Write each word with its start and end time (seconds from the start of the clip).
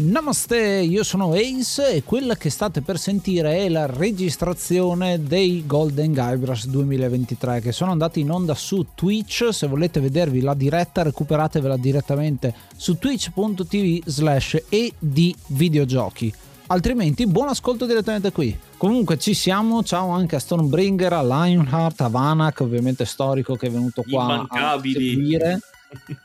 Namaste, 0.00 0.56
io 0.58 1.02
sono 1.02 1.32
Ace 1.32 1.90
e 1.90 2.04
quella 2.04 2.36
che 2.36 2.50
state 2.50 2.82
per 2.82 3.00
sentire 3.00 3.64
è 3.64 3.68
la 3.68 3.86
registrazione 3.86 5.24
dei 5.24 5.64
Golden 5.66 6.12
Guybrush 6.12 6.66
2023 6.66 7.60
che 7.60 7.72
sono 7.72 7.90
andati 7.90 8.20
in 8.20 8.30
onda 8.30 8.54
su 8.54 8.86
Twitch. 8.94 9.48
Se 9.50 9.66
volete 9.66 9.98
vedervi 9.98 10.40
la 10.40 10.54
diretta, 10.54 11.02
recuperatevela 11.02 11.76
direttamente 11.76 12.54
su 12.76 12.96
twitch.tv 12.96 14.02
slash 14.04 14.62
edvideogiochi. 14.68 16.32
Altrimenti, 16.68 17.26
buon 17.26 17.48
ascolto 17.48 17.84
direttamente 17.84 18.30
qui. 18.30 18.56
Comunque 18.76 19.18
ci 19.18 19.34
siamo, 19.34 19.82
ciao 19.82 20.10
anche 20.10 20.36
a 20.36 20.38
Stormbringer, 20.38 21.12
a 21.12 21.22
Lionheart, 21.24 22.02
a 22.02 22.08
Vanak, 22.08 22.60
ovviamente 22.60 23.04
storico 23.04 23.56
che 23.56 23.66
è 23.66 23.70
venuto 23.70 24.04
qua 24.08 24.46
a 24.48 24.80
seguire 24.80 25.58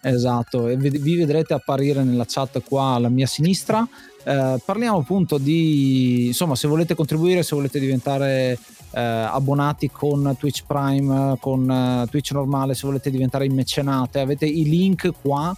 esatto, 0.01 0.67
e 0.67 0.75
vi 0.77 1.15
vedrete 1.15 1.53
apparire 1.53 2.03
nella 2.03 2.25
chat 2.27 2.61
qua 2.63 2.95
alla 2.95 3.09
mia 3.09 3.27
sinistra. 3.27 3.87
Eh, 4.25 4.61
parliamo 4.63 4.99
appunto 4.99 5.37
di 5.37 6.27
insomma, 6.27 6.55
se 6.55 6.67
volete 6.67 6.95
contribuire, 6.95 7.43
se 7.43 7.55
volete 7.55 7.79
diventare 7.79 8.57
eh, 8.91 9.01
abbonati 9.01 9.89
con 9.89 10.35
Twitch 10.37 10.63
Prime, 10.65 11.37
con 11.39 11.67
uh, 11.69 12.07
Twitch 12.07 12.31
normale, 12.31 12.75
se 12.75 12.85
volete 12.85 13.09
diventare 13.09 13.49
mecenate, 13.49 14.19
avete 14.19 14.45
i 14.45 14.63
link 14.63 15.11
qua 15.21 15.53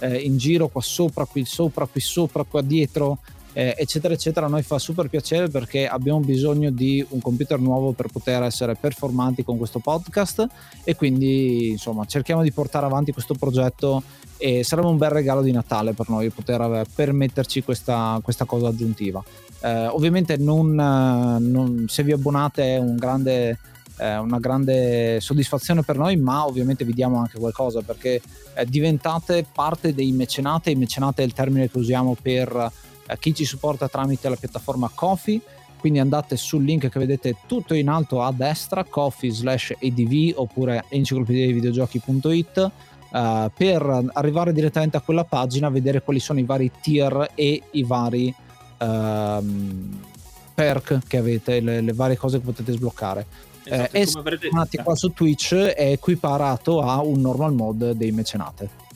eh, 0.00 0.16
in 0.18 0.36
giro, 0.36 0.68
qua 0.68 0.82
sopra, 0.82 1.24
qui 1.24 1.44
sopra, 1.44 1.86
qui 1.86 2.00
sopra, 2.00 2.44
qua 2.44 2.60
dietro 2.62 3.18
eh, 3.52 3.74
eccetera 3.76 4.14
eccetera 4.14 4.46
a 4.46 4.48
noi 4.48 4.62
fa 4.62 4.78
super 4.78 5.08
piacere 5.08 5.48
perché 5.48 5.86
abbiamo 5.86 6.20
bisogno 6.20 6.70
di 6.70 7.04
un 7.10 7.20
computer 7.20 7.58
nuovo 7.58 7.92
per 7.92 8.08
poter 8.08 8.42
essere 8.42 8.76
performanti 8.76 9.42
con 9.42 9.56
questo 9.58 9.78
podcast 9.80 10.46
e 10.84 10.94
quindi 10.94 11.70
insomma 11.70 12.04
cerchiamo 12.04 12.42
di 12.42 12.52
portare 12.52 12.86
avanti 12.86 13.12
questo 13.12 13.34
progetto 13.34 14.02
e 14.36 14.64
sarebbe 14.64 14.88
un 14.88 14.96
bel 14.96 15.10
regalo 15.10 15.42
di 15.42 15.52
Natale 15.52 15.92
per 15.92 16.08
noi 16.08 16.30
poter 16.30 16.86
permetterci 16.94 17.62
questa, 17.62 18.20
questa 18.22 18.44
cosa 18.44 18.68
aggiuntiva 18.68 19.22
eh, 19.62 19.86
ovviamente 19.86 20.36
non, 20.36 20.74
non, 20.74 21.84
se 21.88 22.02
vi 22.02 22.12
abbonate 22.12 22.76
è 22.76 22.78
un 22.78 22.96
grande 22.96 23.58
una 24.00 24.38
grande 24.38 25.20
soddisfazione 25.20 25.82
per 25.82 25.98
noi, 25.98 26.16
ma 26.16 26.46
ovviamente 26.46 26.86
vi 26.86 26.94
diamo 26.94 27.18
anche 27.18 27.38
qualcosa 27.38 27.82
perché 27.82 28.22
eh, 28.54 28.64
diventate 28.64 29.44
parte 29.52 29.92
dei 29.92 30.10
mecenate. 30.12 30.70
I 30.70 30.74
mecenate 30.74 31.20
è 31.22 31.26
il 31.26 31.34
termine 31.34 31.70
che 31.70 31.76
usiamo 31.76 32.16
per 32.18 32.72
eh, 33.10 33.18
chi 33.18 33.34
ci 33.34 33.44
supporta 33.44 33.88
tramite 33.88 34.28
la 34.28 34.36
piattaforma 34.36 34.90
Kofi 34.94 35.40
quindi 35.80 35.98
andate 35.98 36.36
sul 36.36 36.62
link 36.62 36.88
che 36.88 36.98
vedete 36.98 37.36
tutto 37.46 37.74
in 37.74 37.88
alto 37.88 38.22
a 38.22 38.32
destra 38.32 38.84
coffee 38.84 39.30
slash 39.30 39.72
adv 39.80 40.32
oppure 40.34 40.84
enciclopedia 40.88 41.46
di 41.46 41.54
videogiochi.it 41.54 42.70
uh, 43.10 43.50
per 43.54 44.10
arrivare 44.12 44.52
direttamente 44.52 44.98
a 44.98 45.00
quella 45.00 45.24
pagina 45.24 45.70
vedere 45.70 46.02
quali 46.02 46.20
sono 46.20 46.38
i 46.38 46.44
vari 46.44 46.70
tier 46.82 47.30
e 47.34 47.62
i 47.70 47.82
vari 47.82 48.32
uh, 48.78 49.44
perk 50.54 50.98
che 51.06 51.16
avete 51.16 51.60
le, 51.60 51.80
le, 51.80 51.92
varie 51.94 52.18
cose 52.18 52.38
che 52.38 52.44
potete 52.44 52.72
sbloccare. 52.72 53.26
Esatto, 53.62 53.96
eh, 53.96 54.00
e 54.00 54.08
avrete... 54.14 54.82
qua 54.82 54.94
su 54.94 55.12
Twitch 55.12 55.54
è 55.54 55.92
equiparato 55.92 56.82
a 56.82 57.00
un 57.00 57.20
normal 57.20 57.54
mode 57.54 57.96
dei 57.96 58.10
mecenate 58.10 58.88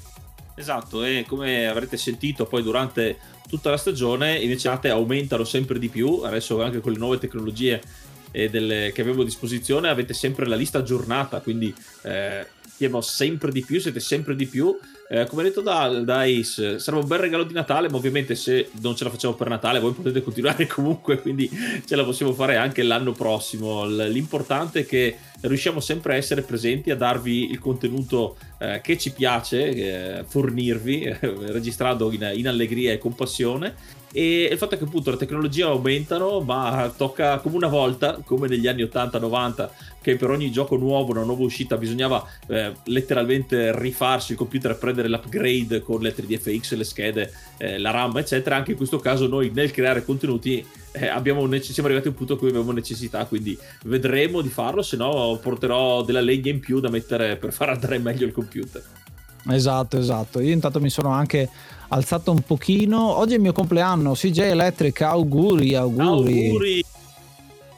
Esatto, 0.57 1.03
e 1.03 1.25
come 1.27 1.67
avrete 1.67 1.97
sentito 1.97 2.47
poi 2.47 2.63
durante 2.63 3.19
tutta 3.49 3.71
la 3.71 3.77
stagione 3.77 4.39
i 4.39 4.47
mecenate 4.47 4.89
aumentano 4.89 5.45
sempre 5.45 5.79
di 5.79 5.89
più, 5.89 6.21
adesso 6.23 6.63
anche 6.63 6.81
con 6.81 6.93
le 6.93 6.99
nuove 6.99 7.19
tecnologie 7.19 7.83
eh, 8.31 8.49
delle, 8.49 8.93
che 8.93 9.01
abbiamo 9.01 9.23
a 9.23 9.25
disposizione 9.25 9.89
avete 9.89 10.15
sempre 10.15 10.47
la 10.47 10.57
lista 10.57 10.79
aggiornata, 10.79 11.41
quindi 11.41 11.75
eh, 12.03 12.47
sempre 13.01 13.53
di 13.53 13.65
più, 13.65 13.81
siete 13.81 14.01
sempre 14.01 14.37
di 14.37 14.47
più 14.47 14.77
eh, 15.07 15.27
come 15.27 15.43
detto 15.43 15.61
da, 15.61 15.89
da, 16.01 16.21
Ace, 16.21 16.79
sarebbe 16.79 17.03
un 17.03 17.09
bel 17.09 17.19
regalo 17.19 17.45
di 17.45 17.53
Natale, 17.53 17.91
ma 17.91 17.97
ovviamente 17.97 18.35
se 18.35 18.71
non 18.81 18.97
ce 18.97 19.05
la 19.05 19.11
facciamo 19.11 19.35
per 19.35 19.49
Natale, 19.49 19.79
voi 19.79 19.93
potete 19.93 20.23
continuare 20.23 20.67
comunque, 20.69 21.21
quindi 21.21 21.49
ce 21.85 21.95
la 21.95 22.05
possiamo 22.05 22.33
fare 22.33 22.57
anche 22.57 22.83
l'anno 22.83 23.13
prossimo. 23.13 23.85
L'importante 23.85 24.81
è 24.81 24.87
che 24.87 25.17
riusciamo 25.43 25.81
sempre 25.81 26.15
a 26.15 26.17
essere 26.17 26.41
presenti, 26.41 26.91
a 26.91 26.97
darvi 26.97 27.51
il 27.51 27.59
contenuto 27.59 28.39
eh, 28.59 28.81
che 28.83 28.97
ci 28.97 29.13
piace 29.13 29.69
eh, 29.69 30.25
fornirvi, 30.27 31.17
registrando 31.21 32.11
in, 32.11 32.33
in 32.35 32.49
allegria 32.49 32.93
e 32.93 32.99
con 32.99 33.15
passione 33.15 34.03
e 34.17 34.49
il 34.53 34.59
fatto 34.59 34.77
è 34.77 34.79
che 34.79 34.85
appunto 34.85 35.11
le 35.11 35.17
tecnologie 35.17 35.65
aumentano 35.65 36.39
ma 36.39 36.93
tocca 36.97 37.39
come 37.39 37.57
una 37.57 37.67
volta 37.67 38.21
come 38.25 38.47
negli 38.47 38.69
anni 38.69 38.85
80-90 38.85 39.69
che 40.01 40.15
per 40.15 40.31
ogni 40.31 40.53
gioco 40.53 40.77
nuovo 40.77 41.11
una 41.11 41.25
nuova 41.25 41.43
uscita 41.43 41.77
bisognava 41.77 42.25
eh, 42.47 42.73
letteralmente 42.85 43.77
rifarsi 43.77 44.33
il 44.33 44.39
computer 44.39 44.79
prendere 44.79 45.09
l'upgrade 45.09 45.81
con 45.81 46.01
le 46.01 46.15
3DFX 46.15 46.77
le 46.77 46.85
schede 46.85 47.33
eh, 47.57 47.79
la 47.79 47.91
RAM 47.91 48.17
eccetera. 48.19 48.55
Anche 48.55 48.71
in 48.71 48.77
questo 48.77 49.01
caso 49.01 49.27
noi 49.27 49.51
nel 49.53 49.73
creare 49.73 50.05
contenuti 50.05 50.65
eh, 50.93 51.09
abbiamo, 51.09 51.41
siamo 51.59 51.89
arrivati 51.89 52.07
a 52.07 52.11
un 52.11 52.17
punto 52.17 52.35
in 52.35 52.39
cui 52.39 52.49
abbiamo 52.51 52.71
necessità 52.71 53.25
quindi 53.25 53.59
vedremo 53.85 54.43
di 54.43 54.49
farlo 54.49 54.83
se 54.83 54.97
no 54.97 55.37
porterò 55.43 56.05
della 56.05 56.21
legna 56.21 56.53
in 56.53 56.61
più 56.61 56.79
da 56.79 56.89
mettere 56.89 57.35
per 57.35 57.53
far 57.53 57.71
andare 57.71 57.99
meglio 57.99 58.27
il 58.27 58.33
computer. 58.33 58.81
Esatto 59.49 59.99
esatto. 59.99 60.41
Io 60.41 60.53
intanto 60.53 60.81
mi 60.81 60.89
sono 60.89 61.11
anche 61.11 61.49
alzato 61.89 62.31
un 62.31 62.41
pochino. 62.41 63.17
Oggi 63.17 63.33
è 63.33 63.37
il 63.37 63.43
mio 63.43 63.53
compleanno, 63.53 64.13
CJ 64.13 64.39
Electric, 64.39 65.01
auguri, 65.03 65.75
auguri. 65.75 66.49
Auguri. 66.49 66.85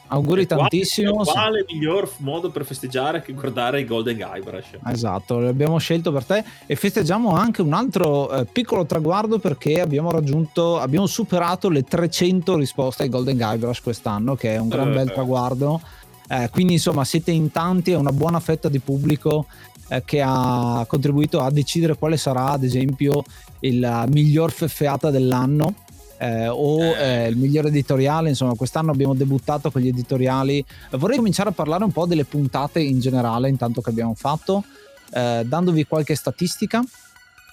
Auguri 0.08 0.42
e 0.42 0.46
tantissimo. 0.46 1.12
Quale, 1.12 1.30
quale 1.32 1.64
miglior 1.68 2.10
modo 2.18 2.50
per 2.50 2.64
festeggiare 2.64 3.22
che 3.22 3.32
guardare 3.32 3.80
i 3.80 3.84
Golden 3.84 4.16
Guybrush? 4.16 4.78
Esatto, 4.86 5.40
l'abbiamo 5.40 5.78
scelto 5.78 6.12
per 6.12 6.24
te 6.24 6.44
e 6.66 6.76
festeggiamo 6.76 7.30
anche 7.30 7.60
un 7.62 7.72
altro 7.72 8.30
eh, 8.30 8.44
piccolo 8.44 8.86
traguardo 8.86 9.38
perché 9.38 9.80
abbiamo 9.80 10.10
raggiunto, 10.10 10.78
abbiamo 10.78 11.06
superato 11.06 11.68
le 11.68 11.82
300 11.82 12.56
risposte 12.56 13.02
ai 13.02 13.08
Golden 13.08 13.36
Guybrush 13.36 13.80
quest'anno, 13.80 14.36
che 14.36 14.54
è 14.54 14.58
un 14.58 14.68
gran 14.68 14.92
bel 14.92 15.08
eh. 15.08 15.12
traguardo. 15.12 15.80
Eh, 16.28 16.50
quindi 16.50 16.74
insomma 16.74 17.04
siete 17.04 17.30
in 17.30 17.50
tanti, 17.50 17.92
è 17.92 17.96
una 17.96 18.12
buona 18.12 18.40
fetta 18.40 18.68
di 18.68 18.80
pubblico 18.80 19.46
eh, 19.88 20.02
che 20.04 20.20
ha 20.24 20.84
contribuito 20.88 21.40
a 21.40 21.50
decidere 21.50 21.96
quale 21.96 22.16
sarà 22.16 22.50
ad 22.50 22.64
esempio 22.64 23.22
il 23.60 24.04
miglior 24.08 24.50
feffeata 24.50 25.10
dell'anno 25.10 25.74
eh, 26.18 26.48
o 26.48 26.82
eh. 26.82 27.24
eh, 27.24 27.28
il 27.28 27.36
miglior 27.36 27.66
editoriale. 27.66 28.28
Insomma, 28.28 28.54
quest'anno 28.54 28.90
abbiamo 28.90 29.14
debuttato 29.14 29.70
con 29.70 29.80
gli 29.80 29.88
editoriali. 29.88 30.64
Vorrei 30.92 31.16
cominciare 31.16 31.50
a 31.50 31.52
parlare 31.52 31.84
un 31.84 31.92
po' 31.92 32.06
delle 32.06 32.24
puntate 32.24 32.80
in 32.80 33.00
generale, 33.00 33.48
intanto 33.48 33.80
che 33.80 33.90
abbiamo 33.90 34.14
fatto, 34.14 34.64
eh, 35.12 35.44
dandovi 35.46 35.84
qualche 35.86 36.14
statistica. 36.14 36.82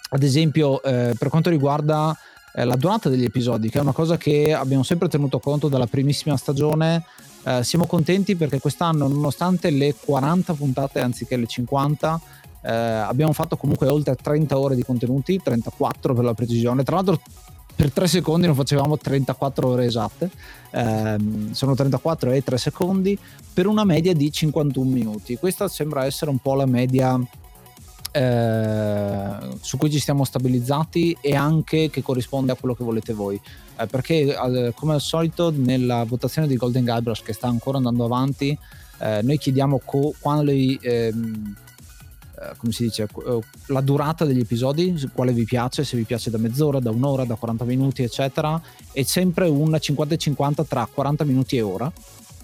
Ad 0.09 0.21
esempio, 0.21 0.79
per 0.79 1.27
quanto 1.29 1.49
riguarda 1.49 2.15
la 2.53 2.75
durata 2.75 3.09
degli 3.09 3.23
episodi, 3.23 3.69
che 3.71 3.79
è 3.79 3.81
una 3.81 3.93
cosa 3.93 4.15
che 4.15 4.53
abbiamo 4.53 4.83
sempre 4.83 5.07
tenuto 5.07 5.39
conto 5.39 5.69
dalla 5.69 5.87
primissima 5.87 6.37
stagione. 6.37 7.03
Siamo 7.61 7.85
contenti 7.85 8.35
perché 8.35 8.59
quest'anno, 8.59 9.07
nonostante 9.07 9.69
le 9.69 9.93
40 9.93 10.53
puntate 10.53 11.01
anziché 11.01 11.35
le 11.35 11.47
50, 11.47 12.21
eh, 12.63 12.71
abbiamo 12.71 13.33
fatto 13.33 13.57
comunque 13.57 13.87
oltre 13.87 14.15
30 14.15 14.57
ore 14.57 14.75
di 14.75 14.83
contenuti, 14.83 15.39
34 15.41 16.13
per 16.13 16.23
la 16.23 16.33
precisione. 16.33 16.83
Tra 16.83 16.95
l'altro 16.95 17.19
per 17.75 17.91
3 17.91 18.07
secondi 18.07 18.45
non 18.45 18.55
facevamo 18.55 18.97
34 18.97 19.67
ore 19.67 19.85
esatte, 19.85 20.29
eh, 20.71 21.17
sono 21.51 21.75
34 21.75 22.31
e 22.31 22.43
3 22.43 22.57
secondi 22.57 23.17
per 23.53 23.67
una 23.67 23.83
media 23.83 24.13
di 24.13 24.31
51 24.31 24.89
minuti. 24.89 25.35
Questa 25.37 25.67
sembra 25.67 26.05
essere 26.05 26.31
un 26.31 26.37
po' 26.37 26.55
la 26.55 26.65
media 26.65 27.19
eh, 28.13 29.57
su 29.59 29.77
cui 29.77 29.89
ci 29.89 29.99
stiamo 29.99 30.23
stabilizzati 30.23 31.17
e 31.19 31.35
anche 31.35 31.89
che 31.89 32.03
corrisponde 32.03 32.51
a 32.51 32.55
quello 32.55 32.75
che 32.75 32.83
volete 32.83 33.11
voi. 33.13 33.41
Eh, 33.77 33.87
perché 33.87 34.35
eh, 34.35 34.71
come 34.75 34.93
al 34.93 35.01
solito 35.01 35.51
nella 35.51 36.03
votazione 36.03 36.47
di 36.47 36.55
Golden 36.55 36.83
Guybrush 36.83 37.23
che 37.23 37.33
sta 37.33 37.47
ancora 37.47 37.77
andando 37.77 38.05
avanti, 38.05 38.55
eh, 38.99 39.21
noi 39.23 39.39
chiediamo 39.39 39.81
co- 39.83 40.13
quali 40.19 40.77
ehm, 40.79 41.55
eh, 42.39 42.55
come 42.57 42.71
si 42.71 42.83
dice, 42.83 43.07
la 43.67 43.81
durata 43.81 44.25
degli 44.25 44.41
episodi, 44.41 44.95
quale 45.11 45.31
vi 45.31 45.43
piace, 45.43 45.83
se 45.83 45.97
vi 45.97 46.03
piace 46.03 46.29
da 46.29 46.37
mezz'ora, 46.37 46.79
da 46.79 46.91
un'ora, 46.91 47.25
da 47.25 47.33
40 47.33 47.65
minuti, 47.65 48.03
eccetera, 48.03 48.61
è 48.91 49.01
sempre 49.01 49.47
un 49.47 49.75
50 49.79 50.15
50 50.15 50.63
tra 50.65 50.87
40 50.91 51.23
minuti 51.23 51.57
e 51.57 51.61
ora. 51.61 51.91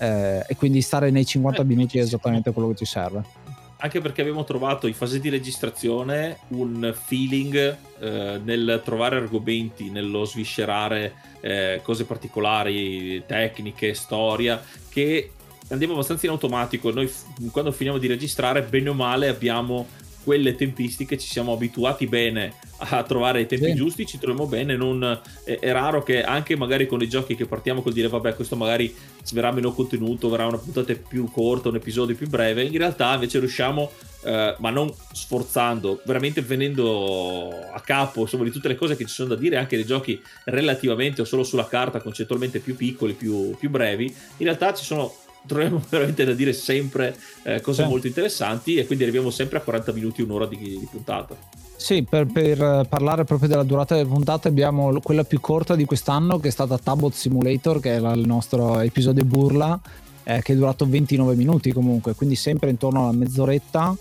E 0.01 0.55
quindi 0.57 0.81
stare 0.81 1.11
nei 1.11 1.25
50 1.25 1.61
eh, 1.61 1.65
minuti 1.65 1.97
è 1.97 2.01
esattamente 2.01 2.53
quello 2.53 2.69
che 2.69 2.75
ci 2.77 2.85
serve. 2.85 3.48
Anche 3.81 4.01
perché 4.01 4.19
abbiamo 4.19 4.43
trovato 4.43 4.87
in 4.87 4.93
fase 4.93 5.21
di 5.21 5.29
registrazione 5.29 6.39
un 6.49 6.93
feeling 6.93 7.77
eh, 7.99 8.39
nel 8.43 8.81
trovare 8.83 9.15
argomenti, 9.15 9.89
nello 9.89 10.25
sviscerare 10.25 11.13
eh, 11.39 11.79
cose 11.81 12.03
particolari, 12.03 13.23
tecniche, 13.25 13.93
storia, 13.93 14.61
che 14.89 15.31
andiamo 15.69 15.93
abbastanza 15.93 16.25
in 16.25 16.33
automatico. 16.33 16.91
Noi 16.91 17.09
quando 17.51 17.71
finiamo 17.71 17.97
di 17.97 18.07
registrare, 18.07 18.63
bene 18.63 18.89
o 18.89 18.93
male, 18.93 19.29
abbiamo 19.29 19.87
quelle 20.23 20.55
tempistiche, 20.55 21.17
ci 21.17 21.27
siamo 21.27 21.53
abituati 21.53 22.07
bene 22.07 22.53
a 22.77 23.03
trovare 23.03 23.41
i 23.41 23.45
tempi 23.45 23.65
sì. 23.65 23.75
giusti, 23.75 24.05
ci 24.05 24.17
troviamo 24.17 24.47
bene. 24.47 24.75
Non, 24.75 25.19
è, 25.43 25.59
è, 25.59 25.71
raro 25.71 26.03
che 26.03 26.23
anche 26.23 26.55
magari 26.55 26.87
con 26.87 27.01
i 27.01 27.09
giochi 27.09 27.35
che 27.35 27.45
partiamo 27.45 27.81
col 27.81 27.93
dire 27.93 28.07
vabbè, 28.07 28.35
questo 28.35 28.55
magari 28.55 28.93
verrà 29.33 29.51
meno 29.51 29.71
contenuto, 29.73 30.29
verrà 30.29 30.45
una 30.47 30.57
puntata 30.57 30.93
più 30.93 31.29
corta, 31.31 31.69
un 31.69 31.75
episodio 31.75 32.15
più 32.15 32.27
breve. 32.27 32.63
In 32.63 32.77
realtà 32.77 33.13
invece 33.13 33.39
riusciamo, 33.39 33.91
eh, 34.23 34.55
ma 34.59 34.69
non 34.69 34.93
sforzando, 35.11 36.01
veramente 36.05 36.41
venendo 36.41 37.49
a 37.73 37.79
capo 37.81 38.21
insomma, 38.21 38.43
di 38.43 38.51
tutte 38.51 38.67
le 38.67 38.75
cose 38.75 38.95
che 38.95 39.05
ci 39.05 39.13
sono 39.13 39.29
da 39.29 39.35
dire, 39.35 39.57
anche 39.57 39.75
dei 39.75 39.85
giochi 39.85 40.21
relativamente 40.45 41.21
o 41.21 41.25
solo 41.25 41.43
sulla 41.43 41.67
carta, 41.67 42.01
concettualmente 42.01 42.59
più 42.59 42.75
piccoli, 42.75 43.13
più, 43.13 43.55
più 43.57 43.69
brevi. 43.69 44.05
In 44.37 44.45
realtà 44.45 44.73
ci 44.73 44.85
sono 44.85 45.13
troviamo 45.45 45.81
veramente 45.89 46.25
da 46.25 46.33
dire 46.33 46.53
sempre 46.53 47.15
eh, 47.43 47.61
cose 47.61 47.83
sì. 47.83 47.89
molto 47.89 48.07
interessanti 48.07 48.75
e 48.75 48.85
quindi 48.85 49.03
arriviamo 49.03 49.29
sempre 49.29 49.57
a 49.57 49.61
40 49.61 49.91
minuti, 49.93 50.21
un'ora 50.21 50.45
di, 50.45 50.57
di 50.57 50.87
puntata. 50.89 51.35
Sì, 51.75 52.03
per, 52.03 52.25
per, 52.25 52.85
parlare 52.89 53.23
proprio 53.23 53.47
della 53.47 53.63
durata 53.63 53.95
delle 53.95 54.07
puntate 54.07 54.49
abbiamo 54.49 54.99
quella 54.99 55.23
più 55.23 55.39
corta 55.39 55.75
di 55.75 55.85
quest'anno 55.85 56.37
che 56.37 56.49
è 56.49 56.51
stata 56.51 56.77
Tabot 56.77 57.13
Simulator, 57.13 57.79
che 57.79 57.93
era 57.93 58.11
il 58.11 58.27
nostro 58.27 58.79
episodio 58.79 59.23
burla, 59.23 59.79
eh, 60.23 60.41
che 60.41 60.53
è 60.53 60.55
durato 60.57 60.85
29 60.85 61.35
minuti 61.35 61.71
comunque, 61.71 62.15
quindi 62.15 62.35
sempre 62.35 62.69
intorno 62.69 63.03
alla 63.03 63.13
mezz'oretta 63.13 63.95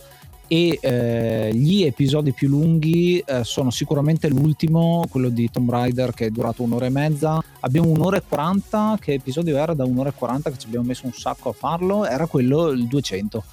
e 0.49 0.79
eh, 0.81 1.51
gli 1.53 1.85
episodi 1.85 2.33
più 2.33 2.49
lunghi 2.49 3.23
eh, 3.25 3.45
sono 3.45 3.71
sicuramente 3.71 4.29
l'ultimo, 4.29 5.05
quello 5.11 5.29
di 5.29 5.51
Tomb 5.51 5.71
Raider 5.71 6.15
che 6.15 6.27
è 6.27 6.31
durato 6.31 6.63
un'ora 6.63 6.87
e 6.87 6.91
mezza. 6.91 7.41
Abbiamo 7.61 7.91
un'ora 7.91 8.17
e 8.17 8.23
40, 8.27 8.97
che 8.99 9.13
episodio 9.13 9.59
era 9.59 9.75
da 9.75 9.85
un'ora 9.85 10.09
e 10.09 10.15
40 10.15 10.51
che 10.51 10.59
ci 10.59 10.67
abbiamo 10.67 10.87
messo 10.87 11.05
un 11.05 11.13
sacco 11.13 11.51
a 11.51 11.53
farlo? 11.53 12.07
Era 12.07 12.27
quello 12.27 12.69
il 12.69 12.87
200, 12.87 13.45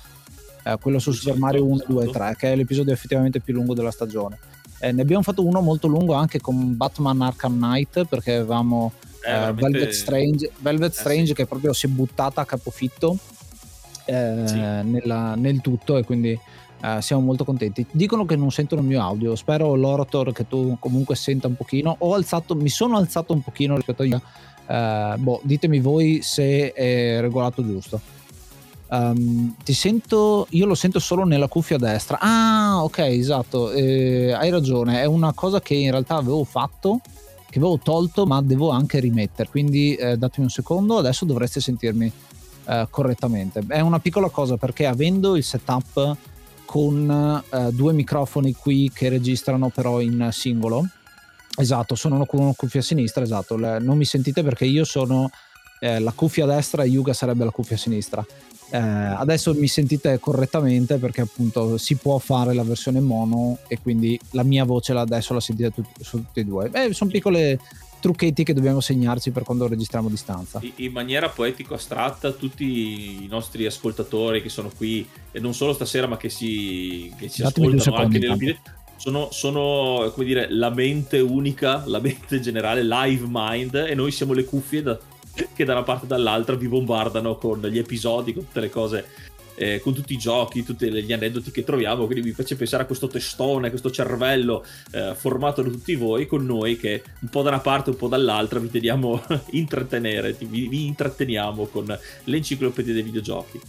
eh, 0.64 0.78
quello 0.82 1.00
su 1.00 1.12
Super 1.12 1.38
Mario 1.38 1.66
1, 1.66 1.84
2 1.86 2.06
e 2.06 2.10
3, 2.10 2.36
che 2.38 2.54
è 2.54 2.56
l'episodio 2.56 2.94
effettivamente 2.94 3.42
più 3.42 3.54
lungo 3.54 3.74
della 3.74 3.92
stagione. 3.92 4.40
Eh, 4.80 4.94
ne 4.94 5.02
abbiamo 5.02 5.22
fatto 5.22 5.46
uno 5.46 5.60
molto 5.60 5.88
lungo 5.88 6.14
anche 6.14 6.40
con 6.40 6.78
Batman 6.78 7.22
Arkham 7.22 7.58
Knight 7.58 8.06
perché 8.06 8.36
avevamo 8.36 8.94
eh, 9.26 9.52
Velvet 9.52 9.90
Strange, 9.90 10.50
Velvet 10.60 10.94
eh, 10.94 10.96
Strange 10.96 11.34
che 11.34 11.46
proprio 11.46 11.74
si 11.74 11.88
è 11.88 11.90
buttata 11.90 12.42
a 12.42 12.46
capofitto 12.46 13.18
sì. 14.06 14.14
nella, 14.14 15.34
nel 15.36 15.62
tutto 15.62 15.98
e 15.98 16.04
quindi 16.04 16.40
Uh, 16.86 17.02
siamo 17.02 17.24
molto 17.24 17.44
contenti. 17.44 17.84
Dicono 17.90 18.26
che 18.26 18.36
non 18.36 18.52
sentono 18.52 18.82
il 18.82 18.88
mio 18.88 19.02
audio. 19.02 19.36
Spero 19.36 19.74
l'Orator 19.74 20.32
che 20.32 20.48
tu 20.48 20.78
comunque 20.80 21.16
senta 21.16 21.48
un 21.48 21.56
pochino. 21.56 21.96
Ho 21.98 22.14
alzato, 22.14 22.54
mi 22.54 22.70
sono 22.70 22.98
alzato 22.98 23.34
un 23.34 23.42
pochino 23.42 23.76
rispetto 23.76 24.04
a 24.04 24.06
io. 24.06 24.22
Uh, 24.68 25.18
boh, 25.18 25.40
ditemi 25.44 25.80
voi 25.80 26.20
se 26.22 26.74
è 26.74 27.20
regolato 27.22 27.66
giusto. 27.66 28.00
Um, 28.88 29.56
ti 29.64 29.74
sento, 29.74 30.46
io 30.52 30.68
lo 30.68 30.76
sento 30.76 31.00
solo 31.00 31.26
nella 31.26 31.48
cuffia 31.48 31.78
destra. 31.78 32.20
Ah, 32.22 32.84
ok, 32.84 33.00
esatto. 33.00 33.72
Eh, 33.72 34.32
hai 34.32 34.52
ragione. 34.52 35.02
È 35.02 35.06
una 35.06 35.34
cosa 35.34 35.62
che 35.62 35.74
in 35.74 35.90
realtà 35.90 36.18
avevo 36.18 36.44
fatto, 36.44 37.00
che 37.50 37.58
avevo 37.58 37.80
tolto, 37.80 38.28
ma 38.28 38.44
devo 38.44 38.70
anche 38.70 39.00
rimettere. 39.00 39.50
Quindi 39.50 39.96
eh, 39.96 40.18
datemi 40.18 40.46
un 40.46 40.52
secondo. 40.52 41.00
Adesso 41.00 41.26
dovreste 41.26 41.60
sentirmi 41.60 42.12
eh, 42.68 42.88
correttamente. 42.92 43.64
È 43.68 43.80
una 43.80 44.00
piccola 44.00 44.30
cosa 44.30 44.56
perché 44.58 44.86
avendo 44.86 45.36
il 45.36 45.44
setup 45.44 46.16
con 46.66 47.44
eh, 47.52 47.72
due 47.72 47.94
microfoni 47.94 48.54
qui 48.54 48.92
che 48.94 49.10
registrano 49.10 49.70
però 49.70 50.02
in 50.02 50.30
singolo. 50.32 50.86
Esatto, 51.58 51.96
sono 51.96 52.26
con 52.26 52.42
una 52.42 52.54
cuffia 52.56 52.82
a 52.82 52.84
sinistra, 52.84 53.24
esatto. 53.24 53.56
Le, 53.56 53.80
non 53.80 53.98
mi 53.98 54.06
sentite 54.06 54.44
perché 54.44 54.66
io 54.66 54.84
sono 54.84 55.30
eh, 55.80 56.00
la 56.00 56.12
cuffia 56.12 56.44
a 56.44 56.48
destra 56.48 56.84
e 56.84 56.88
Yuga 56.88 57.14
sarebbe 57.14 57.46
la 57.46 57.52
cuffia 57.52 57.76
a 57.76 57.80
sinistra. 57.80 58.26
Eh, 58.72 58.78
adesso 58.78 59.54
mi 59.54 59.68
sentite 59.68 60.20
correttamente 60.20 60.98
perché 60.98 61.22
appunto 61.22 61.78
si 61.78 61.96
può 61.96 62.18
fare 62.18 62.54
la 62.54 62.64
versione 62.64 63.00
mono 63.00 63.60
e 63.68 63.80
quindi 63.80 64.20
la 64.32 64.44
mia 64.44 64.66
voce 64.66 64.92
adesso 64.94 65.34
la 65.34 65.40
sentite 65.40 65.72
tut- 65.72 66.02
su 66.02 66.18
tutti 66.18 66.40
e 66.40 66.44
due. 66.44 66.70
Eh, 66.74 66.94
sono 66.94 67.12
piccole 67.12 67.60
trucchetti 68.06 68.44
che 68.44 68.54
dobbiamo 68.54 68.82
segnarci 68.82 69.32
per 69.32 69.42
quando 69.42 69.68
registriamo 69.68 70.10
a 70.10 70.12
distanza. 70.12 70.62
In 70.76 70.92
maniera 70.92 71.28
poetico-astratta, 71.28 72.34
tutti 72.34 73.24
i 73.24 73.28
nostri 73.28 73.66
ascoltatori 73.66 74.44
che 74.44 74.50
sono 74.50 74.70
qui, 74.76 75.08
e 75.32 75.40
non 75.40 75.56
solo 75.56 75.74
stasera, 75.74 76.06
ma 76.06 76.16
che 76.16 76.30
si, 76.30 77.12
che 77.18 77.30
si 77.30 77.42
ascoltano 77.42 77.98
anche 77.98 78.20
nelle 78.20 78.36
video, 78.36 78.58
sono, 78.98 79.30
sono, 79.32 80.12
come 80.14 80.26
dire, 80.26 80.48
la 80.52 80.70
mente 80.70 81.20
unica, 81.20 81.82
la 81.88 82.00
mente 82.00 82.40
generale, 82.40 82.84
live 82.84 83.26
mind, 83.28 83.74
e 83.74 83.96
noi 83.96 84.12
siamo 84.12 84.34
le 84.34 84.46
cuffie 84.46 84.84
da, 84.84 85.00
che 85.56 85.66
da 85.66 85.74
una 85.74 85.84
parte 85.84 86.06
e 86.06 86.08
dall'altra 86.08 86.56
vi 86.56 86.68
bombardano 86.68 87.38
con 87.38 87.60
gli 87.62 87.80
episodi, 87.80 88.34
con 88.34 88.46
tutte 88.46 88.60
le 88.60 88.70
cose 88.70 89.06
eh, 89.56 89.80
con 89.80 89.94
tutti 89.94 90.14
i 90.14 90.18
giochi, 90.18 90.64
tutti 90.64 90.92
gli 90.92 91.14
aneddoti 91.14 91.52
che 91.52 91.64
troviamo, 91.64 92.06
quindi 92.06 92.28
mi 92.28 92.34
piace 92.34 92.56
pensare 92.56 92.84
a 92.84 92.86
questo 92.86 93.08
testone, 93.08 93.68
a 93.68 93.70
questo 93.70 93.92
cervello 93.92 94.64
eh, 94.92 95.14
formato 95.16 95.62
da 95.62 95.70
tutti 95.70 95.96
voi 95.96 96.28
con 96.28 96.46
noi 96.46 96.78
che 96.78 97.04
un 97.22 97.30
po' 97.30 97.42
da 97.42 97.50
una 97.50 97.60
parte, 97.60 97.90
un 97.90 97.96
po' 97.96 98.08
dall'altra 98.08 98.60
vi 98.60 98.70
teniamo 98.70 99.22
intrattenere, 99.52 100.34
vi, 100.34 100.68
vi 100.68 100.86
intratteniamo 100.86 101.66
con 101.66 101.98
l'enciclopedia 102.26 102.94
dei 102.94 103.04
videogiochi. 103.04 103.60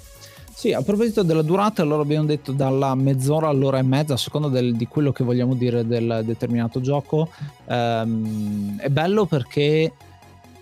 Sì, 0.56 0.72
a 0.72 0.80
proposito 0.80 1.22
della 1.22 1.42
durata, 1.42 1.82
allora 1.82 2.00
abbiamo 2.00 2.24
detto 2.24 2.50
dalla 2.50 2.94
mezz'ora 2.94 3.48
all'ora 3.48 3.76
e 3.76 3.82
mezza, 3.82 4.14
a 4.14 4.16
seconda 4.16 4.48
del, 4.48 4.74
di 4.74 4.86
quello 4.86 5.12
che 5.12 5.22
vogliamo 5.22 5.54
dire 5.54 5.86
del 5.86 6.22
determinato 6.24 6.80
gioco. 6.80 7.28
Ehm, 7.66 8.78
è 8.78 8.88
bello 8.88 9.26
perché 9.26 9.92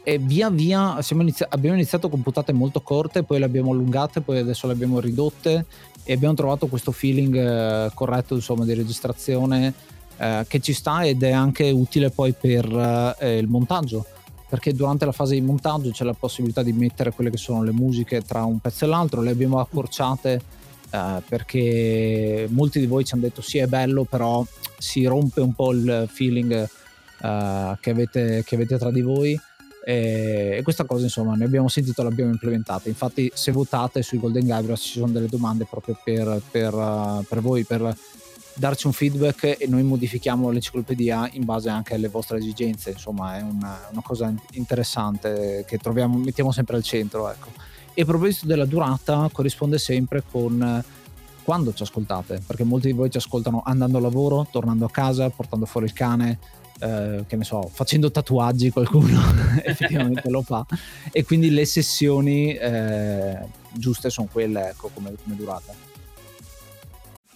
e 0.05 0.19
via 0.19 0.51
via 0.51 0.99
inizi- 1.13 1.47
abbiamo 1.49 1.77
iniziato 1.77 2.11
con 2.11 2.23
puntate 2.23 2.53
molto 2.53 2.83
corte, 2.83 3.23
poi 3.23 3.39
le 3.39 3.47
abbiamo 3.47 3.73
allungate, 3.73 4.21
poi 4.21 4.39
adesso 4.39 4.67
le 4.67 4.75
abbiamo 4.75 5.01
ridotte 5.01 5.65
e 6.05 6.13
abbiamo 6.13 6.35
trovato 6.35 6.67
questo 6.67 6.93
feeling 6.93 7.35
eh, 7.35 7.91
corretto 7.95 8.35
insomma, 8.35 8.67
di 8.67 8.75
registrazione 8.75 9.73
eh, 10.19 10.45
che 10.47 10.61
ci 10.61 10.75
sta 10.75 11.05
ed 11.05 11.23
è 11.23 11.33
anche 11.33 11.71
utile 11.71 12.11
poi 12.11 12.33
per 12.33 13.17
eh, 13.19 13.39
il 13.39 13.49
montaggio. 13.49 14.05
Perché 14.47 14.75
durante 14.75 15.07
la 15.07 15.13
fase 15.13 15.35
di 15.35 15.41
montaggio 15.41 15.91
c'è 15.91 16.05
la 16.05 16.13
possibilità 16.13 16.63
di 16.63 16.75
mettere 16.75 17.11
quelle 17.11 17.31
che 17.31 17.39
sono 17.39 17.63
le 17.65 17.73
musiche 17.73 18.21
tra 18.21 18.45
un 18.45 18.59
pezzo 18.59 18.85
e 18.85 18.89
l'altro, 18.89 19.23
le 19.23 19.31
abbiamo 19.31 19.59
accorciate 19.59 20.41
eh, 20.91 21.23
perché 21.27 22.47
molti 22.51 22.79
di 22.79 22.87
voi 22.87 23.05
ci 23.05 23.15
hanno 23.15 23.23
detto 23.23 23.41
sì 23.41 23.57
è 23.59 23.67
bello 23.67 24.05
però 24.05 24.45
si 24.79 25.05
rompe 25.07 25.41
un 25.41 25.55
po' 25.55 25.73
il 25.73 26.09
feeling 26.13 26.53
eh, 26.53 27.77
che 27.81 27.91
avete, 27.91 28.45
che 28.45 28.55
avete 28.55 28.77
tra 28.77 28.93
di 28.93 29.01
voi 29.01 29.41
e, 29.87 30.61
questa 30.63 30.85
cosa 30.85 31.05
insomma 31.05 31.35
ne 31.35 31.45
abbiamo 31.45 31.69
sentito 31.69 32.03
l'abbiamo 32.03 32.31
implementata 32.31 32.89
infatti 32.89 33.31
se 33.35 33.53
votate 33.53 34.03
sui 34.03 34.19
Golden 34.19 34.47
Guybrush 34.47 34.81
ci 34.81 34.99
sono 34.99 35.13
delle 35.13 35.29
domande 35.29 35.67
proprio 35.69 35.99
per, 36.03 36.41
per, 36.51 36.73
uh, 36.73 37.23
per 37.29 37.41
voi 37.41 37.65
per 37.65 37.95
darci 38.55 38.87
un 38.87 38.95
feedback 38.95 39.57
e 39.59 39.67
noi 39.69 39.83
modifichiamo 39.83 40.49
l'enciclopedia 40.51 41.29
in 41.33 41.45
base 41.45 41.69
anche 41.69 41.95
alle 41.95 42.09
vostre 42.09 42.39
esigenze 42.39 42.91
insomma 42.93 43.37
è 43.37 43.43
una, 43.43 43.79
una 43.91 44.03
cosa 44.03 44.33
interessante 44.53 45.65
che 45.67 45.77
troviamo 45.77 46.17
mettiamo 46.17 46.51
sempre 46.51 46.77
al 46.77 46.83
centro 46.83 47.31
ecco. 47.31 47.49
e 47.93 48.03
a 48.03 48.05
proposito 48.07 48.47
della 48.47 48.65
durata 48.65 49.29
corrisponde 49.31 49.77
sempre 49.77 50.23
con 50.31 50.83
quando 51.43 51.75
ci 51.75 51.83
ascoltate 51.83 52.41
perché 52.47 52.65
molti 52.65 52.87
di 52.87 52.95
voi 52.95 53.11
ci 53.11 53.19
ascoltano 53.19 53.63
andando 53.67 53.99
a 53.99 54.01
lavoro 54.01 54.47
tornando 54.51 54.87
a 54.87 54.91
casa 54.91 55.29
portando 55.29 55.67
fuori 55.67 55.87
il 55.87 55.93
cane 55.93 56.39
eh, 56.81 57.25
che 57.27 57.37
ne 57.37 57.45
so, 57.45 57.71
facendo 57.73 58.11
tatuaggi 58.11 58.71
qualcuno 58.71 59.21
effettivamente 59.63 60.29
lo 60.31 60.43
fa 60.43 60.65
e 61.13 61.25
quindi 61.25 61.51
le 61.51 61.65
sessioni 61.65 62.55
eh, 62.55 63.39
giuste 63.73 64.11
sono 64.11 64.29
quelle 64.31 64.71
ecco 64.71 64.91
come, 64.93 65.15
come 65.23 65.37
durata. 65.37 65.94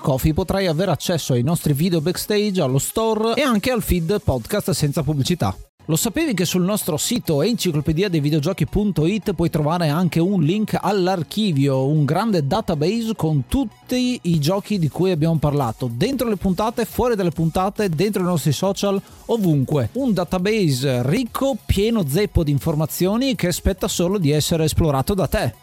Coffee 0.00 0.34
potrai 0.34 0.66
avere 0.66 0.90
accesso 0.90 1.32
ai 1.32 1.42
nostri 1.42 1.72
video 1.72 2.00
backstage, 2.00 2.60
allo 2.60 2.78
store 2.78 3.34
e 3.34 3.42
anche 3.42 3.70
al 3.70 3.82
feed 3.82 4.20
podcast 4.22 4.70
senza 4.72 5.02
pubblicità. 5.02 5.56
Lo 5.86 5.96
sapevi 5.96 6.32
che 6.32 6.46
sul 6.46 6.62
nostro 6.62 6.96
sito 6.96 7.42
enciclopedia 7.42 8.08
dei 8.08 8.20
videogiochi.it 8.20 9.34
puoi 9.34 9.50
trovare 9.50 9.88
anche 9.88 10.18
un 10.18 10.42
link 10.42 10.78
all'archivio, 10.80 11.86
un 11.86 12.06
grande 12.06 12.46
database 12.46 13.14
con 13.14 13.44
tutti 13.48 14.18
i 14.22 14.38
giochi 14.38 14.78
di 14.78 14.88
cui 14.88 15.10
abbiamo 15.10 15.36
parlato, 15.36 15.90
dentro 15.92 16.26
le 16.26 16.36
puntate, 16.36 16.86
fuori 16.86 17.16
dalle 17.16 17.32
puntate, 17.32 17.90
dentro 17.90 18.22
i 18.22 18.24
nostri 18.24 18.52
social, 18.52 19.00
ovunque. 19.26 19.90
Un 19.92 20.14
database 20.14 21.02
ricco, 21.06 21.58
pieno 21.66 22.08
zeppo 22.08 22.42
di 22.42 22.50
informazioni 22.50 23.34
che 23.34 23.48
aspetta 23.48 23.86
solo 23.86 24.16
di 24.16 24.30
essere 24.30 24.64
esplorato 24.64 25.12
da 25.12 25.26
te. 25.26 25.54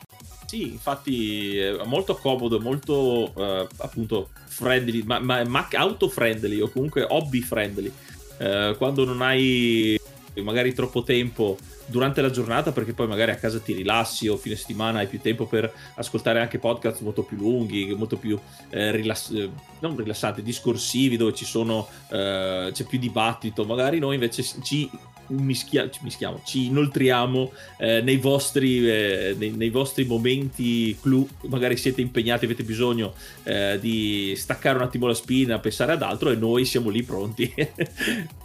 Sì, 0.51 0.63
infatti 0.63 1.57
è 1.59 1.81
molto 1.85 2.13
comodo, 2.15 2.59
molto 2.59 3.31
uh, 3.33 3.65
appunto 3.77 4.31
friendly, 4.43 5.01
ma, 5.03 5.17
ma, 5.19 5.45
ma 5.45 5.65
auto 5.71 6.09
friendly 6.09 6.59
o 6.59 6.67
comunque 6.67 7.05
hobby 7.07 7.39
friendly. 7.39 7.89
Uh, 8.37 8.75
quando 8.75 9.05
non 9.05 9.21
hai 9.21 9.97
magari 10.35 10.73
troppo 10.73 11.03
tempo 11.03 11.57
durante 11.85 12.21
la 12.21 12.29
giornata 12.29 12.71
perché 12.71 12.93
poi 12.93 13.07
magari 13.07 13.31
a 13.31 13.35
casa 13.35 13.59
ti 13.59 13.73
rilassi 13.73 14.27
o 14.29 14.37
fine 14.37 14.55
settimana 14.55 14.99
hai 14.99 15.07
più 15.07 15.19
tempo 15.19 15.45
per 15.45 15.71
ascoltare 15.95 16.39
anche 16.39 16.57
podcast 16.57 17.01
molto 17.01 17.23
più 17.23 17.37
lunghi, 17.37 17.93
molto 17.95 18.17
più 18.17 18.39
eh, 18.69 18.91
rilass- 18.91 19.49
non 19.79 19.97
rilassanti, 19.97 20.41
discorsivi 20.41 21.17
dove 21.17 21.33
ci 21.33 21.45
sono 21.45 21.87
eh, 22.09 22.69
c'è 22.71 22.85
più 22.85 22.97
dibattito, 22.97 23.65
magari 23.65 23.99
noi 23.99 24.15
invece 24.15 24.43
ci 24.63 24.89
mischia- 25.31 25.89
mischiamo, 26.01 26.41
ci 26.45 26.67
inoltriamo 26.67 27.51
eh, 27.77 28.01
nei, 28.01 28.17
vostri, 28.17 28.89
eh, 28.89 29.35
nei, 29.37 29.51
nei, 29.51 29.69
vostri, 29.69 30.05
momenti 30.05 30.97
clou, 30.99 31.27
magari 31.47 31.77
siete 31.77 32.01
impegnati, 32.01 32.45
avete 32.45 32.63
bisogno 32.63 33.13
eh, 33.43 33.77
di 33.79 34.33
staccare 34.35 34.77
un 34.77 34.83
attimo 34.83 35.07
la 35.07 35.13
spina, 35.13 35.59
pensare 35.59 35.93
ad 35.93 36.01
altro 36.01 36.29
e 36.29 36.35
noi 36.35 36.65
siamo 36.65 36.89
lì 36.89 37.03
pronti. 37.03 37.53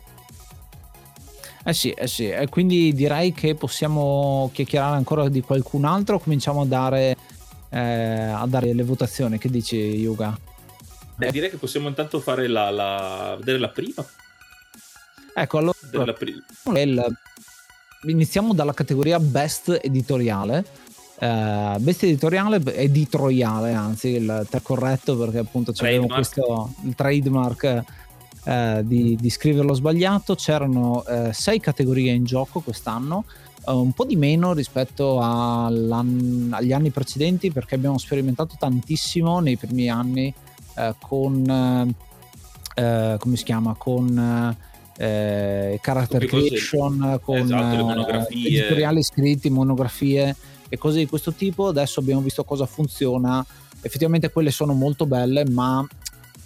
Eh 1.68 1.72
sì, 1.72 1.90
eh 1.90 2.06
sì, 2.06 2.28
e 2.28 2.48
quindi 2.48 2.94
direi 2.94 3.32
che 3.32 3.56
possiamo 3.56 4.48
chiacchierare 4.54 4.94
ancora 4.94 5.28
di 5.28 5.40
qualcun 5.40 5.84
altro, 5.84 6.20
cominciamo 6.20 6.60
a 6.60 6.64
dare, 6.64 7.16
eh, 7.70 7.80
a 7.80 8.46
dare 8.46 8.72
le 8.72 8.84
votazioni, 8.84 9.36
che 9.36 9.50
dici 9.50 9.76
Yuga? 9.76 10.38
Eh, 11.18 11.30
direi 11.32 11.50
che 11.50 11.56
possiamo 11.56 11.88
intanto 11.88 12.20
fare 12.20 12.46
la, 12.46 12.70
la, 12.70 13.34
vedere 13.36 13.58
la 13.58 13.68
prima. 13.70 14.06
Ecco, 15.34 15.58
allora 15.58 15.76
il, 16.76 17.16
iniziamo 18.02 18.54
dalla 18.54 18.72
categoria 18.72 19.18
best 19.18 19.80
editoriale. 19.82 20.64
Uh, 21.18 21.78
best 21.78 22.04
editoriale, 22.04 22.62
editoriale, 22.76 23.72
anzi, 23.72 24.08
il 24.10 24.46
corretto 24.62 25.16
perché 25.16 25.38
appunto 25.38 25.72
c'era 25.72 26.06
questo 26.06 26.74
il 26.84 26.94
trademark 26.94 27.82
uh, 28.46 28.82
di, 28.82 29.16
di, 29.20 29.30
scriverlo 29.30 29.74
sbagliato. 29.74 30.34
C'erano 30.34 31.04
uh, 31.06 31.30
sei 31.32 31.60
categorie 31.60 32.12
in 32.12 32.24
gioco 32.24 32.60
quest'anno, 32.60 33.24
un 33.66 33.92
po' 33.92 34.04
di 34.04 34.16
meno 34.16 34.52
rispetto 34.52 35.20
agli 35.20 36.72
anni 36.72 36.90
precedenti 36.90 37.50
perché 37.50 37.74
abbiamo 37.74 37.98
sperimentato 37.98 38.54
tantissimo 38.58 39.40
nei 39.40 39.56
primi 39.56 39.90
anni 39.90 40.32
con 41.00 41.94
come 43.18 43.36
si 43.36 43.42
chiama 43.42 43.74
con 43.76 44.54
eh, 44.98 45.78
character 45.82 46.24
creation 46.24 47.18
con 47.22 47.36
esatto, 47.36 48.28
eh, 48.28 48.46
editoriali 48.46 49.02
scritti, 49.02 49.50
monografie 49.50 50.34
e 50.68 50.78
cose 50.78 50.98
di 50.98 51.06
questo 51.06 51.32
tipo. 51.32 51.68
Adesso 51.68 52.00
abbiamo 52.00 52.20
visto 52.20 52.44
cosa 52.44 52.66
funziona. 52.66 53.44
Effettivamente 53.80 54.30
quelle 54.30 54.50
sono 54.50 54.72
molto 54.72 55.06
belle, 55.06 55.44
ma 55.48 55.86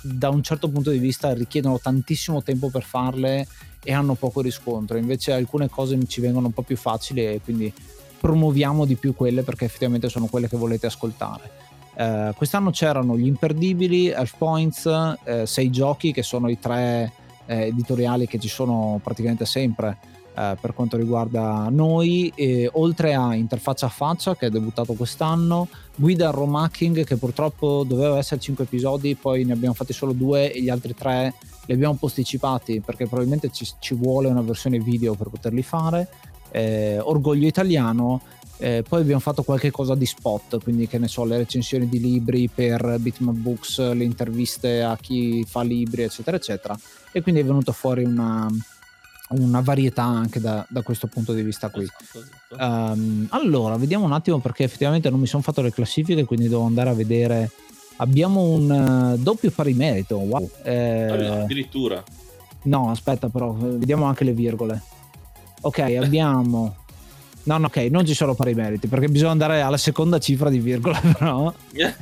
da 0.03 0.29
un 0.29 0.43
certo 0.43 0.69
punto 0.69 0.91
di 0.91 0.99
vista 0.99 1.33
richiedono 1.33 1.79
tantissimo 1.79 2.43
tempo 2.43 2.71
per 2.71 2.83
farle 2.83 3.47
e 3.83 3.93
hanno 3.93 4.15
poco 4.15 4.41
riscontro. 4.41 4.97
Invece 4.97 5.33
alcune 5.33 5.69
cose 5.69 5.99
ci 6.07 6.21
vengono 6.21 6.47
un 6.47 6.53
po' 6.53 6.63
più 6.63 6.77
facili 6.77 7.25
e 7.25 7.41
quindi 7.43 7.73
promuoviamo 8.21 8.85
di 8.85 8.97
più 8.97 9.15
quelle 9.15 9.43
perché 9.43 9.65
effettivamente 9.65 10.09
sono 10.09 10.27
quelle 10.27 10.49
che 10.49 10.57
volete 10.57 10.87
ascoltare. 10.87 11.69
Uh, 11.95 12.35
quest'anno 12.35 12.71
c'erano 12.71 13.17
gli 13.17 13.27
imperdibili, 13.27 14.09
Elf 14.09 14.37
Points, 14.39 14.85
uh, 14.85 15.45
sei 15.45 15.71
giochi 15.71 16.13
che 16.13 16.23
sono 16.23 16.49
i 16.49 16.59
tre 16.59 17.13
eh, 17.47 17.67
editoriali 17.67 18.27
che 18.27 18.39
ci 18.39 18.49
sono 18.49 19.01
praticamente 19.03 19.45
sempre 19.45 19.99
eh, 20.41 20.57
per 20.59 20.73
quanto 20.73 20.97
riguarda 20.97 21.69
noi, 21.71 22.33
e, 22.35 22.67
oltre 22.73 23.13
a 23.13 23.35
Interfaccia 23.35 23.87
a 23.87 23.91
Faccia 23.91 24.35
che 24.37 24.47
è 24.47 24.51
debuttato 24.51 24.95
quest'anno, 24.95 25.69
Guida 25.95 26.29
al 26.29 26.35
Romacking 26.35 27.05
che 27.05 27.17
purtroppo 27.17 27.85
doveva 27.87 28.17
essere 28.17 28.41
5 28.41 28.65
episodi, 28.65 29.17
poi 29.17 29.45
ne 29.45 29.53
abbiamo 29.53 29.75
fatti 29.75 29.93
solo 29.93 30.13
due 30.13 30.51
e 30.51 30.63
gli 30.63 30.71
altri 30.71 30.95
tre 30.95 31.35
li 31.67 31.75
abbiamo 31.75 31.95
posticipati 31.95 32.81
perché 32.81 33.07
probabilmente 33.07 33.51
ci, 33.53 33.69
ci 33.79 33.95
vuole 33.95 34.29
una 34.29 34.41
versione 34.41 34.79
video 34.79 35.15
per 35.15 35.29
poterli 35.29 35.63
fare. 35.63 36.09
Eh, 36.51 36.99
Orgoglio 36.99 37.47
Italiano 37.47 38.23
eh, 38.57 38.83
poi 38.87 39.03
abbiamo 39.03 39.21
fatto 39.21 39.43
qualche 39.43 39.71
cosa 39.71 39.95
di 39.95 40.07
spot, 40.07 40.63
quindi 40.63 40.87
che 40.87 40.99
ne 40.99 41.09
so, 41.09 41.25
le 41.25 41.37
recensioni 41.37 41.89
di 41.89 42.01
libri 42.01 42.49
per 42.49 42.97
Bitmap 42.99 43.35
Books, 43.35 43.93
le 43.93 44.05
interviste 44.05 44.83
a 44.83 44.97
chi 44.97 45.45
fa 45.47 45.63
libri, 45.63 46.03
eccetera, 46.03 46.37
eccetera. 46.37 46.79
E 47.13 47.23
quindi 47.23 47.41
è 47.41 47.45
venuta 47.45 47.73
fuori 47.73 48.05
una, 48.05 48.51
una 49.31 49.61
varietà 49.61 50.03
anche 50.03 50.41
da, 50.41 50.65
da, 50.69 50.83
questo 50.83 51.07
punto 51.07 51.33
di 51.33 51.43
vista 51.43 51.69
qui. 51.69 51.83
Esatto, 51.83 52.19
esatto. 52.19 52.63
Um, 52.63 53.27
allora, 53.31 53.77
vediamo 53.77 54.05
un 54.05 54.13
attimo 54.13 54.39
perché 54.39 54.65
effettivamente 54.65 55.11
non 55.11 55.21
mi 55.21 55.27
sono 55.27 55.43
fatto 55.43 55.63
le 55.63 55.73
classifiche, 55.73 56.25
quindi 56.25 56.49
devo 56.49 56.65
andare 56.65 56.91
a 56.91 56.95
vedere. 56.95 57.51
Abbiamo 57.97 58.43
un 58.43 58.71
uh, 58.71 59.23
doppio 59.23 59.51
pari 59.51 59.75
merito. 59.75 60.17
Wow. 60.17 60.51
Eh, 60.63 61.43
addirittura. 61.43 62.03
No, 62.63 62.91
aspetta, 62.91 63.29
però, 63.29 63.53
vediamo 63.53 64.05
anche 64.05 64.25
le 64.25 64.33
virgole. 64.33 64.83
Ok, 65.61 65.79
abbiamo 66.01 66.75
No, 67.43 67.57
no, 67.57 67.67
ok, 67.67 67.77
non 67.91 68.05
ci 68.05 68.15
sono 68.15 68.35
pari 68.35 68.55
meriti 68.55 68.87
perché 68.87 69.09
bisogna 69.09 69.31
andare 69.31 69.63
alla 69.63 69.79
seconda 69.79 70.19
cifra 70.19 70.51
di 70.51 70.59
virgola, 70.59 71.01
però. 71.19 71.53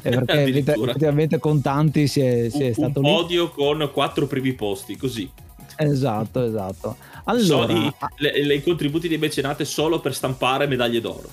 perché 0.03 0.45
effettivamente 0.59 1.39
con 1.39 1.61
tanti 1.61 2.09
si 2.09 2.21
è, 2.21 2.49
si 2.51 2.65
è 2.65 2.67
un, 2.69 2.73
stato 2.75 3.01
un 3.01 3.05
podio 3.05 3.51
con 3.51 3.89
quattro 3.93 4.27
primi 4.27 4.53
posti, 4.55 4.97
così. 4.97 5.31
Esatto, 5.77 6.43
esatto. 6.43 6.97
Allora, 7.29 7.73
i, 7.73 7.93
le, 8.17 8.45
le, 8.45 8.55
i 8.55 8.63
contributi 8.63 9.09
dei 9.09 9.19
mecenate 9.19 9.65
solo 9.65 10.01
per 10.01 10.15
stampare 10.15 10.67
medaglie 10.67 11.01
d'oro. 11.01 11.29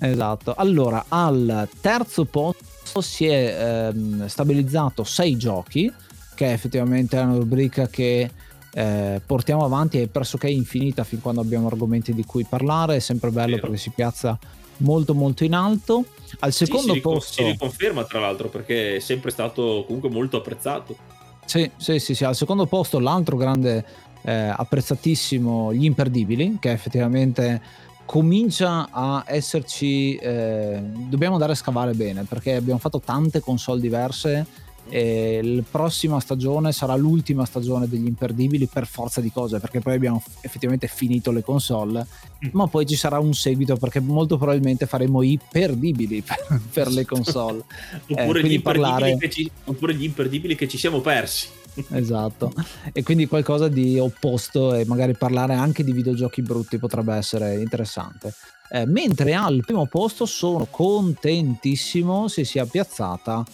Esatto. 0.00 0.54
Allora, 0.56 1.04
al 1.08 1.68
terzo 1.80 2.24
posto 2.24 3.00
si 3.00 3.26
è 3.26 3.90
ehm, 3.92 4.26
stabilizzato 4.26 5.04
sei 5.04 5.36
giochi, 5.36 5.92
che 6.34 6.52
effettivamente 6.52 7.18
è 7.18 7.22
una 7.22 7.36
rubrica 7.36 7.86
che 7.86 8.30
eh, 8.72 9.20
portiamo 9.24 9.64
avanti 9.64 10.00
è 10.00 10.06
pressoché 10.06 10.48
infinita 10.48 11.04
fin 11.04 11.20
quando 11.20 11.40
abbiamo 11.40 11.66
argomenti 11.66 12.14
di 12.14 12.24
cui 12.24 12.46
parlare, 12.48 12.96
è 12.96 13.00
sempre 13.00 13.30
bello 13.30 13.56
Vero. 13.56 13.62
perché 13.62 13.76
si 13.76 13.90
piazza 13.90 14.38
molto 14.78 15.14
molto 15.14 15.44
in 15.44 15.54
alto. 15.54 16.04
Al 16.40 16.52
secondo 16.52 16.94
sì, 16.94 17.00
posto... 17.00 17.32
Si 17.32 17.42
riconferma 17.42 18.04
tra 18.04 18.20
l'altro 18.20 18.48
perché 18.48 18.96
è 18.96 19.00
sempre 19.00 19.30
stato 19.30 19.84
comunque 19.86 20.08
molto 20.08 20.38
apprezzato. 20.38 20.96
Sì, 21.44 21.68
sì, 21.76 21.98
sì, 21.98 22.14
sì. 22.14 22.24
al 22.24 22.36
secondo 22.36 22.66
posto 22.66 23.00
l'altro 23.00 23.36
grande 23.36 23.84
eh, 24.22 24.52
apprezzatissimo, 24.54 25.72
Gli 25.72 25.84
Imperdibili, 25.84 26.58
che 26.60 26.72
effettivamente 26.72 27.60
comincia 28.04 28.88
a 28.90 29.24
esserci... 29.26 30.16
Eh, 30.16 30.80
dobbiamo 31.08 31.34
andare 31.34 31.52
a 31.52 31.56
scavare 31.56 31.92
bene 31.92 32.24
perché 32.24 32.56
abbiamo 32.56 32.78
fatto 32.78 33.00
tante 33.00 33.40
console 33.40 33.80
diverse 33.80 34.46
e 34.90 35.40
la 35.42 35.62
prossima 35.70 36.18
stagione 36.18 36.72
sarà 36.72 36.96
l'ultima 36.96 37.44
stagione 37.44 37.88
degli 37.88 38.06
imperdibili 38.06 38.66
per 38.66 38.86
forza 38.86 39.20
di 39.20 39.30
cose 39.30 39.60
perché 39.60 39.80
poi 39.80 39.94
abbiamo 39.94 40.22
effettivamente 40.40 40.88
finito 40.88 41.30
le 41.30 41.44
console 41.44 42.04
mm. 42.44 42.48
ma 42.52 42.66
poi 42.66 42.86
ci 42.86 42.96
sarà 42.96 43.20
un 43.20 43.32
seguito 43.32 43.76
perché 43.76 44.00
molto 44.00 44.36
probabilmente 44.36 44.86
faremo 44.86 45.22
i 45.22 45.38
perdibili 45.50 46.22
per, 46.22 46.60
per 46.72 46.88
le 46.88 47.06
console 47.06 47.62
oppure, 48.10 48.40
eh, 48.40 48.48
gli 48.48 48.60
parlare... 48.60 49.16
ci, 49.30 49.48
oppure 49.64 49.94
gli 49.94 50.04
imperdibili 50.04 50.56
che 50.56 50.66
ci 50.66 50.76
siamo 50.76 51.00
persi 51.00 51.59
esatto. 51.90 52.52
E 52.92 53.02
quindi 53.02 53.26
qualcosa 53.26 53.68
di 53.68 53.98
opposto 53.98 54.74
e 54.74 54.84
magari 54.86 55.16
parlare 55.16 55.54
anche 55.54 55.84
di 55.84 55.92
videogiochi 55.92 56.42
brutti 56.42 56.78
potrebbe 56.78 57.14
essere 57.14 57.60
interessante. 57.60 58.34
Eh, 58.70 58.86
mentre 58.86 59.34
al 59.34 59.62
primo 59.64 59.86
posto 59.86 60.26
sono 60.26 60.66
contentissimo 60.70 62.28
se 62.28 62.44
sia 62.44 62.64
piazzata 62.66 63.44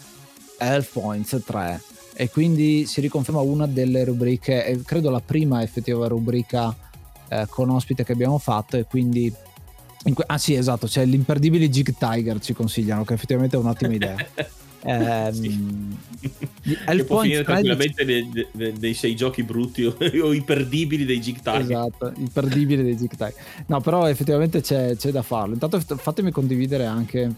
Health 0.58 0.90
Points 0.92 1.42
3 1.44 1.82
e 2.14 2.30
quindi 2.30 2.86
si 2.86 3.00
riconferma 3.00 3.40
una 3.40 3.66
delle 3.66 4.04
rubriche, 4.04 4.80
credo 4.84 5.10
la 5.10 5.20
prima 5.20 5.62
effettiva 5.62 6.06
rubrica 6.06 6.74
eh, 7.28 7.46
con 7.48 7.70
ospite 7.70 8.04
che 8.04 8.12
abbiamo 8.12 8.38
fatto 8.38 8.76
e 8.76 8.84
quindi 8.84 9.32
Que- 10.14 10.24
ah 10.28 10.38
sì, 10.38 10.54
esatto, 10.54 10.86
c'è 10.86 11.04
l'imperdibile 11.04 11.68
Jig 11.68 11.94
Tiger, 11.98 12.38
ci 12.38 12.52
consigliano, 12.52 13.04
che 13.04 13.14
effettivamente 13.14 13.56
è 13.56 13.58
un'ottima 13.58 13.92
idea. 13.92 14.16
eh, 14.86 15.32
sì. 15.32 15.96
che 16.86 17.04
può 17.04 17.20
finire 17.22 17.42
tranquillamente 17.42 18.04
dei, 18.04 18.30
dei, 18.52 18.72
dei, 18.72 18.94
sei 18.94 19.16
giochi 19.16 19.42
brutti 19.42 19.84
o, 19.84 19.96
o 20.22 20.32
imperdibili 20.32 21.04
dei 21.04 21.20
Jig 21.20 21.40
Tiger. 21.40 21.60
Esatto, 21.60 22.12
imperdibili 22.16 22.82
dei 22.82 22.96
Jig 22.96 23.10
Tiger. 23.10 23.34
No, 23.66 23.80
però 23.80 24.08
effettivamente 24.08 24.60
c'è, 24.60 24.96
c'è 24.96 25.10
da 25.10 25.22
farlo. 25.22 25.54
Intanto 25.54 25.80
fatemi 25.80 26.30
condividere 26.30 26.86
anche 26.86 27.34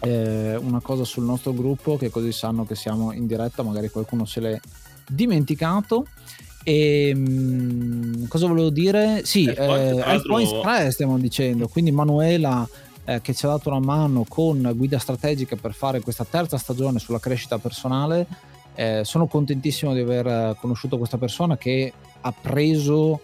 eh, 0.00 0.56
una 0.56 0.80
cosa 0.80 1.04
sul 1.04 1.24
nostro 1.24 1.52
gruppo, 1.52 1.96
che 1.96 2.10
così 2.10 2.32
sanno 2.32 2.64
che 2.64 2.74
siamo 2.74 3.12
in 3.12 3.26
diretta, 3.26 3.62
magari 3.62 3.90
qualcuno 3.90 4.24
se 4.24 4.40
l'è 4.40 4.60
dimenticato. 5.06 6.06
E 6.64 7.08
ehm, 7.08 8.28
cosa 8.28 8.46
volevo 8.46 8.70
dire? 8.70 9.22
Sì, 9.24 9.44
eh, 9.46 10.22
Points 10.26 10.60
3 10.62 10.90
stiamo 10.90 11.18
dicendo, 11.18 11.68
quindi 11.68 11.90
Manuela 11.90 12.66
eh, 13.04 13.20
che 13.20 13.34
ci 13.34 13.46
ha 13.46 13.50
dato 13.50 13.68
una 13.68 13.80
mano 13.80 14.24
con 14.28 14.72
guida 14.76 14.98
strategica 14.98 15.56
per 15.56 15.74
fare 15.74 16.00
questa 16.00 16.24
terza 16.24 16.58
stagione 16.58 16.98
sulla 16.98 17.18
crescita 17.18 17.58
personale. 17.58 18.26
Eh, 18.74 19.02
sono 19.04 19.26
contentissimo 19.26 19.92
di 19.92 20.00
aver 20.00 20.56
conosciuto 20.58 20.96
questa 20.96 21.18
persona 21.18 21.56
che 21.56 21.92
ha 22.20 22.32
preso 22.32 23.20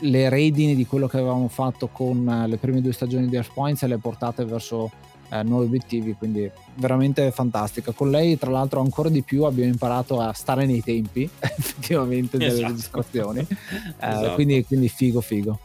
le 0.00 0.28
redini 0.28 0.74
di 0.74 0.86
quello 0.86 1.06
che 1.06 1.18
avevamo 1.18 1.48
fatto 1.48 1.88
con 1.88 2.44
le 2.48 2.56
prime 2.56 2.80
due 2.80 2.92
stagioni 2.92 3.28
di 3.28 3.36
Earth 3.36 3.52
Points 3.54 3.82
e 3.82 3.86
le 3.86 3.94
ha 3.94 3.98
portate 3.98 4.44
verso 4.44 4.90
eh, 5.32 5.42
nuovi 5.42 5.66
obiettivi, 5.66 6.14
quindi 6.14 6.50
veramente 6.74 7.30
fantastica. 7.30 7.92
Con 7.92 8.10
lei, 8.10 8.36
tra 8.36 8.50
l'altro, 8.50 8.80
ancora 8.80 9.08
di 9.08 9.22
più 9.22 9.44
abbiamo 9.44 9.70
imparato 9.70 10.20
a 10.20 10.32
stare 10.32 10.66
nei 10.66 10.82
tempi 10.82 11.28
effettivamente 11.40 12.36
delle 12.36 12.52
esatto. 12.52 12.68
registrazioni. 12.68 13.46
Eh, 14.02 14.08
esatto. 14.08 14.34
quindi, 14.34 14.64
quindi 14.64 14.88
figo, 14.88 15.20
figo. 15.20 15.58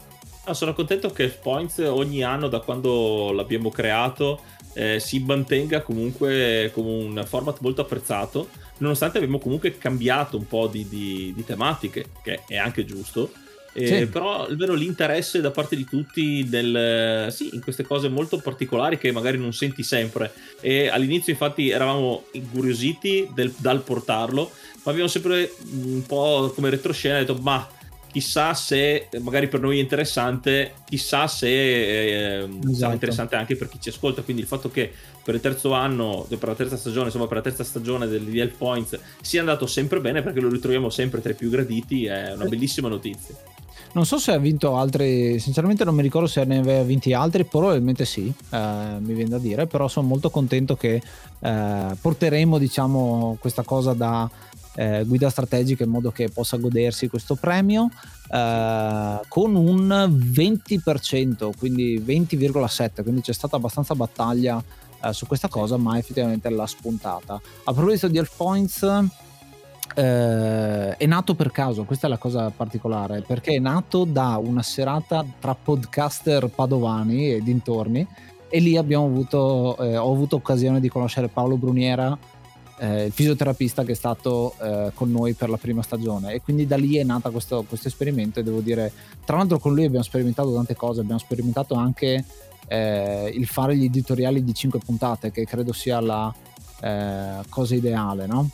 No, 0.48 0.54
sono 0.54 0.74
contento 0.74 1.10
che 1.10 1.27
Points 1.27 1.80
ogni 1.80 2.24
anno, 2.24 2.48
da 2.48 2.62
quando 2.62 3.34
l'abbiamo 3.34 3.70
creato, 3.70 4.39
eh, 4.74 4.98
si 4.98 5.20
mantenga 5.20 5.82
comunque 5.82 6.72
come 6.74 6.89
un 6.89 7.25
format 7.27 7.60
molto 7.60 7.82
apprezzato, 7.82 8.48
nonostante 8.77 9.18
abbiamo 9.18 9.39
comunque 9.39 9.77
cambiato 9.77 10.38
un 10.38 10.48
po' 10.48 10.68
di, 10.68 10.88
di, 10.88 11.34
di 11.36 11.44
tematiche, 11.44 12.12
che 12.24 12.44
è 12.48 12.56
anche 12.56 12.86
giusto 12.86 13.30
eh, 13.80 14.00
sì. 14.00 14.08
Però 14.08 14.48
vero 14.50 14.74
l'interesse 14.74 15.39
da 15.39 15.51
parte 15.51 15.75
di 15.75 15.86
tutti 15.86 16.50
del, 16.50 17.27
sì, 17.32 17.54
in 17.54 17.62
queste 17.62 17.84
cose 17.84 18.10
molto 18.10 18.39
particolari 18.39 18.98
che 18.98 19.12
magari 19.12 19.38
non 19.38 19.54
senti 19.54 19.84
sempre. 19.84 20.34
E 20.62 20.88
all'inizio, 20.88 21.32
infatti, 21.32 21.70
eravamo 21.70 22.25
incuriositi 22.32 23.30
del, 23.36 23.54
dal 23.56 23.84
portarlo, 23.84 24.50
ma 24.82 24.92
abbiamo 24.92 25.08
sempre 25.08 25.51
un 25.84 26.04
po' 26.08 26.51
come 26.56 26.72
retroscena 26.72 27.20
detto: 27.20 27.36
Ma 27.36 27.68
chissà 28.17 28.55
se 28.55 29.09
magari 29.19 29.47
per 29.47 29.59
noi 29.59 29.77
è 29.77 29.81
interessante, 29.81 30.74
chissà 30.86 31.27
se 31.27 31.47
eh, 31.47 32.47
esatto. 32.47 32.74
sarà 32.74 32.93
interessante 32.93 33.36
anche 33.36 33.55
per 33.55 33.69
chi 33.69 33.79
ci 33.79 33.89
ascolta. 33.89 34.24
Quindi 34.24 34.41
il 34.41 34.47
fatto 34.47 34.71
che 34.71 34.91
per 35.24 35.36
il 35.36 35.41
terzo 35.41 35.74
anno, 35.74 36.25
per 36.27 36.47
la 36.47 36.55
terza 36.55 36.77
stagione, 36.77 37.05
insomma, 37.05 37.27
per 37.27 37.38
la 37.38 37.43
terza 37.43 37.63
stagione 37.63 38.07
del 38.07 38.24
DL 38.24 38.53
Points 38.57 39.00
sia 39.21 39.41
andato 39.41 39.67
sempre 39.67 40.00
bene 40.00 40.24
perché 40.24 40.39
lo 40.39 40.50
ritroviamo 40.50 40.89
sempre 40.89 41.21
tra 41.21 41.29
i 41.29 41.36
più 41.36 41.51
graditi, 41.51 42.05
è 42.07 42.33
una 42.33 42.45
bellissima 42.45 42.88
notizia. 42.88 43.36
Non 43.91 44.05
so 44.07 44.17
se 44.17 44.31
ha 44.31 44.39
vinto 44.39 44.75
altri, 44.75 45.39
sinceramente 45.39 45.83
non 45.83 45.93
mi 45.93 46.01
ricordo 46.01 46.27
se 46.27 46.43
ne 46.43 46.57
aveva 46.57 46.81
vinti 46.81 47.13
altri, 47.13 47.45
probabilmente 47.45 48.03
sì, 48.03 48.33
eh, 48.50 48.95
mi 49.00 49.13
viene 49.13 49.29
da 49.29 49.38
dire, 49.38 49.67
però 49.67 49.88
sono 49.88 50.07
molto 50.07 50.31
contento 50.31 50.75
che 50.75 51.01
eh, 51.39 51.95
porteremo 52.01 52.57
diciamo, 52.57 53.38
questa 53.39 53.62
cosa 53.62 53.93
da 53.93 54.29
eh, 54.77 55.03
guida 55.05 55.29
strategica 55.29 55.84
in 55.84 55.89
modo 55.89 56.12
che 56.12 56.29
possa 56.29 56.57
godersi 56.57 57.07
questo 57.10 57.34
premio 57.34 57.89
eh, 58.29 59.19
con 59.27 59.55
un 59.55 59.88
20%, 59.89 61.50
quindi 61.57 62.00
20,7, 62.00 63.01
quindi 63.01 63.22
c'è 63.22 63.34
stata 63.34 63.55
abbastanza 63.55 63.96
battaglia 63.96 64.63
eh, 65.03 65.13
su 65.13 65.25
questa 65.25 65.48
cosa, 65.48 65.77
ma 65.77 65.98
effettivamente 65.98 66.50
l'ha 66.50 66.67
spuntata. 66.67 67.41
A 67.63 67.74
proposito 67.74 68.07
di 68.07 68.19
Elf 68.19 68.36
Points 68.38 68.84
eh, 69.96 70.96
è 70.96 71.05
nato 71.07 71.34
per 71.34 71.51
caso, 71.51 71.84
questa 71.84 72.05
è 72.05 72.10
la 72.10 72.19
cosa 72.19 72.51
particolare, 72.55 73.22
perché 73.22 73.55
è 73.55 73.60
nato 73.60 74.03
da 74.03 74.38
una 74.38 74.62
serata 74.62 75.25
tra 75.39 75.56
podcaster 75.56 76.49
padovani 76.49 77.32
e 77.32 77.41
dintorni 77.41 78.08
e 78.49 78.60
lì 78.60 78.78
avuto, 78.78 79.75
eh, 79.80 79.97
ho 79.97 80.12
avuto 80.12 80.38
occasione 80.38 80.80
di 80.80 80.88
conoscere 80.88 81.28
Paolo 81.28 81.58
Bruniera, 81.58 82.17
eh, 82.80 83.06
il 83.06 83.12
fisioterapista 83.12 83.84
che 83.84 83.94
è 83.94 83.96
stato 83.96 84.54
eh, 84.62 84.92
con 84.94 85.12
noi 85.12 85.34
per 85.34 85.50
la 85.50 85.58
prima 85.58 85.82
stagione 85.82 86.34
e 86.34 86.42
quindi 86.42 86.68
da 86.68 86.76
lì 86.76 86.98
è 86.98 87.04
nato 87.04 87.32
questo, 87.32 87.66
questo, 87.68 87.88
esperimento 87.88 88.40
e 88.40 88.44
devo 88.44 88.60
dire, 88.60 88.92
tra 89.26 89.38
l'altro 89.38 89.60
con 89.60 89.74
lui 89.74 89.86
abbiamo 89.86 90.04
sperimentato 90.04 90.54
tante 90.54 90.76
cose, 90.76 91.02
abbiamo 91.02 91.20
sperimentato 91.20 91.76
anche 91.76 92.24
eh, 92.68 93.32
il 93.34 93.48
fare 93.48 93.76
gli 93.76 93.86
editoriali 93.86 94.44
di 94.44 94.54
5 94.54 94.80
puntate 94.86 95.32
che 95.32 95.46
credo 95.46 95.74
sia 95.74 96.00
la 96.00 96.34
eh, 96.82 97.40
cosa 97.50 97.76
ideale, 97.76 98.28
no? 98.28 98.50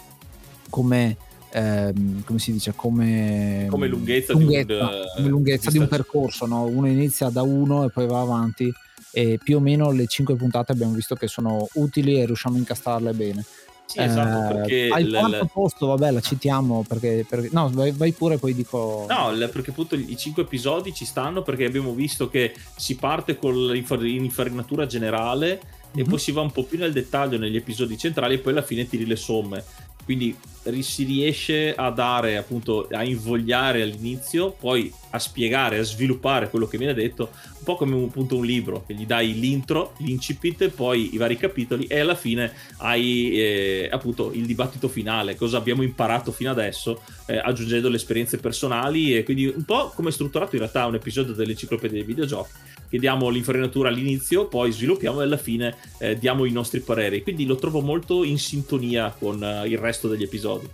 Come 0.70 1.18
ehm, 1.54 2.24
come 2.24 2.40
si 2.40 2.52
dice, 2.52 2.74
come, 2.76 3.68
come 3.70 3.88
lunghezza, 3.88 4.34
lunghezza, 4.34 4.66
di 4.66 4.74
un, 4.74 5.06
come 5.16 5.30
lunghezza 5.30 5.72
di 5.72 5.78
un 5.78 5.88
percorso, 5.88 6.46
no? 6.46 6.64
uno 6.64 6.88
inizia 6.88 7.30
da 7.30 7.44
uno 7.44 7.86
e 7.86 7.90
poi 7.90 8.08
va 8.08 8.22
avanti 8.22 8.72
e 9.16 9.40
più 9.42 9.58
o 9.58 9.60
meno 9.60 9.92
le 9.92 10.08
cinque 10.08 10.36
puntate 10.36 10.72
abbiamo 10.72 10.94
visto 10.94 11.14
che 11.14 11.28
sono 11.28 11.68
utili 11.74 12.20
e 12.20 12.26
riusciamo 12.26 12.56
a 12.56 12.60
incastrarle 12.60 13.14
bene. 13.14 13.46
Sì, 13.86 14.00
esatto, 14.00 14.56
perché 14.56 14.88
al 14.90 15.08
quarto 15.08 15.44
l... 15.44 15.50
posto, 15.52 15.88
vabbè, 15.88 16.12
la 16.12 16.22
citiamo 16.22 16.86
perché, 16.88 17.26
perché 17.28 17.50
no, 17.52 17.70
vai, 17.72 17.92
vai, 17.92 18.12
pure 18.14 18.38
poi 18.38 18.56
dico 18.56 19.06
No, 19.10 19.32
perché 19.50 19.72
appunto 19.72 19.96
i 19.96 20.18
cinque 20.18 20.44
episodi 20.44 20.94
ci 20.94 21.06
stanno 21.06 21.44
perché 21.44 21.66
abbiamo 21.66 21.94
visto 21.94 22.30
che 22.30 22.56
si 22.76 22.96
parte 22.96 23.38
con 23.38 23.54
l'infarinatura 23.68 24.86
generale 24.86 25.48
mm-hmm. 25.48 26.00
e 26.00 26.02
mhm. 26.02 26.10
poi 26.10 26.20
si 26.20 26.32
va 26.32 26.42
un 26.42 26.52
po' 26.52 26.64
più 26.64 26.78
nel 26.80 26.94
dettaglio 26.94 27.38
negli 27.38 27.58
episodi 27.58 27.98
centrali 27.98 28.36
e 28.36 28.40
poi 28.40 28.54
alla 28.54 28.62
fine 28.62 28.88
tiri 28.88 29.06
le 29.06 29.18
somme. 29.18 29.64
Quindi 30.04 30.36
si 30.82 31.04
riesce 31.04 31.74
a 31.74 31.90
dare 31.90 32.36
appunto 32.36 32.88
a 32.92 33.04
invogliare 33.04 33.82
all'inizio, 33.82 34.52
poi 34.52 34.92
a 35.12 35.20
spiegare, 35.20 35.80
a 35.80 35.84
sviluppare 35.84 36.50
quello 36.50 36.68
che 36.68 36.78
viene 36.78 36.94
detto, 36.94 37.30
un 37.64 37.64
po' 37.64 37.76
come 37.78 38.04
appunto 38.04 38.36
un 38.36 38.46
libro, 38.46 38.84
che 38.86 38.94
gli 38.94 39.06
dai 39.06 39.40
l'intro, 39.40 39.94
l'incipit, 40.00 40.68
poi 40.68 41.14
i 41.14 41.18
vari 41.18 41.38
capitoli 41.38 41.86
e 41.86 42.00
alla 42.00 42.16
fine 42.16 42.52
hai 42.78 43.32
eh, 43.38 43.90
appunto 43.90 44.34
il 44.34 44.46
dibattito 44.46 44.90
finale, 44.90 45.36
cosa 45.36 45.58
abbiamo 45.58 45.82
imparato 45.82 46.34
fino 46.34 46.52
adesso, 46.52 47.02
eh, 47.26 47.38
aggiungendo 47.38 47.88
le 47.88 47.96
esperienze 47.96 48.38
personali 48.38 49.16
e 49.16 49.24
quindi 49.24 49.46
un 49.46 49.64
po' 49.64 49.94
come 49.96 50.12
strutturato 50.12 50.56
in 50.56 50.62
realtà 50.62 50.86
un 50.86 50.96
episodio 50.96 51.34
dell'enciclopedia 51.34 51.98
dei 51.98 52.06
videogiochi 52.06 52.52
che 52.90 53.00
diamo 53.00 53.30
l'infarinatura 53.30 53.90
all'inizio, 53.90 54.48
poi 54.48 54.72
sviluppiamo 54.72 55.22
e 55.22 55.24
alla 55.24 55.38
fine 55.38 55.76
eh, 55.98 56.16
diamo 56.16 56.46
i 56.46 56.52
nostri 56.52 56.82
pareri. 56.82 57.24
Quindi 57.24 57.46
lo 57.46 57.56
trovo 57.56 57.82
molto 57.82 58.24
in 58.24 58.38
sintonia 58.38 59.16
con 59.18 59.42
uh, 59.42 59.66
il 59.66 59.80
resto 59.80 60.08
degli 60.08 60.22
episodi. 60.22 60.70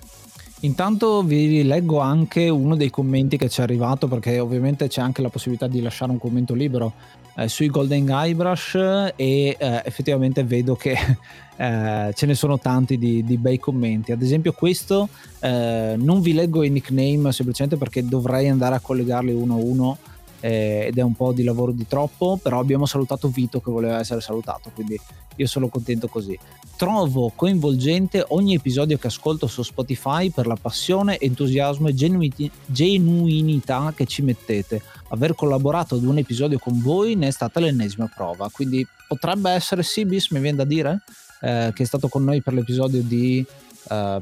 Intanto 0.61 1.23
vi 1.23 1.63
leggo 1.63 1.99
anche 1.99 2.49
uno 2.49 2.75
dei 2.75 2.89
commenti 2.89 3.37
che 3.37 3.47
ci 3.47 3.61
è 3.61 3.63
arrivato 3.63 4.09
perché 4.09 4.39
ovviamente 4.39 4.89
c'è 4.89 4.99
anche 4.99 5.21
la 5.21 5.29
possibilità 5.29 5.67
di 5.67 5.81
lasciare 5.81 6.11
un 6.11 6.17
commento 6.17 6.53
libero 6.53 6.93
eh, 7.37 7.47
sui 7.47 7.69
Golden 7.69 8.05
Guybrush 8.05 8.75
e 8.75 9.13
eh, 9.15 9.55
effettivamente 9.85 10.43
vedo 10.43 10.75
che 10.75 10.97
eh, 11.55 12.11
ce 12.13 12.25
ne 12.25 12.33
sono 12.33 12.59
tanti 12.59 12.97
di, 12.97 13.23
di, 13.23 13.37
bei 13.37 13.57
commenti. 13.57 14.11
Ad 14.11 14.21
esempio 14.21 14.51
questo 14.51 15.07
eh, 15.39 15.95
non 15.97 16.19
vi 16.19 16.33
leggo 16.33 16.63
i 16.63 16.69
nickname 16.69 17.31
semplicemente 17.31 17.77
perché 17.77 18.03
dovrei 18.03 18.49
andare 18.49 18.75
a 18.75 18.81
collegarli 18.81 19.31
uno 19.31 19.53
a 19.53 19.57
uno 19.57 19.97
eh, 20.39 20.85
ed 20.87 20.97
è 20.97 21.01
un 21.01 21.13
po' 21.13 21.31
di 21.33 21.43
lavoro 21.43 21.71
di 21.71 21.87
troppo, 21.87 22.39
però 22.41 22.59
abbiamo 22.59 22.85
salutato 22.85 23.27
Vito 23.29 23.59
che 23.59 23.71
voleva 23.71 23.99
essere 23.99 24.21
salutato, 24.21 24.71
quindi 24.73 24.99
io 25.35 25.47
sono 25.47 25.67
contento 25.67 26.07
così. 26.07 26.37
Trovo 26.75 27.31
coinvolgente 27.35 28.25
ogni 28.29 28.55
episodio 28.55 28.97
che 28.97 29.07
ascolto 29.07 29.47
su 29.47 29.63
Spotify 29.63 30.29
per 30.29 30.47
la 30.47 30.57
passione, 30.59 31.19
entusiasmo 31.19 31.89
e 31.89 31.93
genuini- 31.93 32.51
genuinità 32.65 33.93
che 33.95 34.05
ci 34.05 34.21
mettete. 34.21 34.81
Aver 35.09 35.35
collaborato 35.35 35.95
ad 35.95 36.03
un 36.03 36.17
episodio 36.17 36.59
con 36.59 36.81
voi 36.81 37.15
ne 37.15 37.27
è 37.27 37.31
stata 37.31 37.59
l'ennesima 37.59 38.09
prova, 38.13 38.49
quindi 38.51 38.85
potrebbe 39.07 39.51
essere 39.51 39.83
Sibis, 39.83 40.29
mi 40.31 40.39
viene 40.39 40.57
da 40.57 40.65
dire, 40.65 41.01
eh, 41.41 41.71
che 41.73 41.83
è 41.83 41.85
stato 41.85 42.07
con 42.07 42.23
noi 42.23 42.41
per 42.41 42.53
l'episodio 42.53 43.01
di 43.01 43.45
uh, 43.89 44.21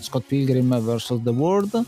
Scott 0.00 0.26
Pilgrim 0.26 0.78
vs. 0.78 1.20
The 1.22 1.30
World 1.30 1.84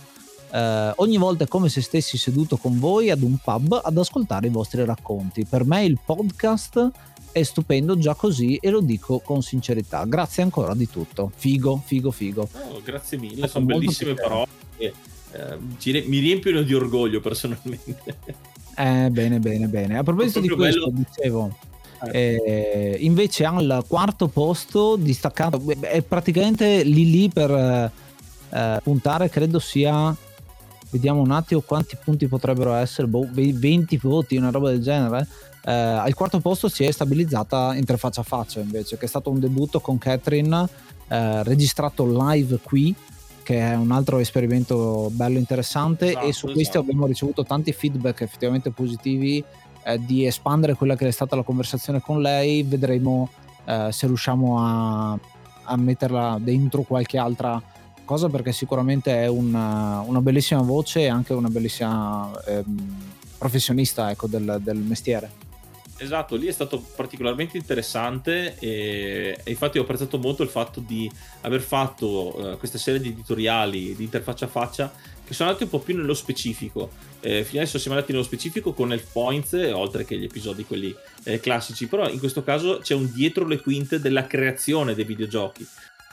Uh, 0.51 0.93
ogni 0.97 1.19
volta 1.19 1.45
è 1.45 1.47
come 1.47 1.69
se 1.69 1.83
stessi 1.83 2.17
seduto 2.17 2.57
con 2.57 2.79
voi 2.79 3.11
ad 3.11 3.21
un 3.23 3.37
pub 3.37 3.81
ad 3.85 3.99
ascoltare 3.99 4.47
i 4.47 4.51
vostri 4.51 4.85
racconti. 4.85 5.45
Per 5.45 5.65
me 5.65 5.85
il 5.85 5.99
podcast 6.03 6.91
è 7.33 7.43
stupendo 7.43 7.99
già 7.99 8.15
così 8.15 8.57
e 8.57 8.71
lo 8.71 8.81
dico 8.81 9.21
con 9.21 9.43
sincerità. 9.43 10.05
Grazie 10.05 10.43
ancora 10.43 10.75
di 10.75 10.89
tutto. 10.89 11.31
Figo, 11.37 11.83
figo, 11.85 12.11
figo. 12.11 12.49
Oh, 12.71 12.81
grazie 12.83 13.19
mille, 13.19 13.47
sono 13.47 13.67
bellissime 13.67 14.15
parole. 14.15 14.47
Eh, 14.79 16.03
mi 16.07 16.19
riempiono 16.19 16.63
di 16.63 16.75
orgoglio 16.75 17.21
personalmente. 17.21 18.17
Eh, 18.79 19.11
bene, 19.11 19.41
bene, 19.41 19.67
bene. 19.67 19.99
A 19.99 20.05
proposito 20.05 20.39
di 20.39 20.49
questo, 20.51 20.89
bello... 20.89 21.05
dicevo, 21.05 21.57
Eh, 22.13 22.97
invece 23.01 23.45
al 23.45 23.85
quarto 23.89 24.29
posto, 24.29 24.95
distaccato, 24.95 25.61
è 25.81 26.01
praticamente 26.03 26.85
lì 26.85 27.11
lì 27.11 27.29
per 27.29 27.51
eh, 27.51 28.81
puntare, 28.81 29.29
credo 29.29 29.59
sia. 29.59 30.17
Vediamo 30.91 31.21
un 31.21 31.31
attimo 31.31 31.61
quanti 31.61 31.97
punti 32.03 32.27
potrebbero 32.27 32.75
essere, 32.75 33.07
boh, 33.07 33.29
20 33.31 33.97
voti, 33.99 34.37
una 34.37 34.51
roba 34.51 34.71
del 34.71 34.81
genere. 34.81 35.27
Eh, 35.65 35.73
al 35.73 36.15
quarto 36.15 36.41
posto 36.41 36.69
si 36.69 36.85
è 36.85 36.91
stabilizzata 36.91 37.75
interfaccia 37.75 38.21
a 38.21 38.25
faccia 38.25 38.61
invece, 38.61 38.97
che 38.97 39.05
è 39.05 39.09
stato 39.09 39.31
un 39.31 39.39
debutto 39.39 39.81
con 39.81 39.99
Catherine 39.99 40.67
eh, 41.09 41.43
registrato 41.43 42.07
live 42.07 42.59
qui 42.63 42.95
che 43.49 43.61
è 43.61 43.75
un 43.75 43.93
altro 43.93 44.19
esperimento 44.19 45.09
bello 45.11 45.39
interessante 45.39 46.11
esatto, 46.11 46.27
e 46.27 46.33
su 46.35 46.45
questo 46.49 46.61
esatto. 46.61 46.81
abbiamo 46.81 47.07
ricevuto 47.07 47.45
tanti 47.45 47.73
feedback 47.73 48.21
effettivamente 48.21 48.71
positivi 48.71 49.43
eh, 49.85 49.99
di 50.05 50.27
espandere 50.27 50.75
quella 50.75 50.97
che 50.97 51.09
è 51.09 51.11
stata 51.11 51.35
la 51.35 51.43
conversazione 51.43 52.03
con 52.03 52.21
lei 52.21 52.63
vedremo 52.63 53.31
eh, 53.65 53.89
se 53.91 54.07
riusciamo 54.07 54.61
a, 54.61 55.19
a, 55.65 55.77
metterla 55.79 56.39
dentro 56.39 56.83
qualche 56.83 57.17
altra 57.17 57.63
cosa 58.09 58.31
perché 58.31 58.53
sicuramente 58.53 59.23
è 59.23 59.27
una, 59.27 60.01
una 60.01 60.23
bellissima 60.23 60.63
voce 60.63 61.01
e 61.01 61.09
anche 61.09 61.35
una 61.35 61.51
bellissima 61.51 62.31
ehm, 62.47 63.13
professionista 63.37 64.11
ecco, 64.11 64.27
del, 64.27 64.61
del 64.63 64.79
mestiere 64.79 65.47
Esatto, 66.01 66.37
lì 66.37 66.47
è 66.47 66.53
stato 66.53 66.81
particolarmente 66.95 67.57
interessante 67.57 68.57
e, 68.61 69.37
e, 69.43 69.51
infatti 69.51 69.79
ho 69.79 69.83
apprezzato 69.83 70.17
molto 70.19 70.45
il 70.45 70.49
fatto 70.49 70.79
di 70.79 71.11
aver 71.41 71.61
fatto 71.61 72.39
uh, 72.39 72.57
questa 72.57 72.79
serie 72.79 73.01
di 73.01 73.09
editoriali 73.09 73.97
di 73.97 74.05
interfaccia 74.05 74.45
a 74.45 74.49
faccia 74.49 74.93
che 75.25 75.35
sono 75.35 75.49
andati 75.49 75.65
un 75.65 75.71
po' 75.71 75.81
più 75.81 75.97
nello 75.97 76.15
specifico. 76.15 76.91
Eh, 77.21 77.43
fino 77.45 77.61
adesso 77.61 77.79
siamo 77.79 77.97
andati 77.97 78.13
nello 78.13 78.25
specifico 78.25 78.73
con 78.73 78.93
Elf 78.93 79.11
Points, 79.13 79.53
oltre 79.73 80.05
che 80.05 80.17
gli 80.17 80.25
episodi 80.25 80.65
quelli 80.65 80.95
eh, 81.25 81.41
classici, 81.41 81.87
però 81.87 82.09
in 82.09 82.19
questo 82.19 82.43
caso 82.43 82.79
c'è 82.79 82.95
un 82.95 83.13
dietro 83.13 83.45
le 83.45 83.61
quinte 83.61 84.01
della 84.01 84.27
creazione 84.27 84.95
dei 84.95 85.05
videogiochi. 85.05 85.67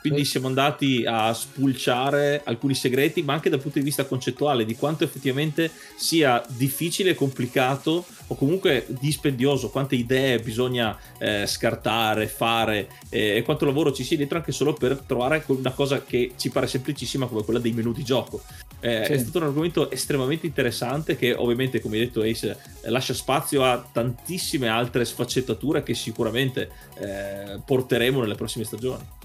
Quindi 0.08 0.24
siamo 0.24 0.46
andati 0.46 1.04
a 1.06 1.32
spulciare 1.34 2.42
alcuni 2.44 2.74
segreti, 2.74 3.22
ma 3.22 3.32
anche 3.32 3.50
dal 3.50 3.60
punto 3.60 3.78
di 3.78 3.84
vista 3.84 4.04
concettuale, 4.04 4.64
di 4.64 4.76
quanto 4.76 5.04
effettivamente 5.04 5.70
sia 5.96 6.44
difficile 6.48 7.10
e 7.10 7.14
complicato 7.14 8.04
o 8.28 8.34
comunque 8.34 8.86
dispendioso, 8.88 9.70
quante 9.70 9.94
idee 9.96 10.38
bisogna 10.38 10.96
eh, 11.18 11.46
scartare, 11.46 12.26
fare 12.26 12.88
eh, 13.08 13.36
e 13.36 13.42
quanto 13.42 13.64
lavoro 13.64 13.92
ci 13.92 14.04
sia 14.04 14.16
dietro 14.16 14.38
anche 14.38 14.52
solo 14.52 14.74
per 14.74 15.02
trovare 15.06 15.42
una 15.46 15.72
cosa 15.72 16.02
che 16.02 16.32
ci 16.36 16.50
pare 16.50 16.66
semplicissima 16.66 17.26
come 17.26 17.42
quella 17.42 17.60
dei 17.60 17.72
menu 17.72 17.92
di 17.92 18.04
gioco. 18.04 18.42
Eh, 18.80 19.04
sì. 19.06 19.12
È 19.12 19.18
stato 19.18 19.38
un 19.38 19.44
argomento 19.44 19.90
estremamente 19.90 20.46
interessante 20.46 21.16
che 21.16 21.34
ovviamente, 21.34 21.80
come 21.80 21.98
hai 21.98 22.04
detto 22.04 22.22
Ace, 22.22 22.56
lascia 22.84 23.14
spazio 23.14 23.64
a 23.64 23.84
tantissime 23.90 24.68
altre 24.68 25.04
sfaccettature 25.04 25.82
che 25.82 25.94
sicuramente 25.94 26.70
eh, 26.98 27.60
porteremo 27.64 28.20
nelle 28.20 28.34
prossime 28.34 28.64
stagioni. 28.64 29.15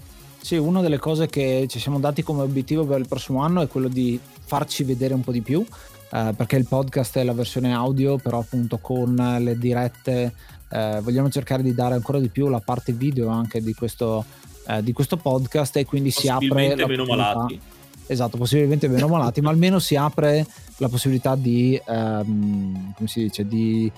Sì, 0.42 0.56
una 0.56 0.80
delle 0.80 0.98
cose 0.98 1.28
che 1.28 1.66
ci 1.68 1.78
siamo 1.78 2.00
dati 2.00 2.24
come 2.24 2.42
obiettivo 2.42 2.84
per 2.84 2.98
il 2.98 3.06
prossimo 3.06 3.42
anno 3.42 3.62
è 3.62 3.68
quello 3.68 3.86
di 3.86 4.18
farci 4.44 4.82
vedere 4.82 5.14
un 5.14 5.22
po' 5.22 5.30
di 5.30 5.40
più, 5.40 5.64
eh, 6.10 6.34
perché 6.36 6.56
il 6.56 6.66
podcast 6.66 7.16
è 7.18 7.22
la 7.22 7.32
versione 7.32 7.72
audio, 7.72 8.16
però 8.16 8.40
appunto 8.40 8.78
con 8.78 9.14
le 9.14 9.56
dirette 9.56 10.34
eh, 10.68 10.98
vogliamo 11.00 11.30
cercare 11.30 11.62
di 11.62 11.72
dare 11.72 11.94
ancora 11.94 12.18
di 12.18 12.28
più 12.28 12.48
la 12.48 12.58
parte 12.58 12.92
video 12.92 13.28
anche 13.28 13.62
di 13.62 13.72
questo, 13.72 14.24
eh, 14.66 14.82
di 14.82 14.92
questo 14.92 15.16
podcast 15.16 15.76
e 15.76 15.86
quindi 15.86 16.10
si 16.10 16.28
apre... 16.28 16.74
La 16.74 16.88
meno 16.88 17.04
malati. 17.04 17.60
Esatto, 18.08 18.36
possibilmente 18.36 18.88
meno 18.88 19.06
malati, 19.06 19.40
ma 19.40 19.50
almeno 19.50 19.78
si 19.78 19.94
apre 19.94 20.44
la 20.78 20.88
possibilità 20.88 21.36
di, 21.36 21.80
ehm, 21.86 22.94
come 22.96 23.08
si 23.08 23.20
dice, 23.20 23.46
di 23.46 23.90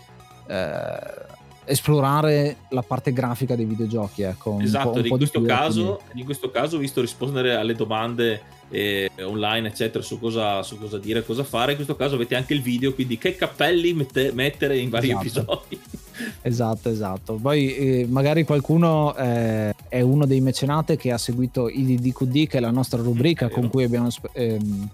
eh, 0.46 1.32
esplorare 1.66 2.56
la 2.70 2.82
parte 2.82 3.12
grafica 3.12 3.56
dei 3.56 3.64
videogiochi. 3.64 4.22
Ecco, 4.22 4.58
esatto, 4.60 4.98
in 4.98 5.08
questo, 5.16 5.42
caso, 5.42 6.00
in 6.14 6.24
questo 6.24 6.50
caso, 6.50 6.78
visto 6.78 7.00
rispondere 7.00 7.54
alle 7.54 7.74
domande 7.74 8.42
eh, 8.70 9.10
online, 9.20 9.68
eccetera, 9.68 10.02
su 10.02 10.18
cosa, 10.18 10.62
su 10.62 10.78
cosa, 10.78 10.98
dire, 10.98 11.24
cosa 11.24 11.44
fare, 11.44 11.72
in 11.72 11.76
questo 11.76 11.96
caso 11.96 12.14
avete 12.14 12.34
anche 12.34 12.54
il 12.54 12.62
video, 12.62 12.92
quindi 12.94 13.18
che 13.18 13.36
cappelli 13.36 13.92
mette, 13.92 14.32
mettere 14.32 14.78
in 14.78 14.90
vari 14.90 15.10
esatto. 15.10 15.20
episodi. 15.20 15.80
Esatto, 16.42 16.90
esatto. 16.90 17.34
Poi 17.42 17.74
eh, 17.74 18.06
magari 18.08 18.44
qualcuno 18.44 19.16
eh, 19.16 19.74
è 19.88 20.00
uno 20.00 20.26
dei 20.26 20.40
mecenate 20.40 20.96
che 20.96 21.10
ha 21.10 21.18
seguito 21.18 21.68
i 21.68 21.96
DQD, 21.96 22.46
che 22.46 22.58
è 22.58 22.60
la 22.60 22.70
nostra 22.70 23.02
rubrica 23.02 23.48
con 23.48 23.68
cui 23.68 23.82
abbiamo 23.82 24.08
ehm, 24.32 24.88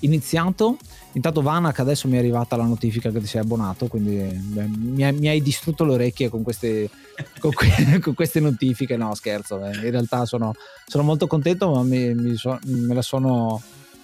iniziato. 0.00 0.76
Intanto 1.12 1.40
Vanak 1.40 1.78
adesso 1.78 2.06
mi 2.06 2.16
è 2.16 2.18
arrivata 2.18 2.56
la 2.56 2.64
notifica 2.64 3.10
che 3.10 3.20
ti 3.20 3.26
sei 3.26 3.40
abbonato, 3.40 3.86
quindi 3.86 4.16
beh, 4.16 4.66
mi, 4.66 5.04
hai, 5.04 5.12
mi, 5.14 5.28
hai 5.28 5.40
distrutto 5.40 5.84
le 5.84 5.94
orecchie 5.94 6.28
con 6.28 6.42
queste, 6.42 6.90
con, 7.40 7.50
que- 7.52 7.98
con 8.00 8.14
queste 8.14 8.40
notifiche. 8.40 8.96
No, 8.96 9.14
scherzo, 9.14 9.64
eh. 9.64 9.74
in 9.74 9.90
realtà 9.90 10.26
sono, 10.26 10.52
sono, 10.86 11.02
molto 11.02 11.26
contento, 11.26 11.70
ma 11.70 11.82
mi, 11.82 12.14
mi 12.14 12.36
so- 12.36 12.58
me 12.66 12.94
la 12.94 13.02
sono 13.02 13.60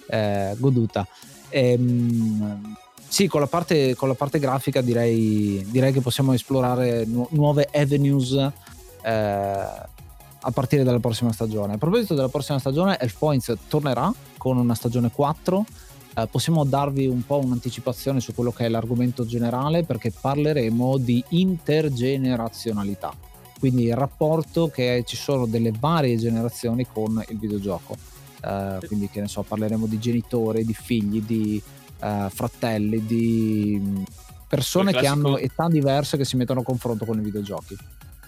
eh, 0.07 0.55
goduta. 0.57 1.07
Ehm, 1.49 2.75
sì, 3.07 3.27
con 3.27 3.39
la, 3.39 3.47
parte, 3.47 3.95
con 3.95 4.07
la 4.07 4.15
parte 4.15 4.39
grafica 4.39 4.81
direi, 4.81 5.65
direi, 5.69 5.93
che 5.93 6.01
possiamo 6.01 6.33
esplorare 6.33 7.05
nu- 7.05 7.27
nuove 7.31 7.69
avenues 7.71 8.31
eh, 8.33 8.51
a 9.11 10.51
partire 10.51 10.83
dalla 10.83 10.99
prossima 10.99 11.31
stagione. 11.31 11.75
A 11.75 11.77
proposito 11.77 12.15
della 12.15 12.29
prossima 12.29 12.59
stagione, 12.59 12.97
Elf 12.99 13.17
Points 13.17 13.53
tornerà 13.67 14.11
con 14.37 14.57
una 14.57 14.75
stagione 14.75 15.11
4 15.11 15.65
eh, 16.17 16.27
possiamo 16.27 16.63
darvi 16.63 17.07
un 17.07 17.25
po' 17.25 17.39
un'anticipazione 17.39 18.21
su 18.21 18.33
quello 18.33 18.51
che 18.51 18.65
è 18.65 18.69
l'argomento 18.69 19.25
generale 19.25 19.83
perché 19.83 20.11
parleremo 20.11 20.97
di 20.97 21.23
intergenerazionalità, 21.29 23.13
quindi 23.59 23.85
il 23.85 23.95
rapporto 23.95 24.69
che 24.69 25.03
ci 25.05 25.17
sono 25.17 25.45
delle 25.45 25.73
varie 25.77 26.17
generazioni 26.17 26.87
con 26.87 27.21
il 27.27 27.37
videogioco. 27.37 27.97
Uh, 28.45 28.77
quindi 28.85 29.09
che 29.09 29.21
ne 29.21 29.27
so, 29.27 29.41
parleremo 29.41 29.87
di 29.87 29.97
genitori, 29.97 30.63
di 30.63 30.75
figli, 30.75 31.19
di 31.19 31.59
uh, 31.99 32.29
fratelli, 32.29 33.03
di 33.03 33.81
mm, 33.81 34.03
persone 34.47 34.91
classico... 34.91 35.13
che 35.13 35.19
hanno 35.19 35.37
età 35.39 35.67
diverse 35.67 36.15
che 36.15 36.25
si 36.25 36.37
mettono 36.37 36.59
a 36.59 36.63
confronto 36.63 37.05
con 37.05 37.17
i 37.17 37.23
videogiochi. 37.23 37.75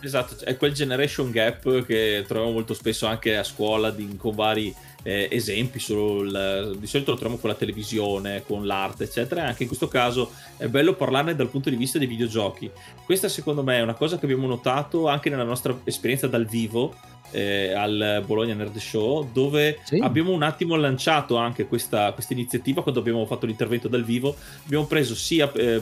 Esatto, 0.01 0.43
è 0.43 0.57
quel 0.57 0.73
generation 0.73 1.31
gap 1.31 1.85
che 1.85 2.23
troviamo 2.27 2.53
molto 2.53 2.73
spesso 2.73 3.05
anche 3.05 3.37
a 3.37 3.43
scuola 3.43 3.91
di, 3.91 4.15
con 4.17 4.33
vari 4.35 4.73
eh, 5.07 5.29
esempi, 5.31 5.79
sul, 5.79 6.75
di 6.77 6.85
solito 6.85 7.11
lo 7.11 7.17
troviamo 7.17 7.39
con 7.39 7.49
la 7.49 7.55
televisione, 7.55 8.43
con 8.45 8.65
l'arte, 8.65 9.05
eccetera. 9.05 9.45
Anche 9.45 9.61
in 9.61 9.69
questo 9.69 9.87
caso 9.87 10.31
è 10.57 10.67
bello 10.67 10.95
parlarne 10.95 11.33
dal 11.33 11.47
punto 11.47 11.69
di 11.69 11.77
vista 11.77 11.97
dei 11.97 12.07
videogiochi. 12.07 12.69
Questa, 13.05 13.29
secondo 13.29 13.63
me, 13.63 13.77
è 13.77 13.81
una 13.81 13.93
cosa 13.93 14.19
che 14.19 14.25
abbiamo 14.25 14.47
notato 14.47 15.07
anche 15.07 15.29
nella 15.29 15.45
nostra 15.45 15.79
esperienza 15.85 16.27
dal 16.27 16.45
vivo. 16.45 16.93
Eh, 17.29 17.73
al 17.73 18.23
Bologna 18.25 18.53
Nerd 18.53 18.77
Show 18.77 19.31
dove 19.33 19.79
sì. 19.83 19.97
abbiamo 19.97 20.31
un 20.31 20.43
attimo 20.43 20.77
lanciato 20.77 21.35
anche 21.35 21.67
questa, 21.67 22.13
questa, 22.13 22.31
iniziativa 22.31 22.81
quando 22.81 23.01
abbiamo 23.01 23.25
fatto 23.25 23.45
l'intervento 23.45 23.89
dal 23.89 24.05
vivo 24.05 24.33
abbiamo 24.63 24.85
preso 24.85 25.13
sia 25.13 25.51
eh, 25.51 25.81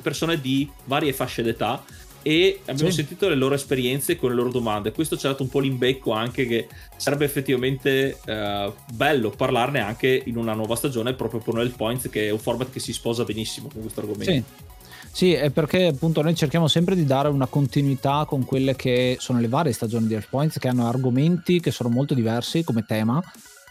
persone 0.00 0.40
di 0.40 0.66
varie 0.86 1.12
fasce 1.12 1.42
d'età 1.42 1.84
e 2.26 2.58
abbiamo 2.66 2.90
sì. 2.90 2.96
sentito 2.96 3.28
le 3.28 3.36
loro 3.36 3.54
esperienze 3.54 4.16
con 4.16 4.30
le 4.30 4.34
loro 4.34 4.50
domande. 4.50 4.90
Questo 4.90 5.16
ci 5.16 5.26
ha 5.26 5.28
dato 5.30 5.44
un 5.44 5.48
po' 5.48 5.60
l'imbecco 5.60 6.10
anche 6.10 6.44
che 6.44 6.66
sarebbe 6.96 7.24
effettivamente 7.24 8.18
uh, 8.26 8.72
bello 8.92 9.30
parlarne 9.30 9.78
anche 9.78 10.24
in 10.26 10.36
una 10.36 10.52
nuova 10.52 10.74
stagione 10.74 11.14
proprio 11.14 11.38
per 11.38 11.54
Noel 11.54 11.70
Points 11.70 12.08
che 12.10 12.26
è 12.26 12.30
un 12.30 12.40
format 12.40 12.72
che 12.72 12.80
si 12.80 12.92
sposa 12.92 13.22
benissimo 13.22 13.68
con 13.72 13.80
questo 13.80 14.00
argomento. 14.00 14.32
Sì. 14.32 14.42
Sì, 15.12 15.32
è 15.32 15.50
perché 15.50 15.86
appunto 15.86 16.20
noi 16.20 16.34
cerchiamo 16.34 16.66
sempre 16.66 16.96
di 16.96 17.04
dare 17.04 17.28
una 17.28 17.46
continuità 17.46 18.24
con 18.26 18.44
quelle 18.44 18.74
che 18.74 19.16
sono 19.20 19.38
le 19.38 19.48
varie 19.48 19.72
stagioni 19.72 20.08
di 20.08 20.14
Elf 20.14 20.28
Points 20.28 20.58
che 20.58 20.66
hanno 20.66 20.88
argomenti 20.88 21.60
che 21.60 21.70
sono 21.70 21.88
molto 21.88 22.12
diversi 22.12 22.64
come 22.64 22.84
tema 22.84 23.22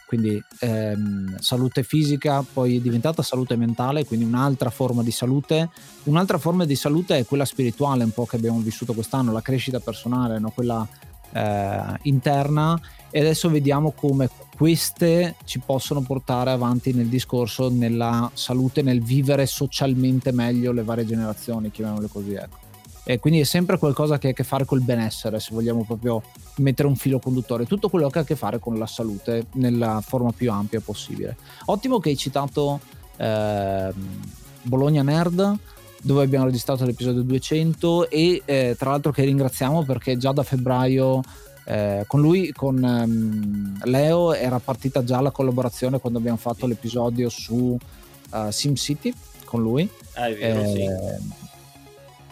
quindi 0.06 0.42
ehm, 0.60 1.38
salute 1.40 1.84
fisica 1.84 2.44
poi 2.44 2.78
è 2.78 2.80
diventata 2.80 3.24
salute 3.24 3.56
mentale, 3.56 4.06
quindi 4.06 4.26
un'altra 4.26 4.70
forma 4.70 5.04
di 5.04 5.12
salute. 5.12 5.70
Un'altra 6.04 6.38
forma 6.38 6.66
di 6.66 6.76
salute 6.76 7.18
è 7.18 7.26
quella 7.26 7.46
spirituale, 7.46 8.04
un 8.04 8.12
po' 8.12 8.26
che 8.26 8.36
abbiamo 8.36 8.60
vissuto 8.60 8.94
quest'anno, 8.94 9.32
la 9.32 9.42
crescita 9.42 9.80
personale, 9.80 10.40
no? 10.40 10.52
quella 10.52 10.88
eh, 11.32 12.00
interna 12.04 12.80
e 13.10 13.20
adesso 13.20 13.50
vediamo 13.50 13.92
come 13.92 14.30
queste 14.56 15.36
ci 15.44 15.60
possono 15.60 16.02
portare 16.02 16.52
avanti 16.52 16.94
nel 16.94 17.08
discorso, 17.08 17.70
nella 17.70 18.30
salute, 18.34 18.82
nel 18.82 19.04
vivere 19.04 19.46
socialmente 19.46 20.32
meglio 20.32 20.72
le 20.72 20.84
varie 20.84 21.06
generazioni, 21.06 21.72
chiamiamole 21.72 22.08
così. 22.08 22.34
Ecco. 22.34 22.58
E 23.04 23.20
quindi 23.20 23.40
è 23.40 23.44
sempre 23.44 23.78
qualcosa 23.78 24.18
che 24.18 24.28
ha 24.28 24.30
a 24.32 24.34
che 24.34 24.44
fare 24.44 24.66
col 24.66 24.82
benessere, 24.82 25.40
se 25.40 25.54
vogliamo 25.54 25.84
proprio 25.84 26.24
mettere 26.58 26.88
un 26.88 26.96
filo 26.96 27.20
conduttore, 27.20 27.66
tutto 27.66 27.90
quello 27.90 28.10
che 28.10 28.20
ha 28.20 28.22
a 28.22 28.26
che 28.26 28.36
fare 28.36 28.60
con 28.60 28.78
la 28.78 28.86
salute 28.86 29.48
nella 29.54 30.02
forma 30.06 30.32
più 30.32 30.52
ampia 30.52 30.80
possibile. 30.80 31.38
Ottimo 31.66 32.00
che 32.00 32.10
hai 32.10 32.18
citato 32.18 32.80
eh, 33.18 33.92
Bologna 34.62 35.04
Nerd, 35.04 35.58
dove 36.02 36.24
abbiamo 36.24 36.46
registrato 36.46 36.86
l'episodio 36.86 37.24
200 37.24 38.10
e 38.10 38.42
eh, 38.46 38.76
tra 38.78 38.92
l'altro 38.92 39.12
che 39.12 39.24
ringraziamo 39.24 39.84
perché 39.84 40.18
già 40.18 40.32
da 40.32 40.44
febbraio 40.44 41.22
eh, 41.66 42.04
con 42.08 42.22
lui, 42.22 42.52
con 42.52 42.82
um, 42.82 43.80
Leo, 43.86 44.34
era 44.34 44.60
partita 44.60 45.04
già 45.04 45.20
la 45.20 45.32
collaborazione 45.32 46.00
quando 46.00 46.20
abbiamo 46.20 46.38
fatto 46.38 46.68
l'episodio 46.68 47.28
su 47.30 47.76
uh, 48.32 48.52
SimCity 48.52 49.14
con 49.46 49.62
lui. 49.64 49.90
Ah, 50.14 50.28
è 50.28 50.36
vero, 50.36 50.64
sì 50.66 51.45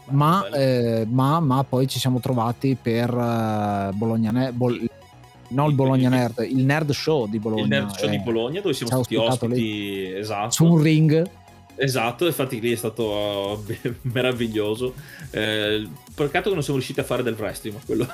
ma, 0.09 0.47
eh, 0.49 1.05
ma, 1.09 1.39
ma, 1.39 1.63
poi 1.63 1.87
ci 1.87 1.99
siamo 1.99 2.19
trovati 2.19 2.77
per 2.79 3.13
uh, 3.13 3.95
Bologna 3.95 4.31
Nerd, 4.31 4.53
Bol- 4.55 4.89
non 5.53 5.69
il 5.69 5.75
Bologna 5.75 6.09
Nerd, 6.09 6.45
il 6.49 6.65
Nerd 6.65 6.91
Show 6.91 7.27
di 7.27 7.39
Bologna. 7.39 7.63
Il 7.63 7.69
Nerd 7.69 7.95
Show 7.95 8.07
eh, 8.07 8.11
di 8.11 8.19
Bologna 8.19 8.61
dove 8.61 8.73
siamo 8.73 8.91
stati 8.91 9.15
ospiti 9.15 9.53
lì, 9.53 10.13
esatto. 10.13 10.51
su 10.51 10.65
un 10.65 10.81
ring. 10.81 11.29
Esatto, 11.75 12.27
infatti 12.27 12.59
lì 12.59 12.71
è 12.71 12.75
stato 12.75 13.03
uh, 13.03 13.75
meraviglioso. 14.03 14.93
Eh, 15.31 15.87
peccato 16.13 16.49
che 16.49 16.53
non 16.53 16.63
siamo 16.63 16.77
riusciti 16.77 16.99
a 16.99 17.03
fare 17.03 17.23
del 17.23 17.35
wrestling, 17.37 17.77
quello. 17.85 18.07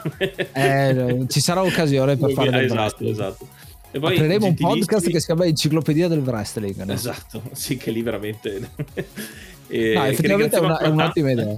eh, 0.53 1.25
ci 1.27 1.41
sarà 1.41 1.63
occasione 1.63 2.17
per 2.17 2.31
fare 2.31 2.51
del 2.51 2.65
esatto, 2.65 2.79
wrestling. 2.81 3.11
Esatto, 3.11 3.47
E 3.91 3.99
poi 3.99 4.15
Apriremo 4.15 4.45
un 4.45 4.55
podcast 4.55 5.09
che 5.09 5.19
si 5.19 5.25
chiama 5.25 5.45
Enciclopedia 5.45 6.07
del 6.07 6.19
Wrestling. 6.19 6.83
No? 6.83 6.93
Esatto, 6.93 7.41
sì, 7.53 7.77
che 7.77 7.91
lì 7.91 8.01
veramente. 8.01 8.69
e, 9.67 9.93
no, 9.93 10.03
effettivamente 10.05 10.55
è, 10.55 10.59
una, 10.59 10.77
è 10.77 10.87
un'ottima 10.87 11.31
idea. 11.31 11.57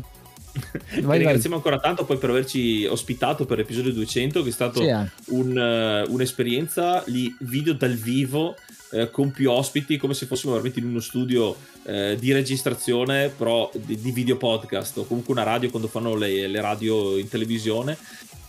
Vai, 1.01 1.19
ringraziamo 1.19 1.55
ancora 1.55 1.79
tanto 1.79 2.05
poi 2.05 2.17
per 2.17 2.29
averci 2.29 2.85
ospitato 2.85 3.45
per 3.45 3.57
l'episodio 3.57 3.91
200 3.93 4.43
che 4.43 4.49
è 4.49 4.51
stato 4.51 4.81
sì, 4.81 4.87
eh. 4.87 5.09
un, 5.27 6.05
uh, 6.07 6.11
un'esperienza 6.11 7.03
lì 7.07 7.33
video 7.39 7.73
dal 7.73 7.93
vivo 7.93 8.55
uh, 8.91 9.09
con 9.11 9.31
più 9.31 9.49
ospiti 9.49 9.97
come 9.97 10.13
se 10.13 10.25
fossimo 10.25 10.51
veramente 10.51 10.79
in 10.79 10.85
uno 10.87 10.99
studio 10.99 11.55
uh, 11.83 12.15
di 12.15 12.31
registrazione 12.33 13.29
però 13.29 13.71
di, 13.73 13.99
di, 13.99 14.11
video 14.11 14.35
podcast 14.35 14.97
o 14.97 15.05
comunque 15.05 15.33
una 15.33 15.43
radio 15.43 15.69
quando 15.69 15.87
fanno 15.87 16.15
le, 16.15 16.47
le 16.47 16.61
radio 16.61 17.17
in 17.17 17.29
televisione 17.29 17.97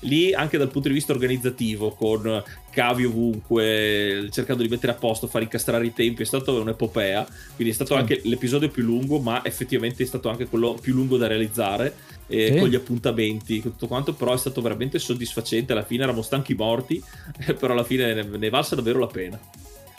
lì 0.03 0.33
anche 0.33 0.59
dal 0.59 0.69
punto 0.69 0.89
di 0.89 0.95
vista 0.95 1.13
organizzativo 1.13 1.91
con 1.91 2.43
cavi 2.71 3.05
ovunque 3.05 4.29
cercando 4.31 4.63
di 4.63 4.69
mettere 4.69 4.93
a 4.93 4.95
posto 4.95 5.27
fare 5.27 5.45
incastrare 5.45 5.85
i 5.85 5.93
tempi 5.93 6.23
è 6.23 6.27
stato 6.27 6.61
un'epopea. 6.61 7.27
Quindi 7.55 7.73
è 7.73 7.75
stato 7.77 7.95
sì. 7.95 8.01
anche 8.01 8.21
l'episodio 8.25 8.69
più 8.69 8.83
lungo 8.83 9.19
ma 9.19 9.45
effettivamente 9.45 10.03
è 10.03 10.07
stato 10.07 10.29
anche 10.29 10.47
quello 10.47 10.75
più 10.81 10.95
lungo 10.95 11.17
da 11.17 11.27
realizzare 11.27 11.95
sì. 12.27 12.57
con 12.59 12.69
gli 12.69 12.75
appuntamenti 12.75 13.61
tutto 13.61 13.87
quanto 13.87 14.15
però 14.15 14.33
è 14.33 14.39
stato 14.39 14.61
veramente 14.61 14.99
soddisfacente. 14.99 15.73
Alla 15.73 15.85
fine 15.85 16.03
eravamo 16.03 16.23
stanchi 16.23 16.55
morti 16.55 17.03
però 17.59 17.73
alla 17.73 17.85
fine 17.85 18.15
ne, 18.15 18.23
ne 18.23 18.49
valsa 18.49 18.75
davvero 18.75 18.99
la 18.99 19.07
pena. 19.07 19.39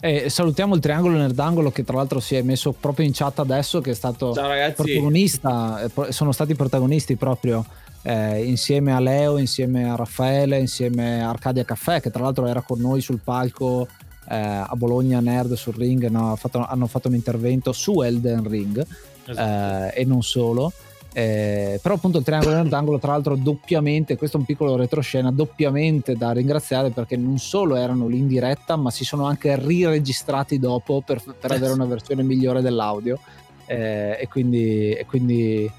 E 0.06 0.30
salutiamo 0.30 0.76
il 0.76 0.82
triangolo 0.82 1.16
nerdangolo 1.16 1.72
che 1.72 1.86
tra 1.86 1.96
l'altro 1.96 2.20
si 2.20 2.36
è 2.36 2.42
messo 2.42 2.74
proprio 2.74 3.06
in 3.06 3.14
chat 3.14 3.40
adesso 3.40 3.80
che 3.80 3.92
è 3.92 3.94
stato 3.94 4.34
protagonista 4.76 5.82
eh, 5.82 6.12
sono 6.12 6.34
stati 6.34 6.56
protagonisti 6.56 7.16
proprio 7.16 7.66
eh, 8.04 8.44
insieme 8.44 8.94
a 8.94 9.00
Leo, 9.00 9.38
insieme 9.38 9.90
a 9.90 9.96
Raffaele, 9.96 10.60
insieme 10.60 11.24
a 11.24 11.30
Arcadia 11.30 11.64
Caffè, 11.64 12.02
che 12.02 12.12
tra 12.12 12.24
l'altro 12.24 12.46
era 12.46 12.62
con 12.62 12.80
noi 12.80 13.02
sul 13.02 13.20
palco 13.24 13.88
eh, 14.30 14.36
a 14.36 14.74
Bologna 14.76 15.20
Nerd 15.20 15.54
sul 15.54 15.76
ring, 15.76 16.08
no, 16.08 16.36
fatto, 16.36 16.66
hanno 16.66 16.88
fatto 16.88 17.08
un 17.08 17.16
intervento 17.16 17.72
su 17.72 18.02
Elden 18.02 18.48
Ring 18.48 18.86
esatto. 19.26 19.94
eh, 19.96 20.02
e 20.02 20.06
non 20.06 20.22
solo. 20.22 20.72
Eh, 21.16 21.80
però 21.80 21.94
appunto 21.94 22.18
il 22.18 22.24
triangolo 22.24 22.56
nerdangolo 22.56 22.98
tra 22.98 23.12
l'altro 23.12 23.36
doppiamente 23.36 24.18
questo 24.18 24.38
è 24.38 24.40
un 24.40 24.48
piccolo 24.48 24.76
retroscena 24.76 25.32
doppiamente 25.32 26.16
da 26.16 26.32
ringraziare 26.32 26.90
perché 26.90 27.16
non 27.16 27.38
solo 27.38 27.76
erano 27.76 28.08
lì 28.08 28.18
in 28.18 28.26
diretta 28.26 28.78
ma 28.78 28.90
si 28.90 29.06
sono 29.06 29.26
anche 29.28 29.56
riregistrati 29.56 30.58
dopo 30.58 31.04
per, 31.06 31.22
per 31.40 31.52
avere 31.52 31.72
una 31.72 31.86
versione 31.86 32.24
migliore 32.24 32.62
dell'audio 32.62 33.20
eh, 33.68 34.18
e 34.20 34.28
quindi, 34.28 34.94
e 34.94 35.06
quindi 35.06 35.72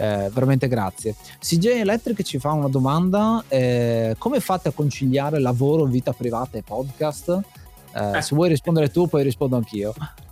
eh, 0.00 0.30
veramente 0.32 0.66
grazie. 0.66 1.14
CJ 1.38 1.66
Electric 1.66 2.22
ci 2.22 2.38
fa 2.38 2.52
una 2.52 2.68
domanda: 2.68 3.44
eh, 3.48 4.14
come 4.16 4.40
fate 4.40 4.68
a 4.68 4.72
conciliare 4.72 5.38
lavoro, 5.38 5.84
vita 5.84 6.12
privata 6.12 6.56
e 6.56 6.62
podcast? 6.62 7.38
Eh, 7.92 8.16
eh. 8.16 8.22
se 8.22 8.34
vuoi 8.34 8.48
rispondere 8.48 8.90
tu, 8.90 9.06
poi 9.08 9.22
rispondo 9.22 9.56
anch'io. 9.56 9.94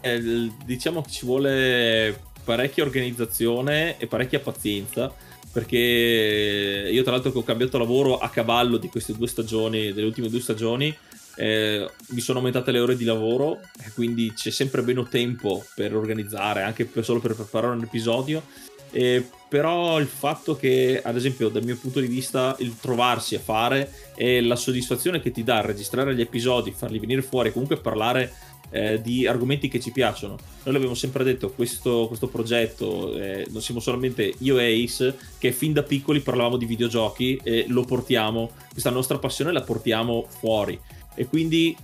Eh, 0.00 0.50
diciamo 0.64 1.02
che 1.02 1.10
ci 1.10 1.26
vuole 1.26 2.18
parecchia 2.42 2.82
organizzazione 2.82 3.98
e 3.98 4.06
parecchia 4.06 4.40
pazienza 4.40 5.12
perché 5.52 6.88
io 6.90 7.02
tra 7.02 7.12
l'altro 7.12 7.32
che 7.32 7.36
ho 7.36 7.42
cambiato 7.42 7.76
lavoro 7.76 8.16
a 8.16 8.30
cavallo 8.30 8.78
di 8.78 8.88
queste 8.88 9.14
due 9.14 9.26
stagioni, 9.26 9.92
delle 9.92 10.06
ultime 10.06 10.30
due 10.30 10.40
stagioni, 10.40 10.96
eh, 11.38 11.88
mi 12.08 12.20
sono 12.20 12.38
aumentate 12.38 12.72
le 12.72 12.80
ore 12.80 12.96
di 12.96 13.04
lavoro, 13.04 13.60
quindi 13.94 14.32
c'è 14.34 14.50
sempre 14.50 14.82
meno 14.82 15.06
tempo 15.06 15.64
per 15.76 15.94
organizzare, 15.94 16.62
anche 16.62 16.84
per, 16.84 17.04
solo 17.04 17.20
per 17.20 17.34
preparare 17.34 17.76
un 17.76 17.82
episodio. 17.82 18.42
Eh, 18.90 19.24
però 19.48 20.00
il 20.00 20.06
fatto 20.06 20.56
che, 20.56 21.00
ad 21.02 21.14
esempio, 21.14 21.48
dal 21.48 21.62
mio 21.62 21.76
punto 21.76 22.00
di 22.00 22.06
vista, 22.08 22.56
il 22.58 22.76
trovarsi 22.80 23.36
a 23.36 23.40
fare 23.40 23.92
e 24.16 24.42
la 24.42 24.56
soddisfazione 24.56 25.20
che 25.20 25.30
ti 25.30 25.44
dà 25.44 25.60
registrare 25.60 26.14
gli 26.14 26.20
episodi, 26.20 26.74
farli 26.76 26.98
venire 26.98 27.22
fuori, 27.22 27.52
comunque 27.52 27.78
parlare 27.78 28.32
eh, 28.70 29.00
di 29.00 29.26
argomenti 29.26 29.68
che 29.68 29.78
ci 29.78 29.92
piacciono. 29.92 30.38
Noi 30.64 30.74
l'abbiamo 30.74 30.94
sempre 30.94 31.22
detto, 31.22 31.50
questo, 31.50 32.06
questo 32.08 32.26
progetto, 32.26 33.14
eh, 33.14 33.46
non 33.50 33.62
siamo 33.62 33.78
solamente 33.78 34.34
io 34.38 34.58
e 34.58 34.82
Ace, 34.82 35.16
che 35.38 35.52
fin 35.52 35.72
da 35.72 35.82
piccoli 35.82 36.20
parlavamo 36.20 36.56
di 36.56 36.66
videogiochi 36.66 37.40
e 37.44 37.66
lo 37.68 37.84
portiamo, 37.84 38.50
questa 38.72 38.90
nostra 38.90 39.18
passione 39.18 39.52
la 39.52 39.62
portiamo 39.62 40.26
fuori 40.28 40.78
e 41.18 41.26
quindi 41.26 41.76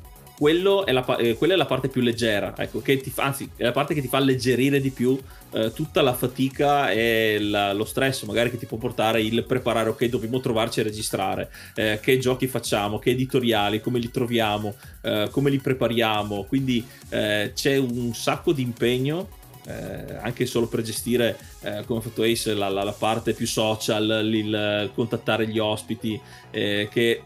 è 0.84 0.92
la, 0.92 1.16
eh, 1.16 1.34
quella 1.34 1.54
è 1.54 1.56
la 1.56 1.66
parte 1.66 1.88
più 1.88 2.00
leggera, 2.00 2.54
ecco, 2.56 2.80
fa, 2.80 3.22
anzi, 3.24 3.50
è 3.56 3.62
la 3.64 3.72
parte 3.72 3.94
che 3.94 4.00
ti 4.00 4.08
fa 4.08 4.18
alleggerire 4.18 4.80
di 4.80 4.90
più 4.90 5.18
eh, 5.52 5.72
tutta 5.72 6.02
la 6.02 6.12
fatica 6.12 6.90
e 6.90 7.38
la, 7.40 7.72
lo 7.72 7.84
stress, 7.84 8.24
magari 8.24 8.50
che 8.50 8.58
ti 8.58 8.66
può 8.66 8.76
portare 8.76 9.22
il 9.22 9.44
preparare, 9.44 9.90
ok, 9.90 10.04
dobbiamo 10.06 10.40
trovarci 10.40 10.80
a 10.80 10.82
registrare, 10.82 11.50
eh, 11.74 12.00
che 12.02 12.18
giochi 12.18 12.46
facciamo, 12.46 12.98
che 12.98 13.10
editoriali, 13.10 13.80
come 13.80 13.98
li 13.98 14.10
troviamo, 14.10 14.74
eh, 15.02 15.28
come 15.30 15.50
li 15.50 15.58
prepariamo. 15.58 16.44
Quindi 16.44 16.84
eh, 17.10 17.52
c'è 17.54 17.76
un 17.76 18.12
sacco 18.14 18.52
di 18.52 18.62
impegno. 18.62 19.42
Eh, 19.66 20.16
anche 20.20 20.44
solo 20.44 20.66
per 20.66 20.82
gestire, 20.82 21.38
come 21.86 21.98
ha 21.98 22.02
fatto 22.02 22.22
Ace, 22.22 22.52
la, 22.52 22.68
la, 22.68 22.82
la 22.82 22.92
parte 22.92 23.32
più 23.32 23.46
social, 23.46 24.20
il, 24.22 24.34
il 24.34 24.90
contattare 24.92 25.48
gli 25.48 25.58
ospiti, 25.58 26.20
che 26.50 27.22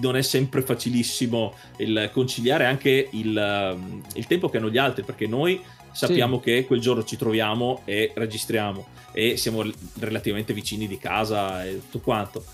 non 0.00 0.16
è 0.16 0.22
sempre 0.22 0.62
facilissimo 0.62 1.54
il 1.78 2.10
conciliare 2.12 2.64
anche 2.64 3.08
il, 3.12 3.72
um, 3.74 4.02
il, 4.14 4.26
tempo 4.26 4.48
che 4.48 4.58
hanno 4.58 4.70
gli 4.70 4.78
altri, 4.78 5.02
perché 5.02 5.26
noi 5.26 5.60
sappiamo 5.92 6.38
sì. 6.38 6.42
che 6.44 6.64
quel 6.66 6.80
giorno 6.80 7.04
ci 7.04 7.16
troviamo 7.16 7.82
e 7.84 8.12
registriamo 8.14 8.86
e 9.12 9.36
siamo 9.36 9.64
relativamente 10.00 10.52
vicini 10.52 10.86
di 10.86 10.98
casa 10.98 11.64
e 11.64 11.80
tutto 11.80 12.00
quanto. 12.00 12.44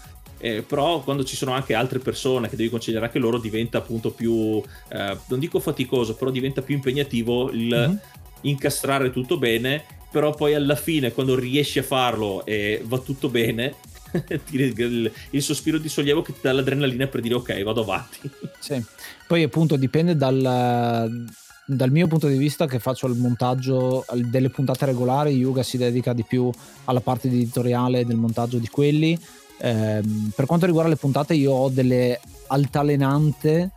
Eh, 0.42 0.62
però 0.62 1.00
quando 1.00 1.22
ci 1.22 1.36
sono 1.36 1.52
anche 1.52 1.74
altre 1.74 1.98
persone 1.98 2.48
che 2.48 2.56
devi 2.56 2.70
conciliare 2.70 3.06
anche 3.06 3.18
loro 3.18 3.38
diventa 3.38 3.78
appunto 3.78 4.10
più, 4.10 4.62
eh, 4.88 5.16
non 5.26 5.38
dico 5.38 5.60
faticoso, 5.60 6.14
però 6.14 6.30
diventa 6.30 6.62
più 6.62 6.74
impegnativo 6.74 7.50
il 7.50 7.66
mm-hmm. 7.66 7.96
incastrare 8.42 9.10
tutto 9.10 9.36
bene, 9.36 9.84
però 10.10 10.34
poi 10.34 10.54
alla 10.54 10.76
fine 10.76 11.12
quando 11.12 11.38
riesci 11.38 11.78
a 11.78 11.82
farlo 11.82 12.44
e 12.46 12.82
va 12.84 12.98
tutto 12.98 13.28
bene, 13.28 13.74
il, 14.50 15.12
il, 15.30 15.42
sospiro 15.42 15.78
di 15.78 15.88
sollievo 15.88 16.22
che 16.22 16.32
ti 16.32 16.40
dà 16.42 16.52
l'adrenalina 16.52 17.06
per 17.06 17.20
dire 17.20 17.34
ok, 17.34 17.62
vado 17.62 17.82
avanti. 17.82 18.18
Sì. 18.60 18.82
Poi 19.26 19.42
appunto 19.42 19.76
dipende 19.76 20.16
dal, 20.16 21.26
dal 21.64 21.90
mio 21.90 22.06
punto 22.06 22.28
di 22.28 22.36
vista 22.36 22.66
che 22.66 22.78
faccio 22.78 23.06
il 23.06 23.16
montaggio 23.16 24.04
delle 24.14 24.50
puntate 24.50 24.84
regolari, 24.84 25.34
Yuga 25.34 25.62
si 25.62 25.78
dedica 25.78 26.12
di 26.12 26.24
più 26.24 26.50
alla 26.84 27.00
parte 27.00 27.28
editoriale 27.28 28.04
del 28.04 28.16
montaggio 28.16 28.58
di 28.58 28.68
quelli. 28.68 29.18
Eh, 29.58 30.00
per 30.34 30.46
quanto 30.46 30.66
riguarda 30.66 30.90
le 30.90 30.96
puntate 30.96 31.34
io 31.34 31.52
ho 31.52 31.68
delle 31.68 32.20
altalenante 32.48 33.70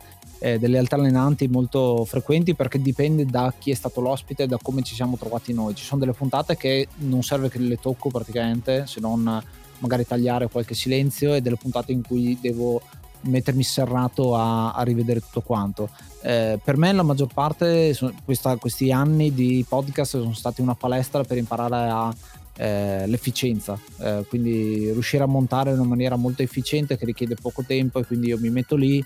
eh, 0.44 0.58
delle 0.58 0.76
altalenanti 0.76 1.48
molto 1.48 2.04
frequenti 2.04 2.54
perché 2.54 2.78
dipende 2.78 3.24
da 3.24 3.52
chi 3.58 3.70
è 3.70 3.74
stato 3.74 4.02
l'ospite 4.02 4.42
e 4.42 4.46
da 4.46 4.58
come 4.60 4.82
ci 4.82 4.94
siamo 4.94 5.16
trovati 5.16 5.54
noi. 5.54 5.74
Ci 5.74 5.84
sono 5.84 6.00
delle 6.00 6.12
puntate 6.12 6.54
che 6.58 6.88
non 6.96 7.22
serve 7.22 7.48
che 7.48 7.58
le 7.58 7.76
tocco 7.76 8.10
praticamente 8.10 8.86
se 8.86 9.00
non 9.00 9.42
magari 9.84 10.06
tagliare 10.06 10.48
qualche 10.48 10.74
silenzio 10.74 11.34
e 11.34 11.42
delle 11.42 11.56
puntate 11.56 11.92
in 11.92 12.02
cui 12.02 12.38
devo 12.40 12.80
mettermi 13.26 13.62
serrato 13.62 14.34
a, 14.34 14.72
a 14.72 14.82
rivedere 14.82 15.20
tutto 15.20 15.40
quanto. 15.40 15.88
Eh, 16.22 16.58
per 16.62 16.76
me 16.76 16.92
la 16.92 17.02
maggior 17.02 17.28
parte, 17.32 17.96
questa, 18.24 18.56
questi 18.56 18.90
anni 18.90 19.32
di 19.32 19.64
podcast 19.68 20.18
sono 20.18 20.32
stati 20.32 20.60
una 20.60 20.74
palestra 20.74 21.22
per 21.22 21.36
imparare 21.36 21.90
a, 21.90 22.14
eh, 22.56 23.06
l'efficienza, 23.06 23.78
eh, 23.98 24.24
quindi 24.28 24.90
riuscire 24.92 25.22
a 25.22 25.26
montare 25.26 25.70
in 25.70 25.78
una 25.78 25.88
maniera 25.88 26.16
molto 26.16 26.42
efficiente 26.42 26.96
che 26.96 27.04
richiede 27.04 27.36
poco 27.40 27.62
tempo 27.62 27.98
e 27.98 28.06
quindi 28.06 28.28
io 28.28 28.38
mi 28.38 28.50
metto 28.50 28.76
lì, 28.76 29.04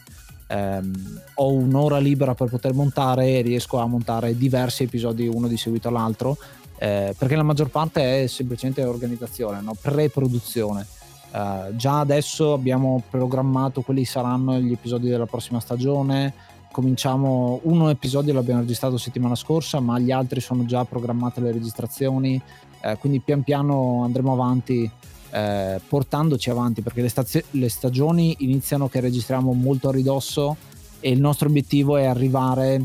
ehm, 0.48 1.20
ho 1.34 1.52
un'ora 1.52 1.98
libera 1.98 2.34
per 2.34 2.48
poter 2.48 2.74
montare 2.74 3.38
e 3.38 3.40
riesco 3.42 3.78
a 3.78 3.86
montare 3.86 4.36
diversi 4.36 4.84
episodi 4.84 5.26
uno 5.26 5.48
di 5.48 5.56
seguito 5.56 5.88
all'altro 5.88 6.36
eh, 6.78 7.14
perché 7.18 7.34
la 7.34 7.42
maggior 7.42 7.70
parte 7.70 8.22
è 8.22 8.26
semplicemente 8.26 8.84
organizzazione, 8.84 9.60
no? 9.60 9.74
pre-produzione. 9.80 10.86
Eh, 11.32 11.76
già 11.76 11.98
adesso 11.98 12.52
abbiamo 12.52 13.02
programmato 13.10 13.82
quelli 13.82 14.04
saranno 14.04 14.58
gli 14.58 14.72
episodi 14.72 15.08
della 15.08 15.26
prossima 15.26 15.60
stagione. 15.60 16.32
Cominciamo, 16.70 17.60
uno 17.64 17.90
episodio 17.90 18.32
l'abbiamo 18.32 18.60
registrato 18.60 18.96
settimana 18.96 19.34
scorsa, 19.34 19.80
ma 19.80 19.98
gli 19.98 20.12
altri 20.12 20.40
sono 20.40 20.64
già 20.64 20.84
programmate 20.84 21.40
le 21.40 21.52
registrazioni. 21.52 22.40
Eh, 22.80 22.96
quindi 22.98 23.18
pian 23.20 23.42
piano 23.42 24.04
andremo 24.04 24.32
avanti 24.32 24.88
eh, 25.30 25.80
portandoci 25.86 26.48
avanti 26.48 26.80
perché 26.80 27.02
le, 27.02 27.08
stazio- 27.08 27.42
le, 27.50 27.68
stagioni 27.68 28.36
iniziano 28.38 28.88
che 28.88 29.00
registriamo 29.00 29.52
molto 29.52 29.88
a 29.88 29.92
ridosso 29.92 30.56
e 31.00 31.10
il 31.10 31.20
nostro 31.20 31.48
obiettivo 31.48 31.96
è 31.96 32.06
arrivare 32.06 32.82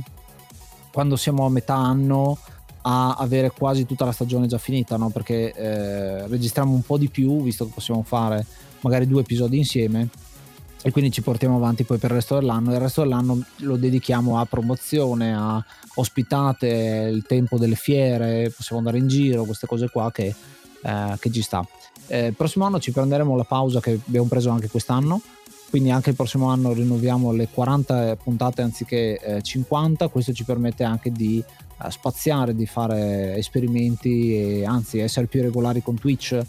quando 0.91 1.15
siamo 1.15 1.45
a 1.45 1.49
metà 1.49 1.75
anno 1.75 2.37
a 2.85 3.15
avere 3.15 3.51
quasi 3.51 3.85
tutta 3.85 4.05
la 4.05 4.11
stagione 4.11 4.47
già 4.47 4.57
finita, 4.57 4.97
no? 4.97 5.09
perché 5.09 5.53
eh, 5.53 6.27
registriamo 6.27 6.73
un 6.73 6.81
po' 6.81 6.97
di 6.97 7.09
più, 7.09 7.41
visto 7.41 7.65
che 7.65 7.71
possiamo 7.73 8.03
fare 8.03 8.45
magari 8.81 9.07
due 9.07 9.21
episodi 9.21 9.57
insieme 9.57 10.09
e 10.85 10.91
quindi 10.91 11.11
ci 11.11 11.21
portiamo 11.21 11.55
avanti 11.55 11.85
poi 11.85 11.97
per 11.97 12.09
il 12.09 12.17
resto 12.17 12.35
dell'anno 12.35 12.71
e 12.71 12.75
il 12.75 12.81
resto 12.81 13.01
dell'anno 13.01 13.41
lo 13.59 13.77
dedichiamo 13.77 14.37
a 14.37 14.45
promozione, 14.45 15.33
a 15.33 15.63
ospitate, 15.95 17.09
il 17.09 17.23
tempo 17.25 17.57
delle 17.57 17.75
fiere, 17.75 18.51
possiamo 18.53 18.81
andare 18.81 18.97
in 18.97 19.07
giro, 19.07 19.45
queste 19.45 19.65
cose 19.65 19.89
qua 19.89 20.11
che, 20.11 20.35
eh, 20.83 21.15
che 21.19 21.31
ci 21.31 21.41
sta. 21.41 21.65
Eh, 22.07 22.27
il 22.27 22.33
prossimo 22.33 22.65
anno 22.65 22.79
ci 22.79 22.91
prenderemo 22.91 23.33
la 23.37 23.45
pausa 23.45 23.79
che 23.79 23.97
abbiamo 24.05 24.27
preso 24.27 24.49
anche 24.49 24.67
quest'anno, 24.67 25.21
quindi 25.69 25.89
anche 25.89 26.09
il 26.09 26.17
prossimo 26.17 26.49
anno 26.49 26.73
rinnoviamo 26.73 27.31
le 27.31 27.47
40 27.47 28.17
puntate 28.17 28.61
anziché 28.61 29.17
eh, 29.19 29.41
50, 29.41 30.09
questo 30.09 30.33
ci 30.33 30.43
permette 30.43 30.83
anche 30.83 31.13
di 31.13 31.41
spaziare, 31.89 32.55
di 32.55 32.65
fare 32.65 33.35
esperimenti 33.35 34.35
e 34.35 34.65
anzi 34.65 34.99
essere 34.99 35.27
più 35.27 35.41
regolari 35.41 35.81
con 35.81 35.95
Twitch 35.95 36.39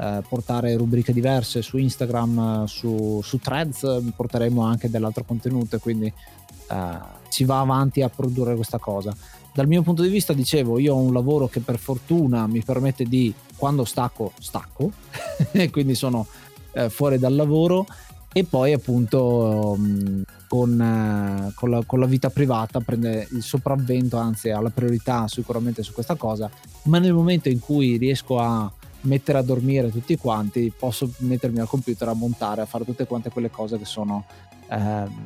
eh, 0.00 0.22
portare 0.26 0.76
rubriche 0.76 1.12
diverse 1.12 1.62
su 1.62 1.76
Instagram, 1.76 2.64
su, 2.64 3.20
su 3.22 3.38
Threads, 3.38 4.12
porteremo 4.16 4.62
anche 4.62 4.88
dell'altro 4.88 5.24
contenuto 5.24 5.78
quindi 5.78 6.06
eh, 6.06 6.98
si 7.28 7.44
va 7.44 7.60
avanti 7.60 8.02
a 8.02 8.08
produrre 8.08 8.54
questa 8.54 8.78
cosa. 8.78 9.14
Dal 9.52 9.66
mio 9.66 9.82
punto 9.82 10.02
di 10.02 10.08
vista, 10.08 10.32
dicevo, 10.32 10.78
io 10.78 10.94
ho 10.94 10.98
un 10.98 11.12
lavoro 11.12 11.48
che 11.48 11.60
per 11.60 11.78
fortuna 11.78 12.46
mi 12.46 12.62
permette 12.62 13.04
di, 13.04 13.32
quando 13.56 13.84
stacco, 13.84 14.32
stacco, 14.38 14.90
e 15.52 15.70
quindi 15.70 15.94
sono 15.94 16.26
eh, 16.72 16.88
fuori 16.88 17.18
dal 17.18 17.34
lavoro 17.34 17.86
e 18.32 18.44
poi 18.44 18.72
appunto 18.72 19.74
um, 19.76 20.22
con, 20.46 20.70
uh, 20.72 21.52
con, 21.54 21.70
la, 21.70 21.82
con, 21.84 21.98
la, 21.98 22.06
vita 22.06 22.30
privata 22.30 22.80
prende 22.80 23.26
il 23.32 23.42
sopravvento, 23.42 24.18
anzi 24.18 24.50
ha 24.50 24.60
la 24.60 24.70
priorità 24.70 25.26
sicuramente 25.26 25.82
su 25.82 25.92
questa 25.92 26.14
cosa, 26.14 26.48
ma 26.84 26.98
nel 26.98 27.12
momento 27.12 27.48
in 27.48 27.58
cui 27.58 27.96
riesco 27.96 28.38
a 28.38 28.70
mettere 29.02 29.38
a 29.38 29.42
dormire 29.42 29.90
tutti 29.90 30.16
quanti, 30.16 30.72
posso 30.76 31.10
mettermi 31.18 31.58
al 31.58 31.68
computer 31.68 32.08
a 32.08 32.14
montare, 32.14 32.60
a 32.60 32.66
fare 32.66 32.84
tutte 32.84 33.06
quante 33.06 33.30
quelle 33.30 33.50
cose 33.50 33.78
che 33.78 33.84
sono, 33.84 34.24
ehm, 34.68 35.24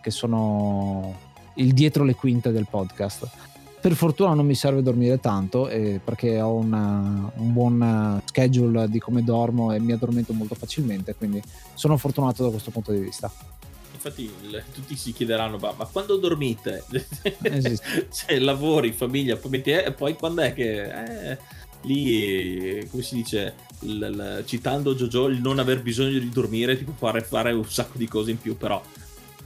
che 0.00 0.10
sono 0.10 1.14
il 1.54 1.72
dietro 1.72 2.04
le 2.04 2.14
quinte 2.14 2.52
del 2.52 2.66
podcast. 2.70 3.28
Per 3.80 3.94
fortuna 3.94 4.34
non 4.34 4.44
mi 4.44 4.54
serve 4.54 4.82
dormire 4.82 5.20
tanto 5.20 5.68
eh, 5.68 6.00
perché 6.02 6.40
ho 6.40 6.54
una, 6.54 7.30
un 7.36 7.52
buon 7.52 8.20
schedule 8.24 8.88
di 8.88 8.98
come 8.98 9.22
dormo 9.22 9.72
e 9.72 9.78
mi 9.78 9.92
addormento 9.92 10.32
molto 10.32 10.54
facilmente, 10.54 11.14
quindi 11.14 11.42
sono 11.74 11.96
fortunato 11.96 12.42
da 12.42 12.50
questo 12.50 12.70
punto 12.70 12.92
di 12.92 12.98
vista. 12.98 13.30
Infatti 13.94 14.30
tutti 14.72 14.96
si 14.96 15.12
chiederanno, 15.12 15.58
ma, 15.58 15.72
ma 15.76 15.84
quando 15.86 16.16
dormite? 16.16 16.84
cioè, 18.10 18.38
lavori, 18.38 18.92
famiglia, 18.92 19.36
poi, 19.36 19.62
eh, 19.62 19.92
poi 19.92 20.14
quando 20.14 20.42
è 20.42 20.52
che... 20.52 21.30
Eh, 21.32 21.38
lì, 21.82 22.86
come 22.90 23.02
si 23.02 23.14
dice, 23.14 23.54
l- 23.80 24.04
l- 24.04 24.42
citando 24.44 24.94
Jojo, 24.94 25.26
il 25.28 25.40
non 25.40 25.58
aver 25.58 25.82
bisogno 25.82 26.18
di 26.18 26.28
dormire 26.28 26.76
ti 26.76 26.84
può 26.84 26.94
fare 26.94 27.22
fare 27.22 27.52
un 27.52 27.64
sacco 27.64 27.98
di 27.98 28.08
cose 28.08 28.32
in 28.32 28.40
più, 28.40 28.56
però 28.56 28.82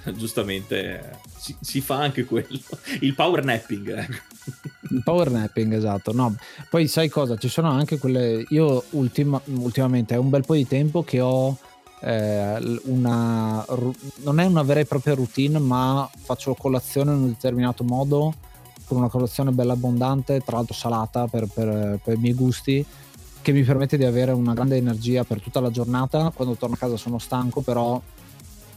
giustamente 0.15 1.19
si, 1.37 1.57
si 1.61 1.81
fa 1.81 1.97
anche 1.97 2.25
quello, 2.25 2.59
il 3.01 3.15
power 3.15 3.45
napping. 3.45 3.99
Ecco. 3.99 4.15
Il 4.91 5.03
power 5.03 5.31
napping, 5.31 5.73
esatto. 5.75 6.13
No, 6.13 6.35
poi 6.69 6.89
sai 6.89 7.09
cosa? 7.09 7.37
Ci 7.37 7.49
sono 7.49 7.71
anche 7.71 7.99
quelle... 7.99 8.45
Io 8.49 8.85
ultima, 8.91 9.41
ultimamente 9.45 10.15
è 10.15 10.19
un 10.19 10.31
bel 10.31 10.45
po' 10.45 10.55
di 10.55 10.67
tempo 10.67 11.03
che 11.03 11.21
ho... 11.21 11.57
Eh, 12.05 12.81
una 12.87 13.65
non 14.25 14.41
è 14.41 14.45
una 14.45 14.63
vera 14.63 14.81
e 14.81 14.87
propria 14.87 15.15
routine 15.15 15.61
ma 15.61 16.11
faccio 16.13 16.53
colazione 16.55 17.13
in 17.13 17.19
un 17.19 17.29
determinato 17.29 17.85
modo 17.85 18.35
con 18.93 18.97
una 18.97 19.09
colazione 19.09 19.53
bella 19.53 19.73
abbondante, 19.75 20.41
tra 20.41 20.57
l'altro 20.57 20.75
salata 20.75 21.27
per, 21.27 21.47
per, 21.47 22.01
per, 22.03 22.15
i 22.15 22.19
miei 22.19 22.35
gusti, 22.35 22.85
che 23.41 23.53
mi 23.53 23.63
permette 23.63 23.97
di 23.97 24.05
avere 24.05 24.33
una 24.33 24.53
grande 24.53 24.77
energia 24.77 25.25
per 25.25 25.41
tutta 25.41 25.61
la 25.61 25.71
giornata. 25.71 26.31
Quando 26.35 26.57
torno 26.57 26.75
a 26.75 26.79
casa 26.79 26.97
sono 26.97 27.19
stanco, 27.19 27.63
però 27.63 28.01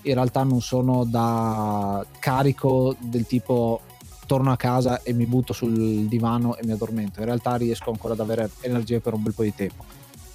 in 0.06 0.14
realtà 0.14 0.44
non 0.44 0.62
sono 0.62 1.04
da 1.04 2.06
carico 2.20 2.96
del 3.00 3.26
tipo 3.26 3.82
torno 4.26 4.52
a 4.52 4.58
casa 4.58 5.02
e 5.04 5.14
mi 5.14 5.26
butto 5.26 5.54
sul 5.54 6.08
divano 6.08 6.56
e 6.58 6.66
mi 6.66 6.72
addormento. 6.72 7.20
In 7.20 7.26
realtà 7.26 7.56
riesco 7.56 7.92
ancora 7.92 8.14
ad 8.14 8.20
avere 8.20 8.50
energia 8.62 9.00
per 9.00 9.14
un 9.14 9.24
bel 9.24 9.34
po' 9.34 9.44
di 9.44 9.54
tempo. 9.54 9.84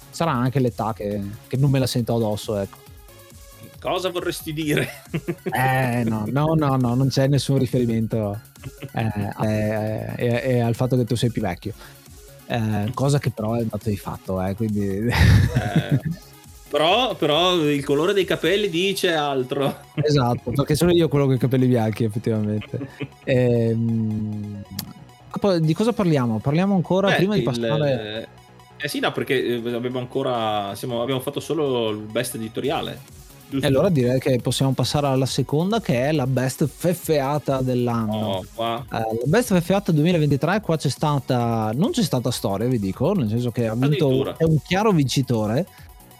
Sarà 0.09 0.31
anche 0.31 0.59
l'età 0.59 0.93
che, 0.93 1.21
che 1.47 1.57
non 1.57 1.69
me 1.69 1.79
la 1.79 1.87
sento 1.87 2.15
addosso, 2.15 2.57
ecco. 2.57 2.77
Cosa 3.79 4.09
vorresti 4.09 4.53
dire? 4.53 4.89
Eh, 5.51 6.03
no, 6.05 6.25
no, 6.27 6.53
no, 6.55 6.75
no, 6.75 6.95
non 6.95 7.09
c'è 7.09 7.27
nessun 7.27 7.57
riferimento 7.57 8.39
eh, 8.93 9.33
eh, 9.41 10.41
eh, 10.43 10.59
al 10.59 10.75
fatto 10.75 10.95
che 10.95 11.03
tu 11.03 11.15
sei 11.15 11.31
più 11.31 11.41
vecchio. 11.41 11.73
Eh, 12.45 12.91
cosa 12.93 13.19
che 13.19 13.31
però 13.31 13.55
è 13.55 13.61
un 13.61 13.67
dato 13.69 13.89
di 13.89 13.97
fatto, 13.97 14.41
eh, 14.41 14.55
quindi... 14.55 15.09
Eh, 16.71 16.77
però, 16.77 17.15
però, 17.15 17.55
il 17.55 17.83
colore 17.83 18.13
dei 18.13 18.23
capelli 18.23 18.69
dice 18.69 19.13
altro. 19.13 19.75
Esatto, 19.95 20.51
perché 20.51 20.75
sono 20.75 20.91
io 20.91 21.09
quello 21.09 21.25
con 21.25 21.35
i 21.35 21.37
capelli 21.37 21.67
bianchi, 21.67 22.03
effettivamente. 22.05 23.09
Ehm, 23.23 24.63
di 25.59 25.73
cosa 25.73 25.93
parliamo? 25.93 26.39
Parliamo 26.39 26.75
ancora 26.75 27.09
Beh, 27.09 27.15
prima 27.15 27.35
di 27.35 27.41
passare... 27.41 28.27
Eh 28.77 28.87
sì, 28.87 28.99
no, 28.99 29.11
perché 29.11 29.61
abbiamo 29.73 29.99
ancora... 29.99 30.73
Siamo, 30.75 31.01
abbiamo 31.01 31.21
fatto 31.21 31.39
solo 31.39 31.89
il 31.89 31.97
best 31.97 32.35
editoriale. 32.35 32.99
E 33.59 33.67
allora 33.67 33.89
direi 33.89 34.19
che 34.19 34.39
possiamo 34.41 34.71
passare 34.71 35.07
alla 35.07 35.25
seconda 35.25 35.81
che 35.81 36.07
è 36.07 36.11
la 36.13 36.25
best 36.25 36.65
feffeata 36.67 37.61
dell'anno. 37.61 38.43
Oh, 38.55 38.63
uh, 38.63 38.83
la 38.89 39.05
best 39.25 39.53
feffeata 39.53 39.91
2023 39.91 40.61
qua 40.61 40.77
c'è 40.77 40.89
stata 40.89 41.71
non 41.73 41.91
c'è 41.91 42.01
stata 42.03 42.31
storia, 42.31 42.67
vi 42.67 42.79
dico, 42.79 43.13
nel 43.13 43.27
senso 43.27 43.51
che 43.51 43.67
ha 43.67 43.75
vinto 43.75 44.35
è 44.37 44.43
un 44.43 44.57
chiaro 44.63 44.91
vincitore. 44.91 45.65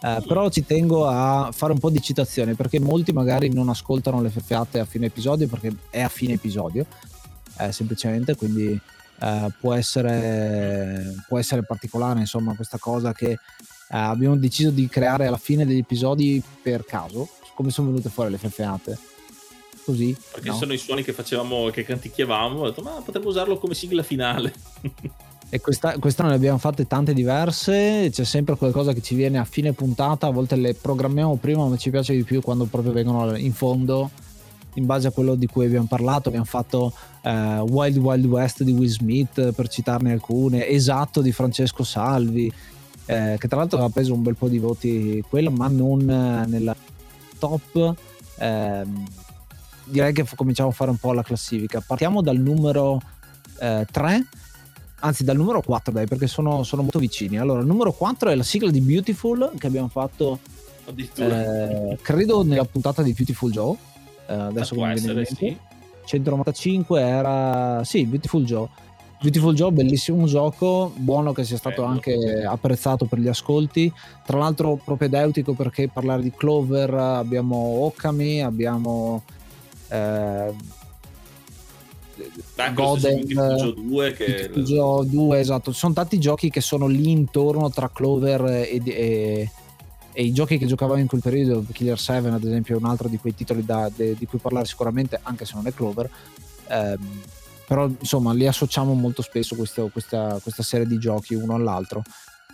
Mm. 0.05 0.23
Però 0.27 0.49
ci 0.49 0.65
tengo 0.65 1.05
a 1.05 1.51
fare 1.53 1.73
un 1.73 1.79
po' 1.79 1.91
di 1.91 2.01
citazioni 2.01 2.55
perché 2.55 2.79
molti 2.79 3.11
magari 3.11 3.53
non 3.53 3.69
ascoltano 3.69 4.21
le 4.21 4.29
feffeate 4.29 4.79
a 4.79 4.85
fine 4.85 5.05
episodio 5.07 5.47
perché 5.47 5.71
è 5.91 6.01
a 6.01 6.09
fine 6.09 6.33
episodio, 6.33 6.87
eh, 7.59 7.71
semplicemente, 7.71 8.35
quindi 8.35 8.79
uh, 9.19 9.51
può, 9.59 9.73
essere, 9.73 11.23
può 11.27 11.37
essere 11.37 11.63
particolare 11.63 12.19
insomma 12.19 12.55
questa 12.55 12.79
cosa 12.79 13.13
che 13.13 13.31
eh, 13.31 13.37
abbiamo 13.89 14.37
deciso 14.37 14.71
di 14.71 14.87
creare 14.87 15.27
alla 15.27 15.37
fine 15.37 15.65
degli 15.65 15.79
episodi 15.79 16.41
per 16.63 16.83
caso, 16.83 17.29
come 17.53 17.69
sono 17.69 17.89
venute 17.89 18.09
fuori 18.09 18.31
le 18.31 18.37
feffeate. 18.37 18.97
Così. 19.83 20.15
Perché 20.31 20.49
no? 20.49 20.55
sono 20.55 20.73
i 20.73 20.77
suoni 20.77 21.03
che 21.03 21.13
facevamo, 21.13 21.69
che 21.69 21.83
canticchiavamo, 21.83 22.61
ho 22.61 22.69
detto 22.69 22.81
ma 22.81 23.01
potremmo 23.03 23.27
usarlo 23.27 23.57
come 23.57 23.75
sigla 23.75 24.03
finale. 24.03 24.53
E 25.53 25.59
questa, 25.59 25.99
quest'anno 25.99 26.29
ne 26.29 26.35
abbiamo 26.35 26.57
fatte 26.57 26.87
tante 26.87 27.13
diverse, 27.13 28.07
c'è 28.09 28.23
sempre 28.23 28.55
qualcosa 28.55 28.93
che 28.93 29.01
ci 29.01 29.15
viene 29.15 29.37
a 29.37 29.43
fine 29.43 29.73
puntata, 29.73 30.27
a 30.27 30.31
volte 30.31 30.55
le 30.55 30.73
programmiamo 30.73 31.35
prima, 31.35 31.67
ma 31.67 31.75
ci 31.75 31.89
piace 31.89 32.15
di 32.15 32.23
più 32.23 32.39
quando 32.39 32.63
proprio 32.63 32.93
vengono 32.93 33.35
in 33.35 33.51
fondo, 33.51 34.11
in 34.75 34.85
base 34.85 35.09
a 35.09 35.11
quello 35.11 35.35
di 35.35 35.47
cui 35.47 35.65
abbiamo 35.65 35.87
parlato. 35.87 36.29
Abbiamo 36.29 36.45
fatto 36.45 36.93
uh, 37.23 37.29
Wild 37.29 37.97
Wild 37.97 38.25
West 38.27 38.63
di 38.63 38.71
Will 38.71 38.87
Smith, 38.87 39.51
per 39.51 39.67
citarne 39.67 40.13
alcune, 40.13 40.69
Esatto 40.69 41.19
di 41.19 41.33
Francesco 41.33 41.83
Salvi, 41.83 42.49
eh, 43.07 43.35
che 43.37 43.47
tra 43.49 43.57
l'altro 43.57 43.83
ha 43.83 43.89
preso 43.89 44.13
un 44.13 44.21
bel 44.21 44.37
po' 44.37 44.47
di 44.47 44.57
voti 44.57 45.21
quello, 45.27 45.51
ma 45.51 45.67
non 45.67 46.09
eh, 46.09 46.45
nella 46.47 46.73
top. 47.37 47.93
Eh, 48.37 48.83
direi 49.83 50.13
che 50.13 50.25
cominciamo 50.33 50.69
a 50.69 50.71
fare 50.71 50.91
un 50.91 50.97
po' 50.97 51.11
la 51.11 51.23
classifica. 51.23 51.83
Partiamo 51.85 52.21
dal 52.21 52.37
numero 52.37 53.01
3, 53.57 54.15
eh, 54.15 54.25
anzi 55.01 55.23
dal 55.23 55.37
numero 55.37 55.61
4 55.61 55.91
dai, 55.93 56.07
perché 56.07 56.27
sono, 56.27 56.63
sono, 56.63 56.81
molto 56.81 56.99
vicini. 56.99 57.37
Allora, 57.37 57.59
il 57.59 57.67
numero 57.67 57.91
4 57.91 58.29
è 58.29 58.35
la 58.35 58.43
sigla 58.43 58.71
di 58.71 58.81
Beautiful 58.81 59.51
che 59.57 59.67
abbiamo 59.67 59.89
fatto, 59.89 60.39
eh, 60.95 61.97
credo, 62.01 62.43
nella 62.43 62.65
puntata 62.65 63.03
di 63.03 63.13
Beautiful 63.13 63.51
Joe. 63.51 63.75
Eh, 64.27 64.33
adesso 64.33 64.75
come 64.75 64.93
viene 64.95 65.25
sì. 65.25 65.55
195 66.05 67.01
era, 67.01 67.83
sì, 67.83 68.05
Beautiful 68.05 68.43
Joe 68.43 68.67
Beautiful 69.21 69.53
Joe, 69.53 69.71
bellissimo 69.71 70.25
gioco, 70.25 70.91
buono 70.95 71.31
che 71.31 71.43
sia 71.43 71.55
stato 71.55 71.83
Bello. 71.83 71.93
anche 71.93 72.43
apprezzato 72.43 73.05
per 73.05 73.19
gli 73.19 73.27
ascolti. 73.27 73.93
Tra 74.25 74.39
l'altro 74.39 74.81
propedeutico 74.83 75.53
perché 75.53 75.89
parlare 75.89 76.23
di 76.23 76.31
Clover 76.31 76.91
abbiamo 76.91 77.55
Okami, 77.55 78.41
abbiamo 78.41 79.21
eh, 79.89 80.51
Golden 82.73 83.19
Joe 83.21 83.73
2 83.73 84.13
che 84.13 84.51
Joe 84.56 85.06
2, 85.08 85.39
esatto. 85.39 85.71
Ci 85.71 85.80
sono 85.80 85.93
tanti 85.93 86.19
giochi 86.19 86.49
che 86.49 86.62
sono 86.62 86.88
lì 86.88 87.12
intorno 87.12 87.69
tra 87.69 87.89
Clover 87.93 88.45
e, 88.45 88.82
e, 88.84 89.51
e, 90.13 90.23
i 90.23 90.32
giochi 90.34 90.58
che 90.58 90.65
giocavamo 90.65 91.00
in 91.00 91.08
quel 91.08 91.21
periodo, 91.21 91.63
Killer 91.71 92.00
7 92.00 92.27
ad 92.27 92.44
esempio 92.44 92.75
è 92.75 92.77
un 92.77 92.85
altro 92.85 93.08
di 93.08 93.17
quei 93.17 93.33
titoli 93.35 93.65
da, 93.65 93.89
de, 93.94 94.15
di 94.15 94.25
cui 94.25 94.39
parlare 94.39 94.65
sicuramente, 94.65 95.19
anche 95.23 95.46
se 95.46 95.54
non 95.56 95.67
è 95.67 95.73
Clover. 95.73 96.10
Eh, 96.67 96.98
però 97.67 97.87
insomma 97.87 98.33
li 98.33 98.46
associamo 98.48 98.94
molto 98.94 99.21
spesso 99.21 99.56
questo, 99.56 99.87
questa, 99.87 100.39
questa, 100.42 100.62
serie 100.62 100.85
di 100.85 100.98
giochi 100.98 101.35
uno 101.35 101.56
all'altro. 101.56 102.04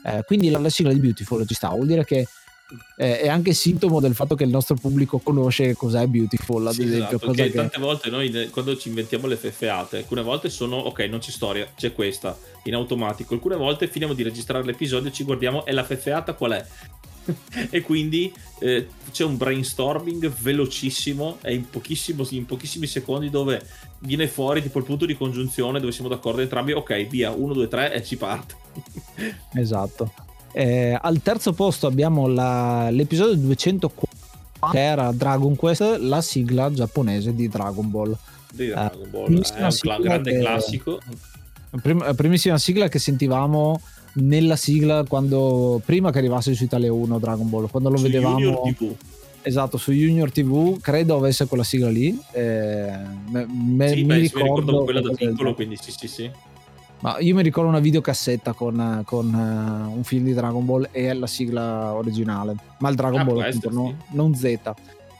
Eh, 0.03 0.23
quindi 0.25 0.49
la, 0.49 0.59
la, 0.59 0.69
sigla 0.69 0.93
di 0.93 0.99
Beautiful 0.99 1.45
ci 1.47 1.55
sta, 1.55 1.69
vuol 1.69 1.87
dire 1.87 2.05
che 2.05 2.27
è, 2.95 3.21
è, 3.21 3.27
anche 3.27 3.53
sintomo 3.53 3.99
del 3.99 4.15
fatto 4.15 4.35
che 4.35 4.43
il 4.43 4.49
nostro 4.49 4.75
pubblico 4.75 5.19
conosce 5.19 5.75
cos'è 5.75 6.05
Beautiful, 6.07 6.67
ad 6.67 6.73
sì, 6.73 6.83
esempio. 6.83 7.17
Esatto, 7.17 7.25
perché 7.27 7.43
che... 7.51 7.55
tante 7.55 7.79
volte 7.79 8.09
noi 8.09 8.49
quando 8.49 8.75
ci 8.75 8.89
inventiamo 8.89 9.27
le 9.27 9.37
FFate, 9.37 9.97
alcune 9.97 10.21
volte 10.21 10.49
sono 10.49 10.75
ok, 10.75 10.99
non 11.01 11.19
c'è 11.19 11.31
storia, 11.31 11.67
c'è 11.75 11.93
questa 11.93 12.37
in 12.63 12.73
automatico. 12.73 13.33
Alcune 13.33 13.55
volte 13.55 13.87
finiamo 13.87 14.13
di 14.13 14.23
registrare 14.23 14.65
l'episodio, 14.65 15.11
ci 15.11 15.23
guardiamo 15.23 15.65
e 15.65 15.71
la 15.71 15.83
FFata 15.83 16.33
qual 16.33 16.51
è? 16.51 16.65
e 17.69 17.81
quindi 17.81 18.33
eh, 18.59 18.87
c'è 19.11 19.23
un 19.23 19.37
brainstorming 19.37 20.29
velocissimo 20.29 21.39
e 21.41 21.53
in, 21.53 21.65
in, 22.29 22.45
pochissimi 22.45 22.87
secondi 22.87 23.29
dove 23.29 23.61
viene 23.99 24.27
fuori 24.27 24.61
tipo 24.61 24.79
il 24.79 24.85
punto 24.85 25.05
di 25.05 25.15
congiunzione 25.15 25.79
dove 25.79 25.91
siamo 25.91 26.09
d'accordo 26.09 26.41
entrambi 26.41 26.71
ok 26.71 27.07
via 27.07 27.31
1 27.31 27.53
2 27.53 27.67
3 27.67 27.93
e 27.93 28.03
ci 28.03 28.15
parte 28.15 28.55
esatto 29.55 30.26
eh, 30.51 30.97
al 30.99 31.21
terzo 31.21 31.53
posto 31.53 31.87
abbiamo 31.87 32.27
la, 32.27 32.89
l'episodio 32.89 33.35
204 33.35 34.71
che 34.71 34.79
era 34.79 35.11
Dragon 35.11 35.55
Quest 35.55 35.97
la 35.99 36.21
sigla 36.21 36.71
giapponese 36.71 37.33
di 37.35 37.47
Dragon 37.47 37.89
Ball. 37.89 38.15
Di 38.51 38.67
Dragon 38.67 39.09
Ball 39.09 39.33
eh, 39.33 39.53
è 39.55 39.63
un 39.63 39.69
cl- 39.69 40.01
grande 40.01 40.31
che, 40.31 40.39
classico. 40.39 40.99
Prim- 41.81 42.15
primissima 42.15 42.57
sigla 42.57 42.87
che 42.87 42.97
sentivamo 42.97 43.79
nella 44.13 44.55
sigla 44.55 45.03
quando 45.07 45.79
prima 45.85 46.11
che 46.11 46.17
arrivasse 46.17 46.55
su 46.55 46.63
Italia 46.63 46.91
1 46.91 47.19
Dragon 47.19 47.47
Ball 47.49 47.69
quando 47.69 47.89
lo 47.89 47.97
su 47.97 48.03
vedevamo 48.03 48.39
Junior 48.39 48.73
TV. 48.73 48.95
esatto 49.43 49.77
su 49.77 49.91
Junior 49.91 50.31
TV 50.31 50.79
credo 50.79 51.17
avesse 51.17 51.45
quella 51.45 51.63
sigla 51.63 51.89
lì 51.89 52.19
eh, 52.31 52.91
me, 53.29 53.89
sì, 53.89 53.95
mi 53.97 54.03
beh, 54.05 54.15
ricordo, 54.17 54.45
ricordo 54.45 54.83
quella 54.85 55.01
da 55.01 55.11
piccolo 55.11 55.53
quindi 55.53 55.77
sì 55.79 55.91
sì 55.91 56.07
sì 56.07 56.31
ma 56.99 57.19
io 57.19 57.35
mi 57.35 57.43
ricordo 57.43 57.69
una 57.69 57.79
videocassetta 57.79 58.53
con, 58.53 59.03
con 59.05 59.33
uh, 59.33 59.95
un 59.95 60.03
film 60.03 60.25
di 60.25 60.33
Dragon 60.33 60.65
Ball 60.65 60.89
e 60.91 61.13
la 61.13 61.27
sigla 61.27 61.93
originale. 61.93 62.55
Ma 62.79 62.89
il 62.89 62.95
Dragon 62.95 63.19
ah, 63.19 63.23
Ball 63.23 63.39
appunto, 63.41 63.69
no, 63.71 63.95
non 64.09 64.33
Z 64.35 64.43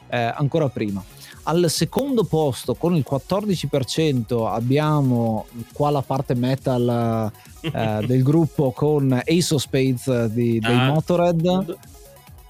eh, 0.09 0.34
ancora 0.36 0.69
prima. 0.69 1.03
Al 1.43 1.69
secondo 1.69 2.23
posto 2.25 2.75
con 2.75 2.95
il 2.95 3.05
14% 3.09 4.47
abbiamo 4.47 5.45
qua 5.71 5.91
la 5.91 6.01
parte 6.01 6.36
metal 6.36 7.32
eh, 7.61 8.03
del 8.05 8.23
gruppo 8.23 8.71
con 8.71 9.13
Ace 9.13 9.53
of 9.53 9.61
Spades 9.61 10.25
di, 10.25 10.59
dei 10.59 10.75
ah, 10.75 10.88
Motorhead 10.88 11.78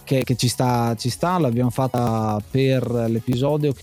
che, 0.04 0.24
che 0.24 0.36
ci, 0.36 0.48
sta, 0.48 0.96
ci 0.98 1.10
sta, 1.10 1.38
l'abbiamo 1.38 1.70
fatta 1.70 2.42
per 2.50 2.90
l'episodio 2.90 3.74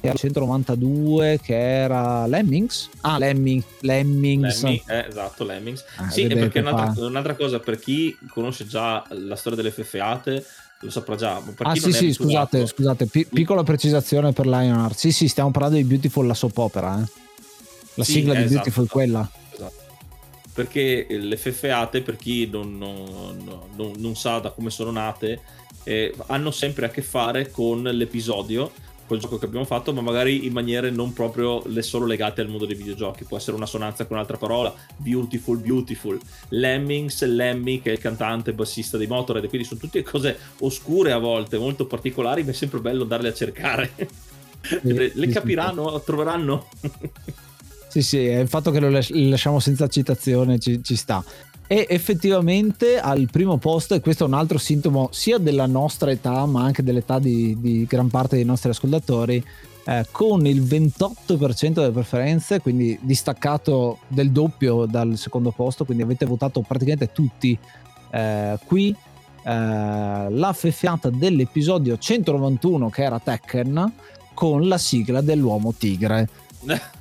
era 0.00 0.16
192 0.16 1.40
che 1.42 1.56
era 1.56 2.26
Lemmings 2.26 2.88
ah 3.00 3.18
Lemming, 3.18 3.62
Lemmings 3.80 4.62
Lemming, 4.62 4.82
eh, 4.86 5.06
esatto 5.08 5.44
Lemmings 5.44 5.84
ah, 5.96 6.08
sì 6.08 6.26
perché 6.26 6.60
un'altra, 6.60 7.04
un'altra, 7.04 7.34
cosa 7.34 7.58
per 7.58 7.78
chi 7.78 8.16
conosce 8.30 8.66
già 8.66 9.04
la 9.10 9.34
storia 9.34 9.60
delle 9.60 9.72
FFate 9.72 10.44
lo 10.80 10.90
saprà 10.90 11.16
già. 11.16 11.42
ah 11.56 11.74
sì 11.74 11.92
sì, 11.92 12.12
scusate, 12.12 12.66
scusate, 12.66 13.06
P- 13.06 13.26
piccola 13.32 13.64
precisazione 13.64 14.32
per 14.32 14.46
Lionheart. 14.46 14.96
Sì 14.96 15.10
sì, 15.10 15.26
stiamo 15.26 15.50
parlando 15.50 15.76
di 15.76 15.84
Beautiful, 15.84 16.26
la 16.26 16.34
soap 16.34 16.56
opera. 16.58 17.02
Eh? 17.02 17.06
La 17.94 18.04
sì, 18.04 18.12
sigla 18.12 18.34
di 18.34 18.44
esatto, 18.44 18.54
Beautiful 18.54 18.84
è 18.84 18.88
quella. 18.88 19.30
Esatto. 19.52 19.82
Perché 20.52 21.06
le 21.08 21.36
FFAte, 21.36 22.02
per 22.02 22.16
chi 22.16 22.48
non, 22.48 22.78
non, 22.78 23.68
non, 23.74 23.92
non 23.96 24.14
sa 24.14 24.38
da 24.38 24.50
come 24.50 24.70
sono 24.70 24.92
nate, 24.92 25.40
eh, 25.82 26.14
hanno 26.26 26.50
sempre 26.50 26.86
a 26.86 26.90
che 26.90 27.02
fare 27.02 27.50
con 27.50 27.82
l'episodio 27.82 28.70
col 29.08 29.18
gioco 29.18 29.38
che 29.38 29.46
abbiamo 29.46 29.64
fatto, 29.64 29.92
ma 29.92 30.02
magari 30.02 30.46
in 30.46 30.52
maniere 30.52 30.90
non 30.90 31.12
proprio 31.12 31.62
le 31.66 31.82
solo 31.82 32.06
legate 32.06 32.42
al 32.42 32.48
mondo 32.48 32.66
dei 32.66 32.76
videogiochi. 32.76 33.24
Può 33.24 33.38
essere 33.38 33.56
un'assonanza 33.56 34.04
con 34.04 34.16
un'altra 34.16 34.36
parola, 34.36 34.72
beautiful, 34.96 35.58
beautiful. 35.58 36.20
Lemmings, 36.50 37.24
Lemmy, 37.24 37.80
che 37.80 37.90
è 37.90 37.92
il 37.94 37.98
cantante 37.98 38.52
bassista 38.52 38.98
dei 38.98 39.06
Motorhead, 39.06 39.48
quindi 39.48 39.66
sono 39.66 39.80
tutte 39.80 40.02
cose 40.02 40.38
oscure 40.60 41.12
a 41.12 41.18
volte, 41.18 41.58
molto 41.58 41.86
particolari, 41.86 42.44
ma 42.44 42.50
è 42.50 42.54
sempre 42.54 42.78
bello 42.80 43.02
andarle 43.02 43.28
a 43.28 43.34
cercare. 43.34 43.90
Le, 44.82 45.12
le 45.14 45.28
capiranno, 45.28 46.00
troveranno. 46.00 46.68
sì, 47.88 48.02
sì, 48.02 48.18
il 48.18 48.48
fatto 48.48 48.72
che 48.72 48.80
lo 48.80 48.90
lasciamo 48.90 49.60
senza 49.60 49.86
citazione 49.86 50.58
ci, 50.58 50.82
ci 50.82 50.96
sta 50.96 51.24
e 51.70 51.86
effettivamente 51.90 52.98
al 52.98 53.28
primo 53.30 53.58
posto, 53.58 53.94
e 53.94 54.00
questo 54.00 54.24
è 54.24 54.26
un 54.26 54.32
altro 54.32 54.56
sintomo 54.56 55.10
sia 55.12 55.36
della 55.36 55.66
nostra 55.66 56.10
età, 56.10 56.46
ma 56.46 56.64
anche 56.64 56.82
dell'età 56.82 57.18
di, 57.18 57.60
di 57.60 57.84
gran 57.84 58.08
parte 58.08 58.36
dei 58.36 58.44
nostri 58.46 58.70
ascoltatori, 58.70 59.44
eh, 59.84 60.06
con 60.10 60.46
il 60.46 60.62
28% 60.62 61.72
delle 61.72 61.90
preferenze, 61.90 62.60
quindi 62.60 62.98
distaccato 63.02 63.98
del 64.08 64.30
doppio 64.30 64.86
dal 64.86 65.18
secondo 65.18 65.50
posto, 65.50 65.84
quindi 65.84 66.02
avete 66.02 66.24
votato 66.24 66.62
praticamente 66.62 67.12
tutti 67.12 67.56
eh, 68.10 68.58
qui. 68.64 68.96
Eh, 69.44 69.50
la 70.30 70.52
feffiata 70.54 71.10
dell'episodio 71.10 71.96
191 71.96 72.90
che 72.90 73.02
era 73.02 73.20
Tekken 73.20 73.92
con 74.32 74.66
la 74.68 74.78
sigla 74.78 75.20
dell'uomo 75.20 75.74
tigre. 75.76 76.28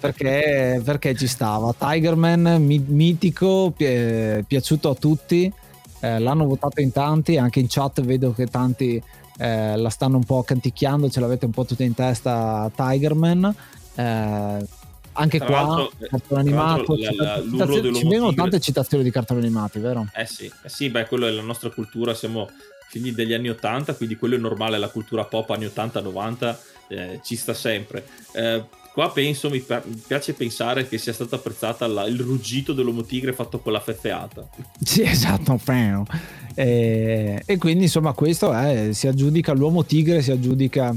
perché, 0.00 0.80
perché, 0.84 1.14
ci 1.14 1.26
stava. 1.26 1.74
Tigerman, 1.76 2.62
mi, 2.62 2.78
mitico, 2.78 3.72
pi- 3.76 4.44
piaciuto 4.46 4.90
a 4.90 4.94
tutti. 4.94 5.52
Eh, 6.00 6.18
l'hanno 6.18 6.46
votato 6.46 6.80
in 6.80 6.92
tanti, 6.92 7.36
anche 7.36 7.60
in 7.60 7.66
chat 7.68 8.00
vedo 8.02 8.32
che 8.32 8.46
tanti 8.46 9.00
eh, 9.38 9.76
la 9.76 9.90
stanno 9.90 10.16
un 10.16 10.24
po' 10.24 10.42
canticchiando, 10.42 11.08
ce 11.08 11.20
l'avete 11.20 11.44
un 11.44 11.52
po' 11.52 11.64
tutta 11.64 11.84
in 11.84 11.94
testa 11.94 12.70
Tigerman. 12.74 13.54
Eh, 13.94 14.66
anche 15.14 15.38
tra 15.38 15.46
qua, 15.46 15.90
cartone 16.08 16.40
animato, 16.40 16.96
la, 16.96 17.42
la, 17.44 17.66
ci 17.92 18.08
vengono 18.08 18.32
tante 18.32 18.60
citazioni 18.60 19.04
di 19.04 19.10
cartoni 19.10 19.40
animati, 19.40 19.78
vero? 19.78 20.06
Eh 20.14 20.26
sì, 20.26 20.46
eh 20.46 20.68
sì, 20.68 20.88
beh, 20.88 21.06
quello 21.06 21.26
è 21.26 21.30
la 21.30 21.42
nostra 21.42 21.68
cultura, 21.70 22.14
siamo 22.14 22.48
figli 22.88 23.12
degli 23.12 23.32
anni 23.32 23.48
80, 23.50 23.94
quindi 23.94 24.16
quello 24.16 24.36
è 24.36 24.38
normale, 24.38 24.78
la 24.78 24.88
cultura 24.88 25.24
pop 25.24 25.50
anni 25.50 25.66
80-90 25.66 26.56
eh, 26.88 27.20
ci 27.22 27.36
sta 27.36 27.54
sempre. 27.54 28.06
Eh, 28.32 28.64
Qua 28.92 29.10
penso, 29.10 29.48
mi, 29.48 29.64
piace 30.06 30.34
pensare 30.34 30.86
che 30.86 30.98
sia 30.98 31.14
stato 31.14 31.34
apprezzata 31.34 31.86
la, 31.86 32.04
il 32.04 32.20
ruggito 32.20 32.74
dell'uomo 32.74 33.02
tigre 33.04 33.32
fatto 33.32 33.58
con 33.60 33.72
la 33.72 33.80
feffeata. 33.80 34.46
Sì, 34.82 35.02
esatto, 35.02 35.58
e, 36.54 37.42
e 37.46 37.56
quindi 37.56 37.84
insomma 37.84 38.12
questo 38.12 38.52
è, 38.52 38.92
si 38.92 39.06
aggiudica 39.06 39.52
l'uomo 39.54 39.84
tigre, 39.84 40.20
si 40.20 40.30
aggiudica 40.30 40.94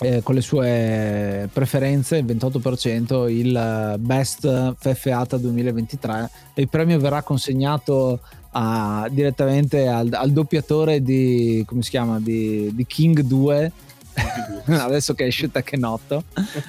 eh, 0.00 0.22
con 0.22 0.34
le 0.34 0.42
sue 0.42 1.48
preferenze, 1.50 2.18
il 2.18 2.26
28%, 2.26 3.30
il 3.30 3.94
Best 3.98 4.74
Feffeata 4.78 5.38
2023. 5.38 6.30
Il 6.54 6.68
premio 6.68 6.98
verrà 6.98 7.22
consegnato 7.22 8.20
a, 8.50 9.08
direttamente 9.10 9.86
al, 9.86 10.10
al, 10.12 10.32
doppiatore 10.32 11.00
di, 11.02 11.62
come 11.66 11.82
si 11.82 11.90
chiama, 11.90 12.20
di, 12.20 12.70
di 12.74 12.86
King 12.86 13.20
2 13.20 13.72
adesso 14.66 15.14
che 15.14 15.26
esce 15.26 15.50
Tekkenotto 15.50 16.24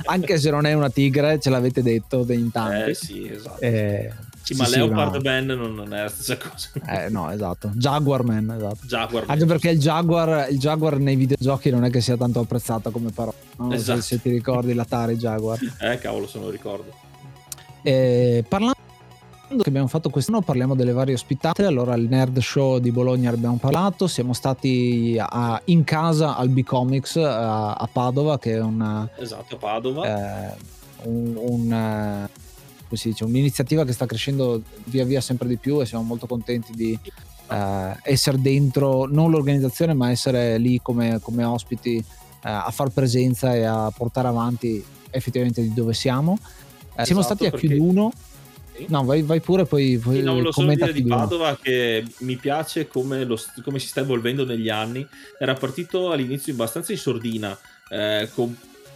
anche 0.05 0.37
se 0.37 0.49
non 0.49 0.65
è 0.65 0.73
una 0.73 0.89
tigre 0.89 1.39
ce 1.39 1.49
l'avete 1.49 1.81
detto 1.81 2.25
in 2.29 2.51
tanti 2.51 2.89
eh 2.89 2.93
sì 2.93 3.31
esatto 3.31 3.59
eh, 3.61 4.11
sì, 4.47 4.53
ma 4.55 4.63
sì, 4.63 4.77
Leopard 4.77 5.15
no. 5.15 5.21
Man 5.21 5.45
non, 5.45 5.75
non, 5.75 5.93
è 5.93 6.03
la 6.03 6.07
stessa 6.07 6.37
cosa. 6.37 6.69
Eh, 6.85 7.09
no, 7.09 7.29
esatto. 7.31 7.69
Jaguar 7.75 8.23
Man, 8.23 8.49
esatto. 8.55 8.77
Jaguar 8.83 9.25
Anche 9.27 9.45
perché 9.45 9.71
il 9.71 9.77
Jaguar, 9.77 10.49
il 10.49 10.57
Jaguar 10.57 10.99
nei 10.99 11.17
videogiochi 11.17 11.69
non 11.69 11.83
è 11.83 11.89
che 11.89 11.99
sia 11.99 12.15
tanto 12.15 12.39
apprezzato 12.39 12.89
come 12.89 13.11
parola. 13.11 13.35
No? 13.57 13.73
Esatto. 13.73 13.99
Se, 13.99 14.15
se, 14.15 14.21
ti 14.21 14.29
ricordi 14.29 14.73
l'Atari 14.73 15.17
Jaguar. 15.17 15.59
Eh, 15.79 15.97
cavolo, 15.97 16.27
se 16.27 16.37
non 16.37 16.45
lo 16.45 16.51
ricordo. 16.53 16.93
Eh, 17.81 18.45
parlando 18.47 18.76
che 19.47 19.69
abbiamo 19.69 19.87
fatto 19.87 20.09
quest'anno 20.09 20.41
parliamo 20.41 20.75
delle 20.75 20.91
varie 20.91 21.13
ospitate 21.13 21.63
allora 21.63 21.95
il 21.95 22.07
Nerd 22.09 22.39
Show 22.39 22.79
di 22.79 22.91
Bologna 22.91 23.31
abbiamo 23.31 23.57
parlato 23.57 24.07
siamo 24.07 24.33
stati 24.33 25.17
a, 25.17 25.59
in 25.65 25.83
casa 25.85 26.35
al 26.35 26.49
B-Comics 26.49 27.15
a, 27.15 27.73
a, 27.73 27.89
Padova 27.91 28.37
che 28.37 28.53
è 28.53 28.61
una 28.61 29.09
esatto 29.17 29.55
a 29.55 29.57
Padova. 29.57 30.51
eh, 30.51 30.55
un, 31.03 31.35
un, 31.37 31.71
eh, 31.71 32.29
dice, 32.89 33.23
un'iniziativa 33.23 33.85
che 33.85 33.93
sta 33.93 34.05
crescendo 34.05 34.61
via 34.85 35.05
via 35.05 35.21
sempre 35.21 35.47
di 35.47 35.57
più 35.57 35.79
e 35.79 35.85
siamo 35.85 36.03
molto 36.03 36.27
contenti 36.27 36.73
di 36.73 36.99
eh, 37.49 37.95
essere 38.03 38.41
dentro 38.41 39.05
non 39.05 39.31
l'organizzazione 39.31 39.93
ma 39.93 40.11
essere 40.11 40.57
lì 40.57 40.81
come, 40.81 41.19
come 41.21 41.45
ospiti 41.45 41.95
eh, 41.97 42.03
a 42.49 42.69
far 42.71 42.89
presenza 42.89 43.55
e 43.55 43.63
a 43.63 43.91
portare 43.95 44.27
avanti 44.27 44.83
effettivamente 45.09 45.61
di 45.61 45.73
dove 45.73 45.93
siamo. 45.93 46.37
Eh, 46.95 47.05
siamo 47.05 47.21
esatto, 47.21 47.35
stati 47.35 47.45
a 47.45 47.51
perché... 47.51 47.67
Chiuduno 47.67 48.11
No, 48.87 49.03
vai, 49.03 49.21
vai 49.23 49.41
pure 49.41 49.65
poi. 49.65 49.97
poi 49.97 50.17
sì, 50.17 50.21
no, 50.21 50.39
lo 50.39 50.51
so 50.51 50.65
dire 50.65 50.93
di 50.93 51.03
Padova 51.03 51.57
che 51.61 52.05
mi 52.19 52.35
piace 52.35 52.87
come, 52.87 53.23
lo, 53.23 53.39
come, 53.63 53.79
si 53.79 53.87
sta 53.87 54.01
evolvendo 54.01 54.45
negli 54.45 54.69
anni. 54.69 55.05
Era 55.39 55.53
partito 55.53 56.11
all'inizio 56.11 56.53
abbastanza 56.53 56.91
in 56.91 56.97
sordina, 56.97 57.57
eh, 57.89 58.29
con 58.33 58.55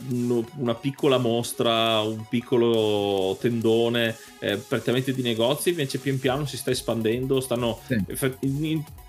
una 0.10 0.74
piccola 0.76 1.18
mostra, 1.18 2.00
un 2.02 2.26
piccolo 2.28 3.38
tendone 3.40 4.16
eh, 4.40 4.58
prettamente 4.58 5.14
di 5.14 5.22
negozi, 5.22 5.70
invece 5.70 6.00
pian 6.00 6.20
piano 6.20 6.46
si 6.46 6.58
sta 6.58 6.72
espandendo, 6.72 7.40
stanno, 7.40 7.80
sì. 7.86 8.04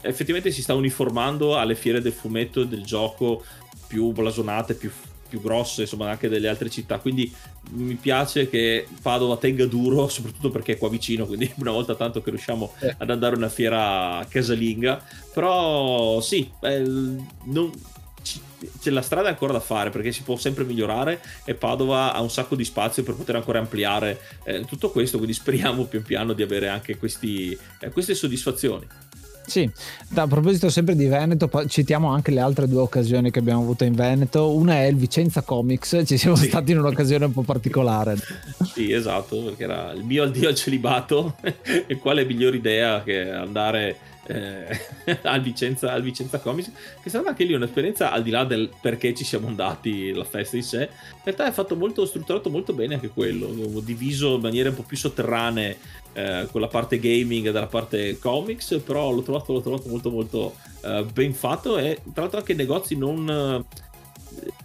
effettivamente 0.02 0.50
si 0.50 0.62
sta 0.62 0.74
uniformando 0.74 1.56
alle 1.56 1.74
fiere 1.74 2.00
del 2.02 2.12
fumetto 2.12 2.62
e 2.62 2.66
del 2.66 2.84
gioco 2.84 3.42
più 3.86 4.12
blasonate, 4.12 4.74
più 4.74 4.90
più 5.32 5.40
grosse, 5.40 5.82
insomma 5.82 6.10
anche 6.10 6.28
delle 6.28 6.46
altre 6.48 6.68
città, 6.68 6.98
quindi 6.98 7.32
mi 7.70 7.94
piace 7.94 8.50
che 8.50 8.86
Padova 9.00 9.38
tenga 9.38 9.64
duro, 9.64 10.08
soprattutto 10.12 10.50
perché 10.50 10.74
è 10.74 10.78
qua 10.78 10.90
vicino, 10.90 11.24
quindi 11.24 11.50
una 11.56 11.70
volta 11.70 11.94
tanto 11.94 12.20
che 12.20 12.28
riusciamo 12.28 12.74
eh. 12.80 12.94
ad 12.98 13.08
andare 13.08 13.34
a 13.34 13.38
una 13.38 13.48
fiera 13.48 14.26
casalinga, 14.28 15.02
però 15.32 16.20
sì, 16.20 16.50
eh, 16.60 16.80
non, 16.80 17.72
c'è 18.80 18.90
la 18.90 19.00
strada 19.00 19.30
ancora 19.30 19.54
da 19.54 19.60
fare 19.60 19.88
perché 19.88 20.12
si 20.12 20.22
può 20.22 20.36
sempre 20.36 20.64
migliorare 20.64 21.20
e 21.44 21.54
Padova 21.54 22.12
ha 22.12 22.20
un 22.20 22.30
sacco 22.30 22.54
di 22.54 22.64
spazio 22.64 23.02
per 23.02 23.14
poter 23.14 23.36
ancora 23.36 23.58
ampliare 23.58 24.20
eh, 24.44 24.64
tutto 24.64 24.90
questo. 24.90 25.16
Quindi 25.16 25.34
speriamo 25.34 25.86
pian 25.86 26.02
piano 26.02 26.32
di 26.32 26.42
avere 26.42 26.68
anche 26.68 26.96
questi, 26.96 27.58
eh, 27.80 27.90
queste 27.90 28.14
soddisfazioni 28.14 28.86
sì, 29.46 29.70
a 30.14 30.26
proposito 30.26 30.70
sempre 30.70 30.94
di 30.94 31.06
Veneto, 31.06 31.50
citiamo 31.66 32.08
anche 32.08 32.30
le 32.30 32.40
altre 32.40 32.68
due 32.68 32.80
occasioni 32.80 33.30
che 33.30 33.38
abbiamo 33.38 33.62
avuto 33.62 33.84
in 33.84 33.94
Veneto. 33.94 34.54
Una 34.54 34.74
è 34.74 34.84
il 34.84 34.96
Vicenza 34.96 35.42
Comics, 35.42 36.02
ci 36.06 36.16
siamo 36.16 36.36
sì. 36.36 36.46
stati 36.46 36.72
in 36.72 36.78
un'occasione 36.78 37.24
un 37.24 37.32
po' 37.32 37.42
particolare. 37.42 38.16
Sì, 38.72 38.92
esatto, 38.92 39.42
perché 39.42 39.64
era 39.64 39.92
il 39.92 40.04
mio 40.04 40.24
addio 40.24 40.48
al 40.48 40.54
celibato 40.54 41.36
e 41.86 41.96
quale 41.98 42.24
migliore 42.24 42.56
idea 42.56 43.02
che 43.02 43.30
andare 43.30 44.10
eh, 44.26 45.18
al, 45.22 45.40
Vicenza, 45.40 45.92
al 45.92 46.02
Vicenza 46.02 46.38
Comics, 46.38 46.70
che 47.02 47.08
stata 47.08 47.28
anche 47.28 47.44
lì 47.44 47.54
un'esperienza 47.54 48.12
al 48.12 48.22
di 48.22 48.30
là 48.30 48.44
del 48.44 48.70
perché 48.80 49.14
ci 49.14 49.24
siamo 49.24 49.48
andati, 49.48 50.12
la 50.12 50.24
festa 50.24 50.56
in 50.56 50.62
sé. 50.62 50.80
In 50.80 51.20
realtà 51.24 51.46
è 51.46 51.52
fatto 51.52 51.76
molto 51.76 52.04
strutturato 52.06 52.50
molto 52.50 52.72
bene 52.72 52.94
anche 52.94 53.08
quello, 53.08 53.46
diviso 53.80 54.34
in 54.36 54.40
maniere 54.40 54.70
un 54.70 54.76
po' 54.76 54.82
più 54.82 54.96
sotterranee 54.96 55.76
eh, 56.12 56.48
con 56.50 56.60
la 56.60 56.68
parte 56.68 56.98
gaming 56.98 57.46
e 57.46 57.52
dalla 57.52 57.66
parte 57.66 58.18
comics, 58.18 58.80
però 58.84 59.10
l'ho 59.10 59.22
trovato, 59.22 59.52
l'ho 59.52 59.60
trovato 59.60 59.88
molto 59.88 60.10
molto 60.10 60.54
eh, 60.82 61.04
ben 61.12 61.32
fatto 61.32 61.78
e 61.78 62.00
tra 62.12 62.22
l'altro 62.22 62.38
anche 62.38 62.54
negozi 62.54 62.96
non 62.96 63.28
eh, 63.28 63.90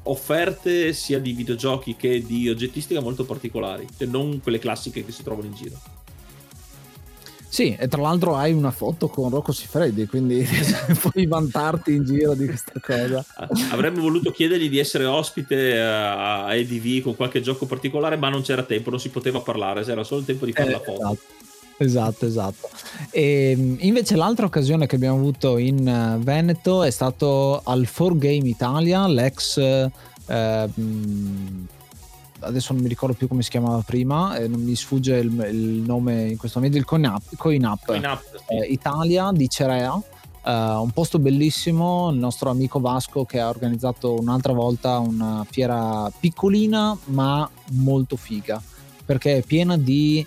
offerte 0.04 0.94
sia 0.94 1.20
di 1.20 1.34
videogiochi 1.34 1.96
che 1.96 2.24
di 2.26 2.50
oggettistica 2.50 3.02
molto 3.02 3.26
particolari, 3.26 3.88
cioè 3.98 4.08
non 4.08 4.42
quelle 4.42 4.60
classiche 4.60 5.06
che 5.06 5.12
si 5.12 5.24
trovano 5.24 5.48
in 5.48 5.54
giro. 5.54 5.76
Sì, 7.50 7.76
e 7.80 7.88
tra 7.88 8.02
l'altro 8.02 8.36
hai 8.36 8.52
una 8.52 8.72
foto 8.72 9.08
con 9.08 9.30
Rocco 9.30 9.52
Siffredi, 9.52 10.06
quindi 10.06 10.46
puoi 11.00 11.26
vantarti 11.26 11.94
in 11.94 12.04
giro 12.04 12.36
di 12.36 12.46
questa 12.46 12.74
cosa. 12.80 13.26
Avremmo 13.72 14.02
voluto 14.02 14.32
chiedergli 14.32 14.70
di 14.70 14.78
essere 14.78 15.06
ospite 15.06 15.80
a 15.80 16.54
EDV 16.54 17.02
con 17.02 17.16
qualche 17.16 17.42
gioco 17.42 17.66
particolare, 17.66 18.18
ma 18.18 18.30
non 18.30 18.42
c'era 18.42 18.64
tempo, 18.64 18.90
non 18.90 19.00
si 19.00 19.10
poteva 19.10 19.40
parlare, 19.40 19.84
c'era 19.84 20.04
solo 20.04 20.20
il 20.20 20.28
tempo 20.28 20.46
di 20.46 20.52
fare 20.52 20.70
eh, 20.70 20.72
la 20.72 20.80
foto. 20.80 21.02
Esatto. 21.02 21.37
Esatto, 21.78 22.26
esatto. 22.26 22.70
E 23.12 23.52
ehm, 23.52 23.78
invece 23.82 24.16
l'altra 24.16 24.46
occasione 24.46 24.88
che 24.88 24.96
abbiamo 24.96 25.18
avuto 25.18 25.58
in 25.58 25.88
eh, 25.88 26.18
Veneto 26.20 26.84
è 26.84 26.90
stato 26.90 27.62
al 27.64 27.82
4Game 27.82 28.46
Italia, 28.46 29.08
l'ex 29.08 29.58
eh, 29.58 30.70
adesso 32.40 32.74
non 32.74 32.82
mi 32.82 32.90
ricordo 32.90 33.16
più 33.16 33.28
come 33.28 33.44
si 33.44 33.50
chiamava 33.50 33.82
prima, 33.86 34.38
eh, 34.38 34.48
non 34.48 34.62
mi 34.62 34.76
sfugge 34.76 35.18
il, 35.18 35.32
il, 35.50 35.84
nome 35.86 36.30
in 36.30 36.38
questo 36.38 36.60
momento, 36.60 36.78
il 36.78 36.86
CoinUp, 36.86 37.36
CoinUp, 37.36 37.86
CoinUp 37.86 38.22
sì. 38.48 38.56
eh, 38.56 38.66
Italia 38.66 39.32
di 39.32 39.48
Cerea. 39.48 40.02
Uh, 40.48 40.82
un 40.82 40.92
posto 40.92 41.20
bellissimo, 41.20 42.10
il 42.10 42.18
nostro 42.18 42.50
amico 42.50 42.80
Vasco 42.80 43.26
che 43.26 43.38
ha 43.38 43.50
organizzato 43.50 44.18
un'altra 44.18 44.54
volta 44.54 44.98
una 45.00 45.46
fiera 45.50 46.10
piccolina 46.18 46.98
ma 47.08 47.50
molto 47.72 48.16
figa 48.16 48.62
perché 49.08 49.38
è 49.38 49.42
piena 49.42 49.78
di 49.78 50.26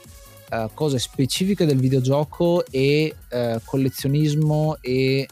uh, 0.50 0.70
cose 0.74 0.98
specifiche 0.98 1.64
del 1.64 1.78
videogioco 1.78 2.64
e 2.70 3.14
uh, 3.30 3.60
collezionismo 3.64 4.76
e 4.80 5.28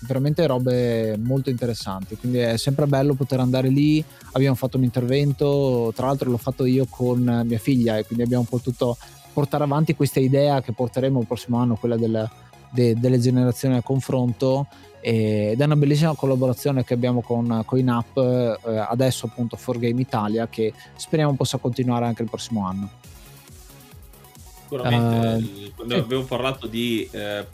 veramente 0.00 0.46
robe 0.46 1.16
molto 1.18 1.48
interessanti. 1.50 2.16
Quindi 2.16 2.38
è 2.38 2.56
sempre 2.56 2.86
bello 2.86 3.14
poter 3.14 3.40
andare 3.40 3.68
lì. 3.68 4.04
Abbiamo 4.32 4.54
fatto 4.54 4.76
un 4.76 4.84
intervento 4.84 5.92
tra 5.94 6.06
l'altro 6.06 6.30
l'ho 6.30 6.36
fatto 6.36 6.64
io 6.64 6.86
con 6.88 7.42
mia 7.46 7.58
figlia 7.58 7.96
e 7.96 8.04
quindi 8.04 8.24
abbiamo 8.24 8.44
potuto 8.48 8.96
portare 9.32 9.64
avanti 9.64 9.94
questa 9.94 10.20
idea 10.20 10.60
che 10.62 10.72
porteremo 10.72 11.20
il 11.20 11.26
prossimo 11.26 11.58
anno 11.58 11.76
quella 11.76 11.96
del, 11.96 12.28
de, 12.70 12.98
delle 12.98 13.18
generazioni 13.18 13.76
a 13.76 13.82
confronto. 13.82 14.66
Ed 15.00 15.60
è 15.60 15.64
una 15.64 15.76
bellissima 15.76 16.14
collaborazione 16.16 16.82
che 16.82 16.94
abbiamo 16.94 17.20
con 17.20 17.62
CoinUp 17.64 18.16
eh, 18.16 18.76
adesso 18.76 19.26
appunto 19.26 19.56
for 19.56 19.78
Game 19.78 20.00
Italia 20.00 20.48
che 20.48 20.72
speriamo 20.96 21.34
possa 21.34 21.58
continuare 21.58 22.06
anche 22.06 22.22
il 22.22 22.28
prossimo 22.28 22.66
anno 22.66 22.90
sicuramente 24.68 25.64
uh, 25.64 25.72
quando 25.74 25.94
sì. 25.94 26.00
abbiamo 26.00 26.24
parlato 26.24 26.66
di 26.66 27.08
eh, 27.12 27.44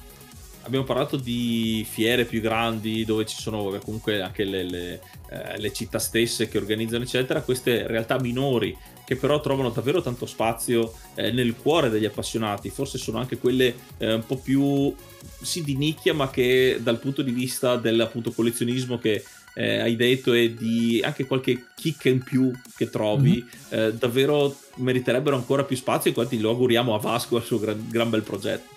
abbiamo 0.62 0.84
parlato 0.84 1.16
di 1.16 1.86
fiere 1.88 2.24
più 2.24 2.40
grandi 2.40 3.04
dove 3.04 3.26
ci 3.26 3.36
sono 3.36 3.78
comunque 3.84 4.20
anche 4.20 4.44
le, 4.44 4.62
le, 4.62 5.00
eh, 5.28 5.58
le, 5.58 5.72
città 5.72 5.98
stesse 5.98 6.48
che 6.48 6.58
organizzano 6.58 7.02
eccetera 7.02 7.42
queste 7.42 7.86
realtà 7.86 8.18
minori 8.20 8.76
che 9.04 9.16
però 9.16 9.40
trovano 9.40 9.70
davvero 9.70 10.00
tanto 10.00 10.26
spazio 10.26 10.94
eh, 11.14 11.32
nel 11.32 11.56
cuore 11.56 11.90
degli 11.90 12.04
appassionati 12.04 12.70
forse 12.70 12.98
sono 12.98 13.18
anche 13.18 13.38
quelle 13.38 13.74
eh, 13.98 14.14
un 14.14 14.24
po' 14.24 14.36
più 14.36 14.94
sì 15.40 15.64
di 15.64 15.76
nicchia 15.76 16.14
ma 16.14 16.30
che 16.30 16.78
dal 16.80 16.98
punto 16.98 17.22
di 17.22 17.32
vista 17.32 17.76
del 17.76 18.00
appunto 18.00 18.30
collezionismo 18.30 18.98
che 18.98 19.24
eh, 19.54 19.80
hai 19.80 19.96
detto 19.96 20.32
e 20.32 20.54
di 20.54 21.00
anche 21.04 21.26
qualche 21.26 21.66
kick 21.74 22.04
in 22.06 22.22
più 22.22 22.50
che 22.76 22.88
trovi, 22.90 23.44
mm-hmm. 23.44 23.88
eh, 23.88 23.92
davvero 23.94 24.54
meriterebbero 24.76 25.36
ancora 25.36 25.64
più 25.64 25.76
spazio 25.76 26.10
e 26.10 26.14
quanti 26.14 26.38
lo 26.38 26.50
auguriamo 26.50 26.94
a 26.94 26.98
Vasco 26.98 27.36
al 27.36 27.44
suo 27.44 27.58
gran, 27.58 27.86
gran 27.88 28.10
bel 28.10 28.22
progetto. 28.22 28.70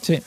Sì, 0.00 0.20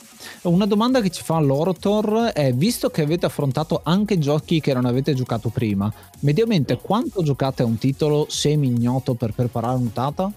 una 0.43 0.67
domanda 0.67 1.01
che 1.01 1.09
ci 1.09 1.23
fa 1.23 1.39
l'Orotor 1.39 2.31
è, 2.33 2.53
visto 2.53 2.89
che 2.89 3.01
avete 3.01 3.25
affrontato 3.25 3.81
anche 3.83 4.19
giochi 4.19 4.61
che 4.61 4.73
non 4.73 4.85
avete 4.85 5.13
giocato 5.13 5.49
prima, 5.49 5.91
mediamente 6.19 6.77
quanto 6.77 7.23
giocate 7.23 7.63
a 7.63 7.65
un 7.65 7.77
titolo 7.77 8.27
semi-ignoto 8.29 9.15
per 9.15 9.33
preparare 9.33 9.77
un 9.77 9.91
Tata? 9.91 10.31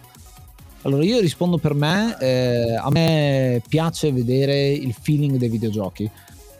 Allora 0.83 1.05
io 1.05 1.21
rispondo 1.21 1.59
per 1.59 1.75
me, 1.75 2.17
eh, 2.21 2.77
a 2.77 2.89
me 2.91 3.61
piace 3.69 4.13
vedere 4.13 4.71
il 4.71 4.95
feeling 4.95 5.37
dei 5.37 5.49
videogiochi, 5.49 6.09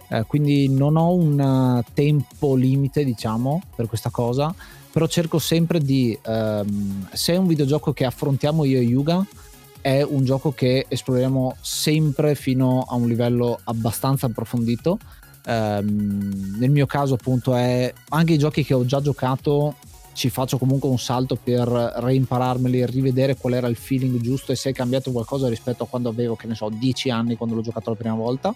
eh, 0.09 0.25
quindi 0.27 0.69
non 0.69 0.97
ho 0.97 1.13
un 1.13 1.83
tempo 1.95 2.55
limite 2.55 3.05
diciamo 3.05 3.63
per 3.75 3.87
questa 3.87 4.11
cosa, 4.11 4.55
però 4.91 5.07
cerco 5.07 5.39
sempre 5.39 5.81
di, 5.81 6.19
ehm, 6.23 7.09
se 7.13 7.35
è 7.35 7.37
un 7.37 7.47
videogioco 7.47 7.93
che 7.93 8.05
affrontiamo 8.05 8.65
io 8.65 8.79
e 8.79 8.83
Yuga, 8.83 9.27
è 9.87 10.03
un 10.03 10.25
gioco 10.25 10.53
che 10.53 10.87
esploriamo 10.89 11.57
sempre 11.61 12.35
fino 12.35 12.85
a 12.89 12.97
un 12.97 13.07
livello 13.07 13.61
abbastanza 13.65 14.27
approfondito. 14.27 14.99
Um, 15.47 16.57
nel 16.59 16.71
mio 16.71 16.87
caso, 16.87 17.15
appunto, 17.15 17.55
è 17.55 17.93
anche 18.09 18.33
i 18.33 18.39
giochi 18.39 18.65
che 18.65 18.75
ho 18.75 18.85
già 18.85 19.01
giocato. 19.01 19.77
Ci 20.13 20.29
faccio 20.29 20.59
comunque 20.59 20.89
un 20.89 20.99
salto 20.99 21.37
per 21.37 21.69
reimpararmeli, 21.69 22.85
rivedere 22.87 23.37
qual 23.37 23.53
era 23.53 23.69
il 23.69 23.77
feeling 23.77 24.19
giusto 24.21 24.51
e 24.51 24.57
se 24.57 24.71
è 24.71 24.73
cambiato 24.73 25.13
qualcosa 25.13 25.49
rispetto 25.49 25.85
a 25.85 25.87
quando 25.87 26.09
avevo, 26.09 26.35
che 26.35 26.49
ne 26.49 26.57
so, 26.57 26.69
10 26.69 27.11
anni 27.11 27.37
quando 27.37 27.55
l'ho 27.55 27.61
giocato 27.61 27.91
la 27.91 27.97
prima 27.97 28.15
volta. 28.17 28.53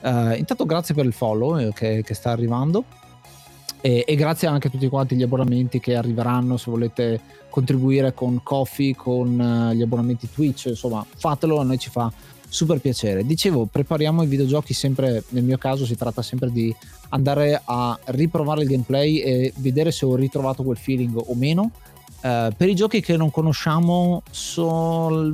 Uh, 0.00 0.32
intanto, 0.36 0.64
grazie 0.64 0.94
per 0.94 1.04
il 1.04 1.12
follow 1.12 1.58
eh, 1.58 1.72
che, 1.72 2.02
che 2.04 2.14
sta 2.14 2.30
arrivando. 2.30 2.84
E, 3.80 4.04
e, 4.06 4.14
grazie 4.16 4.48
anche 4.48 4.68
a 4.68 4.70
tutti 4.70 4.88
quanti 4.88 5.14
gli 5.14 5.22
abbonamenti 5.22 5.78
che 5.78 5.94
arriveranno 5.94 6.56
se 6.56 6.70
volete 6.70 7.20
contribuire 7.48 8.12
con 8.12 8.40
Coffee, 8.42 8.94
con 8.94 9.38
uh, 9.38 9.72
gli 9.72 9.82
abbonamenti 9.82 10.28
Twitch, 10.30 10.66
insomma 10.66 11.04
fatelo, 11.16 11.60
a 11.60 11.64
noi 11.64 11.78
ci 11.78 11.90
fa 11.90 12.12
super 12.48 12.80
piacere. 12.80 13.24
Dicevo, 13.24 13.66
prepariamo 13.66 14.22
i 14.22 14.26
videogiochi 14.26 14.74
sempre, 14.74 15.22
nel 15.30 15.44
mio 15.44 15.58
caso 15.58 15.84
si 15.84 15.96
tratta 15.96 16.22
sempre 16.22 16.50
di 16.50 16.74
andare 17.10 17.60
a 17.64 17.98
riprovare 18.06 18.62
il 18.62 18.68
gameplay 18.68 19.18
e 19.18 19.52
vedere 19.56 19.92
se 19.92 20.06
ho 20.06 20.16
ritrovato 20.16 20.62
quel 20.62 20.76
feeling 20.76 21.16
o 21.16 21.34
meno. 21.34 21.70
Uh, 22.20 22.52
per 22.56 22.68
i 22.68 22.74
giochi 22.74 23.00
che 23.00 23.16
non 23.16 23.30
conosciamo, 23.30 24.22
so... 24.30 25.32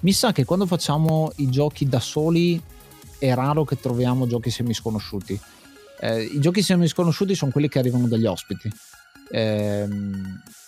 mi 0.00 0.12
sa 0.12 0.32
che 0.32 0.44
quando 0.44 0.66
facciamo 0.66 1.32
i 1.36 1.48
giochi 1.48 1.88
da 1.88 2.00
soli 2.00 2.60
è 3.28 3.34
raro 3.34 3.64
che 3.64 3.78
troviamo 3.78 4.26
giochi 4.26 4.50
semi 4.50 4.74
sconosciuti 4.74 5.40
eh, 6.02 6.24
I 6.24 6.40
giochi 6.40 6.62
semi 6.62 6.88
sconosciuti 6.88 7.36
sono 7.36 7.52
quelli 7.52 7.68
che 7.68 7.78
arrivano 7.78 8.08
dagli 8.08 8.26
ospiti. 8.26 8.68
Eh, 9.30 9.88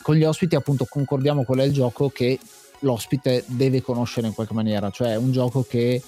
con 0.01 0.15
gli 0.15 0.23
ospiti, 0.23 0.55
appunto, 0.55 0.87
concordiamo 0.89 1.43
qual 1.43 1.59
è 1.59 1.65
il 1.65 1.73
gioco 1.73 2.09
che 2.09 2.39
l'ospite 2.81 3.43
deve 3.47 3.83
conoscere 3.83 4.29
in 4.29 4.33
qualche 4.33 4.55
maniera, 4.55 4.91
cioè 4.91 5.13
è 5.13 5.17
un 5.17 5.33
gioco 5.33 5.65
che 5.69 6.01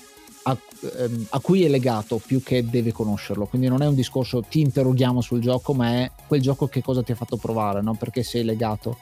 a, 0.42 0.56
ehm, 0.98 1.26
a, 1.30 1.40
cui 1.40 1.64
è 1.64 1.68
legato 1.68 2.20
più 2.24 2.40
che 2.40 2.64
deve 2.64 2.92
conoscerlo. 2.92 3.46
Quindi 3.46 3.66
non 3.66 3.82
è 3.82 3.86
un 3.86 3.96
discorso 3.96 4.42
ti 4.42 4.60
interroghiamo 4.60 5.20
sul 5.20 5.40
gioco, 5.40 5.74
ma 5.74 5.88
è 5.88 6.10
quel 6.28 6.40
gioco 6.40 6.68
che 6.68 6.80
cosa 6.80 7.02
ti 7.02 7.10
ha 7.10 7.16
fatto 7.16 7.36
provare, 7.36 7.82
no? 7.82 7.96
perché 7.96 8.22
sei 8.22 8.44
legato 8.44 8.98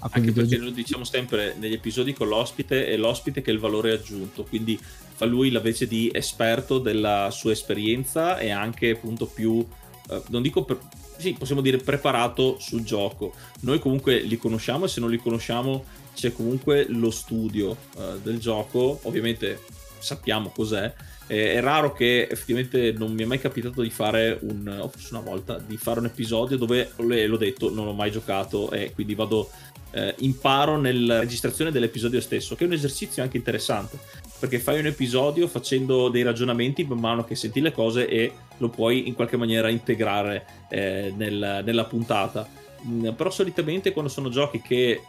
a 0.00 0.08
Anche 0.10 0.32
perché 0.32 0.56
noi 0.56 0.72
diciamo 0.72 1.04
sempre 1.04 1.54
negli 1.58 1.74
episodi 1.74 2.14
con 2.14 2.28
l'ospite, 2.28 2.86
è 2.86 2.96
l'ospite 2.96 3.42
che 3.42 3.50
è 3.50 3.54
il 3.54 3.60
valore 3.60 3.92
aggiunto, 3.92 4.44
quindi 4.44 4.78
fa 5.16 5.24
lui 5.24 5.50
la 5.50 5.60
vece 5.60 5.86
di 5.86 6.10
esperto 6.12 6.78
della 6.78 7.30
sua 7.30 7.52
esperienza 7.52 8.38
e 8.38 8.50
anche 8.50 8.90
appunto 8.90 9.26
più, 9.26 9.66
eh, 10.10 10.22
non 10.28 10.42
dico 10.42 10.62
per, 10.62 10.78
sì, 11.16 11.32
possiamo 11.32 11.62
dire 11.62 11.78
preparato 11.78 12.58
sul 12.60 12.84
gioco. 12.84 13.32
Noi 13.60 13.78
comunque 13.78 14.20
li 14.20 14.36
conosciamo 14.36 14.84
e 14.84 14.88
se 14.88 15.00
non 15.00 15.10
li 15.10 15.18
conosciamo 15.18 15.84
c'è 16.14 16.32
comunque 16.32 16.86
lo 16.88 17.10
studio 17.10 17.76
eh, 17.98 18.20
del 18.22 18.38
gioco, 18.38 19.00
ovviamente 19.02 19.60
sappiamo 19.98 20.50
cos'è. 20.50 20.92
Eh, 21.28 21.54
è 21.54 21.60
raro 21.60 21.92
che 21.92 22.28
effettivamente 22.30 22.92
non 22.92 23.12
mi 23.12 23.22
è 23.22 23.26
mai 23.26 23.40
capitato 23.40 23.82
di 23.82 23.90
fare 23.90 24.38
un, 24.42 24.78
o 24.80 24.88
forse 24.88 25.08
una 25.10 25.22
volta, 25.22 25.58
di 25.58 25.76
fare 25.76 25.98
un 25.98 26.06
episodio 26.06 26.56
dove, 26.56 26.92
l'ho 26.96 27.36
detto, 27.36 27.72
non 27.72 27.88
ho 27.88 27.92
mai 27.92 28.10
giocato 28.10 28.70
e 28.70 28.92
quindi 28.94 29.14
vado, 29.14 29.50
eh, 29.90 30.14
imparo 30.18 30.76
nella 30.76 31.20
registrazione 31.20 31.70
dell'episodio 31.70 32.20
stesso, 32.20 32.54
che 32.54 32.64
è 32.64 32.66
un 32.66 32.74
esercizio 32.74 33.22
anche 33.22 33.38
interessante, 33.38 33.98
perché 34.38 34.58
fai 34.58 34.78
un 34.78 34.86
episodio 34.86 35.48
facendo 35.48 36.08
dei 36.08 36.22
ragionamenti 36.22 36.84
man 36.84 36.98
mano 36.98 37.24
che 37.24 37.34
senti 37.34 37.60
le 37.60 37.72
cose 37.72 38.06
e 38.06 38.32
lo 38.58 38.68
puoi 38.68 39.08
in 39.08 39.14
qualche 39.14 39.36
maniera 39.36 39.68
integrare 39.68 40.44
eh, 40.68 41.12
nel, 41.16 41.62
nella 41.64 41.84
puntata. 41.84 42.46
Mm, 42.86 43.08
però 43.10 43.30
solitamente 43.30 43.92
quando 43.92 44.10
sono 44.10 44.28
giochi 44.28 44.60
che 44.60 45.00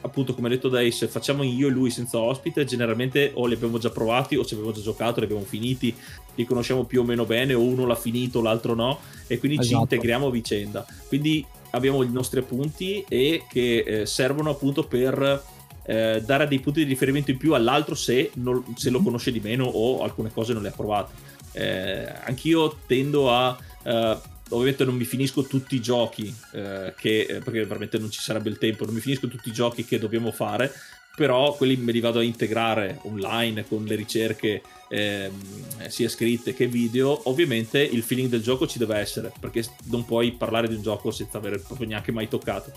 appunto 0.00 0.34
come 0.34 0.48
detto 0.48 0.68
da 0.68 0.80
Ace 0.80 1.08
facciamo 1.08 1.42
io 1.42 1.68
e 1.68 1.70
lui 1.70 1.90
senza 1.90 2.18
ospite 2.18 2.64
generalmente 2.64 3.32
o 3.34 3.46
li 3.46 3.54
abbiamo 3.54 3.78
già 3.78 3.90
provati 3.90 4.36
o 4.36 4.44
ci 4.44 4.54
abbiamo 4.54 4.72
già 4.72 4.80
giocato 4.80 5.20
li 5.20 5.26
abbiamo 5.26 5.44
finiti 5.44 5.94
li 6.34 6.44
conosciamo 6.44 6.84
più 6.84 7.00
o 7.00 7.04
meno 7.04 7.24
bene 7.24 7.54
o 7.54 7.60
uno 7.60 7.86
l'ha 7.86 7.96
finito 7.96 8.40
l'altro 8.40 8.74
no 8.74 9.00
e 9.26 9.38
quindi 9.38 9.58
esatto. 9.58 9.74
ci 9.74 9.82
integriamo 9.82 10.28
a 10.28 10.30
vicenda 10.30 10.86
quindi 11.08 11.44
abbiamo 11.70 12.02
i 12.02 12.10
nostri 12.10 12.40
appunti 12.40 13.04
e 13.08 13.44
che 13.48 13.78
eh, 13.78 14.06
servono 14.06 14.50
appunto 14.50 14.84
per 14.84 15.42
eh, 15.84 16.22
dare 16.24 16.46
dei 16.46 16.60
punti 16.60 16.84
di 16.84 16.88
riferimento 16.88 17.30
in 17.30 17.38
più 17.38 17.54
all'altro 17.54 17.94
se, 17.94 18.30
non, 18.34 18.62
se 18.76 18.90
lo 18.90 18.98
mhm. 18.98 19.04
conosce 19.04 19.32
di 19.32 19.40
meno 19.40 19.64
o 19.64 20.02
alcune 20.02 20.30
cose 20.32 20.52
non 20.52 20.62
le 20.62 20.68
ha 20.68 20.72
provate 20.72 21.12
eh, 21.52 22.12
anch'io 22.24 22.76
tendo 22.86 23.30
a 23.32 23.56
eh, 23.82 24.16
ovviamente 24.50 24.84
non 24.84 24.96
mi 24.96 25.04
finisco 25.04 25.42
tutti 25.42 25.74
i 25.74 25.80
giochi 25.80 26.34
eh, 26.52 26.94
che, 26.96 27.20
eh, 27.20 27.38
perché 27.38 27.64
veramente 27.64 27.98
non 27.98 28.10
ci 28.10 28.20
sarebbe 28.20 28.48
il 28.48 28.58
tempo, 28.58 28.84
non 28.84 28.94
mi 28.94 29.00
finisco 29.00 29.28
tutti 29.28 29.48
i 29.48 29.52
giochi 29.52 29.84
che 29.84 29.98
dobbiamo 29.98 30.30
fare, 30.30 30.72
però 31.18 31.54
quelli 31.56 31.76
me 31.76 31.90
li 31.90 31.98
vado 31.98 32.20
a 32.20 32.22
integrare 32.22 33.00
online 33.02 33.66
con 33.66 33.84
le 33.84 33.96
ricerche 33.96 34.62
ehm, 34.88 35.88
sia 35.88 36.08
scritte 36.08 36.54
che 36.54 36.68
video. 36.68 37.28
Ovviamente 37.28 37.80
il 37.80 38.04
feeling 38.04 38.28
del 38.28 38.40
gioco 38.40 38.68
ci 38.68 38.78
deve 38.78 38.98
essere, 38.98 39.32
perché 39.40 39.64
non 39.86 40.04
puoi 40.04 40.30
parlare 40.30 40.68
di 40.68 40.76
un 40.76 40.82
gioco 40.82 41.10
senza 41.10 41.38
aver 41.38 41.60
proprio 41.60 41.88
neanche 41.88 42.12
mai 42.12 42.28
toccato. 42.28 42.70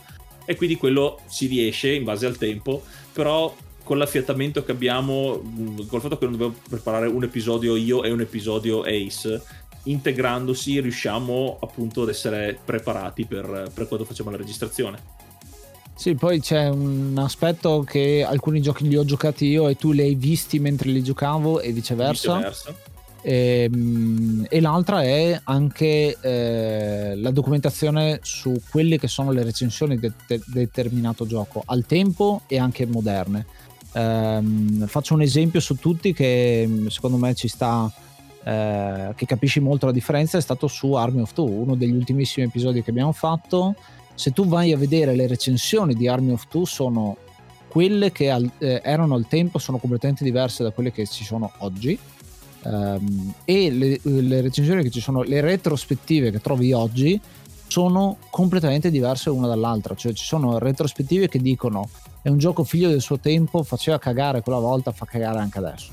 E 0.45 0.55
quindi 0.55 0.75
quello 0.75 1.19
si 1.27 1.45
riesce 1.45 1.93
in 1.93 2.03
base 2.03 2.25
al 2.25 2.37
tempo, 2.37 2.83
però 3.13 3.55
con 3.83 3.97
l'affiatamento 3.97 4.63
che 4.63 4.71
abbiamo, 4.71 5.41
col 5.87 6.01
fatto 6.01 6.17
che 6.17 6.25
non 6.25 6.37
dobbiamo 6.37 6.55
preparare 6.67 7.07
un 7.07 7.23
episodio 7.23 7.75
io 7.75 8.03
e 8.03 8.11
un 8.11 8.21
episodio 8.21 8.83
Ace, 8.83 9.41
integrandosi 9.83 10.79
riusciamo 10.79 11.57
appunto 11.61 12.03
ad 12.03 12.09
essere 12.09 12.57
preparati 12.63 13.25
per, 13.25 13.71
per 13.73 13.87
quando 13.87 14.05
facciamo 14.05 14.29
la 14.29 14.37
registrazione. 14.37 15.19
Sì, 15.95 16.15
poi 16.15 16.39
c'è 16.39 16.67
un 16.67 17.15
aspetto 17.19 17.83
che 17.83 18.25
alcuni 18.27 18.59
giochi 18.59 18.87
li 18.87 18.95
ho 18.95 19.05
giocati 19.05 19.45
io 19.45 19.67
e 19.67 19.75
tu 19.75 19.91
li 19.91 20.01
hai 20.01 20.15
visti 20.15 20.57
mentre 20.57 20.89
li 20.89 21.03
giocavo 21.03 21.59
e 21.59 21.71
viceversa. 21.71 22.37
viceversa. 22.37 22.75
E, 23.21 23.69
ehm, 23.71 24.47
e, 24.49 24.59
l'altra 24.61 25.03
è 25.03 25.39
anche 25.43 26.17
eh, 26.19 27.13
la 27.15 27.29
documentazione 27.29 28.19
su 28.23 28.59
quelle 28.71 28.97
che 28.97 29.07
sono 29.07 29.31
le 29.31 29.43
recensioni 29.43 29.99
di 29.99 30.11
de- 30.25 30.41
determinato 30.47 31.27
gioco 31.27 31.61
al 31.65 31.85
tempo 31.85 32.41
e 32.47 32.57
anche 32.57 32.87
moderne. 32.87 33.45
Um, 33.93 34.87
faccio 34.87 35.13
un 35.13 35.21
esempio 35.21 35.59
su 35.59 35.75
tutti 35.75 36.13
che 36.13 36.85
secondo 36.87 37.17
me 37.17 37.35
ci 37.35 37.49
sta 37.49 37.91
eh, 38.43 39.13
che 39.15 39.25
capisci 39.25 39.59
molto 39.59 39.85
la 39.85 39.91
differenza 39.91 40.37
è 40.37 40.41
stato 40.41 40.67
su 40.67 40.93
Army 40.93 41.21
of 41.21 41.33
Two, 41.33 41.45
uno 41.45 41.75
degli 41.75 41.93
ultimissimi 41.93 42.45
episodi 42.45 42.81
che 42.81 42.89
abbiamo 42.89 43.11
fatto. 43.11 43.75
Se 44.15 44.31
tu 44.31 44.45
vai 44.45 44.71
a 44.71 44.77
vedere 44.77 45.15
le 45.15 45.27
recensioni 45.27 45.93
di 45.93 46.07
Army 46.07 46.31
of 46.31 46.47
Two 46.47 46.65
sono 46.65 47.17
quelle 47.67 48.11
che 48.11 48.29
al, 48.29 48.49
eh, 48.57 48.81
erano 48.83 49.15
al 49.15 49.27
tempo 49.27 49.57
sono 49.57 49.77
completamente 49.77 50.23
diverse 50.23 50.63
da 50.63 50.71
quelle 50.71 50.91
che 50.91 51.07
ci 51.07 51.23
sono 51.23 51.51
oggi. 51.59 51.97
Um, 52.63 53.33
e 53.43 53.71
le, 53.71 53.99
le, 54.03 54.41
recensioni 54.41 54.83
che 54.83 54.91
ci 54.91 55.01
sono, 55.01 55.23
le 55.23 55.41
retrospettive 55.41 56.29
che 56.29 56.39
trovi 56.41 56.73
oggi 56.73 57.19
sono 57.65 58.17
completamente 58.29 58.91
diverse 58.91 59.29
una 59.29 59.47
dall'altra. 59.47 59.95
Cioè, 59.95 60.13
ci 60.13 60.25
sono 60.25 60.59
retrospettive 60.59 61.27
che 61.27 61.39
dicono 61.39 61.89
è 62.21 62.29
un 62.29 62.37
gioco 62.37 62.63
figlio 62.63 62.89
del 62.89 63.01
suo 63.01 63.17
tempo, 63.17 63.63
faceva 63.63 63.97
cagare 63.97 64.41
quella 64.41 64.59
volta, 64.59 64.91
fa 64.91 65.05
cagare 65.05 65.39
anche 65.39 65.57
adesso. 65.57 65.91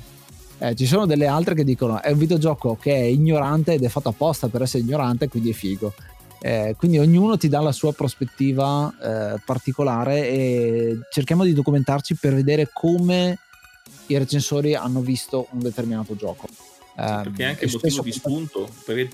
Eh, 0.60 0.74
ci 0.74 0.86
sono 0.86 1.06
delle 1.06 1.26
altre 1.26 1.54
che 1.54 1.62
dicono 1.62 2.02
è 2.02 2.10
un 2.10 2.18
videogioco 2.18 2.76
che 2.76 2.92
è 2.92 3.04
ignorante 3.04 3.74
ed 3.74 3.84
è 3.84 3.88
fatto 3.88 4.08
apposta 4.08 4.48
per 4.48 4.62
essere 4.62 4.82
ignorante, 4.82 5.28
quindi 5.28 5.50
è 5.50 5.54
figo. 5.54 5.94
Eh, 6.40 6.74
quindi 6.78 6.98
ognuno 6.98 7.36
ti 7.36 7.48
dà 7.48 7.60
la 7.60 7.72
sua 7.72 7.92
prospettiva 7.92 8.92
eh, 9.02 9.40
particolare 9.44 10.28
e 10.28 10.98
cerchiamo 11.10 11.44
di 11.44 11.52
documentarci 11.52 12.16
per 12.16 12.34
vedere 12.34 12.70
come 12.72 13.38
i 14.06 14.16
recensori 14.16 14.74
hanno 14.74 15.00
visto 15.00 15.48
un 15.50 15.60
determinato 15.60 16.16
gioco. 16.16 16.48
Sì, 16.48 16.94
perché 16.94 17.42
è 17.42 17.46
anche 17.46 17.64
il 17.64 17.72
motivo 17.72 18.02
di 18.02 18.12
spunto. 18.12 18.68
Perché 18.84 19.10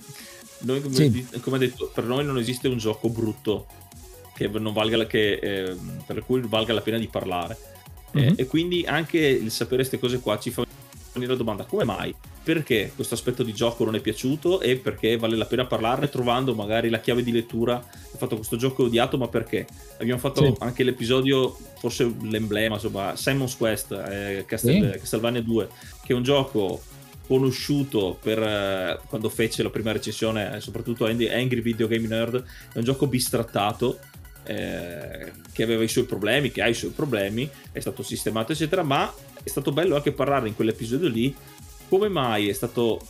noi, 0.61 0.81
come, 0.81 0.95
sì. 0.95 1.27
come 1.41 1.59
detto, 1.59 1.91
per 1.93 2.05
noi 2.05 2.25
non 2.25 2.39
esiste 2.39 2.69
un 2.69 2.79
gioco 2.79 3.09
brutto 3.11 3.67
che 4.35 4.49
non 4.49 4.73
valga 4.73 4.97
la, 4.97 5.07
che, 5.07 5.35
eh, 5.35 5.77
per 6.07 6.25
cui 6.25 6.41
valga 6.41 6.73
la 6.73 6.81
pena 6.81 6.99
di 6.99 7.09
parlare. 7.09 7.73
Mm-hmm. 8.17 8.35
e 8.37 8.47
quindi 8.47 8.85
anche 8.87 9.19
il 9.19 9.51
sapere 9.51 9.79
queste 9.79 9.99
cose 9.99 10.21
qua 10.21 10.39
ci 10.39 10.53
fa 10.53 10.65
la 11.15 11.35
domanda 11.35 11.65
come 11.65 11.85
mai? 11.85 12.15
Perché 12.43 12.93
questo 12.95 13.15
aspetto 13.15 13.43
di 13.43 13.55
gioco 13.55 13.85
non 13.85 13.95
è 13.95 14.01
piaciuto 14.01 14.61
e 14.61 14.77
perché 14.77 15.17
vale 15.17 15.37
la 15.37 15.47
pena 15.47 15.65
parlarne 15.65 16.09
trovando 16.09 16.55
magari 16.55 16.91
la 16.91 17.01
chiave 17.01 17.23
di 17.23 17.33
lettura. 17.33 17.77
Ho 17.77 18.17
fatto 18.17 18.37
questo 18.37 18.57
gioco 18.57 18.85
odiato, 18.85 19.17
ma 19.17 19.29
perché? 19.29 19.67
Abbiamo 19.99 20.21
fatto 20.21 20.45
sì. 20.45 20.55
anche 20.59 20.83
l'episodio, 20.83 21.57
forse 21.79 22.13
l'emblema, 22.23 22.75
insomma, 22.75 23.17
Simon's 23.17 23.57
Quest, 23.57 23.93
eh, 23.93 24.45
Castel- 24.47 24.93
sì. 24.93 24.99
Castlevania 24.99 25.41
2, 25.41 25.69
che 26.05 26.13
è 26.13 26.17
un 26.17 26.23
gioco 26.23 26.83
conosciuto 27.27 28.19
per 28.21 28.39
eh, 28.43 29.01
quando 29.09 29.29
fece 29.29 29.63
la 29.63 29.71
prima 29.71 29.93
recensione, 29.93 30.57
eh, 30.57 30.61
soprattutto 30.61 31.07
Angry 31.07 31.63
Video 31.63 31.87
Game 31.87 32.07
Nerd, 32.07 32.43
è 32.73 32.79
un 32.79 32.85
gioco 32.85 33.07
bistrattato 33.07 33.99
eh, 34.45 35.33
che 35.53 35.63
aveva 35.63 35.83
i 35.83 35.89
suoi 35.89 36.05
problemi, 36.05 36.51
che 36.51 36.63
ha 36.63 36.69
i 36.69 36.75
suoi 36.75 36.91
problemi, 36.91 37.49
è 37.73 37.81
stato 37.81 38.03
sistemato, 38.03 38.53
eccetera, 38.53 38.83
ma 38.83 39.13
è 39.45 39.49
stato 39.49 39.71
bello 39.71 39.95
anche 39.95 40.11
parlare 40.11 40.49
in 40.49 40.57
quell'episodio 40.57 41.09
lì 41.09 41.35
come 41.89 42.09
mai 42.09 42.49
è 42.49 42.53
stato 42.53 43.01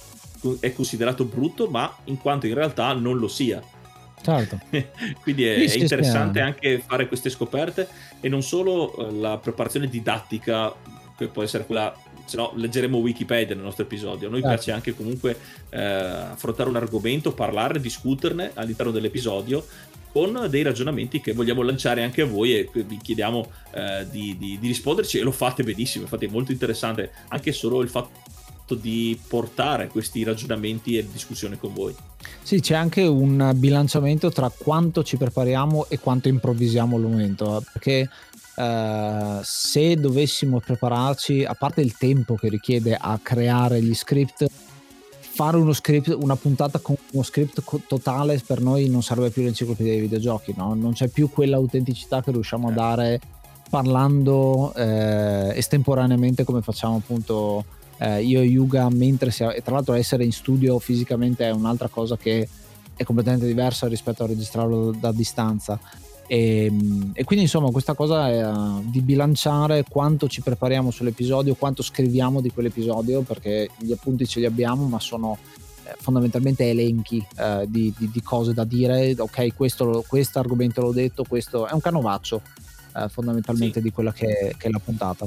è 0.61 0.72
considerato 0.72 1.24
brutto, 1.24 1.68
ma 1.68 1.95
in 2.05 2.18
quanto 2.18 2.47
in 2.47 2.55
realtà 2.55 2.93
non 2.93 3.16
lo 3.16 3.28
sia. 3.28 3.62
Certo. 4.20 4.59
Quindi 5.22 5.45
è, 5.45 5.57
è 5.57 5.76
interessante 5.76 6.41
anche 6.41 6.82
fare 6.87 7.09
queste 7.09 7.30
scoperte 7.30 7.89
e 8.20 8.28
non 8.28 8.43
solo 8.43 8.97
eh, 8.97 9.12
la 9.12 9.39
preparazione 9.39 9.89
didattica, 9.89 10.72
che 11.16 11.28
può 11.28 11.43
essere 11.43 11.64
quella, 11.64 11.95
se 12.24 12.37
no 12.37 12.53
leggeremo 12.57 12.99
Wikipedia 12.99 13.55
nel 13.55 13.64
nostro 13.64 13.85
episodio. 13.85 14.28
A 14.28 14.30
noi 14.30 14.41
certo. 14.41 14.55
piace 14.55 14.72
anche 14.72 14.95
comunque 14.95 15.39
eh, 15.70 15.80
affrontare 15.80 16.68
un 16.68 16.76
argomento, 16.76 17.32
parlare, 17.32 17.80
discuterne 17.80 18.51
all'interno 18.55 18.93
dell'episodio 18.93 19.64
con 20.15 20.47
dei 20.49 20.62
ragionamenti 20.62 21.21
che 21.21 21.33
vogliamo 21.33 21.62
lanciare 21.62 22.05
anche 22.05 22.23
a 22.23 22.25
voi 22.25 22.57
e 22.57 22.71
vi 22.73 22.99
chiediamo 23.03 23.51
eh, 23.73 24.07
di, 24.09 24.37
di, 24.39 24.61
di, 24.61 24.69
risponderci 24.69 25.19
e 25.19 25.23
lo 25.23 25.33
fate 25.33 25.65
benissimo, 25.65 26.05
infatti 26.05 26.27
è 26.27 26.29
molto 26.29 26.53
interessante 26.53 27.11
anche 27.31 27.51
solo 27.51 27.83
il 27.83 27.89
fatto 27.89 28.77
di 28.77 29.19
portare 29.27 29.89
questi 29.89 30.23
ragionamenti 30.23 30.97
e 30.97 31.11
discussione 31.11 31.59
con 31.59 31.75
voi. 31.75 31.93
Sì, 32.43 32.61
c'è 32.61 32.77
anche 32.77 33.03
un 33.03 33.55
bilanciamento 33.57 34.31
tra 34.31 34.53
quanto 34.57 35.03
ci 35.03 35.17
prepariamo 35.17 35.87
e 35.89 35.99
quanto 35.99 36.29
improvvisiamo 36.29 36.95
al 36.95 37.03
momento, 37.03 37.65
perché 37.73 38.09
Uh, 38.57 39.41
se 39.43 39.97
dovessimo 39.97 40.61
prepararci, 40.61 41.43
a 41.43 41.55
parte 41.55 41.81
il 41.81 41.97
tempo 41.97 42.37
che 42.37 42.49
richiede 42.49 42.95
a 42.95 43.19
creare 43.21 43.83
gli 43.83 43.95
script, 43.95 44.49
fare 45.35 45.57
uno 45.57 45.72
script, 45.72 46.16
una 46.16 46.37
puntata 46.37 46.78
con 46.78 46.95
uno 47.11 47.24
script 47.24 47.61
totale 47.89 48.41
per 48.47 48.61
noi 48.61 48.89
non 48.89 49.03
sarebbe 49.03 49.30
più 49.30 49.43
l'enciclopedia 49.43 49.93
dei 49.93 50.03
videogiochi, 50.03 50.55
no? 50.57 50.74
non 50.74 50.93
c'è 50.93 51.09
più 51.09 51.28
quell'autenticità 51.28 52.22
che 52.22 52.30
riusciamo 52.30 52.68
a 52.68 52.70
eh. 52.70 52.74
dare 52.74 53.20
parlando 53.68 54.72
eh, 54.76 55.53
estemporaneamente 55.57 56.45
come 56.45 56.62
facciamo 56.62 56.97
appunto 56.97 57.64
eh, 57.99 58.22
io 58.22 58.41
e 58.41 58.45
Yuga 58.45 58.89
mentre 58.91 59.32
siamo, 59.32 59.51
e 59.51 59.61
tra 59.61 59.74
l'altro 59.74 59.95
essere 59.95 60.24
in 60.24 60.32
studio 60.32 60.78
fisicamente 60.78 61.49
è 61.49 61.51
un'altra 61.51 61.89
cosa 61.89 62.16
che 62.16 62.49
è 62.95 63.03
completamente 63.03 63.47
diversa 63.47 63.89
rispetto 63.89 64.22
a 64.22 64.28
registrarlo 64.28 64.93
da 64.93 65.11
distanza 65.11 65.80
e, 66.35 66.64
ehm, 66.64 67.11
e, 67.14 67.22
quindi 67.22 67.45
insomma 67.45 67.70
questa 67.70 67.95
cosa 67.95 68.28
è 68.28 68.45
uh, 68.45 68.82
di 68.85 69.01
bilanciare 69.01 69.85
quanto 69.89 70.26
ci 70.26 70.41
prepariamo 70.41 70.91
sull'episodio, 70.91 71.55
quanto 71.55 71.82
scriviamo 71.82 72.41
di 72.41 72.51
quell'episodio, 72.51 73.22
perché 73.22 73.70
gli 73.78 73.93
appunti 73.93 74.26
ce 74.26 74.41
li 74.41 74.47
abbiamo, 74.47 74.87
ma 74.89 74.99
sono 74.99 75.39
eh, 75.85 75.95
fondamentalmente 75.97 76.68
elenchi 76.68 77.24
eh, 77.37 77.66
di, 77.68 77.95
di, 77.97 78.11
di, 78.11 78.22
cose 78.22 78.53
da 78.53 78.64
dire. 78.64 79.14
Ok, 79.16 79.55
questo 79.55 80.05
argomento 80.35 80.80
l'ho 80.80 80.93
detto, 80.93 81.22
questo 81.22 81.68
è 81.68 81.72
un 81.72 81.80
canovaccio 81.80 82.43
eh, 82.97 83.09
fondamentalmente 83.09 83.78
sì. 83.78 83.85
di 83.85 83.93
quella 83.93 84.12
che, 84.12 84.57
che, 84.59 84.66
è 84.66 84.70
la 84.70 84.80
puntata. 84.80 85.26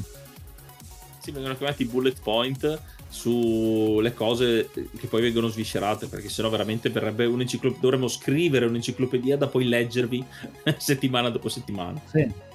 Sì, 1.20 1.32
vengono 1.32 1.56
chiamati 1.56 1.86
bullet 1.86 2.20
point 2.22 2.82
sulle 3.10 4.14
cose 4.14 4.70
che 4.72 5.08
poi 5.08 5.22
vengono 5.22 5.48
sviscerate, 5.48 6.08
perché 6.08 6.30
sennò 6.30 6.50
veramente 6.50 6.90
verrebbe 6.90 7.26
un'enciclopedia. 7.26 7.82
Dovremmo 7.82 8.08
scrivere 8.08 8.66
un'enciclopedia 8.66 9.38
da 9.38 9.48
poi 9.48 9.68
leggervi 9.68 10.24
settimana 10.78 11.30
dopo 11.30 11.50
settimana. 11.50 12.00
Sì. 12.06 12.46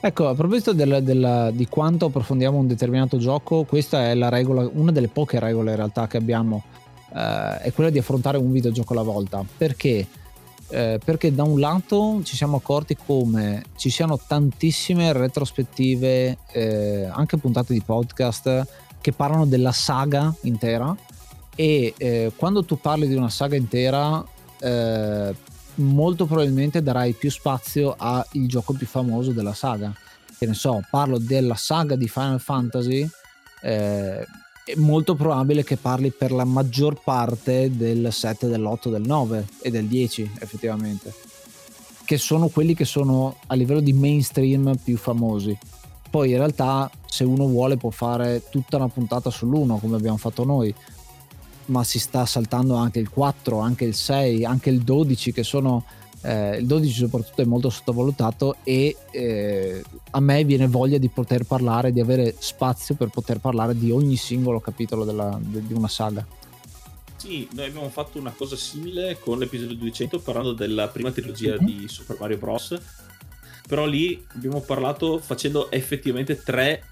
Ecco, 0.00 0.28
a 0.28 0.34
proposito 0.34 0.72
del, 0.72 1.02
del, 1.02 1.50
di 1.54 1.66
quanto 1.66 2.06
approfondiamo 2.06 2.58
un 2.58 2.66
determinato 2.66 3.18
gioco, 3.18 3.64
questa 3.64 4.08
è 4.08 4.14
la 4.14 4.28
regola, 4.28 4.68
una 4.72 4.92
delle 4.92 5.08
poche 5.08 5.40
regole 5.40 5.70
in 5.70 5.76
realtà 5.76 6.06
che 6.06 6.18
abbiamo, 6.18 6.62
eh, 7.14 7.58
è 7.62 7.72
quella 7.72 7.90
di 7.90 7.98
affrontare 7.98 8.38
un 8.38 8.52
videogioco 8.52 8.92
alla 8.92 9.02
volta. 9.02 9.44
Perché? 9.56 10.06
Eh, 10.70 11.00
perché 11.02 11.34
da 11.34 11.44
un 11.44 11.58
lato 11.58 12.20
ci 12.24 12.36
siamo 12.36 12.58
accorti 12.58 12.94
come 12.94 13.64
ci 13.76 13.88
siano 13.88 14.20
tantissime 14.24 15.12
retrospettive, 15.12 16.36
eh, 16.52 17.08
anche 17.10 17.38
puntate 17.38 17.72
di 17.72 17.80
podcast 17.80 18.86
che 19.08 19.14
parlano 19.14 19.46
della 19.46 19.72
saga 19.72 20.34
intera 20.42 20.94
e 21.56 21.94
eh, 21.96 22.30
quando 22.36 22.62
tu 22.62 22.78
parli 22.78 23.08
di 23.08 23.14
una 23.14 23.30
saga 23.30 23.56
intera 23.56 24.22
eh, 24.60 25.34
molto 25.76 26.26
probabilmente 26.26 26.82
darai 26.82 27.14
più 27.14 27.30
spazio 27.30 27.94
al 27.96 28.26
gioco 28.30 28.74
più 28.74 28.86
famoso 28.86 29.32
della 29.32 29.54
saga. 29.54 29.94
Che 30.36 30.46
ne 30.46 30.52
so, 30.52 30.82
parlo 30.90 31.16
della 31.18 31.54
saga 31.54 31.96
di 31.96 32.06
Final 32.06 32.38
Fantasy, 32.38 33.08
eh, 33.62 34.20
è 34.20 34.74
molto 34.76 35.14
probabile 35.14 35.64
che 35.64 35.78
parli 35.78 36.10
per 36.10 36.30
la 36.30 36.44
maggior 36.44 37.00
parte 37.02 37.74
del 37.74 38.12
7, 38.12 38.46
dell'8, 38.46 38.90
del 38.90 39.02
9 39.06 39.46
e 39.62 39.70
del 39.70 39.86
10 39.86 40.32
effettivamente, 40.38 41.14
che 42.04 42.18
sono 42.18 42.48
quelli 42.48 42.74
che 42.74 42.84
sono 42.84 43.38
a 43.46 43.54
livello 43.54 43.80
di 43.80 43.94
mainstream 43.94 44.76
più 44.76 44.98
famosi. 44.98 45.58
Poi 46.10 46.30
in 46.30 46.36
realtà 46.36 46.90
se 47.06 47.24
uno 47.24 47.46
vuole 47.46 47.76
può 47.76 47.90
fare 47.90 48.44
tutta 48.50 48.76
una 48.76 48.88
puntata 48.88 49.30
sull'uno 49.30 49.78
come 49.78 49.96
abbiamo 49.96 50.16
fatto 50.16 50.44
noi, 50.44 50.74
ma 51.66 51.84
si 51.84 51.98
sta 51.98 52.24
saltando 52.24 52.74
anche 52.74 52.98
il 52.98 53.10
4, 53.10 53.58
anche 53.58 53.84
il 53.84 53.94
6, 53.94 54.44
anche 54.44 54.70
il 54.70 54.80
12 54.80 55.32
che 55.32 55.42
sono 55.42 55.84
eh, 56.22 56.56
il 56.56 56.66
12 56.66 56.92
soprattutto 56.92 57.42
è 57.42 57.44
molto 57.44 57.70
sottovalutato 57.70 58.56
e 58.64 58.96
eh, 59.10 59.82
a 60.10 60.20
me 60.20 60.44
viene 60.44 60.66
voglia 60.66 60.98
di 60.98 61.08
poter 61.08 61.44
parlare, 61.44 61.92
di 61.92 62.00
avere 62.00 62.34
spazio 62.38 62.94
per 62.94 63.08
poter 63.08 63.38
parlare 63.38 63.76
di 63.76 63.90
ogni 63.90 64.16
singolo 64.16 64.60
capitolo 64.60 65.04
della, 65.04 65.38
de, 65.40 65.64
di 65.66 65.72
una 65.72 65.88
saga. 65.88 66.26
Sì, 67.16 67.48
noi 67.52 67.66
abbiamo 67.66 67.88
fatto 67.88 68.18
una 68.18 68.32
cosa 68.36 68.56
simile 68.56 69.18
con 69.18 69.38
l'episodio 69.38 69.76
200 69.76 70.20
parlando 70.20 70.52
della 70.52 70.88
prima 70.88 71.10
trilogia 71.10 71.54
mm-hmm. 71.54 71.64
di 71.64 71.88
Super 71.88 72.16
Mario 72.18 72.38
Bros. 72.38 72.78
Però 73.68 73.84
lì 73.86 74.24
abbiamo 74.34 74.60
parlato 74.60 75.18
facendo 75.18 75.70
effettivamente 75.70 76.42
tre 76.42 76.82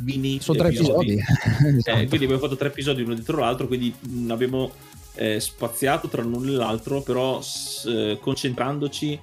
mini 0.00 0.40
sono 0.40 0.58
tre 0.58 0.68
episodi, 0.68 1.12
episodi. 1.12 1.76
esatto. 1.78 1.98
eh, 1.98 2.06
quindi 2.06 2.24
abbiamo 2.24 2.38
fatto 2.38 2.56
tre 2.56 2.68
episodi 2.68 3.02
uno 3.02 3.14
dietro 3.14 3.38
l'altro 3.38 3.66
quindi 3.66 3.94
abbiamo 4.28 4.72
eh, 5.14 5.40
spaziato 5.40 6.08
tra 6.08 6.22
l'uno 6.22 6.50
e 6.50 6.54
l'altro 6.54 7.02
però 7.02 7.40
s- 7.40 8.16
concentrandoci 8.20 9.20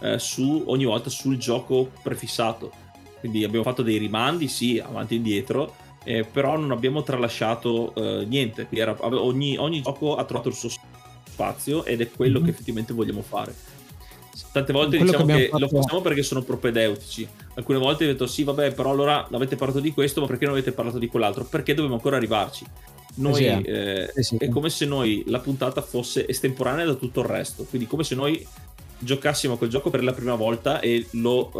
eh, 0.00 0.18
su 0.18 0.64
ogni 0.66 0.84
volta 0.84 1.10
sul 1.10 1.36
gioco 1.36 1.90
prefissato 2.02 2.70
quindi 3.20 3.44
abbiamo 3.44 3.64
fatto 3.64 3.82
dei 3.82 3.98
rimandi 3.98 4.48
sì 4.48 4.80
avanti 4.84 5.14
e 5.14 5.16
indietro 5.16 5.74
eh, 6.04 6.24
però 6.24 6.58
non 6.58 6.70
abbiamo 6.70 7.02
tralasciato 7.02 7.94
eh, 7.94 8.24
niente 8.26 8.68
era, 8.70 8.96
ogni, 9.00 9.56
ogni, 9.56 9.80
gioco 9.80 10.16
ha 10.16 10.24
trovato 10.24 10.48
il 10.48 10.54
suo 10.54 10.68
spazio 11.24 11.84
ed 11.84 12.00
è 12.00 12.10
quello 12.10 12.36
mm-hmm. 12.36 12.44
che 12.44 12.50
effettivamente 12.50 12.92
vogliamo 12.92 13.22
fare 13.22 13.54
tante 14.52 14.72
volte 14.72 14.98
diciamo 14.98 15.26
che, 15.26 15.48
che 15.48 15.58
lo 15.58 15.68
facciamo 15.68 16.00
perché 16.00 16.22
sono 16.22 16.42
propedeutici. 16.42 17.26
Alcune 17.54 17.78
volte 17.78 18.04
ho 18.04 18.08
detto 18.08 18.26
sì 18.26 18.44
vabbè 18.44 18.72
però 18.72 18.90
allora 18.90 19.28
avete 19.30 19.56
parlato 19.56 19.80
di 19.80 19.92
questo 19.92 20.20
ma 20.20 20.26
perché 20.26 20.44
non 20.44 20.54
avete 20.54 20.72
parlato 20.72 20.98
di 20.98 21.06
quell'altro? 21.06 21.44
Perché 21.44 21.74
dobbiamo 21.74 21.96
ancora 21.96 22.16
arrivarci? 22.16 22.64
Noi, 23.16 23.44
eh, 23.44 24.10
eh, 24.12 24.22
sì. 24.22 24.36
è 24.36 24.48
come 24.48 24.70
se 24.70 24.86
noi 24.86 25.22
la 25.28 25.38
puntata 25.38 25.80
fosse 25.82 26.26
estemporanea 26.26 26.84
da 26.84 26.94
tutto 26.94 27.20
il 27.20 27.26
resto. 27.26 27.64
Quindi 27.64 27.86
come 27.86 28.02
se 28.02 28.14
noi 28.14 28.44
giocassimo 28.98 29.56
quel 29.56 29.70
gioco 29.70 29.90
per 29.90 30.02
la 30.02 30.12
prima 30.12 30.34
volta 30.34 30.80
e, 30.80 31.06
lo, 31.12 31.52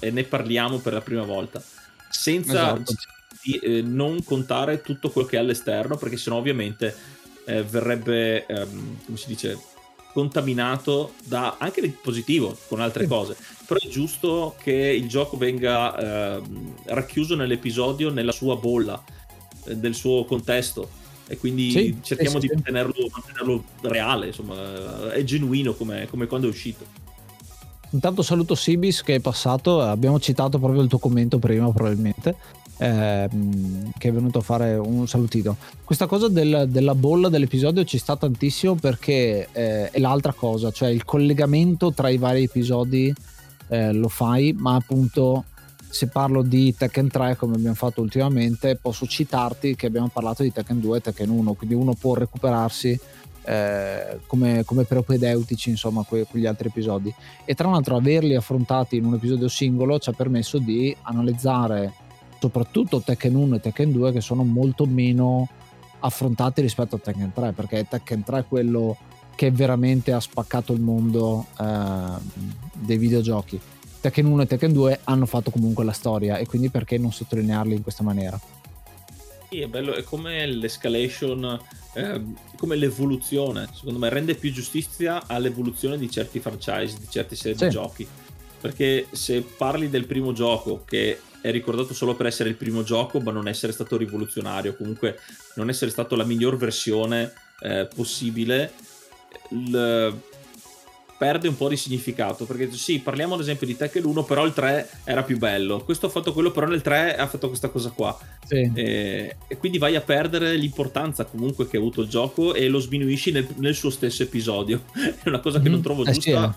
e 0.00 0.10
ne 0.10 0.24
parliamo 0.24 0.78
per 0.78 0.92
la 0.92 1.00
prima 1.00 1.22
volta. 1.22 1.62
Senza 2.08 2.74
esatto. 2.74 2.94
di, 3.42 3.58
eh, 3.58 3.82
non 3.82 4.24
contare 4.24 4.80
tutto 4.80 5.10
quello 5.10 5.28
che 5.28 5.36
è 5.36 5.40
all'esterno 5.40 5.96
perché 5.96 6.16
sennò 6.16 6.36
ovviamente 6.36 6.94
eh, 7.44 7.62
verrebbe 7.62 8.46
ehm, 8.46 9.04
come 9.04 9.16
si 9.16 9.28
dice 9.28 9.56
contaminato 10.16 11.12
da 11.24 11.56
anche 11.58 11.82
di 11.82 11.90
positivo 11.90 12.56
con 12.68 12.80
altre 12.80 13.06
cose. 13.06 13.36
Però 13.66 13.78
è 13.78 13.86
giusto 13.86 14.54
che 14.62 14.72
il 14.72 15.08
gioco 15.08 15.36
venga 15.36 16.38
eh, 16.38 16.42
racchiuso 16.84 17.36
nell'episodio 17.36 18.08
nella 18.10 18.32
sua 18.32 18.56
bolla 18.56 19.04
eh, 19.66 19.76
del 19.76 19.94
suo 19.94 20.24
contesto. 20.24 20.88
E 21.26 21.36
quindi 21.36 21.70
sì, 21.70 21.98
cerchiamo 22.00 22.40
sì, 22.40 22.46
di 22.46 22.54
mantenerlo, 22.54 22.94
mantenerlo, 23.10 23.64
reale 23.82 24.28
insomma 24.28 25.12
è 25.12 25.22
genuino 25.22 25.74
come, 25.74 26.06
come 26.08 26.26
quando 26.26 26.46
è 26.46 26.50
uscito. 26.50 26.86
Intanto 27.90 28.22
saluto 28.22 28.54
Sibis 28.54 29.02
che 29.02 29.16
è 29.16 29.20
passato. 29.20 29.82
Abbiamo 29.82 30.18
citato 30.18 30.58
proprio 30.58 30.80
il 30.80 30.88
tuo 30.88 30.98
commento 30.98 31.38
prima 31.38 31.70
probabilmente 31.70 32.36
ehm, 32.78 33.92
che 33.96 34.08
è 34.08 34.12
venuto 34.12 34.38
a 34.38 34.42
fare 34.42 34.74
un 34.76 35.06
salutino. 35.06 35.56
Questa 35.84 36.06
cosa 36.06 36.28
del, 36.28 36.66
della 36.68 36.94
bolla 36.94 37.28
dell'episodio 37.28 37.84
ci 37.84 37.98
sta 37.98 38.16
tantissimo 38.16 38.74
perché 38.74 39.48
eh, 39.52 39.90
è 39.90 39.98
l'altra 39.98 40.32
cosa, 40.32 40.70
cioè 40.70 40.88
il 40.88 41.04
collegamento 41.04 41.92
tra 41.92 42.08
i 42.08 42.18
vari 42.18 42.44
episodi 42.44 43.12
eh, 43.68 43.92
lo 43.92 44.08
fai, 44.08 44.54
ma 44.56 44.74
appunto 44.74 45.44
se 45.88 46.08
parlo 46.08 46.42
di 46.42 46.74
Tekken 46.74 47.08
3 47.08 47.36
come 47.36 47.54
abbiamo 47.54 47.74
fatto 47.74 48.02
ultimamente 48.02 48.76
posso 48.76 49.06
citarti 49.06 49.76
che 49.76 49.86
abbiamo 49.86 50.08
parlato 50.08 50.42
di 50.42 50.52
Tekken 50.52 50.80
2 50.80 50.98
e 50.98 51.00
Tekken 51.00 51.30
1 51.30 51.54
quindi 51.54 51.74
uno 51.74 51.94
può 51.94 52.14
recuperarsi 52.14 52.98
eh, 53.44 54.18
come, 54.26 54.64
come 54.64 54.84
propedeutici 54.84 55.70
insomma 55.70 56.02
que- 56.02 56.26
quegli 56.28 56.44
altri 56.44 56.68
episodi 56.68 57.14
e 57.44 57.54
tra 57.54 57.70
l'altro 57.70 57.96
averli 57.96 58.34
affrontati 58.34 58.96
in 58.96 59.04
un 59.04 59.14
episodio 59.14 59.48
singolo 59.48 59.98
ci 59.98 60.10
ha 60.10 60.12
permesso 60.12 60.58
di 60.58 60.94
analizzare 61.02 61.92
soprattutto 62.46 63.00
Tekken 63.00 63.34
1 63.34 63.56
e 63.56 63.60
Tekken 63.60 63.92
2 63.92 64.12
che 64.12 64.20
sono 64.20 64.44
molto 64.44 64.86
meno 64.86 65.48
affrontati 66.00 66.60
rispetto 66.60 66.96
a 66.96 66.98
Tekken 66.98 67.32
3 67.32 67.52
perché 67.52 67.86
Tekken 67.88 68.22
3 68.22 68.38
è 68.38 68.44
quello 68.46 68.96
che 69.34 69.50
veramente 69.50 70.12
ha 70.12 70.20
spaccato 70.20 70.72
il 70.72 70.80
mondo 70.80 71.46
eh, 71.58 72.44
dei 72.74 72.98
videogiochi 72.98 73.60
Tekken 74.00 74.26
1 74.26 74.42
e 74.42 74.46
Tekken 74.46 74.72
2 74.72 75.00
hanno 75.04 75.26
fatto 75.26 75.50
comunque 75.50 75.84
la 75.84 75.92
storia 75.92 76.36
e 76.36 76.46
quindi 76.46 76.70
perché 76.70 76.98
non 76.98 77.12
sottolinearli 77.12 77.74
in 77.74 77.82
questa 77.82 78.04
maniera 78.04 78.38
sì, 79.48 79.60
è 79.60 79.68
bello, 79.68 79.94
è 79.94 80.02
come 80.02 80.44
l'escalation, 80.44 81.58
eh, 81.94 82.20
come 82.56 82.74
l'evoluzione, 82.74 83.68
secondo 83.72 84.00
me 84.00 84.08
rende 84.08 84.34
più 84.34 84.52
giustizia 84.52 85.28
all'evoluzione 85.28 85.96
di 85.96 86.10
certi 86.10 86.40
franchise, 86.40 86.98
di 86.98 87.06
certi 87.08 87.36
serie 87.36 87.56
sì. 87.56 87.64
di 87.66 87.70
giochi. 87.70 88.08
Perché 88.60 89.06
se 89.12 89.42
parli 89.42 89.88
del 89.88 90.04
primo 90.04 90.32
gioco 90.32 90.82
che 90.84 91.20
è 91.40 91.50
ricordato 91.50 91.94
solo 91.94 92.14
per 92.14 92.26
essere 92.26 92.48
il 92.48 92.56
primo 92.56 92.82
gioco, 92.82 93.20
ma 93.20 93.32
non 93.32 93.48
essere 93.48 93.72
stato 93.72 93.96
rivoluzionario, 93.96 94.76
comunque 94.76 95.18
non 95.54 95.68
essere 95.68 95.90
stato 95.90 96.16
la 96.16 96.24
miglior 96.24 96.56
versione 96.56 97.32
eh, 97.60 97.88
possibile, 97.94 98.72
il, 99.50 100.14
perde 101.16 101.48
un 101.48 101.56
po' 101.56 101.68
di 101.68 101.76
significato. 101.76 102.44
Perché 102.44 102.70
sì, 102.72 103.00
parliamo 103.00 103.34
ad 103.34 103.40
esempio 103.40 103.66
di 103.66 103.76
Tekken 103.76 104.04
1, 104.04 104.24
però 104.24 104.44
il 104.44 104.52
3 104.52 104.88
era 105.04 105.22
più 105.22 105.38
bello. 105.38 105.82
Questo 105.82 106.06
ha 106.06 106.10
fatto 106.10 106.32
quello, 106.32 106.50
però 106.50 106.66
nel 106.66 106.82
3 106.82 107.16
ha 107.16 107.26
fatto 107.26 107.48
questa 107.48 107.68
cosa 107.68 107.90
qua. 107.90 108.16
Sì. 108.44 108.70
E, 108.74 109.36
e, 109.46 109.56
quindi 109.56 109.78
vai 109.78 109.96
a 109.96 110.00
perdere 110.00 110.54
l'importanza 110.56 111.24
comunque 111.24 111.66
che 111.66 111.76
ha 111.76 111.80
avuto 111.80 112.02
il 112.02 112.08
gioco 112.08 112.54
e 112.54 112.68
lo 112.68 112.78
sminuisci 112.78 113.32
nel, 113.32 113.46
nel 113.56 113.74
suo 113.74 113.90
stesso 113.90 114.22
episodio. 114.22 114.84
è 114.94 115.28
una 115.28 115.40
cosa 115.40 115.60
che 115.60 115.68
mm, 115.68 115.72
non 115.72 115.82
trovo 115.82 116.04
giusta 116.04 116.18
eh 116.18 116.22
sì, 116.22 116.30
eh. 116.30 116.50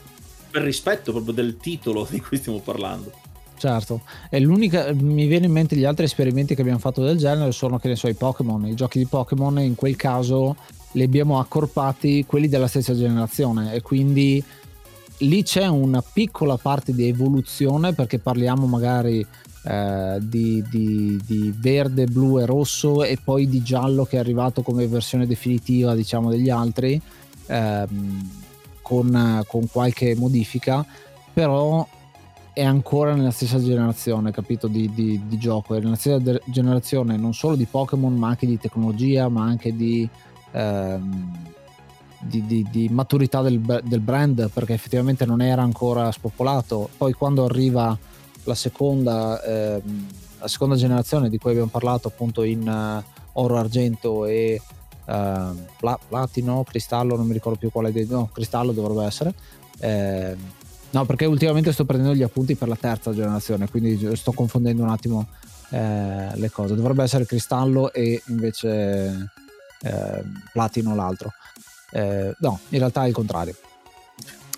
per 0.51 0.61
rispetto 0.61 1.11
proprio 1.11 1.33
del 1.33 1.57
titolo 1.57 2.07
di 2.09 2.19
cui 2.19 2.37
stiamo 2.37 2.59
parlando. 2.59 3.27
Certo, 3.59 4.03
e 4.29 4.39
l'unica, 4.39 4.93
mi 4.93 5.27
viene 5.27 5.47
in 5.47 5.51
mente 5.51 5.75
gli 5.75 5.83
altri 5.83 6.05
esperimenti 6.05 6.55
che 6.55 6.61
abbiamo 6.61 6.79
fatto 6.79 7.03
del 7.03 7.17
genere 7.17 7.51
sono, 7.51 7.77
che 7.77 7.89
ne 7.89 7.97
so, 7.97 8.07
i 8.07 8.13
Pokémon, 8.13 8.65
i 8.65 8.73
giochi 8.73 8.99
di 8.99 9.05
Pokémon, 9.05 9.59
in 9.59 9.75
quel 9.75 9.97
caso 9.97 10.55
li 10.93 11.03
abbiamo 11.03 11.39
accorpati 11.39 12.23
quelli 12.25 12.47
della 12.47 12.67
stessa 12.67 12.95
generazione. 12.95 13.73
E 13.73 13.81
quindi 13.81 14.41
lì 15.17 15.43
c'è 15.43 15.67
una 15.67 16.01
piccola 16.01 16.55
parte 16.55 16.93
di 16.93 17.09
evoluzione 17.09 17.91
perché 17.91 18.17
parliamo 18.17 18.65
magari 18.65 19.27
eh, 19.63 20.17
di, 20.21 20.63
di, 20.69 21.19
di, 21.25 21.53
verde, 21.53 22.05
blu 22.05 22.39
e 22.39 22.45
rosso 22.45 23.03
e 23.03 23.17
poi 23.21 23.49
di 23.49 23.61
giallo 23.61 24.05
che 24.05 24.15
è 24.15 24.19
arrivato 24.19 24.61
come 24.61 24.87
versione 24.87 25.27
definitiva 25.27 25.95
diciamo 25.95 26.29
degli 26.29 26.49
altri 26.49 26.99
ehm, 27.47 28.29
con, 28.81 29.43
con 29.47 29.67
qualche 29.69 30.15
modifica. 30.15 30.85
Però 31.33 31.85
è 32.53 32.63
ancora 32.63 33.13
nella 33.13 33.31
stessa 33.31 33.59
generazione, 33.59 34.31
capito, 34.31 34.67
di, 34.67 34.91
di, 34.93 35.21
di 35.27 35.37
gioco, 35.37 35.75
è 35.75 35.79
nella 35.79 35.95
stessa 35.95 36.17
de- 36.19 36.41
generazione 36.45 37.15
non 37.17 37.33
solo 37.33 37.55
di 37.55 37.65
Pokémon, 37.65 38.13
ma 38.15 38.29
anche 38.29 38.47
di 38.47 38.57
tecnologia, 38.57 39.29
ma 39.29 39.43
anche 39.43 39.75
di, 39.75 40.07
ehm, 40.51 41.47
di, 42.19 42.89
maturità 42.91 43.41
del, 43.41 43.59
del, 43.59 43.99
brand, 43.99 44.49
perché 44.51 44.73
effettivamente 44.73 45.25
non 45.25 45.41
era 45.41 45.61
ancora 45.61 46.11
spopolato. 46.11 46.89
Poi 46.97 47.13
quando 47.13 47.45
arriva 47.45 47.97
la 48.43 48.55
seconda, 48.55 49.41
ehm, 49.43 50.07
la 50.39 50.47
seconda 50.47 50.75
generazione 50.75 51.29
di 51.29 51.37
cui 51.37 51.51
abbiamo 51.51 51.69
parlato 51.69 52.07
appunto 52.07 52.43
in 52.43 52.67
uh, 52.67 53.39
oro, 53.39 53.57
argento 53.57 54.25
e 54.25 54.59
uh, 55.05 55.11
pla- 55.77 55.99
platino, 56.07 56.63
cristallo, 56.63 57.15
non 57.15 57.27
mi 57.27 57.33
ricordo 57.33 57.59
più 57.59 57.71
quale 57.71 57.91
dei... 57.91 58.07
no, 58.07 58.29
cristallo 58.33 58.71
dovrebbe 58.71 59.05
essere. 59.05 59.33
Eh, 59.79 60.35
No, 60.91 61.05
perché 61.05 61.25
ultimamente 61.25 61.71
sto 61.71 61.85
prendendo 61.85 62.15
gli 62.15 62.23
appunti 62.23 62.55
per 62.55 62.67
la 62.67 62.75
terza 62.75 63.13
generazione, 63.13 63.69
quindi 63.69 64.15
sto 64.15 64.31
confondendo 64.31 64.83
un 64.83 64.89
attimo 64.89 65.27
eh, 65.69 66.35
le 66.35 66.49
cose. 66.49 66.75
Dovrebbe 66.75 67.03
essere 67.03 67.25
cristallo 67.25 67.93
e 67.93 68.21
invece 68.27 69.31
eh, 69.81 70.23
platino 70.51 70.95
l'altro. 70.95 71.31
Eh, 71.91 72.33
no, 72.39 72.59
in 72.69 72.79
realtà 72.79 73.03
è 73.05 73.07
il 73.07 73.13
contrario. 73.13 73.55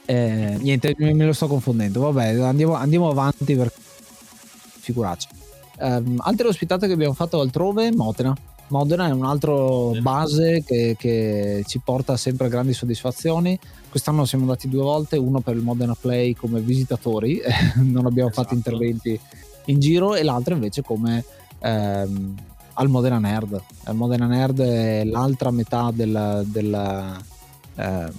Eh, 0.06 0.58
niente, 0.60 0.96
me 0.98 1.26
lo 1.26 1.34
sto 1.34 1.48
confondendo. 1.48 2.00
Vabbè, 2.12 2.40
andiamo, 2.42 2.76
andiamo 2.76 3.10
avanti 3.10 3.56
per 3.56 3.72
figuraccia. 4.82 5.30
Um, 5.80 6.20
altre 6.20 6.48
ospitate 6.48 6.88
che 6.88 6.94
abbiamo 6.94 7.14
fatto 7.14 7.40
altrove, 7.40 7.92
Modena. 7.92 8.36
Modena 8.68 9.08
è 9.08 9.12
un 9.12 9.26
altro 9.26 9.92
base 10.00 10.64
che, 10.66 10.96
che, 10.98 11.64
ci 11.68 11.82
porta 11.84 12.18
sempre 12.18 12.50
grandi 12.50 12.74
soddisfazioni. 12.74 13.60
Quest'anno 13.92 14.24
siamo 14.24 14.46
andati 14.46 14.70
due 14.70 14.82
volte, 14.82 15.18
uno 15.18 15.42
per 15.42 15.56
il 15.56 15.62
Modena 15.62 15.96
Play 16.00 16.34
come 16.34 16.62
visitatori, 16.62 17.42
non 17.84 18.06
abbiamo 18.06 18.30
esatto. 18.30 18.44
fatto 18.44 18.54
interventi 18.56 19.20
in 19.66 19.80
giro, 19.80 20.16
e 20.16 20.24
l'altro 20.24 20.54
invece 20.54 20.82
come 20.82 21.24
ehm, 21.60 22.36
al 22.74 22.88
Modena 22.88 23.20
Nerd. 23.20 23.62
Il 23.88 23.94
Modena 23.96 24.28
Nerd 24.28 24.62
è 24.62 25.04
l'altra 25.04 25.52
metà 25.52 25.92
della, 25.94 26.42
della, 26.46 27.22
eh, 27.76 28.12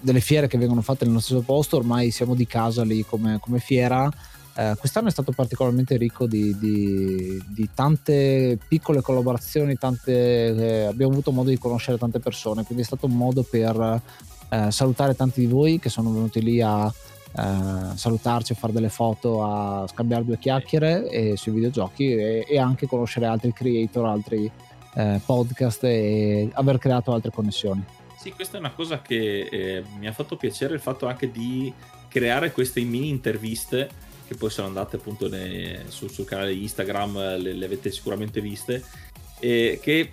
delle 0.00 0.20
fiere 0.20 0.48
che 0.48 0.58
vengono 0.58 0.82
fatte 0.82 1.04
nello 1.06 1.20
stesso 1.20 1.42
posto, 1.42 1.76
ormai 1.76 2.10
siamo 2.10 2.34
di 2.34 2.46
casa 2.46 2.82
lì 2.82 3.04
come, 3.04 3.38
come 3.40 3.60
fiera 3.60 4.10
eh, 4.56 4.76
quest'anno 4.78 5.08
è 5.08 5.10
stato 5.10 5.32
particolarmente 5.32 5.96
ricco 5.96 6.26
di, 6.26 6.56
di, 6.58 7.42
di 7.48 7.68
tante 7.74 8.56
piccole 8.68 9.00
collaborazioni, 9.00 9.76
tante, 9.76 10.12
eh, 10.12 10.84
abbiamo 10.84 11.12
avuto 11.12 11.32
modo 11.32 11.48
di 11.48 11.58
conoscere 11.58 11.98
tante 11.98 12.20
persone, 12.20 12.62
quindi 12.62 12.84
è 12.84 12.86
stato 12.86 13.06
un 13.06 13.16
modo 13.16 13.42
per 13.42 14.00
eh, 14.54 14.70
salutare 14.70 15.16
tanti 15.16 15.40
di 15.40 15.46
voi 15.46 15.78
che 15.78 15.88
sono 15.88 16.12
venuti 16.12 16.40
lì 16.40 16.60
a 16.60 16.86
eh, 16.86 17.96
salutarci, 17.96 18.52
a 18.52 18.54
fare 18.54 18.72
delle 18.72 18.88
foto, 18.88 19.42
a 19.42 19.86
scambiare 19.88 20.24
due 20.24 20.38
chiacchiere 20.38 21.08
e, 21.08 21.36
sui 21.36 21.52
videogiochi 21.52 22.14
e, 22.14 22.46
e, 22.48 22.58
anche 22.58 22.86
conoscere 22.86 23.26
altri 23.26 23.52
creator, 23.52 24.06
altri 24.06 24.48
eh, 24.94 25.20
podcast 25.24 25.82
e 25.84 26.48
aver 26.52 26.78
creato 26.78 27.12
altre 27.12 27.32
connessioni. 27.32 27.84
Sì, 28.16 28.30
questa 28.30 28.56
è 28.56 28.60
una 28.60 28.72
cosa 28.72 29.02
che 29.02 29.48
eh, 29.50 29.84
mi 29.98 30.06
ha 30.06 30.12
fatto 30.12 30.36
piacere 30.36 30.74
il 30.74 30.80
fatto 30.80 31.06
anche 31.06 31.30
di 31.30 31.72
creare 32.08 32.52
queste 32.52 32.80
mini 32.82 33.08
interviste 33.08 33.90
che 34.26 34.36
poi 34.36 34.48
sono 34.48 34.68
andate 34.68 34.96
appunto 34.96 35.28
nei, 35.28 35.78
sul, 35.88 36.10
sul, 36.10 36.24
canale 36.24 36.54
Instagram, 36.54 37.36
le, 37.42 37.52
le, 37.52 37.64
avete 37.66 37.90
sicuramente 37.90 38.40
viste, 38.40 38.82
che 39.38 40.10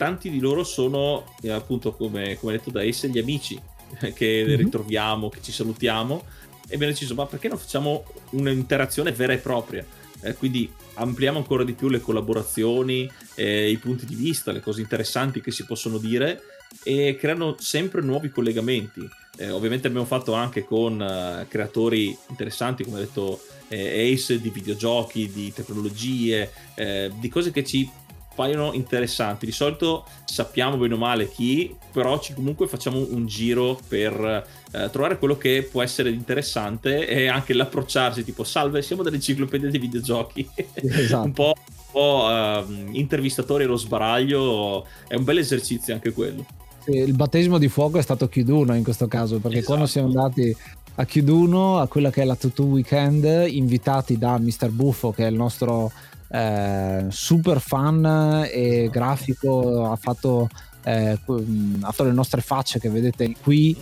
tanti 0.00 0.30
di 0.30 0.40
loro 0.40 0.64
sono 0.64 1.34
eh, 1.42 1.50
appunto 1.50 1.92
come, 1.92 2.38
come 2.38 2.52
detto 2.52 2.70
da 2.70 2.80
Ace 2.80 3.10
gli 3.10 3.18
amici 3.18 3.60
che 4.14 4.44
mm-hmm. 4.46 4.56
ritroviamo, 4.56 5.28
che 5.28 5.42
ci 5.42 5.52
salutiamo 5.52 6.24
e 6.66 6.74
abbiamo 6.74 6.94
deciso 6.94 7.14
ma 7.14 7.26
perché 7.26 7.48
non 7.48 7.58
facciamo 7.58 8.04
un'interazione 8.30 9.12
vera 9.12 9.34
e 9.34 9.38
propria? 9.38 9.84
Eh, 10.22 10.34
quindi 10.36 10.72
ampliamo 10.94 11.36
ancora 11.36 11.64
di 11.64 11.74
più 11.74 11.90
le 11.90 12.00
collaborazioni, 12.00 13.10
eh, 13.34 13.68
i 13.68 13.76
punti 13.76 14.06
di 14.06 14.14
vista, 14.14 14.52
le 14.52 14.60
cose 14.60 14.80
interessanti 14.80 15.42
che 15.42 15.50
si 15.50 15.66
possono 15.66 15.98
dire 15.98 16.40
e 16.82 17.16
creano 17.20 17.56
sempre 17.58 18.00
nuovi 18.00 18.30
collegamenti. 18.30 19.06
Eh, 19.36 19.50
ovviamente 19.50 19.86
abbiamo 19.86 20.06
fatto 20.06 20.32
anche 20.32 20.64
con 20.64 20.98
uh, 20.98 21.46
creatori 21.46 22.16
interessanti, 22.28 22.84
come 22.84 22.96
ha 22.96 23.00
detto 23.00 23.38
eh, 23.68 24.12
Ace, 24.14 24.40
di 24.40 24.48
videogiochi, 24.48 25.30
di 25.30 25.52
tecnologie, 25.52 26.50
eh, 26.74 27.10
di 27.18 27.28
cose 27.28 27.50
che 27.50 27.64
ci 27.64 27.88
paiono 28.34 28.72
interessanti. 28.72 29.46
Di 29.46 29.52
solito 29.52 30.04
sappiamo 30.24 30.76
bene 30.76 30.94
o 30.94 30.96
male 30.96 31.28
chi, 31.28 31.74
però 31.92 32.18
ci 32.18 32.34
comunque 32.34 32.66
facciamo 32.66 32.98
un 33.10 33.26
giro 33.26 33.78
per 33.88 34.46
eh, 34.72 34.90
trovare 34.90 35.18
quello 35.18 35.36
che 35.36 35.68
può 35.70 35.82
essere 35.82 36.10
interessante 36.10 37.06
e 37.06 37.26
anche 37.26 37.54
l'approcciarsi 37.54 38.24
tipo 38.24 38.44
salve, 38.44 38.82
siamo 38.82 39.02
dell'enciclopedia 39.02 39.70
dei 39.70 39.80
videogiochi. 39.80 40.48
Esatto. 41.00 41.26
un 41.26 41.32
po', 41.32 41.54
un 41.56 41.84
po' 41.90 42.26
uh, 42.28 42.96
intervistatori 42.96 43.64
allo 43.64 43.76
sbaraglio, 43.76 44.86
è 45.08 45.14
un 45.14 45.24
bel 45.24 45.38
esercizio 45.38 45.94
anche 45.94 46.12
quello. 46.12 46.44
Sì, 46.82 46.92
il 46.92 47.14
battesimo 47.14 47.58
di 47.58 47.68
fuoco 47.68 47.98
è 47.98 48.02
stato 48.02 48.28
Chiuduno 48.28 48.74
in 48.74 48.82
questo 48.82 49.06
caso, 49.06 49.38
perché 49.38 49.58
esatto. 49.58 49.72
quando 49.72 49.86
siamo 49.86 50.08
andati 50.08 50.56
a 50.94 51.04
Chiuduno, 51.04 51.78
a 51.78 51.86
quella 51.86 52.10
che 52.10 52.22
è 52.22 52.24
la 52.24 52.36
Tutu 52.36 52.64
Weekend, 52.64 53.46
invitati 53.48 54.18
da 54.18 54.38
Mr. 54.38 54.70
Buffo, 54.70 55.10
che 55.10 55.26
è 55.26 55.30
il 55.30 55.36
nostro 55.36 55.92
eh, 56.30 57.06
super 57.08 57.60
fan 57.60 58.46
e 58.50 58.88
grafico, 58.90 59.90
ha 59.90 59.96
fatto, 59.96 60.48
eh, 60.84 61.10
ha 61.10 61.90
fatto 61.90 62.04
le 62.04 62.12
nostre 62.12 62.40
facce 62.40 62.78
che 62.78 62.88
vedete 62.88 63.34
qui 63.42 63.76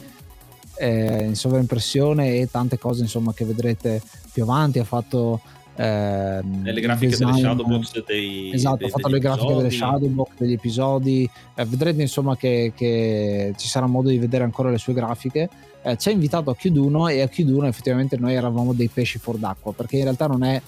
eh, 0.76 1.24
in 1.24 1.36
sovraimpressione 1.36 2.38
e 2.38 2.48
tante 2.50 2.78
cose 2.78 3.02
insomma 3.02 3.34
che 3.34 3.44
vedrete 3.44 4.00
più 4.32 4.44
avanti, 4.44 4.78
ha 4.78 4.84
fatto 4.84 5.40
eh, 5.78 6.40
le 6.42 6.80
grafiche 6.80 7.10
design, 7.10 7.30
delle 7.30 7.40
Shadowbox 7.40 8.04
dei 8.04 8.52
esatto, 8.52 8.76
dei, 8.78 8.86
ha 8.88 8.90
fatto 8.90 9.08
le 9.08 9.18
grafiche 9.20 9.44
episodi. 9.44 9.68
delle 9.68 9.76
Shadowbox 9.76 10.28
degli 10.38 10.52
episodi. 10.52 11.30
Eh, 11.54 11.64
vedrete 11.66 12.02
insomma 12.02 12.36
che, 12.36 12.72
che, 12.74 13.54
ci 13.56 13.68
sarà 13.68 13.86
modo 13.86 14.08
di 14.08 14.18
vedere 14.18 14.42
ancora 14.42 14.70
le 14.70 14.78
sue 14.78 14.92
grafiche. 14.92 15.48
Eh, 15.82 15.96
ci 15.96 16.08
ha 16.08 16.12
invitato 16.12 16.50
a 16.50 16.56
Chiuduno 16.56 17.06
e 17.06 17.20
a 17.20 17.28
Chiuduno 17.28 17.66
effettivamente 17.66 18.16
noi 18.16 18.34
eravamo 18.34 18.72
dei 18.72 18.88
pesci 18.88 19.18
fuor 19.18 19.36
d'acqua 19.36 19.72
perché 19.72 19.98
in 19.98 20.02
realtà 20.02 20.26
non 20.26 20.42
è 20.42 20.60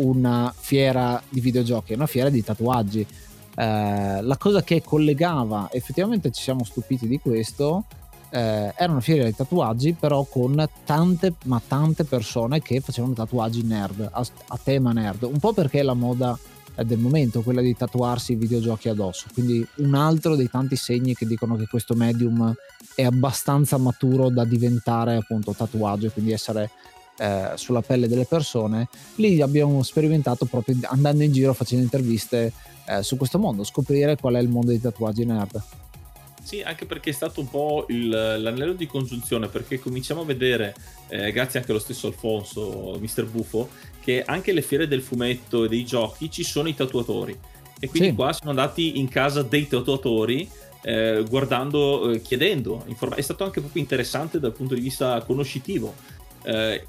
una 0.00 0.52
fiera 0.56 1.22
di 1.28 1.40
videogiochi 1.40 1.92
è 1.92 1.96
una 1.96 2.06
fiera 2.06 2.28
di 2.28 2.42
tatuaggi. 2.42 3.06
Eh, 3.54 4.22
la 4.22 4.36
cosa 4.38 4.62
che 4.62 4.82
collegava 4.82 5.68
effettivamente 5.72 6.30
ci 6.30 6.42
siamo 6.42 6.64
stupiti 6.64 7.06
di 7.06 7.18
questo 7.18 7.84
eh, 8.30 8.72
era 8.76 8.92
una 8.92 9.00
fiera 9.00 9.24
di 9.24 9.34
tatuaggi 9.34 9.92
però 9.98 10.24
con 10.24 10.66
tante 10.84 11.34
ma 11.44 11.60
tante 11.66 12.04
persone 12.04 12.62
che 12.62 12.80
facevano 12.80 13.12
tatuaggi 13.12 13.62
nerd 13.62 14.08
a, 14.10 14.26
a 14.48 14.58
tema 14.62 14.92
nerd. 14.92 15.24
Un 15.24 15.38
po' 15.38 15.52
perché 15.52 15.80
è 15.80 15.82
la 15.82 15.94
moda 15.94 16.38
del 16.84 16.98
momento 16.98 17.42
quella 17.42 17.60
di 17.60 17.76
tatuarsi 17.76 18.32
i 18.32 18.36
videogiochi 18.36 18.88
addosso. 18.88 19.26
Quindi 19.32 19.66
un 19.76 19.94
altro 19.94 20.36
dei 20.36 20.48
tanti 20.48 20.76
segni 20.76 21.14
che 21.14 21.26
dicono 21.26 21.56
che 21.56 21.66
questo 21.66 21.94
medium 21.94 22.54
è 22.94 23.04
abbastanza 23.04 23.76
maturo 23.76 24.30
da 24.30 24.44
diventare 24.44 25.16
appunto 25.16 25.52
tatuaggio 25.52 26.10
quindi 26.10 26.32
essere 26.32 26.70
eh, 27.20 27.52
sulla 27.54 27.82
pelle 27.82 28.08
delle 28.08 28.24
persone 28.24 28.88
lì 29.16 29.40
abbiamo 29.42 29.82
sperimentato 29.82 30.46
proprio 30.46 30.76
andando 30.84 31.22
in 31.22 31.32
giro 31.32 31.52
facendo 31.52 31.84
interviste 31.84 32.52
eh, 32.86 33.02
su 33.02 33.16
questo 33.16 33.38
mondo 33.38 33.62
scoprire 33.62 34.16
qual 34.16 34.34
è 34.34 34.40
il 34.40 34.48
mondo 34.48 34.70
dei 34.70 34.80
tatuaggi 34.80 35.24
nerd 35.24 35.62
sì, 36.42 36.62
anche 36.62 36.86
perché 36.86 37.10
è 37.10 37.12
stato 37.12 37.40
un 37.40 37.48
po' 37.48 37.84
il, 37.90 38.08
l'anello 38.08 38.72
di 38.72 38.86
congiunzione, 38.86 39.46
perché 39.46 39.78
cominciamo 39.78 40.22
a 40.22 40.24
vedere, 40.24 40.74
eh, 41.08 41.30
grazie 41.30 41.60
anche 41.60 41.70
allo 41.70 41.80
stesso 41.80 42.08
Alfonso, 42.08 42.96
Mister 42.98 43.24
Buffo, 43.26 43.68
che 44.00 44.24
anche 44.24 44.52
le 44.52 44.62
fiere 44.62 44.88
del 44.88 45.00
fumetto 45.00 45.64
e 45.64 45.68
dei 45.68 45.84
giochi 45.84 46.28
ci 46.28 46.42
sono 46.42 46.68
i 46.68 46.74
tatuatori. 46.74 47.38
E 47.78 47.88
quindi 47.88 48.08
sì. 48.08 48.14
qua 48.16 48.32
siamo 48.32 48.50
andati 48.50 48.98
in 48.98 49.08
casa 49.08 49.42
dei 49.42 49.68
tatuatori 49.68 50.48
eh, 50.82 51.24
guardando, 51.28 52.10
eh, 52.10 52.20
chiedendo. 52.20 52.82
Inform- 52.86 53.14
è 53.14 53.20
stato 53.20 53.44
anche 53.44 53.60
proprio 53.60 53.82
interessante 53.82 54.40
dal 54.40 54.52
punto 54.52 54.74
di 54.74 54.80
vista 54.80 55.22
conoscitivo. 55.22 55.94
Eh, 56.42 56.86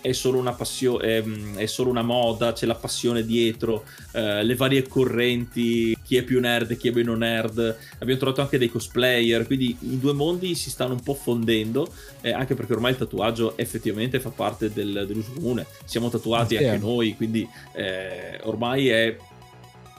è 0.00 0.12
solo 0.12 0.38
una 0.38 0.52
passione, 0.52 1.04
è, 1.04 1.22
è, 1.56 1.66
solo 1.66 1.90
una 1.90 2.02
moda, 2.02 2.52
c'è 2.52 2.66
la 2.66 2.74
passione 2.74 3.24
dietro, 3.24 3.84
eh, 4.12 4.42
le 4.42 4.54
varie 4.54 4.86
correnti, 4.86 5.96
chi 6.02 6.16
è 6.16 6.22
più 6.22 6.40
nerd 6.40 6.70
e 6.70 6.76
chi 6.76 6.88
è 6.88 6.92
meno 6.92 7.14
nerd. 7.14 7.76
Abbiamo 7.98 8.20
trovato 8.20 8.40
anche 8.40 8.58
dei 8.58 8.68
cosplayer, 8.68 9.46
quindi 9.46 9.76
i 9.80 9.98
due 9.98 10.12
mondi 10.12 10.54
si 10.54 10.70
stanno 10.70 10.94
un 10.94 11.02
po' 11.02 11.14
fondendo, 11.14 11.92
eh, 12.20 12.32
anche 12.32 12.54
perché 12.54 12.72
ormai 12.72 12.92
il 12.92 12.98
tatuaggio 12.98 13.56
effettivamente 13.56 14.20
fa 14.20 14.30
parte 14.30 14.72
del, 14.72 15.04
dell'uso 15.06 15.32
comune. 15.32 15.66
Siamo 15.84 16.08
tatuati 16.08 16.56
sì. 16.56 16.64
anche 16.64 16.78
noi, 16.78 17.14
quindi 17.16 17.48
eh, 17.72 18.40
ormai 18.42 18.88
è 18.88 19.16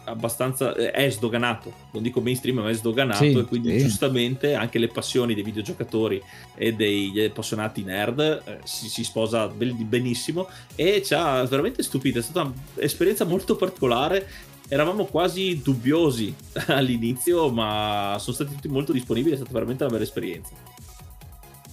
abbastanza 0.05 0.73
eh, 0.75 0.91
è 0.91 1.09
sdoganato 1.09 1.71
non 1.91 2.01
dico 2.03 2.21
mainstream 2.21 2.57
ma 2.57 2.69
è 2.69 2.73
sdoganato 2.73 3.23
sì, 3.23 3.37
e 3.37 3.43
quindi 3.45 3.71
sì. 3.71 3.85
giustamente 3.85 4.53
anche 4.53 4.79
le 4.79 4.87
passioni 4.87 5.33
dei 5.33 5.43
videogiocatori 5.43 6.21
e 6.55 6.73
degli 6.73 7.19
appassionati 7.21 7.83
nerd 7.83 8.19
eh, 8.19 8.57
si, 8.63 8.89
si, 8.89 9.03
sposa 9.03 9.47
benissimo 9.47 10.47
e 10.75 11.01
ci 11.03 11.13
ha 11.13 11.43
veramente 11.43 11.83
stupito 11.83 12.19
è 12.19 12.21
stata 12.21 12.51
un'esperienza 12.75 13.25
molto 13.25 13.55
particolare 13.55 14.27
eravamo 14.67 15.05
quasi 15.05 15.61
dubbiosi 15.63 16.33
all'inizio 16.67 17.49
ma 17.49 18.15
sono 18.19 18.35
stati 18.35 18.55
tutti 18.55 18.67
molto 18.67 18.91
disponibili 18.91 19.33
è 19.33 19.37
stata 19.37 19.51
veramente 19.53 19.83
una 19.83 19.91
bella 19.91 20.05
esperienza 20.05 20.79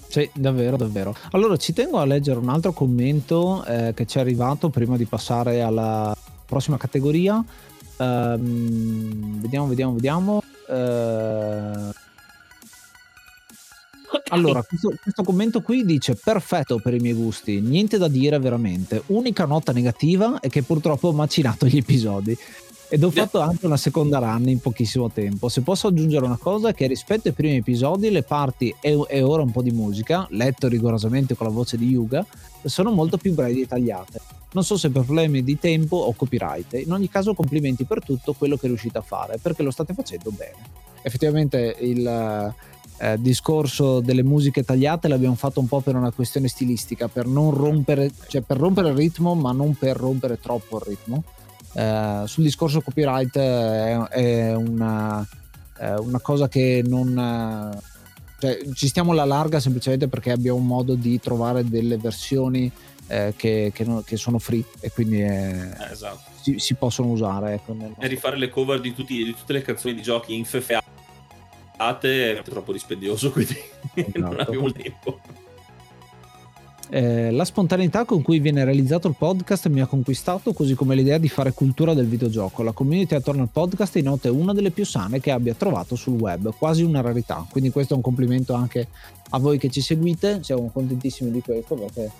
sì, 0.08 0.28
davvero, 0.32 0.78
davvero. 0.78 1.14
Allora, 1.32 1.58
ci 1.58 1.74
tengo 1.74 1.98
a 1.98 2.06
leggere 2.06 2.38
un 2.38 2.48
altro 2.48 2.72
commento 2.72 3.62
eh, 3.66 3.92
che 3.94 4.06
ci 4.06 4.16
è 4.16 4.22
arrivato 4.22 4.70
prima 4.70 4.96
di 4.96 5.04
passare 5.04 5.60
alla 5.60 6.16
prossima 6.46 6.78
categoria. 6.78 7.44
Um, 7.98 9.40
vediamo, 9.40 9.66
vediamo, 9.66 9.94
vediamo. 9.94 10.42
Uh... 10.68 11.92
Allora, 14.30 14.62
questo, 14.62 14.94
questo, 15.02 15.22
commento 15.22 15.60
qui 15.60 15.84
dice 15.84 16.14
perfetto 16.14 16.78
per 16.78 16.94
i 16.94 16.98
miei 16.98 17.14
gusti, 17.14 17.60
niente 17.60 17.98
da 17.98 18.08
dire 18.08 18.38
veramente. 18.38 19.02
Unica 19.06 19.44
nota 19.44 19.72
negativa 19.72 20.40
è 20.40 20.48
che 20.48 20.62
purtroppo 20.62 21.08
ho 21.08 21.12
macinato 21.12 21.66
gli 21.66 21.76
episodi. 21.76 22.36
ed 22.90 23.02
ho 23.02 23.10
fatto 23.10 23.40
anche 23.40 23.66
una 23.66 23.76
seconda 23.76 24.18
run 24.18 24.48
in 24.48 24.60
pochissimo 24.60 25.10
tempo. 25.10 25.48
Se 25.48 25.60
posso 25.60 25.88
aggiungere 25.88 26.24
una 26.24 26.38
cosa, 26.38 26.72
che 26.72 26.86
rispetto 26.86 27.28
ai 27.28 27.34
primi 27.34 27.56
episodi, 27.56 28.10
le 28.10 28.22
parti 28.22 28.74
e, 28.80 28.98
e 29.08 29.22
ora 29.22 29.42
un 29.42 29.50
po' 29.50 29.62
di 29.62 29.72
musica, 29.72 30.26
letto 30.30 30.68
rigorosamente 30.68 31.34
con 31.34 31.46
la 31.46 31.52
voce 31.52 31.76
di 31.76 31.86
Yuga, 31.86 32.24
sono 32.64 32.90
molto 32.90 33.18
più 33.18 33.34
brevi 33.34 33.62
e 33.62 33.66
tagliate. 33.66 34.37
Non 34.52 34.64
so 34.64 34.76
se 34.76 34.90
per 34.90 35.04
problemi 35.04 35.42
di 35.42 35.58
tempo 35.58 35.96
o 35.96 36.14
copyright. 36.14 36.74
In 36.74 36.92
ogni 36.92 37.08
caso, 37.08 37.34
complimenti 37.34 37.84
per 37.84 38.02
tutto 38.02 38.32
quello 38.32 38.56
che 38.56 38.66
riuscite 38.66 38.98
a 38.98 39.02
fare, 39.02 39.38
perché 39.38 39.62
lo 39.62 39.70
state 39.70 39.94
facendo 39.94 40.30
bene. 40.30 40.56
Effettivamente 41.02 41.76
il 41.80 42.54
eh, 42.98 43.16
discorso 43.20 44.00
delle 44.00 44.22
musiche 44.22 44.64
tagliate 44.64 45.08
l'abbiamo 45.08 45.34
fatto 45.36 45.60
un 45.60 45.68
po' 45.68 45.80
per 45.80 45.96
una 45.96 46.10
questione 46.12 46.48
stilistica, 46.48 47.08
per 47.08 47.26
non 47.26 47.54
rompere, 47.54 48.10
cioè 48.28 48.40
per 48.40 48.56
rompere 48.56 48.88
il 48.88 48.96
ritmo, 48.96 49.34
ma 49.34 49.52
non 49.52 49.74
per 49.74 49.96
rompere 49.96 50.40
troppo 50.40 50.78
il 50.78 50.82
ritmo 50.86 51.24
eh, 51.74 52.22
sul 52.26 52.44
discorso 52.44 52.80
copyright 52.80 53.36
è, 53.36 53.96
è 53.96 54.54
una, 54.54 55.26
è 55.76 55.94
una, 55.94 56.20
cosa 56.20 56.48
che 56.48 56.82
non... 56.86 57.78
Cioè, 58.40 58.58
ci 58.72 58.86
stiamo 58.86 59.12
alla 59.12 59.24
larga 59.24 59.58
semplicemente 59.58 60.08
perché 60.08 60.30
abbiamo 60.30 60.58
modo 60.58 60.94
di 60.94 61.18
trovare 61.18 61.68
delle 61.68 61.96
versioni 61.96 62.70
eh, 63.08 63.34
che, 63.36 63.72
che, 63.74 63.84
non, 63.84 64.04
che, 64.04 64.16
sono 64.16 64.38
free 64.38 64.64
e 64.80 64.90
quindi 64.92 65.20
è, 65.20 65.74
eh, 65.80 65.92
esatto. 65.92 66.30
si, 66.40 66.58
si, 66.58 66.74
possono 66.74 67.08
usare. 67.08 67.54
Ecco, 67.54 67.76
e 67.98 68.06
rifare 68.06 68.36
le 68.36 68.48
cover 68.48 68.80
di, 68.80 68.94
tutti, 68.94 69.24
di, 69.24 69.34
tutte 69.34 69.54
le 69.54 69.62
canzoni 69.62 69.94
di 69.94 70.02
giochi 70.02 70.34
in 70.34 70.44
FFA 70.44 70.82
è 71.76 72.42
troppo 72.44 72.72
dispendioso, 72.72 73.30
quindi 73.32 73.56
esatto. 73.94 74.18
non 74.18 74.38
abbiamo 74.38 74.66
il 74.66 74.72
tempo. 74.72 75.20
Eh, 76.90 77.30
la 77.30 77.44
spontaneità 77.44 78.06
con 78.06 78.22
cui 78.22 78.38
viene 78.38 78.64
realizzato 78.64 79.08
il 79.08 79.14
podcast 79.16 79.68
mi 79.68 79.82
ha 79.82 79.86
conquistato, 79.86 80.54
così 80.54 80.74
come 80.74 80.94
l'idea 80.94 81.18
di 81.18 81.28
fare 81.28 81.52
cultura 81.52 81.92
del 81.92 82.06
videogioco. 82.06 82.62
La 82.62 82.72
community 82.72 83.14
attorno 83.14 83.42
al 83.42 83.50
podcast 83.52 83.96
inoltre 83.96 84.30
è 84.30 84.32
una 84.32 84.54
delle 84.54 84.70
più 84.70 84.86
sane 84.86 85.20
che 85.20 85.30
abbia 85.30 85.54
trovato 85.54 85.96
sul 85.96 86.18
web, 86.18 86.54
quasi 86.56 86.82
una 86.82 87.02
rarità. 87.02 87.46
Quindi 87.50 87.70
questo 87.70 87.92
è 87.92 87.96
un 87.96 88.02
complimento 88.02 88.54
anche 88.54 88.88
a 89.30 89.38
voi 89.38 89.58
che 89.58 89.68
ci 89.68 89.82
seguite, 89.82 90.42
siamo 90.42 90.70
contentissimi 90.72 91.30
di 91.30 91.42
questo 91.42 91.74
perché 91.74 92.10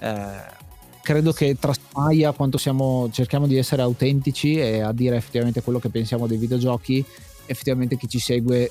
eh, 0.00 0.56
credo 1.02 1.32
che 1.32 1.56
traspaia 1.58 2.32
quanto 2.32 2.58
siamo, 2.58 3.08
cerchiamo 3.10 3.46
di 3.46 3.56
essere 3.56 3.82
autentici 3.82 4.56
e 4.56 4.80
a 4.80 4.92
dire 4.92 5.16
effettivamente 5.16 5.62
quello 5.62 5.78
che 5.78 5.88
pensiamo 5.88 6.26
dei 6.26 6.36
videogiochi. 6.36 7.04
Effettivamente 7.46 7.96
chi 7.96 8.08
ci 8.08 8.18
segue 8.18 8.70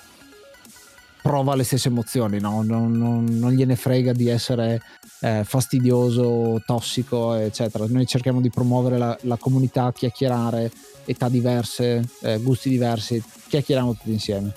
prova 1.28 1.56
le 1.56 1.64
stesse 1.64 1.90
emozioni, 1.90 2.40
no? 2.40 2.62
non, 2.62 2.92
non, 2.92 3.26
non, 3.26 3.52
gliene 3.52 3.76
frega 3.76 4.14
di 4.14 4.30
essere 4.30 4.82
eh, 5.20 5.44
fastidioso, 5.44 6.62
tossico, 6.66 7.34
eccetera. 7.34 7.86
Noi 7.88 8.06
cerchiamo 8.06 8.40
di 8.40 8.50
promuovere 8.50 8.98
la, 8.98 9.18
la 9.24 9.38
comunità, 9.38 9.92
chiacchierare, 9.92 10.72
età 11.06 11.28
diverse, 11.28 12.08
eh, 12.22 12.38
gusti 12.38 12.70
diversi, 12.70 13.22
chiacchieriamo 13.48 13.94
tutti 13.94 14.12
insieme. 14.12 14.54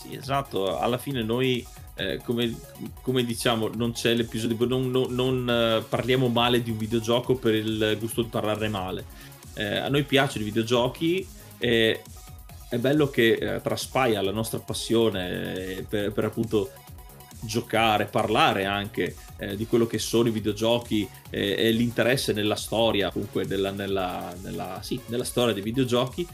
Sì, 0.00 0.14
esatto, 0.14 0.78
alla 0.78 0.98
fine 0.98 1.22
noi... 1.22 1.64
Eh, 1.98 2.20
come, 2.22 2.54
come, 3.00 3.24
diciamo, 3.24 3.70
non 3.74 3.92
c'è 3.92 4.12
l'episodio, 4.14 4.66
non, 4.66 4.90
non, 4.90 5.06
non 5.14 5.80
uh, 5.82 5.88
parliamo 5.88 6.28
male 6.28 6.62
di 6.62 6.70
un 6.70 6.76
videogioco 6.76 7.36
per 7.36 7.54
il 7.54 7.96
gusto 7.98 8.22
di 8.22 8.28
parlarne 8.28 8.68
male. 8.68 9.04
Eh, 9.54 9.78
a 9.78 9.88
noi 9.88 10.04
piacciono 10.04 10.42
i 10.42 10.48
videogiochi 10.48 11.26
e 11.58 12.02
è 12.68 12.78
bello 12.78 13.08
che 13.08 13.32
eh, 13.32 13.60
traspaia 13.62 14.20
la 14.20 14.32
nostra 14.32 14.58
passione 14.58 15.54
eh, 15.54 15.86
per, 15.88 16.12
per, 16.12 16.24
appunto 16.24 16.70
giocare, 17.40 18.06
parlare 18.06 18.64
anche 18.64 19.14
eh, 19.38 19.56
di 19.56 19.66
quello 19.66 19.86
che 19.86 19.98
sono 19.98 20.28
i 20.28 20.32
videogiochi 20.32 21.08
eh, 21.30 21.54
e 21.56 21.70
l'interesse 21.70 22.32
nella 22.32 22.56
storia, 22.56 23.10
comunque 23.10 23.46
della, 23.46 23.70
nella, 23.70 24.34
nella, 24.42 24.80
sì, 24.82 25.00
nella 25.06 25.24
storia 25.24 25.54
dei 25.54 25.62
videogiochi. 25.62 26.26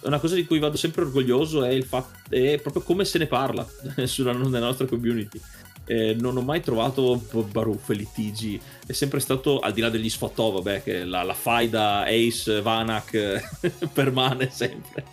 Una 0.00 0.18
cosa 0.18 0.34
di 0.34 0.46
cui 0.46 0.58
vado 0.58 0.76
sempre 0.76 1.02
orgoglioso 1.02 1.64
è, 1.64 1.70
il 1.70 1.84
fatto, 1.84 2.34
è 2.34 2.58
proprio 2.60 2.82
come 2.82 3.04
se 3.04 3.18
ne 3.18 3.26
parla 3.26 3.66
sulla, 4.04 4.32
nella 4.32 4.66
nostra 4.66 4.86
community. 4.86 5.40
Eh, 5.84 6.14
non 6.18 6.36
ho 6.36 6.42
mai 6.42 6.60
trovato 6.60 7.22
baruffe, 7.50 7.94
litigi, 7.94 8.60
è 8.86 8.92
sempre 8.92 9.20
stato 9.20 9.58
al 9.58 9.72
di 9.72 9.80
là 9.80 9.88
degli 9.88 10.10
sfottò, 10.10 10.50
vabbè, 10.50 10.82
che 10.82 11.04
la, 11.04 11.22
la 11.22 11.32
faida 11.32 12.04
Ace 12.04 12.60
Vanak 12.60 13.88
permane 13.92 14.50
sempre. 14.50 15.04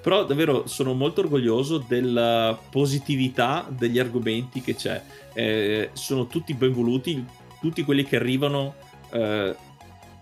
Però 0.00 0.24
davvero 0.24 0.66
sono 0.66 0.94
molto 0.94 1.20
orgoglioso 1.20 1.78
della 1.78 2.58
positività 2.70 3.66
degli 3.68 3.98
argomenti 3.98 4.60
che 4.62 4.74
c'è. 4.74 5.00
Eh, 5.32 5.90
sono 5.92 6.26
tutti 6.26 6.54
ben 6.54 6.72
voluti, 6.72 7.24
tutti 7.60 7.84
quelli 7.84 8.04
che 8.04 8.16
arrivano 8.16 8.74
eh, 9.10 9.54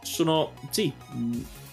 sono, 0.02 0.52
sì, 0.70 0.92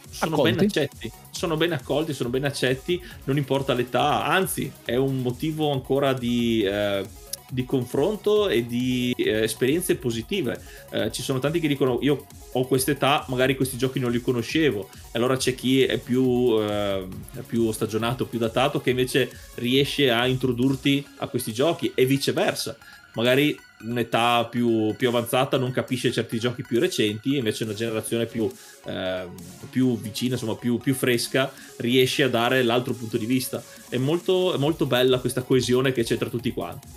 sono 0.10 0.42
ben 0.42 0.60
accetti, 0.60 1.12
sono 1.44 1.58
ben 1.58 1.74
accolti, 1.74 2.14
sono 2.14 2.30
ben 2.30 2.46
accetti, 2.46 3.04
non 3.26 3.36
importa 3.36 3.74
l'età, 3.74 4.24
anzi 4.24 4.72
è 4.86 4.96
un 4.96 5.22
motivo 5.22 5.72
ancora 5.72 6.14
di... 6.14 6.64
Eh, 6.64 7.22
di 7.54 7.66
confronto 7.66 8.50
e 8.50 8.66
di 8.66 9.14
eh, 9.16 9.44
esperienze 9.44 9.96
positive. 9.98 10.60
Eh, 10.90 11.12
ci 11.12 11.22
sono 11.22 11.38
tanti 11.38 11.60
che 11.60 11.68
dicono 11.68 12.00
io 12.02 12.26
ho 12.52 12.66
quest'età, 12.66 13.26
magari 13.28 13.56
questi 13.56 13.78
giochi 13.78 14.00
non 14.00 14.10
li 14.10 14.20
conoscevo, 14.22 14.90
e 14.92 15.20
allora 15.20 15.38
c'è 15.38 15.54
chi 15.54 15.84
è 15.84 16.00
più, 16.00 16.58
eh, 16.60 17.08
è 17.36 17.42
più 17.46 17.72
stagionato, 17.72 18.26
più 18.26 18.40
datato, 18.40 18.82
che 18.82 18.90
invece 18.90 19.30
riesce 19.56 20.10
a 20.10 20.26
introdurti 20.26 21.06
a 21.18 21.28
questi 21.28 21.54
giochi 21.54 21.92
e 21.94 22.08
viceversa. 22.08 22.76
Magari 23.14 23.56
un'età 23.84 24.46
più, 24.46 24.94
più, 24.96 25.08
avanzata 25.10 25.58
non 25.58 25.72
capisce 25.72 26.12
certi 26.12 26.40
giochi 26.40 26.64
più 26.64 26.80
recenti, 26.80 27.38
invece 27.38 27.64
una 27.64 27.74
generazione 27.74 28.26
più, 28.26 28.52
eh, 28.86 29.26
più 29.70 30.00
vicina, 30.00 30.34
insomma 30.34 30.56
più, 30.56 30.78
più, 30.78 30.94
fresca, 30.94 31.52
riesce 31.78 32.24
a 32.24 32.30
dare 32.30 32.64
l'altro 32.64 32.94
punto 32.94 33.18
di 33.18 33.26
vista. 33.26 33.62
È 33.90 33.98
molto, 33.98 34.54
è 34.54 34.58
molto 34.58 34.86
bella 34.86 35.20
questa 35.20 35.42
coesione 35.42 35.92
che 35.92 36.04
c'è 36.04 36.18
tra 36.18 36.30
tutti 36.30 36.52
quanti. 36.52 36.88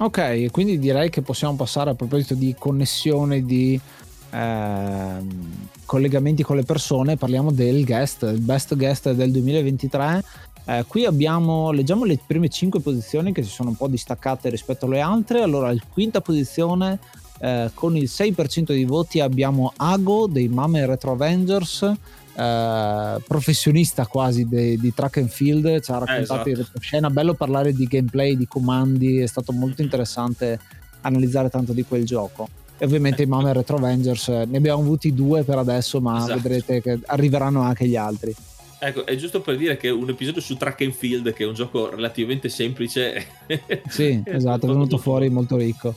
Ok, 0.00 0.50
quindi 0.50 0.78
direi 0.78 1.08
che 1.08 1.22
possiamo 1.22 1.54
passare 1.54 1.90
a 1.90 1.94
proposito 1.94 2.34
di 2.34 2.54
connessione 2.58 3.44
di 3.44 3.80
eh, 4.30 5.16
collegamenti 5.84 6.42
con 6.42 6.56
le 6.56 6.64
persone, 6.64 7.16
parliamo 7.16 7.52
del 7.52 7.84
guest, 7.84 8.22
il 8.22 8.40
best 8.40 8.74
guest 8.76 9.12
del 9.12 9.30
2023. 9.30 10.24
Eh, 10.66 10.84
qui 10.86 11.04
abbiamo, 11.04 11.70
leggiamo 11.70 12.04
le 12.04 12.18
prime 12.24 12.48
5 12.48 12.80
posizioni 12.80 13.32
che 13.32 13.42
si 13.42 13.50
sono 13.50 13.70
un 13.70 13.76
po' 13.76 13.88
distaccate 13.88 14.48
rispetto 14.48 14.86
alle 14.86 15.00
altre. 15.00 15.42
Allora, 15.42 15.70
in 15.72 15.80
quinta 15.92 16.20
posizione 16.20 16.98
eh, 17.40 17.70
con 17.74 17.96
il 17.96 18.08
6% 18.10 18.72
di 18.72 18.84
voti 18.84 19.20
abbiamo 19.20 19.72
Ago 19.76 20.26
dei 20.26 20.48
Mame 20.48 20.86
Retro 20.86 21.12
Avengers 21.12 21.92
eh, 22.36 23.16
professionista 23.26 24.06
quasi 24.06 24.48
de, 24.48 24.76
di 24.76 24.92
track 24.92 25.18
and 25.18 25.28
field, 25.28 25.80
ci 25.80 25.90
ha 25.92 25.98
raccontato 25.98 26.48
eh, 26.48 26.52
esatto. 26.52 26.80
scena, 26.80 27.10
bello 27.10 27.34
parlare 27.34 27.72
di 27.72 27.84
gameplay, 27.86 28.36
di 28.36 28.46
comandi, 28.46 29.18
è 29.18 29.26
stato 29.26 29.52
molto 29.52 29.82
interessante 29.82 30.58
analizzare 31.02 31.48
tanto 31.48 31.72
di 31.72 31.84
quel 31.84 32.04
gioco. 32.04 32.48
E 32.76 32.84
ovviamente 32.84 33.22
i 33.22 33.26
Mama 33.26 33.52
Retro 33.54 33.76
Avengers 33.76 34.28
eh, 34.28 34.46
ne 34.48 34.56
abbiamo 34.56 34.80
avuti 34.80 35.14
due 35.14 35.44
per 35.44 35.58
adesso, 35.58 36.00
ma 36.00 36.18
esatto. 36.18 36.34
vedrete 36.34 36.80
che 36.80 36.98
arriveranno 37.06 37.60
anche 37.60 37.86
gli 37.86 37.96
altri. 37.96 38.34
Ecco, 38.86 39.06
è 39.06 39.16
giusto 39.16 39.40
per 39.40 39.56
dire 39.56 39.78
che 39.78 39.88
un 39.88 40.10
episodio 40.10 40.42
su 40.42 40.58
Track 40.58 40.82
and 40.82 40.92
Field, 40.92 41.32
che 41.32 41.44
è 41.44 41.46
un 41.46 41.54
gioco 41.54 41.88
relativamente 41.88 42.50
semplice, 42.50 43.24
sì, 43.88 44.22
esatto, 44.26 44.66
è 44.66 44.68
venuto 44.68 44.98
fuori 44.98 45.30
molto 45.30 45.56
ricco. 45.56 45.94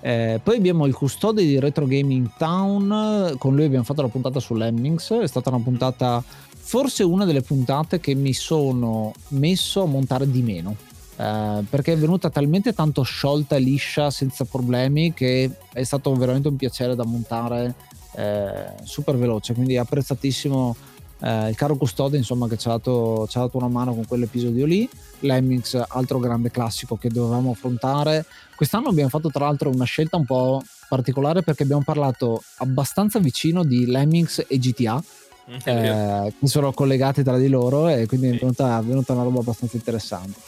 Eh, 0.00 0.40
poi 0.42 0.56
abbiamo 0.56 0.86
il 0.86 0.94
custode 0.94 1.42
di 1.42 1.60
Retro 1.60 1.86
Gaming 1.86 2.30
Town, 2.38 3.34
con 3.36 3.54
lui 3.54 3.66
abbiamo 3.66 3.84
fatto 3.84 4.00
la 4.00 4.08
puntata 4.08 4.40
su 4.40 4.54
Lemmings, 4.54 5.12
è 5.12 5.26
stata 5.26 5.50
una 5.50 5.60
puntata, 5.60 6.24
forse 6.24 7.02
una 7.02 7.26
delle 7.26 7.42
puntate 7.42 8.00
che 8.00 8.14
mi 8.14 8.32
sono 8.32 9.12
messo 9.28 9.82
a 9.82 9.86
montare 9.86 10.30
di 10.30 10.40
meno, 10.40 10.74
eh, 11.18 11.62
perché 11.68 11.92
è 11.92 11.98
venuta 11.98 12.30
talmente 12.30 12.72
tanto 12.72 13.02
sciolta 13.02 13.56
e 13.56 13.60
liscia 13.60 14.10
senza 14.10 14.46
problemi 14.46 15.12
che 15.12 15.50
è 15.70 15.82
stato 15.82 16.10
veramente 16.14 16.48
un 16.48 16.56
piacere 16.56 16.94
da 16.94 17.04
montare 17.04 17.74
eh, 18.16 18.72
super 18.84 19.18
veloce, 19.18 19.52
quindi 19.52 19.76
apprezzatissimo 19.76 20.76
eh, 21.22 21.50
il 21.50 21.54
caro 21.54 21.76
custode 21.76 22.16
insomma 22.16 22.48
che 22.48 22.58
ci 22.58 22.66
ha, 22.66 22.72
dato, 22.72 23.26
ci 23.28 23.38
ha 23.38 23.42
dato 23.42 23.56
una 23.56 23.68
mano 23.68 23.94
con 23.94 24.04
quell'episodio 24.06 24.66
lì. 24.66 24.88
Lemmings 25.20 25.80
altro 25.88 26.18
grande 26.18 26.50
classico 26.50 26.96
che 26.96 27.08
dovevamo 27.08 27.52
affrontare. 27.52 28.26
Quest'anno 28.56 28.88
abbiamo 28.88 29.08
fatto 29.08 29.28
tra 29.30 29.44
l'altro 29.44 29.70
una 29.70 29.84
scelta 29.84 30.16
un 30.16 30.24
po' 30.24 30.62
particolare 30.88 31.42
perché 31.42 31.62
abbiamo 31.62 31.82
parlato 31.84 32.42
abbastanza 32.56 33.20
vicino 33.20 33.62
di 33.62 33.86
Lemmings 33.86 34.44
e 34.48 34.58
GTA 34.58 34.96
mm, 34.96 35.54
eh, 35.64 36.34
che 36.38 36.46
sono 36.48 36.72
collegati 36.72 37.22
tra 37.22 37.38
di 37.38 37.48
loro 37.48 37.86
e 37.86 38.06
quindi 38.06 38.28
è 38.30 38.38
venuta, 38.38 38.78
è 38.78 38.82
venuta 38.82 39.12
una 39.12 39.22
roba 39.22 39.40
abbastanza 39.40 39.76
interessante. 39.76 40.40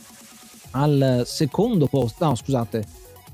Al 0.72 1.22
secondo 1.25 1.87
posto 1.87 2.25
no 2.25 2.35
scusate 2.35 2.85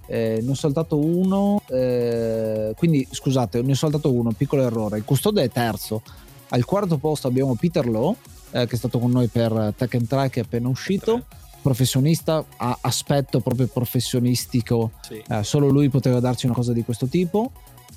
eh, 0.04 0.40
ne 0.42 0.50
ho 0.50 0.54
saltato 0.54 0.98
uno 0.98 1.62
eh, 1.68 2.74
quindi 2.76 3.06
scusate 3.10 3.62
ne 3.62 3.72
ho 3.72 3.76
saltato 3.76 4.12
uno 4.12 4.32
piccolo 4.32 4.62
errore. 4.62 4.98
Il 4.98 5.04
custode 5.04 5.42
è 5.42 5.48
terzo 5.48 6.02
al 6.50 6.64
quarto 6.64 6.98
posto 6.98 7.26
abbiamo 7.26 7.54
Peter 7.54 7.86
Lowe, 7.86 8.16
eh, 8.52 8.66
che 8.66 8.74
è 8.74 8.78
stato 8.78 8.98
con 8.98 9.10
noi 9.10 9.28
per 9.28 9.74
Tekken 9.76 10.06
3 10.06 10.30
che 10.30 10.40
è 10.40 10.42
appena 10.44 10.68
uscito. 10.68 11.24
Professionista, 11.62 12.42
ha 12.56 12.78
aspetto 12.80 13.40
proprio 13.40 13.66
professionistico, 13.66 14.92
sì. 15.02 15.22
eh, 15.28 15.44
solo 15.44 15.68
lui 15.68 15.90
poteva 15.90 16.18
darci 16.18 16.46
una 16.46 16.54
cosa 16.54 16.72
di 16.72 16.82
questo 16.82 17.06
tipo. 17.06 17.52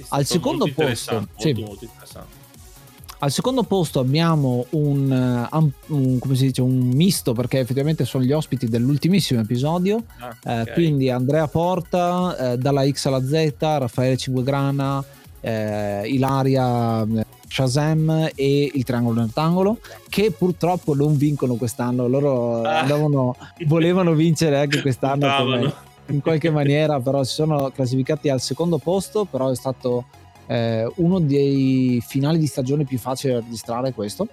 Al 0.10 0.26
secondo 0.26 0.66
posto, 0.74 1.14
molto, 1.14 1.32
sì. 1.38 1.54
molto 1.54 1.86
interessante. 1.86 2.42
Al 3.20 3.32
secondo 3.32 3.64
posto 3.64 4.02
abbiamo 4.02 4.66
un, 4.72 5.48
uh, 5.50 5.72
un, 5.96 6.20
dice, 6.26 6.62
un, 6.62 6.90
misto 6.90 7.32
perché 7.32 7.60
effettivamente 7.60 8.04
sono 8.04 8.22
gli 8.22 8.34
ospiti 8.34 8.68
dell'ultimissimo 8.68 9.40
episodio, 9.40 10.04
ah, 10.20 10.36
eh, 10.44 10.62
okay. 10.62 10.74
quindi 10.74 11.10
Andrea 11.10 11.48
Porta, 11.48 12.52
eh, 12.52 12.58
dalla 12.58 12.86
X 12.86 13.06
alla 13.06 13.26
Z, 13.26 13.54
Raffaele 13.60 14.18
Cinguegrana, 14.18 15.02
eh, 15.40 16.02
Ilaria 16.08 17.04
eh, 17.04 17.26
Shazam 17.54 18.32
e 18.34 18.72
il 18.74 18.84
Triangolo 18.84 19.22
Rettangolo 19.22 19.78
che 20.10 20.32
purtroppo 20.32 20.96
non 20.96 21.16
vincono 21.16 21.54
quest'anno, 21.54 22.08
loro 22.08 22.64
ah. 22.64 22.80
andavano, 22.80 23.36
volevano 23.68 24.14
vincere 24.14 24.58
anche 24.58 24.82
quest'anno 24.82 25.36
come, 25.38 25.74
in 26.08 26.22
qualche 26.22 26.50
maniera, 26.50 27.00
però 27.00 27.24
si 27.24 27.36
sono 27.36 27.70
classificati 27.70 28.30
al 28.30 28.42
secondo 28.42 28.80
posto, 28.80 29.26
però 29.26 29.52
è 29.52 29.56
stato 29.56 30.06
eh, 30.48 30.92
uno 30.96 31.20
dei 31.20 32.04
finali 32.04 32.40
di 32.40 32.48
stagione 32.48 32.86
più 32.86 32.98
facili 32.98 33.34
da 33.34 33.40
registrare 33.42 33.94
questo, 33.94 34.28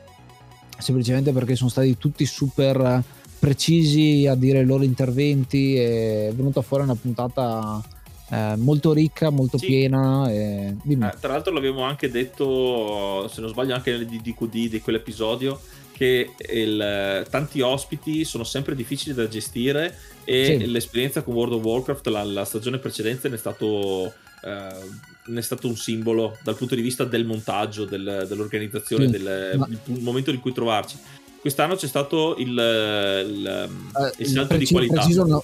semplicemente 0.78 1.32
perché 1.32 1.56
sono 1.56 1.68
stati 1.68 1.98
tutti 1.98 2.24
super 2.24 3.04
precisi 3.38 4.26
a 4.26 4.34
dire 4.34 4.60
i 4.60 4.66
loro 4.66 4.82
interventi 4.82 5.76
è 5.76 6.32
venuta 6.34 6.62
fuori 6.62 6.84
una 6.84 6.94
puntata 6.94 7.82
eh, 8.30 8.54
molto 8.56 8.92
ricca, 8.92 9.30
molto 9.30 9.58
sì. 9.58 9.66
piena. 9.66 10.30
E... 10.30 10.76
Eh, 10.88 11.14
tra 11.20 11.32
l'altro 11.32 11.52
l'abbiamo 11.52 11.82
anche 11.82 12.10
detto, 12.10 13.28
se 13.28 13.40
non 13.40 13.50
sbaglio, 13.50 13.74
anche 13.74 13.90
nel 13.90 14.06
DQD 14.06 14.68
di 14.68 14.80
quell'episodio, 14.80 15.60
che 15.92 16.34
il, 16.52 17.26
tanti 17.28 17.60
ospiti 17.60 18.24
sono 18.24 18.44
sempre 18.44 18.74
difficili 18.74 19.14
da 19.14 19.28
gestire 19.28 19.94
e 20.24 20.58
sì. 20.58 20.66
l'esperienza 20.66 21.22
con 21.22 21.34
World 21.34 21.54
of 21.54 21.62
Warcraft 21.62 22.06
la, 22.06 22.24
la 22.24 22.44
stagione 22.46 22.78
precedente 22.78 23.28
ne 23.28 23.34
è 23.34 23.38
stato 23.38 24.10
eh, 24.42 25.38
è 25.38 25.40
stato 25.42 25.66
un 25.66 25.76
simbolo 25.76 26.38
dal 26.42 26.56
punto 26.56 26.74
di 26.74 26.80
vista 26.80 27.04
del 27.04 27.26
montaggio, 27.26 27.84
del, 27.84 28.24
dell'organizzazione, 28.26 29.06
sì, 29.06 29.10
del 29.12 29.54
ma... 29.58 29.68
momento 30.00 30.30
in 30.30 30.40
cui 30.40 30.52
trovarci. 30.52 30.96
Quest'anno 31.40 31.74
c'è 31.74 31.86
stato 31.86 32.36
il, 32.36 32.48
il, 32.48 33.70
il 34.16 34.26
salto 34.26 34.56
preciso, 34.56 34.56
di 34.56 34.66
qualità. 34.66 34.94
Preciso 34.94 35.24
una, 35.24 35.40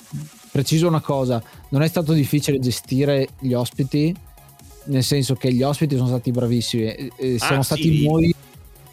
preciso 0.56 0.88
una 0.88 1.02
cosa, 1.02 1.42
non 1.68 1.82
è 1.82 1.88
stato 1.88 2.14
difficile 2.14 2.58
gestire 2.58 3.28
gli 3.38 3.52
ospiti, 3.52 4.14
nel 4.84 5.04
senso 5.04 5.34
che 5.34 5.52
gli 5.52 5.62
ospiti 5.62 5.96
sono 5.96 6.08
stati 6.08 6.30
bravissimi. 6.30 7.10
Siamo, 7.36 7.60
ah, 7.60 7.62
stati 7.62 7.82
sì. 7.82 8.06
noi, 8.06 8.34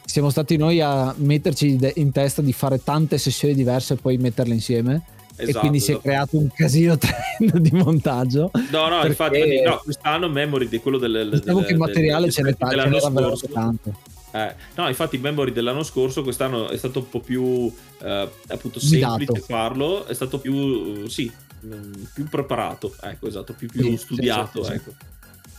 siamo 0.03 0.29
stati 0.29 0.57
noi 0.57 0.81
a 0.81 1.13
metterci 1.15 1.79
in 1.95 2.11
testa 2.11 2.41
di 2.41 2.51
fare 2.51 2.83
tante 2.83 3.17
sessioni 3.17 3.53
diverse 3.53 3.93
e 3.93 3.97
poi 3.97 4.17
metterle 4.17 4.53
insieme 4.53 5.03
Esatto, 5.35 5.57
e 5.57 5.59
quindi 5.61 5.79
si 5.79 5.91
è 5.91 5.93
esatto. 5.93 6.07
creato 6.07 6.37
un 6.37 6.49
casino 6.53 6.97
tremendo 6.99 7.57
di 7.59 7.71
montaggio. 7.71 8.51
No, 8.69 8.89
no, 8.89 9.05
infatti, 9.05 9.61
no, 9.61 9.79
quest'anno 9.83 10.27
Memory 10.29 10.67
di 10.67 10.79
quello 10.79 10.97
del. 10.97 11.29
Diciamo 11.33 11.61
che 11.61 11.71
il 11.71 11.77
materiale 11.77 12.29
ce 12.29 12.43
n'è 12.43 12.55
tanto. 12.55 14.11
Eh, 14.35 14.55
no, 14.75 14.87
infatti, 14.87 15.19
Memory 15.19 15.51
dell'anno 15.51 15.83
scorso, 15.83 16.23
quest'anno 16.23 16.69
è 16.69 16.77
stato 16.77 16.99
un 16.99 17.09
po' 17.09 17.19
più 17.19 17.71
eh, 18.01 18.29
appunto 18.47 18.79
semplice 18.79 19.25
Guidato. 19.25 19.45
farlo, 19.45 20.05
è 20.07 20.13
stato 20.15 20.39
più, 20.39 21.07
sì, 21.07 21.31
più 22.13 22.27
preparato, 22.27 22.93
ecco, 23.01 23.27
esatto, 23.27 23.53
più, 23.53 23.67
più 23.67 23.83
sì, 23.83 23.97
studiato, 23.97 24.63
sì, 24.63 24.69
sì, 24.69 24.75
ecco. 24.75 24.91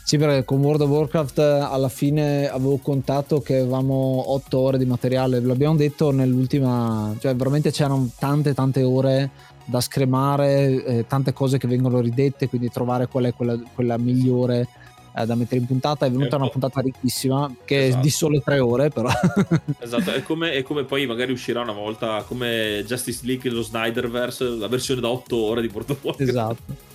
Sì, 0.03 0.17
perché 0.19 0.45
con 0.45 0.61
World 0.61 0.81
of 0.81 0.89
Warcraft 0.89 1.39
alla 1.39 1.89
fine 1.89 2.47
avevo 2.47 2.77
contato 2.77 3.41
che 3.41 3.57
avevamo 3.57 4.33
8 4.33 4.59
ore 4.59 4.77
di 4.77 4.85
materiale, 4.85 5.39
l'abbiamo 5.39 5.75
detto 5.75 6.11
nell'ultima, 6.11 7.15
cioè 7.19 7.35
veramente 7.35 7.71
c'erano 7.71 8.11
tante 8.19 8.53
tante 8.53 8.83
ore 8.83 9.31
da 9.65 9.81
scremare, 9.81 10.83
eh, 10.85 11.07
tante 11.07 11.33
cose 11.33 11.57
che 11.57 11.67
vengono 11.67 12.01
ridette, 12.01 12.47
quindi 12.47 12.69
trovare 12.69 13.07
qual 13.07 13.25
è 13.25 13.33
quella, 13.33 13.59
quella 13.73 13.97
migliore 13.97 14.67
eh, 15.15 15.25
da 15.25 15.35
mettere 15.35 15.61
in 15.61 15.67
puntata. 15.67 16.05
È 16.05 16.11
venuta 16.11 16.35
una 16.35 16.49
puntata 16.49 16.81
ricchissima, 16.81 17.53
che 17.63 17.87
esatto. 17.87 17.99
è 17.99 18.03
di 18.03 18.09
sole 18.09 18.41
tre 18.43 18.59
ore, 18.59 18.89
però. 18.89 19.09
esatto, 19.79 20.11
è 20.11 20.21
come, 20.23 20.51
è 20.51 20.63
come, 20.63 20.83
poi 20.83 21.05
magari 21.05 21.31
uscirà 21.31 21.61
una 21.61 21.73
volta 21.73 22.23
come 22.27 22.83
Justice 22.85 23.25
League 23.25 23.49
lo 23.49 23.61
Snyderverse, 23.61 24.43
la 24.43 24.67
versione 24.67 25.01
da 25.01 25.09
8 25.09 25.35
ore 25.35 25.61
di 25.61 25.69
portafoglio. 25.69 26.17
Esatto. 26.17 26.93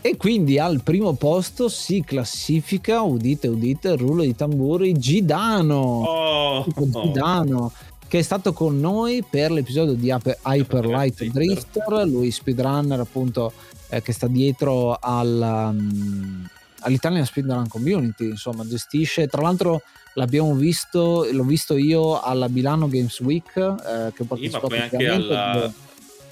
E 0.00 0.16
quindi 0.16 0.58
al 0.58 0.82
primo 0.82 1.14
posto 1.14 1.68
si 1.68 2.02
classifica, 2.04 3.00
udite, 3.02 3.48
udite, 3.48 3.96
rullo 3.96 4.22
di 4.22 4.36
tamburi, 4.36 4.96
Gidano. 4.96 5.74
Oh, 5.74 6.66
Gidano. 6.66 7.58
Oh 7.58 7.72
che 8.08 8.20
è 8.20 8.22
stato 8.22 8.52
con 8.52 8.78
noi 8.78 9.24
per 9.28 9.50
l'episodio 9.50 9.94
di 9.94 10.14
Hyper 10.42 10.86
Light 10.86 11.24
Drifter, 11.24 12.06
lui 12.06 12.30
speedrunner 12.30 13.00
appunto 13.00 13.52
eh, 13.88 14.00
che 14.00 14.12
sta 14.12 14.28
dietro 14.28 14.96
al, 15.00 15.72
um, 15.74 16.46
all'Italian 16.86 17.24
Speedrun 17.24 17.68
Community, 17.68 18.28
insomma 18.30 18.66
gestisce, 18.66 19.26
tra 19.26 19.42
l'altro 19.42 19.82
l'abbiamo 20.14 20.54
visto, 20.54 21.26
l'ho 21.30 21.44
visto 21.44 21.76
io 21.76 22.20
alla 22.20 22.48
Milano 22.48 22.88
Games 22.88 23.18
Week 23.20 23.54
eh, 23.56 24.12
che 24.14 24.22
ho 24.22 24.26
partecipato 24.26 24.70
sì, 24.70 24.76
anche 24.76 25.06
alla... 25.06 25.72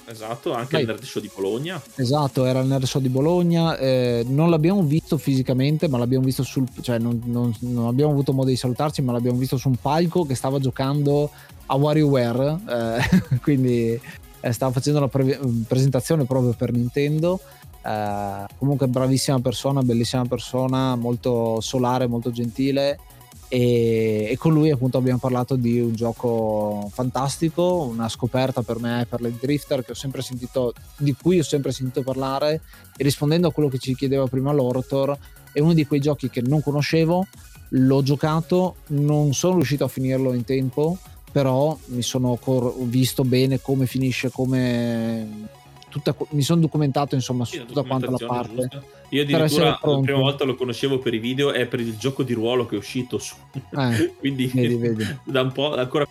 Esatto, 0.07 0.53
anche 0.53 0.73
Dai. 0.73 0.81
al 0.81 0.87
Nerd 0.89 1.03
Show 1.03 1.19
di 1.19 1.31
Bologna. 1.33 1.81
Esatto, 1.95 2.45
era 2.45 2.59
il 2.59 2.67
Nerd 2.67 2.85
Show 2.85 3.01
di 3.01 3.09
Bologna. 3.09 3.75
Eh, 3.75 4.23
non 4.27 4.51
l'abbiamo 4.51 4.83
visto 4.83 5.17
fisicamente, 5.17 5.87
ma 5.87 5.97
l'abbiamo 5.97 6.23
visto 6.25 6.43
sul. 6.43 6.67
cioè, 6.81 6.99
non, 6.99 7.19
non, 7.25 7.55
non, 7.61 7.87
abbiamo 7.87 8.11
avuto 8.11 8.31
modo 8.31 8.49
di 8.49 8.55
salutarci, 8.55 9.01
ma 9.01 9.11
l'abbiamo 9.13 9.39
visto 9.39 9.57
su 9.57 9.67
un 9.67 9.77
palco 9.77 10.23
che 10.23 10.35
stava 10.35 10.59
giocando 10.59 11.31
a 11.65 11.75
WarioWare, 11.75 12.59
eh, 12.69 13.39
quindi 13.41 13.99
eh, 14.41 14.51
stava 14.51 14.71
facendo 14.71 14.99
una 14.99 15.07
pre- 15.07 15.39
presentazione 15.67 16.25
proprio 16.25 16.53
per 16.53 16.71
Nintendo. 16.71 17.39
Eh, 17.85 18.45
comunque 18.57 18.87
bravissima 18.87 19.39
persona, 19.39 19.81
bellissima 19.81 20.25
persona, 20.25 20.95
molto 20.95 21.61
solare, 21.61 22.07
molto 22.07 22.31
gentile. 22.31 22.99
E, 23.47 24.27
e, 24.31 24.37
con 24.37 24.53
lui 24.53 24.71
appunto 24.71 24.97
abbiamo 24.97 25.19
parlato 25.19 25.55
di 25.55 25.79
un 25.79 25.93
gioco 25.93 26.89
fantastico, 26.91 27.83
una 27.83 28.09
scoperta 28.09 28.63
per 28.63 28.79
me 28.79 29.05
per 29.07 29.21
le 29.21 29.33
Drifter 29.39 29.85
sentito, 29.93 30.73
di 30.97 31.13
cui 31.13 31.39
ho 31.39 31.43
sempre 31.43 31.71
sentito 31.71 32.01
parlare. 32.01 32.61
E 32.97 33.03
rispondendo 33.03 33.47
a 33.47 33.51
quello 33.51 33.69
che 33.69 33.77
ci 33.77 33.95
chiedeva 33.95 34.25
prima 34.25 34.51
l'Orotor 34.51 35.15
è 35.51 35.59
uno 35.59 35.73
di 35.73 35.85
quei 35.85 35.99
giochi 35.99 36.29
che 36.29 36.41
non 36.41 36.61
conoscevo, 36.61 37.27
l'ho 37.69 38.03
giocato, 38.03 38.77
non 38.87 39.33
sono 39.33 39.55
riuscito 39.55 39.83
a 39.83 39.89
finirlo 39.89 40.33
in 40.33 40.43
tempo 40.43 40.97
però 41.35 41.77
mi 41.87 42.01
sono 42.01 42.39
visto 42.83 43.25
bene 43.25 43.59
come 43.59 43.87
finisce, 43.87 44.31
come 44.31 45.49
tutta, 45.95 46.15
mi 46.31 46.41
sono 46.41 46.59
documentato 46.59 47.15
insomma 47.15 47.45
su 47.45 47.65
tutta 47.65 47.83
quanta 47.83 48.11
la 48.11 48.17
parte. 48.17 48.53
Giusta. 48.53 48.83
Io 49.09 49.21
addirittura 49.21 49.79
la 49.81 49.99
prima 50.01 50.19
volta 50.19 50.43
lo 50.43 50.55
conoscevo 50.55 50.99
per 50.99 51.13
i 51.13 51.19
video 51.19 51.53
e 51.53 51.67
per 51.67 51.79
il 51.79 51.95
gioco 51.97 52.23
di 52.23 52.33
ruolo 52.33 52.65
che 52.65 52.75
è 52.75 52.77
uscito 52.77 53.17
su. 53.17 53.35
Eh, 53.53 54.13
Quindi 54.19 54.51
vedi, 54.53 54.75
vedi. 54.75 55.05
da 55.23 55.41
un 55.41 55.53
po' 55.53 55.73
ancora 55.73 56.05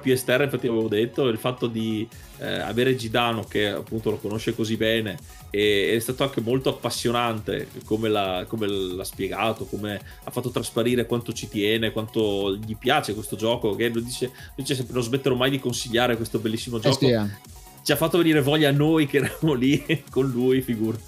più 0.00 0.12
esterna, 0.12 0.44
infatti 0.44 0.66
avevo 0.66 0.88
detto, 0.88 1.26
il 1.26 1.36
fatto 1.36 1.66
di 1.66 2.08
eh, 2.38 2.46
avere 2.46 2.96
Gidano 2.96 3.42
che 3.42 3.68
appunto 3.68 4.10
lo 4.10 4.16
conosce 4.16 4.54
così 4.54 4.76
bene 4.76 5.18
e 5.50 5.94
è 5.94 5.98
stato 5.98 6.22
anche 6.22 6.40
molto 6.40 6.70
appassionante 6.70 7.68
come 7.84 8.08
l'ha, 8.08 8.44
come 8.46 8.66
l'ha, 8.66 9.04
spiegato, 9.04 9.66
come 9.66 10.00
ha 10.24 10.30
fatto 10.30 10.50
trasparire 10.50 11.04
quanto 11.04 11.32
ci 11.32 11.48
tiene, 11.48 11.90
quanto 11.90 12.56
gli 12.56 12.76
piace 12.76 13.14
questo 13.14 13.36
gioco, 13.36 13.74
che 13.74 13.88
lo 13.88 14.00
dice, 14.00 14.30
dice 14.54 14.74
sempre 14.74 14.94
non 14.94 15.02
smetterò 15.02 15.34
mai 15.34 15.50
di 15.50 15.58
consigliare 15.58 16.16
questo 16.16 16.38
bellissimo 16.38 16.78
gioco. 16.78 17.04
Eh 17.04 17.08
sì, 17.08 17.12
eh. 17.12 17.56
Ci 17.88 17.94
ha 17.94 17.96
fatto 17.96 18.18
venire 18.18 18.42
voglia 18.42 18.68
a 18.68 18.72
noi 18.72 19.06
che 19.06 19.16
eravamo 19.16 19.54
lì 19.54 19.82
con 20.12 20.26
lui, 20.26 20.60
figurati. 20.60 21.02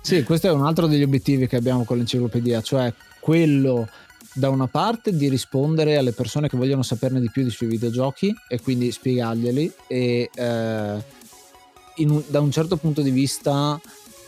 Sì, 0.00 0.22
questo 0.22 0.46
è 0.46 0.50
un 0.50 0.64
altro 0.64 0.86
degli 0.86 1.02
obiettivi 1.02 1.46
che 1.46 1.56
abbiamo 1.56 1.84
con 1.84 1.98
l'enciclopedia, 1.98 2.62
cioè 2.62 2.90
quello 3.20 3.86
da 4.32 4.48
una 4.48 4.66
parte 4.66 5.14
di 5.14 5.28
rispondere 5.28 5.98
alle 5.98 6.12
persone 6.12 6.48
che 6.48 6.56
vogliono 6.56 6.82
saperne 6.82 7.20
di 7.20 7.28
più 7.30 7.46
sui 7.50 7.66
videogiochi 7.66 8.34
e 8.48 8.62
quindi 8.62 8.90
spiegarglieli 8.90 9.72
e 9.86 10.30
eh, 10.34 11.04
un, 11.96 12.22
da 12.26 12.40
un 12.40 12.50
certo 12.50 12.78
punto 12.78 13.02
di 13.02 13.10
vista 13.10 13.78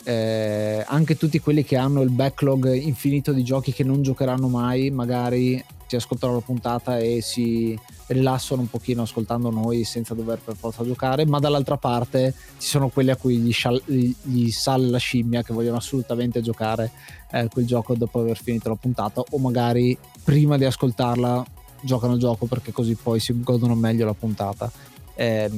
eh, 0.02 0.84
anche 0.86 1.16
tutti 1.16 1.40
quelli 1.40 1.64
che 1.64 1.78
hanno 1.78 2.02
il 2.02 2.10
backlog 2.10 2.70
infinito 2.70 3.32
di 3.32 3.42
giochi 3.42 3.72
che 3.72 3.82
non 3.82 4.02
giocheranno 4.02 4.48
mai 4.48 4.90
magari 4.90 5.64
si 5.86 5.96
ascoltano 5.96 6.34
la 6.34 6.40
puntata 6.40 6.98
e 6.98 7.20
si 7.20 7.78
rilassano 8.06 8.60
un 8.62 8.70
pochino 8.70 9.02
ascoltando 9.02 9.50
noi 9.50 9.84
senza 9.84 10.14
dover 10.14 10.38
per 10.38 10.56
forza 10.56 10.84
giocare 10.84 11.26
ma 11.26 11.38
dall'altra 11.38 11.76
parte 11.76 12.34
ci 12.58 12.68
sono 12.68 12.88
quelli 12.88 13.10
a 13.10 13.16
cui 13.16 13.38
gli, 13.38 13.52
scial- 13.52 13.82
gli 13.86 14.50
sale 14.50 14.86
la 14.88 14.98
scimmia 14.98 15.42
che 15.42 15.52
vogliono 15.52 15.76
assolutamente 15.76 16.40
giocare 16.40 16.90
eh, 17.30 17.48
quel 17.50 17.66
gioco 17.66 17.94
dopo 17.94 18.20
aver 18.20 18.40
finito 18.40 18.68
la 18.68 18.76
puntata 18.76 19.22
o 19.28 19.38
magari 19.38 19.96
prima 20.22 20.56
di 20.56 20.64
ascoltarla 20.64 21.44
giocano 21.82 22.14
il 22.14 22.20
gioco 22.20 22.46
perché 22.46 22.72
così 22.72 22.94
poi 22.94 23.20
si 23.20 23.38
godono 23.40 23.74
meglio 23.74 24.06
la 24.06 24.14
puntata 24.14 24.70
eh, 25.16 25.48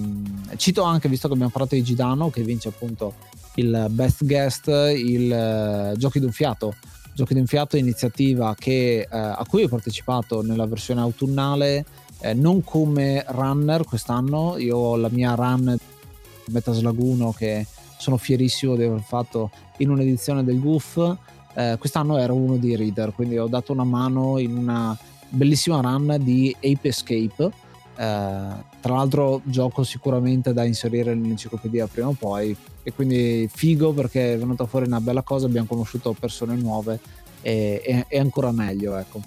cito 0.57 0.83
anche, 0.83 1.09
visto 1.09 1.29
che 1.29 1.35
abbiamo 1.35 1.51
parlato 1.51 1.75
di 1.75 1.83
Gidano, 1.83 2.31
che 2.31 2.43
vince 2.43 2.69
appunto 2.69 3.15
il 3.55 3.87
Best 3.91 4.25
Guest, 4.25 4.67
il 4.69 5.93
uh, 5.95 5.97
Giochi 5.97 6.21
d'un 6.21 6.33
Fiato. 6.33 6.75
Giochi 7.17 7.33
d'un 7.33 7.47
Fiato 7.47 7.77
è 7.77 7.79
iniziativa 7.79 8.55
che, 8.55 9.09
uh, 9.11 9.17
a 9.17 9.47
cui 9.49 9.63
ho 9.63 9.69
partecipato 9.69 10.43
nella 10.43 10.67
versione 10.67 11.01
autunnale, 11.01 11.87
eh, 12.21 12.35
non 12.35 12.63
come 12.63 13.25
runner 13.29 13.85
quest'anno, 13.85 14.59
io 14.59 14.77
ho 14.77 14.97
la 14.97 15.09
mia 15.11 15.35
run 15.35 15.75
Metaslaguno 16.49 17.33
che 17.33 17.67
sono 17.97 18.19
fierissimo 18.19 18.77
di 18.77 18.83
aver 18.83 19.01
fatto 19.01 19.51
in 19.79 19.89
un'edizione 19.89 20.45
del 20.45 20.61
GUF. 20.61 21.17
Eh, 21.55 21.77
quest'anno 21.79 22.19
ero 22.19 22.35
uno 22.35 22.59
dei 22.59 22.77
reader, 22.77 23.15
quindi 23.15 23.39
ho 23.39 23.47
dato 23.47 23.73
una 23.73 23.85
mano 23.85 24.37
in 24.37 24.55
una 24.55 24.95
bellissima 25.31 25.81
run 25.81 26.19
di 26.21 26.55
Ape 26.55 26.89
Escape. 26.89 27.45
Eh, 27.45 27.51
tra 27.95 28.95
l'altro, 28.95 29.41
gioco 29.45 29.85
sicuramente 29.85 30.53
da 30.53 30.65
inserire 30.65 31.15
nell'enciclopedia 31.15 31.87
prima 31.87 32.09
o 32.09 32.13
poi. 32.19 32.55
E 32.87 32.93
quindi 32.93 33.51
figo 33.53 33.93
perché 33.93 34.35
è 34.35 34.39
venuta 34.39 34.65
fuori 34.65 34.87
una 34.87 35.01
bella 35.01 35.23
cosa. 35.23 35.47
Abbiamo 35.47 35.67
conosciuto 35.67 36.15
persone 36.17 36.55
nuove 36.55 37.01
e, 37.43 38.07
e 38.07 38.19
ancora 38.21 38.53
meglio. 38.53 38.97
Ecco. 38.97 39.21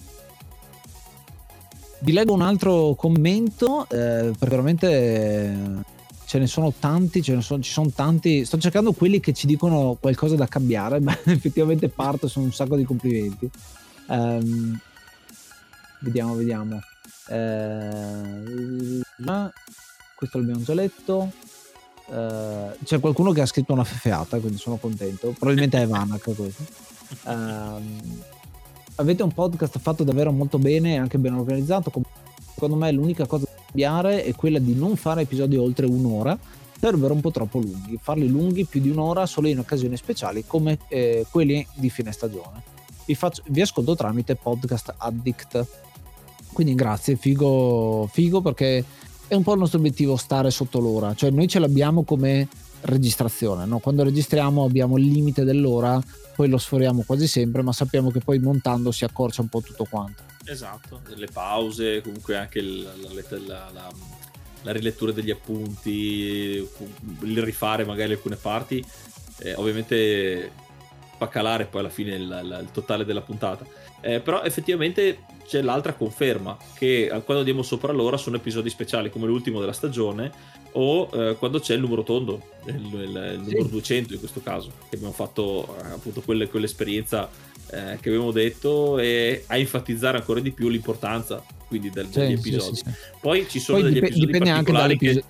Vi 1.99 2.13
leggo 2.13 2.31
un 2.31 2.41
altro 2.41 2.95
commento, 2.95 3.83
eh, 3.89 4.31
perché 4.37 4.47
veramente 4.47 5.83
ce 6.25 6.39
ne 6.39 6.47
sono 6.47 6.71
tanti, 6.71 7.21
ne 7.27 7.41
sono, 7.41 7.61
ci 7.61 7.69
sono 7.69 7.89
tanti. 7.89 8.45
Sto 8.45 8.57
cercando 8.57 8.93
quelli 8.93 9.19
che 9.19 9.33
ci 9.33 9.45
dicono 9.45 9.97
qualcosa 9.99 10.37
da 10.37 10.47
cambiare, 10.47 11.01
ma 11.01 11.11
effettivamente 11.25 11.89
parto, 11.89 12.29
sono 12.29 12.45
un 12.45 12.53
sacco 12.53 12.77
di 12.77 12.85
complimenti. 12.85 13.49
Um, 14.07 14.79
vediamo, 15.99 16.35
vediamo. 16.35 16.79
Uh, 17.27 19.01
questo 20.15 20.37
l'abbiamo 20.37 20.63
già 20.63 20.73
letto. 20.73 21.31
Uh, 22.09 22.75
c'è 22.83 22.99
qualcuno 22.99 23.31
che 23.31 23.41
ha 23.41 23.45
scritto 23.45 23.73
una 23.73 23.83
fefeata, 23.83 24.39
quindi 24.39 24.57
sono 24.57 24.77
contento. 24.77 25.29
Probabilmente 25.29 25.81
è 25.81 25.87
Vanak 25.87 26.33
questo. 26.35 26.63
Uh, 27.23 27.81
avete 28.95 29.23
un 29.23 29.31
podcast 29.31 29.79
fatto 29.79 30.03
davvero 30.03 30.31
molto 30.31 30.57
bene 30.57 30.97
anche 30.97 31.17
ben 31.17 31.33
organizzato. 31.33 31.91
Secondo 32.53 32.75
me 32.75 32.91
l'unica 32.91 33.25
cosa 33.25 33.45
cambiare 33.65 34.23
è 34.23 34.33
quella 34.33 34.59
di 34.59 34.73
non 34.73 34.95
fare 34.95 35.21
episodi 35.21 35.55
oltre 35.55 35.85
un'ora 35.85 36.37
sarebbero 36.79 37.13
un 37.13 37.21
po' 37.21 37.31
troppo 37.31 37.59
lunghi, 37.59 37.99
farli 38.01 38.27
lunghi 38.27 38.65
più 38.65 38.79
di 38.79 38.89
un'ora 38.89 39.25
solo 39.25 39.47
in 39.47 39.59
occasioni 39.59 39.97
speciali 39.97 40.45
come 40.47 40.79
eh, 40.87 41.25
quelli 41.29 41.65
di 41.73 41.89
fine 41.89 42.11
stagione. 42.11 42.63
Vi, 43.05 43.15
faccio, 43.15 43.43
vi, 43.47 43.61
ascolto 43.61 43.95
tramite 43.95 44.35
podcast 44.35 44.93
addict. 44.97 45.65
Quindi 46.53 46.75
grazie, 46.75 47.15
figo, 47.15 48.07
figo 48.11 48.41
perché 48.41 48.83
è 49.29 49.35
un 49.35 49.43
po' 49.43 49.53
il 49.53 49.59
nostro 49.59 49.77
obiettivo 49.77 50.17
stare 50.17 50.49
sotto 50.49 50.79
l'ora, 50.79 51.13
cioè 51.13 51.29
noi 51.29 51.47
ce 51.47 51.59
l'abbiamo 51.59 52.03
come 52.03 52.47
registrazione, 52.81 53.65
no? 53.65 53.77
quando 53.77 54.03
registriamo 54.03 54.63
abbiamo 54.63 54.97
il 54.97 55.05
limite 55.05 55.43
dell'ora, 55.43 56.01
poi 56.35 56.49
lo 56.49 56.57
sforiamo 56.57 57.03
quasi 57.05 57.27
sempre, 57.27 57.61
ma 57.61 57.71
sappiamo 57.71 58.09
che 58.09 58.21
poi 58.21 58.39
montando 58.39 58.91
si 58.91 59.03
accorcia 59.03 59.41
un 59.41 59.47
po' 59.49 59.61
tutto 59.61 59.85
quanto. 59.87 60.23
Esatto, 60.45 61.01
le 61.13 61.27
pause, 61.31 62.01
comunque 62.01 62.37
anche 62.37 62.59
la, 62.59 62.91
la, 62.95 63.71
la, 63.71 63.91
la 64.63 64.71
rilettura 64.71 65.11
degli 65.11 65.29
appunti, 65.29 66.67
il 67.21 67.43
rifare 67.43 67.85
magari 67.85 68.13
alcune 68.13 68.35
parti, 68.35 68.83
eh, 69.41 69.53
ovviamente 69.53 70.51
fa 71.17 71.27
calare 71.27 71.65
poi 71.65 71.81
alla 71.81 71.89
fine 71.89 72.15
il, 72.15 72.23
il, 72.63 72.69
totale 72.71 73.05
della 73.05 73.21
puntata. 73.21 73.63
Eh, 74.01 74.21
però 74.21 74.41
effettivamente 74.41 75.19
c'è 75.49 75.63
l'altra 75.63 75.93
conferma 75.93 76.55
che 76.75 77.05
eh, 77.05 77.09
quando 77.23 77.39
andiamo 77.39 77.63
sopra 77.63 77.91
l'ora 77.91 78.17
sono 78.17 78.35
episodi 78.35 78.69
speciali 78.69 79.09
come 79.09 79.25
l'ultimo 79.25 79.59
della 79.59 79.73
stagione 79.73 80.31
o 80.73 81.09
eh, 81.11 81.35
quando 81.39 81.59
c'è 81.59 81.73
il 81.73 81.79
numero 81.79 82.03
tondo, 82.03 82.39
il, 82.67 82.75
il, 82.75 83.31
il 83.33 83.39
numero 83.39 83.63
sì. 83.63 83.69
200 83.71 84.13
in 84.13 84.19
questo 84.19 84.41
caso, 84.41 84.71
che 84.87 84.95
abbiamo 84.95 85.13
fatto 85.13 85.75
eh, 85.83 85.87
appunto 85.87 86.21
quelle, 86.21 86.47
quell'esperienza 86.47 87.27
eh, 87.71 87.97
che 87.99 88.09
abbiamo 88.09 88.29
detto 88.29 88.99
e 88.99 89.43
a 89.47 89.57
enfatizzare 89.57 90.17
ancora 90.17 90.39
di 90.39 90.51
più 90.51 90.69
l'importanza 90.69 91.43
quindi 91.67 91.89
del, 91.89 92.09
sì, 92.11 92.19
degli 92.19 92.33
episodi. 92.33 92.75
Sì, 92.75 92.83
Poi 93.19 93.47
ci 93.49 93.59
sono 93.59 93.79
Poi 93.79 93.87
degli 93.87 93.99
dip- 93.99 94.11
episodi 94.11 94.25
dipende 94.27 94.51
particolari 94.51 94.91
anche 94.93 95.13
che... 95.13 95.23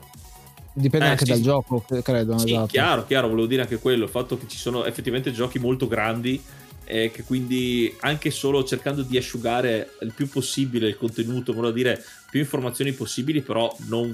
Dipende 0.73 1.05
eh, 1.05 1.09
anche 1.09 1.25
dal 1.25 1.41
gioco, 1.41 1.83
credo. 2.03 2.37
Sì, 2.37 2.51
esatto. 2.51 2.67
chiaro, 2.67 3.05
chiaro, 3.05 3.27
volevo 3.29 3.47
dire 3.47 3.61
anche 3.61 3.79
quello, 3.79 4.03
il 4.03 4.09
fatto 4.09 4.37
che 4.37 4.47
ci 4.47 4.57
sono 4.57 4.85
effettivamente 4.85 5.31
giochi 5.31 5.59
molto 5.59 5.87
grandi 5.87 6.41
e 6.91 7.11
che 7.11 7.21
quindi 7.21 7.95
anche 7.99 8.31
solo 8.31 8.63
cercando 8.63 9.03
di 9.03 9.15
asciugare 9.15 9.91
il 10.01 10.11
più 10.11 10.27
possibile 10.27 10.87
il 10.87 10.97
contenuto, 10.97 11.53
volevo 11.53 11.71
dire 11.71 12.03
più 12.31 12.39
informazioni 12.39 12.93
possibili, 12.93 13.41
però 13.41 13.71
non 13.85 14.11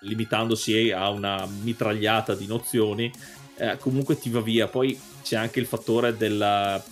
limitandosi 0.00 0.90
a 0.90 1.08
una 1.10 1.46
mitragliata 1.62 2.34
di 2.34 2.46
nozioni, 2.46 3.12
eh, 3.58 3.76
comunque 3.78 4.18
ti 4.18 4.28
va 4.28 4.40
via. 4.40 4.66
Poi 4.66 4.98
c'è 5.22 5.36
anche 5.36 5.60
il 5.60 5.66
fattore 5.66 6.16
della 6.16 6.82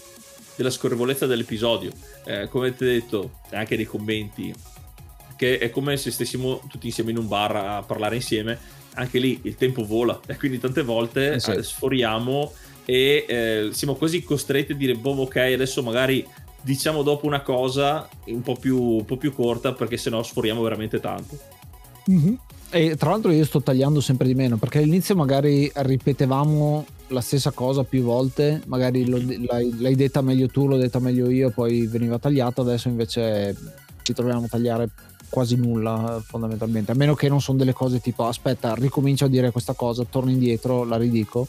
della 0.55 0.71
scorrevolezza 0.71 1.27
dell'episodio. 1.27 1.91
Eh, 2.25 2.47
come 2.49 2.69
avete 2.69 2.85
detto, 2.85 3.41
anche 3.51 3.75
nei 3.75 3.87
commenti, 3.87 4.55
che 5.37 5.59
è 5.59 5.71
come 5.71 5.97
se 5.97 6.13
stessimo 6.13 6.63
tutti 6.71 6.87
insieme 6.87 7.11
in 7.11 7.19
un 7.19 7.27
bar 7.27 7.57
a 7.57 7.83
parlare 7.83 8.15
insieme. 8.15 8.81
Anche 8.95 9.19
lì 9.19 9.41
il 9.43 9.57
tempo 9.57 9.85
vola 9.85 10.21
e 10.27 10.37
quindi 10.37 10.61
tante 10.61 10.83
volte. 10.83 11.33
Eh, 11.33 11.63
sforiamo 11.63 12.53
e 12.85 13.25
eh, 13.29 13.69
siamo 13.73 13.95
quasi 13.95 14.23
costretti 14.23 14.73
a 14.73 14.77
dire, 14.77 14.95
boh, 14.95 15.21
ok, 15.23 15.37
adesso 15.37 15.83
magari 15.83 16.27
diciamo 16.63 17.03
dopo 17.03 17.27
una 17.27 17.43
cosa 17.43 18.09
un 18.27 18.43
po' 18.43 18.55
più, 18.55 18.81
un 18.81 19.05
po 19.05 19.17
più 19.17 19.33
corta 19.35 19.73
perché 19.73 19.97
sennò 19.97 20.23
sforiamo 20.23 20.63
veramente 20.63 21.01
tanto. 21.01 21.39
Mm-hmm. 22.11 22.35
E 22.71 22.97
tra 22.97 23.11
l'altro 23.11 23.31
io 23.31 23.45
sto 23.45 23.61
tagliando 23.61 24.01
sempre 24.01 24.27
di 24.27 24.35
meno 24.35 24.57
perché 24.57 24.79
all'inizio 24.79 25.15
magari 25.15 25.71
ripetevamo 25.75 26.87
la 27.09 27.21
stessa 27.21 27.51
cosa 27.51 27.85
più 27.85 28.03
volte, 28.03 28.63
magari 28.67 29.07
lo, 29.07 29.19
l'hai, 29.19 29.79
l'hai, 29.79 29.95
detta 29.95 30.23
meglio 30.23 30.49
tu, 30.49 30.67
l'ho 30.67 30.79
detta 30.79 30.99
meglio 30.99 31.29
io, 31.29 31.51
poi 31.51 31.87
veniva 31.87 32.19
tagliato, 32.19 32.63
adesso 32.63 32.89
invece 32.89 33.55
ci 34.01 34.15
troviamo 34.15 34.47
a 34.47 34.49
tagliare 34.49 34.89
quasi 35.29 35.57
nulla 35.57 36.23
fondamentalmente, 36.25 36.93
a 36.93 36.95
meno 36.95 37.15
che 37.15 37.29
non 37.29 37.43
sono 37.43 37.59
delle 37.59 37.75
cose 37.75 38.01
tipo 38.01 38.27
aspetta, 38.27 38.75
ricomincio 38.75 39.27
a 39.27 39.29
dire 39.29 39.51
questa 39.51 39.75
cosa, 39.75 40.05
torno 40.05 40.31
indietro, 40.31 40.85
la 40.85 40.97
ridico 40.97 41.47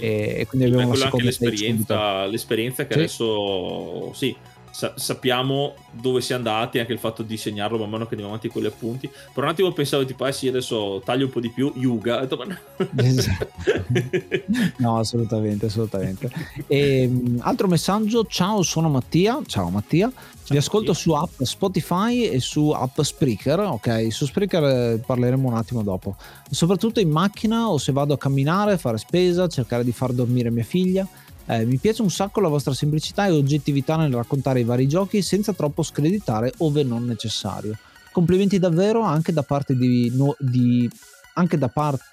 e, 0.00 0.34
e 0.40 0.46
quindi 0.46 0.66
abbiamo 0.68 0.92
anche 0.92 1.22
l'esperienza, 1.22 2.26
l'esperienza 2.26 2.86
che 2.86 2.94
sì. 2.94 2.98
adesso 2.98 4.12
sì, 4.14 4.34
sa- 4.80 4.94
sappiamo 4.96 5.74
dove 5.90 6.22
si 6.22 6.32
è 6.32 6.36
andati, 6.36 6.78
anche 6.78 6.94
il 6.94 6.98
fatto 6.98 7.22
di 7.22 7.36
segnarlo 7.36 7.76
man 7.76 7.90
mano 7.90 8.04
che 8.04 8.12
andiamo 8.12 8.32
avanti 8.32 8.48
con 8.48 8.62
gli 8.62 8.66
appunti. 8.66 9.08
Per 9.08 9.42
un 9.42 9.50
attimo 9.50 9.70
pensavo 9.72 10.06
tipo, 10.06 10.26
eh 10.26 10.32
sì, 10.32 10.48
adesso 10.48 11.02
taglio 11.04 11.26
un 11.26 11.30
po' 11.30 11.40
di 11.40 11.50
più, 11.50 11.70
Yuga. 11.76 12.22
Esatto. 12.96 13.48
no, 14.78 14.98
assolutamente, 14.98 15.66
assolutamente. 15.66 16.30
E, 16.66 17.02
ehm, 17.02 17.40
altro 17.42 17.68
messaggio, 17.68 18.24
ciao, 18.24 18.62
sono 18.62 18.88
Mattia. 18.88 19.38
Ciao 19.46 19.68
Mattia. 19.68 20.10
Vi 20.48 20.56
ascolto 20.56 20.94
su 20.94 21.12
app 21.12 21.42
Spotify 21.42 22.22
e 22.22 22.40
su 22.40 22.70
app 22.70 23.00
Spreaker, 23.00 23.60
ok? 23.60 24.06
Su 24.10 24.24
Spreaker 24.24 24.64
eh, 24.64 25.02
parleremo 25.04 25.46
un 25.46 25.54
attimo 25.54 25.82
dopo. 25.82 26.16
Soprattutto 26.50 27.00
in 27.00 27.10
macchina 27.10 27.68
o 27.68 27.76
se 27.78 27.92
vado 27.92 28.14
a 28.14 28.18
camminare, 28.18 28.78
fare 28.78 28.98
spesa, 28.98 29.46
cercare 29.46 29.84
di 29.84 29.92
far 29.92 30.12
dormire 30.12 30.50
mia 30.50 30.64
figlia. 30.64 31.06
Eh, 31.50 31.64
mi 31.64 31.78
piace 31.78 32.00
un 32.00 32.10
sacco 32.10 32.38
la 32.38 32.46
vostra 32.46 32.72
semplicità 32.72 33.26
e 33.26 33.32
oggettività 33.32 33.96
nel 33.96 34.14
raccontare 34.14 34.60
i 34.60 34.64
vari 34.64 34.86
giochi 34.86 35.20
senza 35.20 35.52
troppo 35.52 35.82
screditare 35.82 36.52
ove 36.58 36.84
non 36.84 37.04
necessario. 37.04 37.76
Complimenti 38.12 38.60
davvero 38.60 39.00
anche 39.00 39.32
da 39.32 39.42
parte 39.42 39.74
di... 39.74 40.12
No, 40.14 40.36
di 40.38 40.88
anche 41.34 41.58
da 41.58 41.66
parte... 41.66 42.04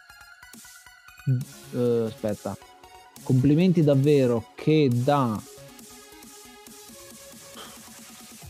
Uh, 1.69 2.05
aspetta. 2.07 2.57
Complimenti 3.21 3.83
davvero 3.83 4.53
che 4.55 4.89
da... 4.91 5.39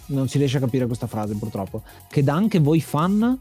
Non 0.06 0.30
si 0.30 0.38
riesce 0.38 0.56
a 0.56 0.62
capire 0.62 0.86
questa 0.86 1.08
frase 1.08 1.36
purtroppo. 1.36 1.84
Che 2.08 2.24
da 2.24 2.34
anche 2.34 2.60
voi 2.60 2.80
fan 2.80 3.38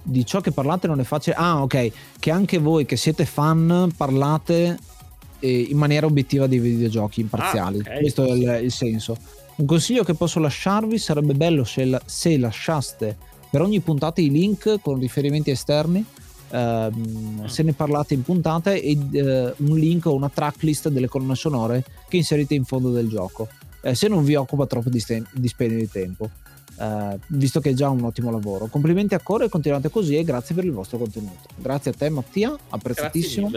di 0.00 0.24
ciò 0.24 0.40
che 0.40 0.52
parlate 0.52 0.86
non 0.86 1.00
è 1.00 1.04
facile. 1.04 1.34
Ah, 1.34 1.60
ok. 1.60 1.90
Che 2.20 2.30
anche 2.30 2.58
voi 2.58 2.86
che 2.86 2.96
siete 2.96 3.24
fan 3.24 3.92
parlate 3.96 4.94
eh, 5.38 5.66
in 5.68 5.76
maniera 5.76 6.06
obiettiva 6.06 6.46
dei 6.46 6.58
videogiochi 6.58 7.20
imparziali. 7.20 7.78
Ah, 7.78 7.80
okay. 7.80 8.00
Questo 8.00 8.24
è 8.24 8.30
il, 8.30 8.64
il, 8.64 8.72
senso. 8.72 9.16
Un 9.56 9.66
consiglio 9.66 10.04
che 10.04 10.14
posso 10.14 10.38
lasciarvi 10.38 10.98
sarebbe 10.98 11.34
bello 11.34 11.64
se, 11.64 11.84
la, 11.84 12.00
se 12.04 12.36
lasciaste 12.36 13.16
per 13.50 13.60
ogni 13.60 13.80
puntata 13.80 14.20
i 14.20 14.30
link 14.30 14.80
con 14.80 14.98
riferimenti 14.98 15.50
esterni. 15.50 16.04
Ehm, 16.50 17.40
mm. 17.40 17.44
se 17.46 17.64
ne 17.64 17.72
parlate 17.72 18.14
in 18.14 18.22
puntate 18.22 18.80
e 18.80 18.96
eh, 19.12 19.54
un 19.56 19.76
link 19.76 20.06
o 20.06 20.14
una 20.14 20.30
tracklist 20.32 20.88
delle 20.90 21.08
colonne 21.08 21.34
sonore 21.34 21.84
che 22.08 22.18
inserite 22.18 22.54
in 22.54 22.64
fondo 22.64 22.92
del 22.92 23.08
gioco 23.08 23.48
eh, 23.82 23.96
se 23.96 24.06
non 24.06 24.22
vi 24.22 24.36
occupa 24.36 24.64
troppo 24.66 24.88
di, 24.88 25.00
st- 25.00 25.26
di 25.32 25.48
spendere 25.48 25.80
di 25.80 25.90
tempo 25.90 26.30
eh, 26.78 27.18
visto 27.28 27.58
che 27.58 27.70
è 27.70 27.72
già 27.72 27.88
un 27.88 28.04
ottimo 28.04 28.30
lavoro 28.30 28.66
complimenti 28.66 29.14
a 29.14 29.18
Core 29.18 29.46
e 29.46 29.48
continuate 29.48 29.90
così 29.90 30.16
e 30.16 30.22
grazie 30.22 30.54
per 30.54 30.64
il 30.64 30.70
vostro 30.70 30.98
contenuto 30.98 31.48
grazie 31.56 31.90
a 31.90 31.94
te 31.94 32.08
Mattia 32.10 32.56
apprezzatissimo 32.68 33.50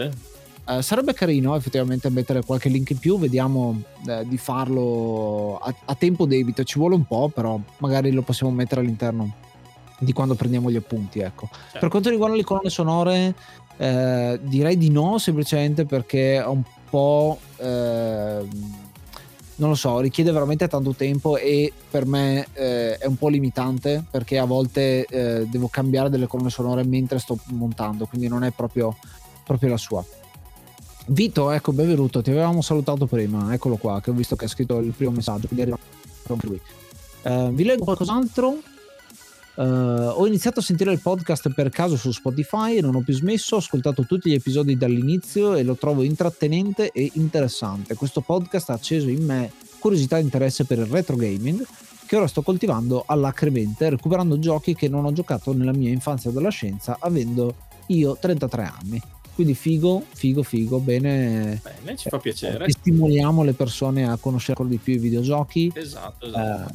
eh, 0.70 0.82
sarebbe 0.82 1.14
carino 1.14 1.56
effettivamente 1.56 2.08
mettere 2.10 2.44
qualche 2.44 2.68
link 2.68 2.90
in 2.90 2.98
più, 2.98 3.18
vediamo 3.18 3.82
eh, 4.06 4.24
di 4.26 4.38
farlo 4.38 5.58
a, 5.58 5.74
a, 5.86 5.94
tempo 5.96 6.26
debito, 6.26 6.62
ci 6.62 6.78
vuole 6.78 6.94
un 6.94 7.04
po', 7.04 7.28
però 7.28 7.58
magari 7.78 8.12
lo 8.12 8.22
possiamo 8.22 8.52
mettere 8.52 8.80
all'interno 8.80 9.34
di 9.98 10.12
quando 10.12 10.36
prendiamo 10.36 10.70
gli 10.70 10.76
appunti. 10.76 11.18
Ecco. 11.18 11.48
Certo. 11.50 11.78
Per 11.80 11.88
quanto 11.88 12.10
riguarda 12.10 12.36
le 12.36 12.44
colonne 12.44 12.70
sonore, 12.70 13.34
eh, 13.78 14.38
direi 14.42 14.76
di 14.76 14.90
no, 14.90 15.18
semplicemente 15.18 15.84
perché 15.84 16.36
è 16.36 16.46
un 16.46 16.62
po'... 16.88 17.38
Ehm, 17.56 18.88
non 19.56 19.68
lo 19.68 19.74
so, 19.74 20.00
richiede 20.00 20.32
veramente 20.32 20.68
tanto 20.68 20.94
tempo 20.94 21.36
e 21.36 21.70
per 21.90 22.06
me 22.06 22.46
eh, 22.54 22.96
è 22.96 23.04
un 23.04 23.16
po' 23.16 23.28
limitante 23.28 24.02
perché 24.10 24.38
a 24.38 24.46
volte 24.46 25.04
eh, 25.04 25.46
devo 25.50 25.68
cambiare 25.68 26.08
delle 26.08 26.26
colonne 26.26 26.48
sonore 26.48 26.82
mentre 26.82 27.18
sto 27.18 27.38
montando, 27.48 28.06
quindi 28.06 28.26
non 28.26 28.42
è 28.42 28.52
proprio, 28.52 28.96
proprio 29.44 29.68
la 29.68 29.76
sua. 29.76 30.02
Vito, 31.10 31.50
ecco, 31.50 31.72
benvenuto. 31.72 32.22
Ti 32.22 32.30
avevamo 32.30 32.62
salutato 32.62 33.06
prima. 33.06 33.52
Eccolo 33.52 33.76
qua, 33.76 34.00
che 34.00 34.10
ho 34.10 34.12
visto 34.12 34.36
che 34.36 34.44
ha 34.44 34.48
scritto 34.48 34.78
il 34.78 34.92
primo 34.92 35.10
messaggio. 35.10 35.48
Quindi 35.48 35.62
arriva 35.62 35.78
anche 36.28 36.46
lui. 36.46 36.60
Uh, 37.22 37.52
vi 37.52 37.64
leggo 37.64 37.82
qualcos'altro? 37.82 38.58
Uh, 39.56 39.62
ho 39.62 40.24
iniziato 40.28 40.60
a 40.60 40.62
sentire 40.62 40.92
il 40.92 41.00
podcast 41.00 41.52
per 41.52 41.68
caso 41.68 41.96
su 41.96 42.12
Spotify 42.12 42.80
non 42.80 42.94
ho 42.94 43.00
più 43.00 43.12
smesso, 43.12 43.56
ho 43.56 43.58
ascoltato 43.58 44.04
tutti 44.06 44.30
gli 44.30 44.34
episodi 44.34 44.76
dall'inizio 44.76 45.54
e 45.54 45.64
lo 45.64 45.74
trovo 45.74 46.02
intrattenente 46.02 46.92
e 46.92 47.10
interessante. 47.14 47.96
Questo 47.96 48.20
podcast 48.20 48.70
ha 48.70 48.74
acceso 48.74 49.08
in 49.08 49.24
me 49.24 49.50
curiosità 49.80 50.16
e 50.16 50.22
interesse 50.22 50.64
per 50.64 50.78
il 50.78 50.86
retro 50.86 51.16
gaming 51.16 51.66
che 52.06 52.16
ora 52.16 52.28
sto 52.28 52.42
coltivando 52.42 53.02
all'acremente, 53.04 53.90
recuperando 53.90 54.38
giochi 54.38 54.76
che 54.76 54.88
non 54.88 55.04
ho 55.04 55.12
giocato 55.12 55.52
nella 55.52 55.72
mia 55.72 55.90
infanzia 55.90 56.30
e 56.30 56.32
adolescenza, 56.32 56.98
avendo 57.00 57.54
io 57.86 58.16
33 58.18 58.62
anni. 58.62 59.02
Quindi 59.40 59.56
figo, 59.56 60.04
figo, 60.12 60.42
figo, 60.42 60.80
bene. 60.80 61.62
Bene, 61.62 61.96
ci 61.96 62.10
fa 62.10 62.18
piacere. 62.18 62.66
Eh, 62.66 62.72
stimoliamo 62.72 63.42
le 63.42 63.54
persone 63.54 64.06
a 64.06 64.18
conoscere 64.18 64.52
ancora 64.52 64.68
di 64.68 64.76
più 64.76 64.92
i 64.92 64.98
videogiochi. 64.98 65.72
Esatto, 65.74 66.26
esatto. 66.26 66.74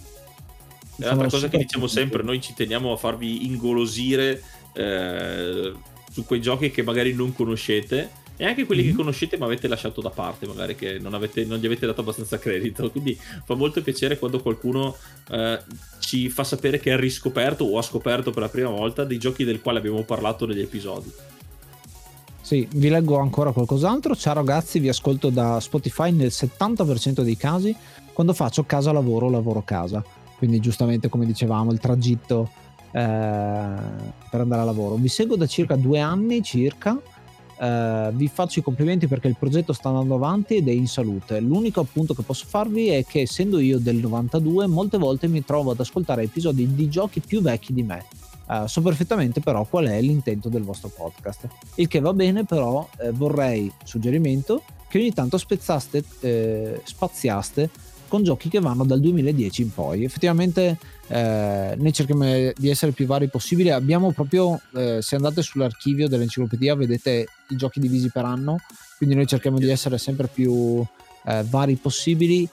Eh, 0.98 1.04
è 1.04 1.12
un'altra 1.12 1.30
cosa 1.30 1.48
che 1.48 1.60
diciamo 1.60 1.86
sempre, 1.86 2.24
noi 2.24 2.42
ci 2.42 2.56
teniamo 2.56 2.92
a 2.92 2.98
farvi 2.98 3.46
ingolosire 3.46 4.42
eh, 4.74 5.74
su 6.12 6.26
quei 6.26 6.42
giochi 6.42 6.72
che 6.72 6.82
magari 6.82 7.14
non 7.14 7.36
conoscete 7.36 8.10
e 8.36 8.46
anche 8.46 8.66
quelli 8.66 8.82
mm-hmm. 8.82 8.90
che 8.90 8.98
conoscete 8.98 9.38
ma 9.38 9.46
avete 9.46 9.68
lasciato 9.68 10.02
da 10.02 10.10
parte, 10.10 10.48
magari 10.48 10.74
che 10.74 10.98
non, 10.98 11.14
avete, 11.14 11.46
non, 11.46 11.60
gli 11.60 11.68
avete 11.68 11.86
dato 11.86 12.02
abbastanza 12.02 12.40
credito. 12.40 12.90
Quindi 12.92 13.16
fa 13.46 13.54
molto 13.54 13.80
piacere 13.84 14.18
quando 14.18 14.42
qualcuno 14.42 14.98
eh, 15.30 15.60
ci 16.00 16.30
fa 16.30 16.44
sapere 16.44 16.80
che 16.80 16.92
ha 16.92 16.98
riscoperto 16.98 17.64
o 17.64 17.78
ha 17.78 17.84
scoperto 17.84 18.32
per 18.32 18.42
la 18.42 18.50
prima 18.50 18.70
volta 18.70 19.04
dei 19.04 19.20
giochi 19.20 19.44
del 19.44 19.62
quale 19.62 19.78
abbiamo 19.78 20.02
parlato 20.02 20.48
negli 20.48 20.62
episodi. 20.62 21.14
Sì, 22.46 22.68
vi 22.76 22.90
leggo 22.90 23.18
ancora 23.18 23.52
qualcos'altro. 23.52 24.16
Ciao 24.16 24.36
ragazzi, 24.36 24.78
vi 24.78 24.88
ascolto 24.88 25.32
da 25.32 25.60
Spotify 25.60 26.12
nel 26.12 26.30
70% 26.32 27.22
dei 27.22 27.36
casi 27.36 27.76
quando 28.14 28.34
faccio 28.34 28.64
casa 28.66 28.92
lavoro, 28.92 29.32
lavoro 29.32 29.64
casa 29.64 30.04
quindi 30.38 30.60
giustamente 30.60 31.10
come 31.10 31.26
dicevamo 31.26 31.72
il 31.72 31.80
tragitto 31.80 32.50
eh, 32.92 32.92
per 32.92 34.40
andare 34.40 34.62
a 34.62 34.66
lavoro. 34.66 34.96
Vi 34.96 35.08
seguo 35.08 35.36
da 35.36 35.48
circa 35.48 35.76
due 35.76 36.00
anni 36.00 36.44
circa, 36.44 37.00
eh, 37.60 38.10
vi 38.14 38.28
faccio 38.28 38.60
i 38.60 38.64
complimenti 38.64 39.08
perché 39.08 39.28
il 39.28 39.38
progetto 39.40 39.74
sta 39.74 39.90
andando 39.90 40.16
avanti 40.16 40.56
ed 40.58 40.68
è 40.68 40.72
in 40.72 40.88
salute. 40.88 41.40
L'unico 41.40 41.82
appunto 41.82 42.14
che 42.14 42.22
posso 42.22 42.46
farvi 42.48 42.90
è 42.90 43.06
che 43.06 43.22
essendo 43.22 43.60
io 43.60 43.80
del 43.80 43.96
92 43.96 44.68
molte 44.68 44.98
volte 44.98 45.28
mi 45.28 45.44
trovo 45.44 45.72
ad 45.72 45.80
ascoltare 45.80 46.24
episodi 46.24 46.76
di 46.76 46.90
giochi 46.90 47.22
più 47.22 47.42
vecchi 47.42 47.74
di 47.74 47.84
me. 47.84 48.06
Uh, 48.48 48.68
so 48.68 48.82
perfettamente 48.82 49.40
però 49.40 49.66
qual 49.66 49.86
è 49.88 50.00
l'intento 50.02 50.50
del 50.50 50.64
vostro 50.64 50.90
podcast. 50.90 51.48
Il 51.76 51.88
che 51.88 52.00
va 52.00 52.14
bene, 52.14 52.46
però 52.46 52.88
eh, 53.00 53.12
vorrei, 53.12 53.72
suggerimento, 53.84 54.64
che 54.88 55.00
ogni 55.00 55.14
tanto 55.14 55.38
spezzaste, 55.38 56.04
eh, 56.22 56.82
spaziaste 56.84 57.70
con 58.08 58.24
giochi 58.24 58.50
che 58.50 58.60
vanno 58.60 58.86
dal 58.86 59.00
2010 59.00 59.62
in 59.62 59.74
poi. 59.74 60.04
Effettivamente 60.04 60.78
eh, 61.08 61.76
noi 61.78 61.94
cerchiamo 61.94 62.24
di 62.56 62.70
essere 62.70 62.92
più 62.92 63.06
vari 63.06 63.28
possibile. 63.28 63.72
Abbiamo 63.72 64.12
proprio, 64.12 64.60
eh, 64.74 65.00
se 65.02 65.16
andate 65.16 65.42
sull'archivio 65.42 66.08
dell'enciclopedia, 66.08 66.76
vedete 66.76 67.28
i 67.50 67.56
giochi 67.56 67.80
divisi 67.80 68.10
per 68.12 68.26
anno, 68.26 68.58
quindi 68.98 69.16
noi 69.16 69.28
cerchiamo 69.28 69.58
di 69.58 69.70
essere 69.70 69.98
sempre 69.98 70.28
più 70.28 70.86
eh, 71.26 71.44
vari 71.50 71.76
possibili. 71.76 72.48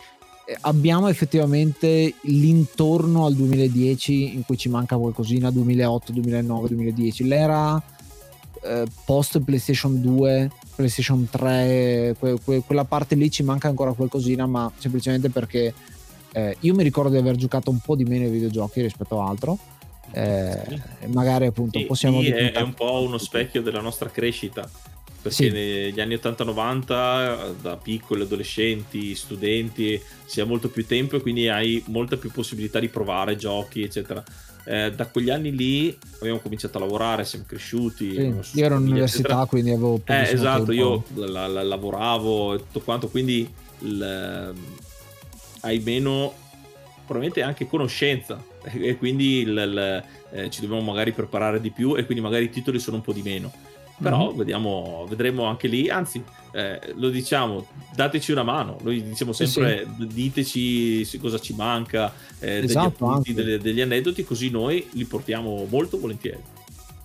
Abbiamo 0.62 1.08
effettivamente 1.08 2.14
l'intorno 2.22 3.26
al 3.26 3.34
2010 3.34 4.34
in 4.34 4.44
cui 4.44 4.56
ci 4.56 4.68
manca 4.68 4.96
qualcosina, 4.96 5.50
2008, 5.50 6.12
2009, 6.12 6.68
2010, 6.68 7.24
l'era 7.24 7.82
eh, 8.62 8.84
post 9.04 9.40
PlayStation 9.40 10.00
2 10.00 10.50
PlayStation 10.74 11.28
3, 11.30 12.16
que, 12.18 12.38
que, 12.44 12.62
quella 12.64 12.84
parte 12.84 13.14
lì 13.14 13.30
ci 13.30 13.42
manca 13.42 13.68
ancora 13.68 13.92
qualcosina, 13.92 14.46
ma 14.46 14.70
semplicemente 14.78 15.30
perché 15.30 15.72
eh, 16.32 16.56
io 16.60 16.74
mi 16.74 16.82
ricordo 16.82 17.10
di 17.10 17.18
aver 17.18 17.36
giocato 17.36 17.70
un 17.70 17.78
po' 17.78 17.94
di 17.94 18.04
meno 18.04 18.24
ai 18.24 18.30
videogiochi 18.30 18.80
rispetto 18.80 19.20
a 19.20 19.28
altro. 19.28 19.58
Eh. 20.14 20.80
Magari 21.06 21.46
appunto 21.46 21.78
sì, 21.78 21.84
possiamo 21.86 22.20
sì, 22.20 22.28
è, 22.28 22.52
è 22.52 22.60
un 22.60 22.74
po' 22.74 23.00
uno 23.00 23.16
specchio 23.16 23.62
della 23.62 23.80
nostra 23.80 24.10
crescita 24.10 24.68
perché 25.22 25.44
sì. 25.44 25.50
negli 25.50 26.00
anni 26.00 26.14
80-90 26.16 27.54
da 27.62 27.76
piccoli, 27.76 28.22
adolescenti, 28.22 29.14
studenti 29.14 30.00
si 30.24 30.40
ha 30.40 30.44
molto 30.44 30.68
più 30.68 30.84
tempo 30.84 31.16
e 31.16 31.20
quindi 31.20 31.48
hai 31.48 31.82
molta 31.86 32.16
più 32.16 32.30
possibilità 32.30 32.80
di 32.80 32.88
provare 32.88 33.36
giochi 33.36 33.82
eccetera 33.82 34.22
eh, 34.64 34.92
da 34.92 35.06
quegli 35.06 35.30
anni 35.30 35.54
lì 35.54 35.96
abbiamo 36.20 36.38
cominciato 36.38 36.78
a 36.78 36.80
lavorare, 36.80 37.24
siamo 37.24 37.44
cresciuti. 37.46 38.14
Sì, 38.42 38.58
io 38.58 38.64
ero 38.64 38.76
all'università, 38.76 39.28
eccetera. 39.28 39.46
quindi 39.46 39.70
avevo... 39.70 40.00
Eh, 40.04 40.30
esatto, 40.30 40.72
io 40.72 41.02
la, 41.14 41.46
la, 41.46 41.62
lavoravo 41.62 42.54
e 42.54 42.58
tutto 42.58 42.80
quanto, 42.80 43.08
quindi 43.08 43.52
il, 43.80 44.54
hai 45.60 45.78
meno, 45.80 46.32
probabilmente 47.04 47.42
anche 47.42 47.66
conoscenza 47.66 48.42
e 48.62 48.96
quindi 48.96 49.40
il, 49.40 49.48
il, 49.48 50.04
eh, 50.30 50.50
ci 50.50 50.60
dobbiamo 50.60 50.82
magari 50.82 51.12
preparare 51.12 51.60
di 51.60 51.70
più 51.70 51.96
e 51.96 52.04
quindi 52.04 52.22
magari 52.22 52.44
i 52.44 52.50
titoli 52.50 52.78
sono 52.78 52.96
un 52.96 53.02
po' 53.02 53.12
di 53.12 53.22
meno 53.22 53.52
però 54.00 54.28
mm-hmm. 54.28 54.36
vediamo, 54.36 55.06
vedremo 55.08 55.44
anche 55.44 55.68
lì, 55.68 55.88
anzi 55.88 56.22
eh, 56.52 56.78
lo 56.96 57.08
diciamo, 57.08 57.66
dateci 57.94 58.32
una 58.32 58.42
mano, 58.42 58.76
noi 58.82 59.02
diciamo 59.02 59.32
sempre 59.32 59.86
sì, 59.86 59.94
sì. 60.00 60.06
diteci 60.06 61.18
cosa 61.18 61.38
ci 61.38 61.54
manca, 61.54 62.12
eh, 62.38 62.60
degli 62.60 62.64
esatto, 62.64 63.06
appunti, 63.08 63.32
delle, 63.32 63.58
degli 63.58 63.80
aneddoti, 63.80 64.24
così 64.24 64.50
noi 64.50 64.86
li 64.92 65.04
portiamo 65.04 65.66
molto 65.68 65.98
volentieri. 65.98 66.42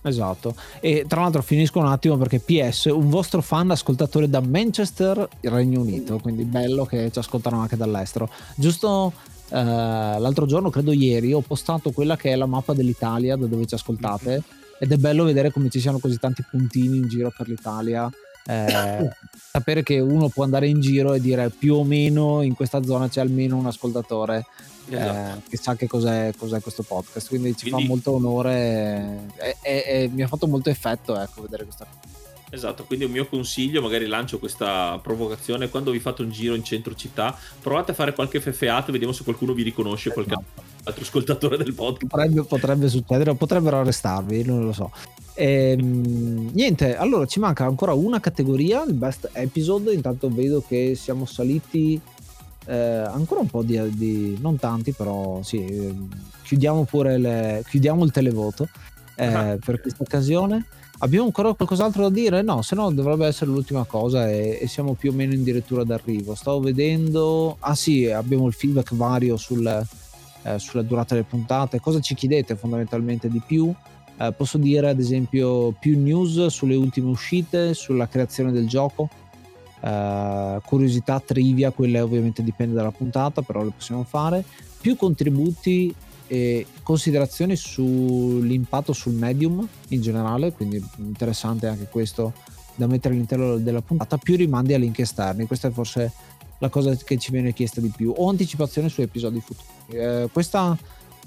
Esatto, 0.02 0.56
e 0.80 1.06
tra 1.08 1.22
l'altro 1.22 1.42
finisco 1.42 1.80
un 1.80 1.88
attimo 1.88 2.18
perché 2.18 2.40
PS, 2.40 2.86
un 2.86 3.10
vostro 3.10 3.42
fan 3.42 3.72
ascoltatore 3.72 4.30
da 4.30 4.40
Manchester, 4.40 5.28
Regno 5.42 5.82
Unito, 5.82 6.18
quindi 6.20 6.44
bello 6.44 6.86
che 6.86 7.12
ci 7.12 7.20
ascoltano 7.20 7.60
anche 7.60 7.78
dall'estero. 7.78 8.30
Giusto 8.56 9.14
Uh, 9.50 10.20
l'altro 10.20 10.46
giorno, 10.46 10.70
credo 10.70 10.92
ieri, 10.92 11.32
ho 11.32 11.40
postato 11.40 11.92
quella 11.92 12.18
che 12.18 12.32
è 12.32 12.36
la 12.36 12.48
mappa 12.48 12.74
dell'Italia 12.74 13.38
da 13.38 13.46
dove 13.46 13.66
ci 13.66 13.76
ascoltate. 13.76 14.30
Mm-hmm 14.32 14.67
ed 14.80 14.92
è 14.92 14.98
bello 14.98 15.24
vedere 15.24 15.52
come 15.52 15.70
ci 15.70 15.80
siano 15.80 16.00
così 16.00 16.18
tanti 16.18 16.44
puntini 16.50 16.98
in 16.98 17.08
giro 17.08 17.34
per 17.36 17.48
l'Italia. 17.48 18.10
Eh, 18.46 19.10
sapere 19.52 19.84
che 19.84 20.00
uno 20.00 20.30
può 20.30 20.44
andare 20.44 20.68
in 20.68 20.80
giro 20.80 21.14
e 21.14 21.20
dire 21.20 21.50
più 21.50 21.76
o 21.76 21.84
meno 21.84 22.42
in 22.42 22.54
questa 22.54 22.82
zona 22.84 23.10
c'è 23.10 23.20
almeno 23.20 23.58
un 23.58 23.66
ascoltatore 23.66 24.46
eh, 24.90 24.96
esatto. 24.96 25.38
eh, 25.38 25.50
che 25.50 25.58
sa 25.58 25.76
che 25.76 25.88
cos'è, 25.88 26.34
cos'è, 26.38 26.62
questo 26.62 26.84
podcast. 26.84 27.28
Quindi 27.28 27.56
ci 27.56 27.70
Quindi... 27.70 27.84
fa 27.84 27.88
molto 27.88 28.12
onore 28.14 29.28
e, 29.38 29.58
e, 29.62 29.84
e, 29.86 30.10
mi 30.12 30.24
ha 30.24 30.28
fatto 30.28 30.48
molto 30.48 30.70
effetto 30.70 31.20
ecco, 31.20 31.42
vedere 31.42 31.64
questa 31.64 31.86
cosa. 31.86 32.17
Esatto, 32.50 32.86
quindi 32.86 33.04
un 33.04 33.12
mio 33.12 33.28
consiglio, 33.28 33.82
magari 33.82 34.06
lancio 34.06 34.40
questa 34.40 34.98
provocazione, 35.02 35.70
quando 35.70 35.92
vi 35.92 36.00
fate 36.00 36.22
un 36.22 36.30
giro 36.30 36.56
in 36.56 36.64
centro 36.64 36.96
città, 36.96 37.38
provate 37.62 37.92
a 37.92 37.94
fare 37.94 38.14
qualche 38.14 38.40
feffeato 38.40 38.90
e 38.90 38.92
vediamo 38.94 39.14
se 39.14 39.24
qualcuno 39.24 39.54
vi 39.54 39.64
riconosce, 39.64 40.12
qualche 40.12 40.34
esatto. 40.34 40.62
altro 40.84 41.04
ascoltatore 41.04 41.58
del 41.58 41.74
podcast. 41.74 42.08
Potrebbe, 42.08 42.44
potrebbe 42.44 42.88
succedere, 42.88 43.36
potrebbero 43.36 43.80
arrestarvi, 43.80 44.44
non 44.46 44.64
lo 44.64 44.72
so. 44.72 44.92
Ehm, 45.34 46.50
niente, 46.54 46.96
allora 46.96 47.26
ci 47.26 47.40
manca 47.40 47.66
ancora 47.66 47.94
una 47.94 48.20
categoria, 48.22 48.84
il 48.84 48.94
best 48.94 49.30
episode, 49.34 49.94
intanto 49.94 50.30
vedo 50.30 50.64
che 50.66 50.96
siamo 50.96 51.26
saliti 51.26 52.00
eh, 52.66 52.76
ancora 52.76 53.42
un 53.42 53.48
po' 53.48 53.62
di, 53.62 53.80
di, 53.96 54.38
non 54.42 54.58
tanti 54.58 54.92
però 54.92 55.42
sì, 55.42 55.64
ehm, 55.64 56.10
chiudiamo 56.44 56.86
pure 56.86 57.18
le, 57.18 57.64
chiudiamo 57.68 58.04
il 58.04 58.12
televoto 58.12 58.68
eh, 59.16 59.26
ah. 59.26 59.58
per 59.64 59.82
questa 59.82 60.04
occasione. 60.04 60.66
Abbiamo 61.00 61.26
ancora 61.26 61.54
qualcos'altro 61.54 62.04
da 62.04 62.10
dire? 62.10 62.42
No, 62.42 62.64
se 62.64 62.74
no 62.74 62.92
dovrebbe 62.92 63.28
essere 63.28 63.52
l'ultima 63.52 63.84
cosa 63.84 64.32
e, 64.32 64.58
e, 64.60 64.68
siamo 64.68 64.94
più 64.94 65.12
o 65.12 65.14
meno 65.14 65.34
addirittura 65.34 65.84
d'arrivo. 65.84 66.34
Stavo 66.34 66.60
vedendo... 66.60 67.58
Ah 67.60 67.76
sì, 67.76 68.10
abbiamo 68.10 68.48
il 68.48 68.54
feedback 68.54 68.96
vario 68.96 69.38
sul, 69.38 69.66
eh, 70.42 70.58
sulla 70.58 70.82
durata 70.82 71.14
delle 71.14 71.28
puntate. 71.30 71.80
Cosa 71.80 72.00
ci 72.00 72.16
chiedete 72.16 72.56
fondamentalmente 72.56 73.30
di 73.30 73.40
più? 73.46 73.72
Eh, 74.20 74.34
posso 74.36 74.58
dire 74.58 74.90
ad 74.90 75.00
esempio 75.00 75.72
più 75.80 76.00
news 76.00 76.48
sulle 76.48 76.76
ultime 76.76 77.10
uscite, 77.10 77.76
sulla 77.76 78.08
creazione 78.08 78.52
del 78.52 78.68
gioco, 78.68 79.08
eh, 79.82 80.60
curiosità, 80.66 81.20
trivia, 81.20 81.70
quelle 81.70 82.00
ovviamente 82.00 82.42
dipende 82.42 82.74
dalla 82.74 82.92
puntata, 82.92 83.44
però 83.44 83.64
le 83.64 83.72
possiamo 83.76 84.04
fare. 84.04 84.44
Più 84.82 84.96
contributi 84.96 85.94
e 86.28 86.66
considerazioni 86.84 87.56
sull'impatto 87.56 88.94
sul 88.94 89.14
medium 89.14 89.68
in 89.90 90.02
generale, 90.02 90.52
quindi 90.52 90.84
interessante 90.98 91.68
anche 91.68 91.88
questo 91.90 92.34
da 92.76 92.86
mettere 92.86 93.14
all'interno 93.14 93.58
della 93.58 93.82
puntata, 93.82 94.18
più 94.18 94.36
rimandi 94.36 94.74
a 94.74 94.78
link 94.78 95.00
esterni, 95.00 95.48
questa 95.48 95.70
è 95.70 95.72
forse 95.72 96.12
la 96.60 96.70
cosa 96.70 96.96
che 96.96 97.18
ci 97.18 97.32
viene 97.32 97.54
chiesta 97.54 97.82
di 97.82 97.92
più, 97.96 98.14
o 98.16 98.30
anticipazione 98.30 98.90
su 98.90 99.02
episodi 99.02 99.42
futuri. 99.42 99.68
Eh, 99.98 100.30
questa 100.32 100.78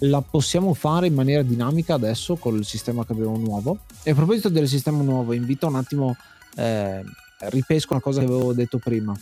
la 0.05 0.23
possiamo 0.23 0.75
fare 0.75 1.07
in 1.09 1.15
maniera 1.15 1.43
dinamica 1.43 1.95
adesso 1.95 2.37
con 2.37 2.57
il 2.57 2.65
sistema 2.65 3.05
che 3.05 3.13
abbiamo 3.13 3.37
nuovo. 3.37 3.79
E 4.03 4.13
a 4.13 4.15
proposito 4.15 4.49
del 4.49 4.69
sistema 4.69 5.03
nuovo, 5.03 5.33
invito 5.33 5.67
un 5.67 5.75
attimo, 5.77 6.17
eh, 6.57 7.03
ripesco 7.39 7.93
una 7.93 8.03
cosa 8.03 8.21
che 8.21 8.27
avevo 8.27 8.53
detto 8.53 8.79
prima. 8.79 9.17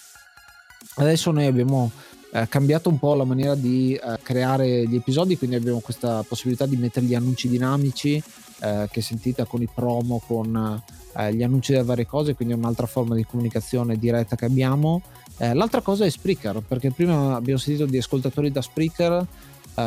Adesso 0.96 1.30
noi 1.30 1.46
abbiamo 1.46 1.90
eh, 2.30 2.46
cambiato 2.48 2.88
un 2.88 2.98
po' 2.98 3.14
la 3.14 3.24
maniera 3.24 3.54
di 3.54 3.94
eh, 3.94 4.18
creare 4.22 4.86
gli 4.86 4.96
episodi, 4.96 5.38
quindi 5.38 5.56
abbiamo 5.56 5.80
questa 5.80 6.22
possibilità 6.26 6.66
di 6.66 6.76
mettere 6.76 7.06
gli 7.06 7.14
annunci 7.14 7.48
dinamici 7.48 8.22
eh, 8.60 8.88
che 8.90 9.00
sentite 9.00 9.46
con 9.46 9.62
i 9.62 9.68
promo, 9.72 10.20
con 10.26 10.82
eh, 11.16 11.34
gli 11.34 11.42
annunci 11.42 11.72
delle 11.72 11.84
varie 11.84 12.06
cose, 12.06 12.34
quindi 12.34 12.54
è 12.54 12.56
un'altra 12.56 12.86
forma 12.86 13.14
di 13.14 13.24
comunicazione 13.24 13.96
diretta 13.96 14.36
che 14.36 14.44
abbiamo. 14.44 15.02
Eh, 15.38 15.54
l'altra 15.54 15.80
cosa 15.80 16.04
è 16.04 16.10
Spreaker, 16.10 16.62
perché 16.66 16.90
prima 16.90 17.34
abbiamo 17.34 17.58
sentito 17.58 17.86
di 17.86 17.96
ascoltatori 17.96 18.50
da 18.50 18.60
Spreaker 18.60 19.26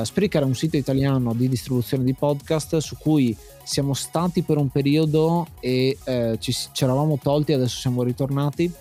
Spreaker 0.04 0.44
è 0.44 0.46
un 0.46 0.56
sito 0.56 0.78
italiano 0.78 1.34
di 1.34 1.50
distribuzione 1.50 2.06
di 2.06 2.14
podcast 2.14 2.78
su 2.78 2.96
cui 2.98 3.36
siamo 3.64 3.94
stati 3.94 4.42
per 4.42 4.56
un 4.56 4.70
periodo 4.70 5.48
e 5.60 5.98
ci, 6.40 6.54
ci 6.54 6.84
eravamo 6.86 7.20
tolti, 7.22 7.52
adesso 7.52 7.78
siamo 7.78 8.02
ritornati. 8.02 8.72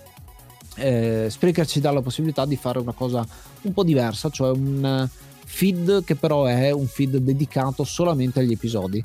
Uh, 0.77 1.27
Spreaker 1.27 1.67
ci 1.67 1.81
dà 1.81 1.91
la 1.91 2.01
possibilità 2.01 2.45
di 2.45 2.55
fare 2.55 2.79
una 2.79 2.93
cosa 2.93 3.25
un 3.63 3.73
po' 3.73 3.83
diversa, 3.83 4.29
cioè 4.29 4.51
un 4.51 5.07
feed 5.45 6.03
che 6.03 6.15
però 6.15 6.45
è 6.45 6.71
un 6.71 6.87
feed 6.87 7.17
dedicato 7.17 7.83
solamente 7.83 8.39
agli 8.39 8.53
episodi. 8.53 9.03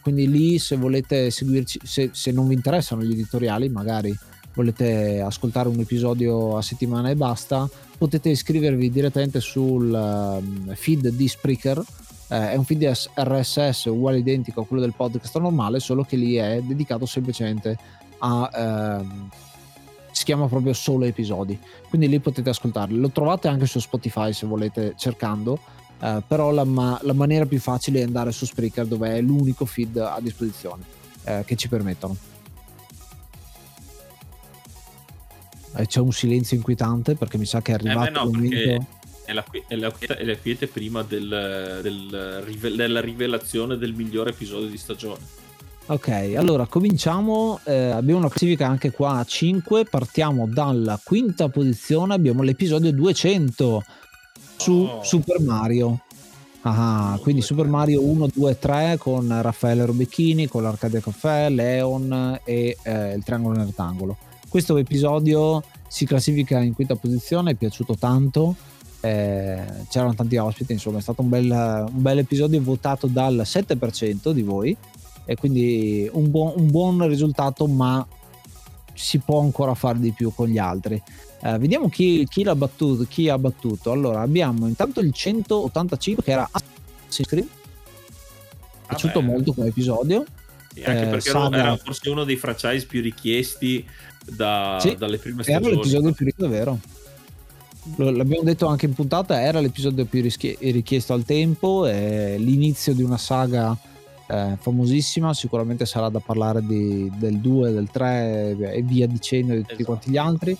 quindi 0.00 0.26
lì 0.26 0.58
se 0.58 0.76
volete 0.76 1.30
seguirci, 1.30 1.80
se, 1.84 2.08
se 2.12 2.32
non 2.32 2.48
vi 2.48 2.54
interessano 2.54 3.02
gli 3.02 3.12
editoriali, 3.12 3.68
magari 3.68 4.16
volete 4.56 5.20
ascoltare 5.20 5.68
un 5.68 5.78
episodio 5.78 6.56
a 6.56 6.62
settimana 6.62 7.10
e 7.10 7.14
basta, 7.14 7.68
potete 7.96 8.30
iscrivervi 8.30 8.90
direttamente 8.90 9.38
sul 9.40 9.92
um, 9.92 10.74
feed 10.74 11.08
di 11.10 11.28
Spreaker. 11.28 11.82
Eh, 12.28 12.52
è 12.52 12.56
un 12.56 12.64
feed 12.64 12.90
RSS 13.14 13.84
uguale 13.84 14.18
identico 14.18 14.62
a 14.62 14.66
quello 14.66 14.82
del 14.82 14.94
podcast 14.96 15.38
normale, 15.38 15.78
solo 15.78 16.02
che 16.02 16.16
lì 16.16 16.34
è 16.34 16.60
dedicato 16.62 17.06
semplicemente 17.06 17.76
a... 18.18 18.50
Ehm, 18.52 19.28
chiama 20.26 20.48
proprio 20.48 20.72
solo 20.72 21.04
episodi, 21.04 21.56
quindi 21.88 22.08
lì 22.08 22.18
potete 22.18 22.50
ascoltarli. 22.50 22.98
Lo 22.98 23.10
trovate 23.10 23.46
anche 23.46 23.66
su 23.66 23.78
Spotify 23.78 24.32
se 24.32 24.44
volete 24.44 24.94
cercando, 24.98 25.60
eh, 26.00 26.20
però 26.26 26.50
la, 26.50 26.64
ma- 26.64 26.98
la, 27.02 27.12
maniera 27.12 27.46
più 27.46 27.60
facile 27.60 28.00
è 28.00 28.02
andare 28.02 28.32
su 28.32 28.44
Spreaker 28.44 28.86
dove 28.86 29.16
è 29.16 29.20
l'unico 29.20 29.64
feed 29.64 29.96
a 29.98 30.18
disposizione 30.20 30.82
eh, 31.22 31.44
che 31.46 31.54
ci 31.54 31.68
permettono. 31.68 32.16
Eh, 35.76 35.86
c'è 35.86 36.00
un 36.00 36.12
silenzio 36.12 36.56
inquietante 36.56 37.14
perché 37.14 37.38
mi 37.38 37.46
sa 37.46 37.62
che 37.62 37.70
è 37.70 37.74
arrivato 37.74 38.08
eh 38.08 38.10
beh, 38.10 38.18
no, 38.18 38.24
il 38.24 38.30
momento 38.32 38.86
è 39.26 39.32
la, 39.32 39.44
è, 39.68 39.76
la, 39.76 39.92
è 39.98 40.24
la 40.24 40.36
quiete 40.36 40.66
prima 40.66 41.02
del, 41.02 41.80
del, 41.82 42.74
della 42.74 43.00
rivelazione 43.00 43.76
del 43.76 43.92
migliore 43.92 44.30
episodio 44.30 44.66
di 44.66 44.78
stagione. 44.78 45.44
Ok, 45.88 46.34
allora 46.36 46.66
cominciamo. 46.66 47.60
Eh, 47.62 47.90
abbiamo 47.90 48.18
una 48.18 48.28
classifica 48.28 48.66
anche 48.66 48.90
qua 48.90 49.18
a 49.18 49.24
5. 49.24 49.84
Partiamo 49.84 50.48
dalla 50.48 51.00
quinta 51.02 51.48
posizione. 51.48 52.12
Abbiamo 52.12 52.42
l'episodio 52.42 52.90
200 52.92 53.84
su 54.56 54.72
oh. 54.72 55.04
Super 55.04 55.40
Mario. 55.40 56.00
Ah, 56.62 57.14
oh, 57.14 57.20
quindi 57.20 57.40
Super 57.40 57.68
Mario 57.68 58.02
1, 58.02 58.30
2, 58.34 58.58
3 58.58 58.96
con 58.98 59.28
Raffaele 59.40 59.86
Robecchini, 59.86 60.48
con 60.48 60.64
l'Arcadia 60.64 60.98
Caffè, 60.98 61.48
Leon 61.50 62.40
e 62.42 62.76
eh, 62.82 63.14
il 63.14 63.22
Triangolo 63.22 63.56
nel 63.56 63.66
Rettangolo. 63.66 64.16
Questo 64.48 64.76
episodio 64.78 65.62
si 65.86 66.04
classifica 66.04 66.58
in 66.58 66.74
quinta 66.74 66.96
posizione, 66.96 67.52
è 67.52 67.54
piaciuto 67.54 67.94
tanto. 67.94 68.56
Eh, 69.02 69.62
c'erano 69.88 70.14
tanti 70.14 70.36
ospiti, 70.36 70.72
insomma, 70.72 70.98
è 70.98 71.00
stato 71.00 71.22
un 71.22 71.28
bel, 71.28 71.48
un 71.48 72.02
bel 72.02 72.18
episodio 72.18 72.60
votato 72.60 73.06
dal 73.06 73.42
7% 73.44 74.32
di 74.32 74.42
voi 74.42 74.76
e 75.26 75.34
quindi 75.34 76.08
un 76.12 76.30
buon, 76.30 76.54
un 76.56 76.70
buon 76.70 77.06
risultato, 77.08 77.66
ma 77.66 78.06
si 78.94 79.18
può 79.18 79.40
ancora 79.40 79.74
fare 79.74 79.98
di 79.98 80.12
più 80.12 80.32
con 80.34 80.48
gli 80.48 80.56
altri. 80.56 81.02
Eh, 81.42 81.58
vediamo 81.58 81.88
chi, 81.88 82.26
chi, 82.30 82.44
l'ha 82.44 82.54
battuto, 82.54 83.04
chi 83.08 83.28
ha 83.28 83.36
battuto. 83.36 83.90
Allora, 83.90 84.20
abbiamo 84.20 84.66
intanto 84.66 85.00
il 85.00 85.12
185 85.12 86.22
che 86.22 86.30
era 86.30 86.48
Assassin's 86.50 87.28
Creed. 87.28 87.46
È 87.46 88.86
piaciuto 88.86 89.20
molto 89.20 89.52
come 89.52 89.68
episodio. 89.68 90.24
Sì, 90.72 90.82
anche 90.84 91.02
eh, 91.02 91.06
perché 91.08 91.30
Saga... 91.30 91.56
era 91.56 91.76
forse 91.76 92.08
uno 92.08 92.24
dei 92.24 92.36
franchise 92.36 92.86
più 92.86 93.02
richiesti 93.02 93.84
da, 94.24 94.78
sì, 94.80 94.94
dalle 94.94 95.18
prime 95.18 95.42
stagioni. 95.42 95.66
Era 95.66 95.74
l'episodio 95.74 96.12
più 96.12 96.24
richiesto, 96.24 96.48
vero? 96.48 96.78
L'abbiamo 97.96 98.42
detto 98.42 98.66
anche 98.66 98.86
in 98.86 98.94
puntata, 98.94 99.40
era 99.40 99.60
l'episodio 99.60 100.04
più 100.06 100.20
richiesto 100.20 101.12
al 101.12 101.24
tempo, 101.24 101.86
è 101.86 102.36
l'inizio 102.36 102.94
di 102.94 103.02
una 103.02 103.16
saga 103.16 103.78
eh, 104.28 104.56
famosissima, 104.58 105.32
sicuramente 105.34 105.86
sarà 105.86 106.08
da 106.08 106.20
parlare 106.20 106.64
di, 106.64 107.10
del 107.16 107.38
2, 107.38 107.72
del 107.72 107.88
3 107.90 108.56
e 108.74 108.82
via 108.82 109.06
dicendo 109.06 109.54
di 109.54 109.60
tutti 109.60 109.72
esatto. 109.74 109.84
quanti 109.84 110.10
gli 110.10 110.16
altri. 110.16 110.56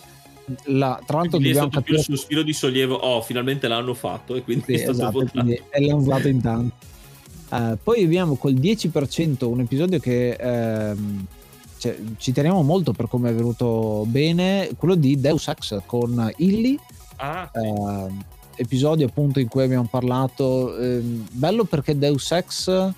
La, 0.67 1.01
tra 1.05 1.19
l'altro 1.19 1.39
quindi 1.39 1.49
dobbiamo 1.49 1.69
è 1.69 1.71
stato 1.71 1.71
capire... 1.71 1.83
più 1.83 1.95
il 1.97 2.19
sospiro 2.19 2.43
di 2.43 2.53
sollievo, 2.53 2.95
oh 2.95 3.21
finalmente 3.23 3.67
l'hanno 3.67 3.95
fatto 3.95 4.37
e 4.37 4.43
quindi 4.43 4.65
sì, 4.67 4.73
è 4.75 4.79
stato 4.79 4.93
esatto, 4.93 5.19
votato. 5.19 5.63
L'hanno 5.79 5.99
votato 5.99 6.29
in 6.29 6.41
tanti. 6.41 6.73
Uh, 7.49 7.79
poi 7.83 8.05
abbiamo 8.05 8.37
col 8.37 8.55
10% 8.55 9.45
un 9.45 9.61
episodio 9.61 9.99
che... 9.99 10.37
Uh, 10.97 11.27
cioè, 11.79 11.99
ci 12.17 12.33
teniamo 12.33 12.63
molto 12.63 12.93
per 12.93 13.07
come 13.07 13.29
è 13.29 13.35
venuto 13.35 14.05
bene 14.07 14.71
quello 14.79 14.95
di 14.95 15.21
Deus 15.21 15.49
Ex 15.49 15.83
con 15.85 16.33
Illy 16.39 16.79
ah, 17.17 17.51
sì. 17.53 17.61
eh, 17.61 18.07
episodio 18.57 19.07
appunto 19.07 19.41
in 19.41 19.49
cui 19.49 19.63
abbiamo 19.63 19.87
parlato 19.89 20.77
eh, 20.79 21.01
bello 21.01 21.65
perché 21.65 21.99
Deus 21.99 22.31
Ex 22.31 22.93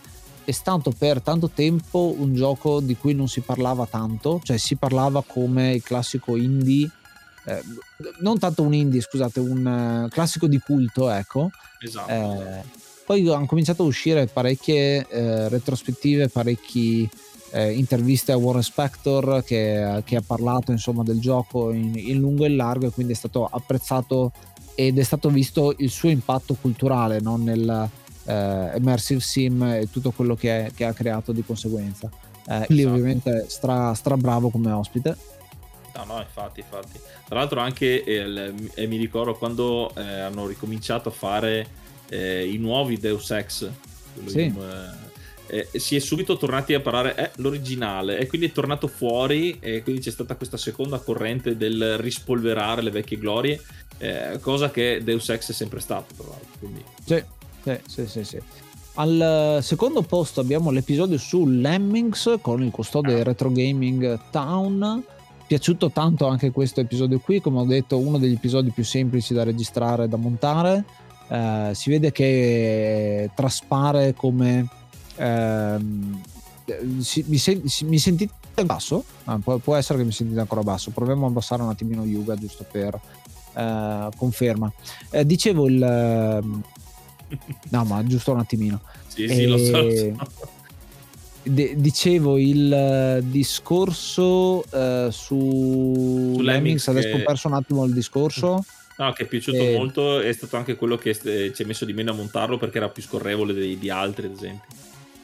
è 0.48 0.52
stato 0.52 0.94
per 0.96 1.20
tanto 1.20 1.50
tempo 1.50 2.14
un 2.16 2.34
gioco 2.34 2.80
di 2.80 2.96
cui 2.96 3.12
non 3.12 3.28
si 3.28 3.42
parlava 3.42 3.84
tanto 3.84 4.40
cioè 4.42 4.56
si 4.56 4.76
parlava 4.76 5.22
come 5.22 5.74
il 5.74 5.82
classico 5.82 6.36
indie 6.36 6.90
eh, 7.44 7.62
non 8.20 8.38
tanto 8.38 8.62
un 8.62 8.72
indie 8.72 9.02
scusate 9.02 9.40
un 9.40 10.04
uh, 10.06 10.08
classico 10.08 10.46
di 10.46 10.58
culto 10.58 11.10
ecco 11.10 11.50
esatto, 11.84 12.10
esatto. 12.10 12.68
poi 13.04 13.28
hanno 13.28 13.44
cominciato 13.44 13.82
a 13.82 13.86
uscire 13.86 14.26
parecchie 14.26 15.06
eh, 15.06 15.50
retrospettive 15.50 16.30
parecchi 16.30 17.06
eh, 17.50 17.72
interviste 17.72 18.32
a 18.32 18.38
Warren 18.38 18.62
Spector 18.62 19.44
che, 19.44 20.02
che, 20.06 20.16
ha 20.16 20.22
parlato 20.24 20.72
insomma 20.72 21.02
del 21.02 21.20
gioco 21.20 21.72
in, 21.72 21.92
in, 21.94 22.20
lungo 22.20 22.46
e 22.46 22.48
in 22.48 22.56
largo 22.56 22.86
e 22.86 22.90
quindi 22.90 23.12
è 23.12 23.16
stato 23.16 23.44
apprezzato 23.44 24.32
ed 24.74 24.98
è 24.98 25.02
stato 25.02 25.28
visto 25.28 25.74
il 25.76 25.90
suo 25.90 26.08
impatto 26.08 26.56
culturale 26.58 27.20
no? 27.20 27.36
nel 27.36 27.90
eh, 28.28 28.76
immersive 28.76 29.20
sim 29.20 29.62
e 29.62 29.88
tutto 29.90 30.10
quello 30.10 30.34
che, 30.34 30.66
è, 30.66 30.70
che, 30.74 30.84
ha 30.84 30.92
creato 30.92 31.32
di 31.32 31.42
conseguenza 31.44 32.10
eh, 32.46 32.66
esatto. 32.68 32.88
ovviamente 32.88 33.46
stra, 33.48 33.94
stra 33.94 34.16
bravo 34.16 34.50
come 34.50 34.70
ospite 34.70 35.36
No, 35.94 36.04
no, 36.04 36.20
infatti, 36.20 36.60
infatti. 36.60 36.96
Tra 37.26 37.40
l'altro 37.40 37.58
anche 37.58 38.04
eh, 38.04 38.54
eh, 38.74 38.86
mi 38.86 38.96
ricordo 38.96 39.34
quando 39.34 39.92
eh, 39.96 40.20
hanno 40.20 40.46
ricominciato 40.46 41.08
a 41.08 41.12
fare 41.12 41.66
eh, 42.08 42.48
i 42.48 42.56
nuovi 42.56 42.98
Deus 42.98 43.32
Ex, 43.32 43.68
sì. 44.26 44.42
in, 44.42 44.56
eh, 45.48 45.68
si 45.72 45.96
è 45.96 45.98
subito 45.98 46.36
tornati 46.36 46.74
a 46.74 46.80
parlare 46.80 47.14
è 47.14 47.30
l'originale 47.36 48.18
e 48.18 48.26
quindi 48.26 48.48
è 48.48 48.52
tornato 48.52 48.86
fuori 48.86 49.58
e 49.60 49.82
quindi 49.82 50.02
c'è 50.02 50.10
stata 50.10 50.36
questa 50.36 50.56
seconda 50.56 50.98
corrente 50.98 51.56
del 51.56 51.96
rispolverare 51.98 52.82
le 52.82 52.90
vecchie 52.90 53.18
glorie 53.18 53.60
eh, 53.96 54.38
cosa 54.40 54.70
che 54.70 55.00
Deus 55.02 55.28
Ex 55.30 55.50
è 55.50 55.54
sempre 55.54 55.80
stato 55.80 56.14
tra 56.14 56.26
l'altro 56.28 56.58
quindi... 56.58 56.84
sì, 57.04 57.24
sì, 57.86 58.06
sì, 58.06 58.06
sì, 58.06 58.24
sì. 58.24 58.40
Al 58.94 59.60
secondo 59.62 60.02
posto 60.02 60.40
abbiamo 60.40 60.70
l'episodio 60.70 61.18
su 61.18 61.46
Lemmings 61.46 62.38
con 62.40 62.62
il 62.62 62.70
custode 62.72 63.20
ah. 63.20 63.22
Retro 63.22 63.50
Gaming 63.50 64.18
Town. 64.30 65.04
Piaciuto 65.46 65.90
tanto 65.90 66.26
anche 66.26 66.50
questo 66.50 66.80
episodio 66.80 67.20
qui, 67.20 67.40
come 67.40 67.60
ho 67.60 67.64
detto, 67.64 67.96
uno 67.96 68.18
degli 68.18 68.34
episodi 68.34 68.70
più 68.70 68.84
semplici 68.84 69.32
da 69.32 69.44
registrare 69.44 70.04
e 70.04 70.08
da 70.08 70.16
montare. 70.16 70.84
Eh, 71.28 71.70
si 71.74 71.90
vede 71.90 72.10
che 72.10 73.30
traspare 73.34 74.14
come 74.14 74.68
ehm, 75.16 76.20
si, 77.00 77.24
mi, 77.28 77.38
sen, 77.38 77.66
si, 77.68 77.84
mi, 77.84 77.98
sentite 77.98 78.64
basso? 78.64 79.04
Ah, 79.24 79.38
può, 79.38 79.58
può, 79.58 79.76
essere 79.76 79.98
che 79.98 80.04
mi 80.04 80.12
sentite 80.12 80.40
ancora 80.40 80.62
basso. 80.62 80.90
Proviamo 80.90 81.26
a 81.26 81.28
abbassare 81.28 81.62
un 81.62 81.68
attimino 81.68 82.04
Yuga 82.04 82.34
giusto 82.34 82.66
per 82.70 82.98
eh, 83.54 84.08
conferma. 84.16 84.72
Eh, 85.10 85.24
dicevo 85.24 85.68
il... 85.68 86.62
No, 87.70 87.84
ma 87.84 88.04
giusto 88.04 88.32
un 88.32 88.38
attimino. 88.38 88.80
Sì, 89.06 89.28
sì, 89.28 89.42
e... 89.42 89.46
lo 89.46 89.58
so. 89.58 90.36
De, 91.42 91.74
dicevo 91.76 92.36
il 92.36 93.20
uh, 93.22 93.26
discorso 93.26 94.64
uh, 94.70 95.10
su, 95.10 96.34
su 96.34 96.40
Lemmings, 96.40 96.88
adesso 96.88 97.16
ho 97.16 97.22
perso 97.24 97.48
un 97.48 97.54
attimo 97.54 97.84
il 97.84 97.92
discorso. 97.92 98.64
No, 98.98 99.12
che 99.12 99.22
è 99.22 99.26
piaciuto 99.26 99.56
e... 99.56 99.76
molto, 99.76 100.20
è 100.20 100.32
stato 100.32 100.56
anche 100.56 100.76
quello 100.76 100.96
che 100.96 101.14
ci 101.14 101.62
ha 101.62 101.66
messo 101.66 101.84
di 101.84 101.92
meno 101.92 102.10
a 102.10 102.14
montarlo 102.14 102.58
perché 102.58 102.78
era 102.78 102.88
più 102.88 103.02
scorrevole 103.02 103.54
di, 103.54 103.78
di 103.78 103.88
altri, 103.88 104.26
ad 104.26 104.32
esempio. 104.32 104.68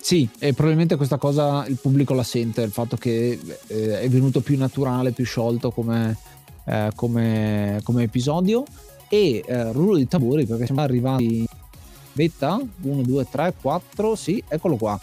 Sì, 0.00 0.28
e 0.38 0.52
probabilmente 0.52 0.96
questa 0.96 1.16
cosa 1.16 1.66
il 1.66 1.78
pubblico 1.80 2.14
la 2.14 2.22
sente, 2.22 2.62
il 2.62 2.70
fatto 2.70 2.96
che 2.96 3.38
eh, 3.66 4.00
è 4.00 4.08
venuto 4.08 4.40
più 4.40 4.56
naturale, 4.56 5.12
più 5.12 5.24
sciolto 5.24 5.70
come, 5.70 6.16
eh, 6.66 6.90
come, 6.94 7.80
come 7.82 8.02
episodio. 8.04 8.64
E 9.08 9.42
eh, 9.46 9.72
rullo 9.72 9.96
di 9.96 10.06
tamburi 10.06 10.46
perché 10.46 10.66
siamo 10.66 10.80
arrivati. 10.82 11.46
Vetta 12.14 12.60
1, 12.82 13.02
2, 13.02 13.26
3, 13.28 13.54
4. 13.60 14.14
Sì, 14.14 14.42
eccolo 14.48 14.76
qua. 14.76 14.98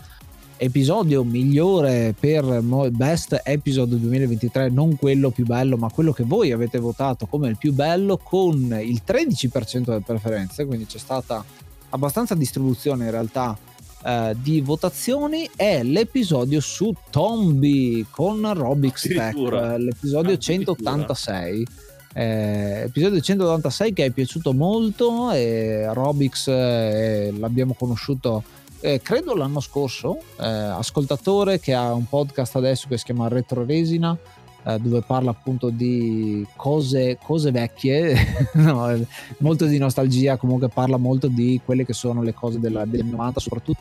Episodio 0.57 1.23
migliore 1.23 2.13
per 2.17 2.61
Best 2.91 3.41
Episode 3.43 3.99
2023, 3.99 4.69
non 4.69 4.95
quello 4.95 5.31
più 5.31 5.45
bello, 5.45 5.75
ma 5.75 5.89
quello 5.89 6.11
che 6.11 6.23
voi 6.23 6.51
avete 6.51 6.77
votato 6.77 7.25
come 7.25 7.49
il 7.49 7.57
più 7.57 7.73
bello, 7.73 8.17
con 8.17 8.55
il 8.81 9.01
13% 9.05 9.79
delle 9.85 10.01
preferenze. 10.05 10.65
Quindi 10.65 10.85
c'è 10.85 10.99
stata 10.99 11.43
abbastanza 11.89 12.35
distribuzione 12.35 13.05
in 13.05 13.11
realtà 13.11 13.57
uh, 14.03 14.35
di 14.39 14.61
votazioni 14.61 15.49
è 15.55 15.83
l'episodio 15.83 16.59
su 16.59 16.93
Tombi 17.09 18.05
con 18.09 18.53
Robix 18.53 19.07
Tech, 19.07 19.35
l'episodio 19.35 20.37
186. 20.37 21.65
Eh, 22.13 22.83
episodio 22.87 23.21
196 23.21 23.93
che 23.93 24.05
è 24.05 24.09
piaciuto 24.09 24.51
molto 24.51 25.31
e 25.31 25.91
Robix 25.93 26.47
eh, 26.49 27.33
l'abbiamo 27.37 27.73
conosciuto 27.73 28.43
eh, 28.81 28.99
credo 29.01 29.33
l'anno 29.33 29.61
scorso, 29.61 30.17
eh, 30.39 30.45
ascoltatore 30.45 31.59
che 31.59 31.73
ha 31.73 31.93
un 31.93 32.07
podcast 32.07 32.57
adesso 32.57 32.87
che 32.89 32.97
si 32.97 33.05
chiama 33.05 33.29
Retro 33.29 33.63
Resina 33.63 34.17
eh, 34.63 34.77
dove 34.79 35.01
parla 35.01 35.31
appunto 35.31 35.69
di 35.69 36.45
cose, 36.55 37.17
cose 37.23 37.51
vecchie, 37.51 38.15
no, 38.55 39.05
molto 39.37 39.65
di 39.65 39.77
nostalgia, 39.77 40.37
comunque 40.37 40.67
parla 40.67 40.97
molto 40.97 41.27
di 41.27 41.61
quelle 41.63 41.85
che 41.85 41.93
sono 41.93 42.21
le 42.21 42.33
cose 42.33 42.59
della, 42.59 42.85
degli 42.85 43.03
90 43.03 43.39
soprattutto. 43.39 43.79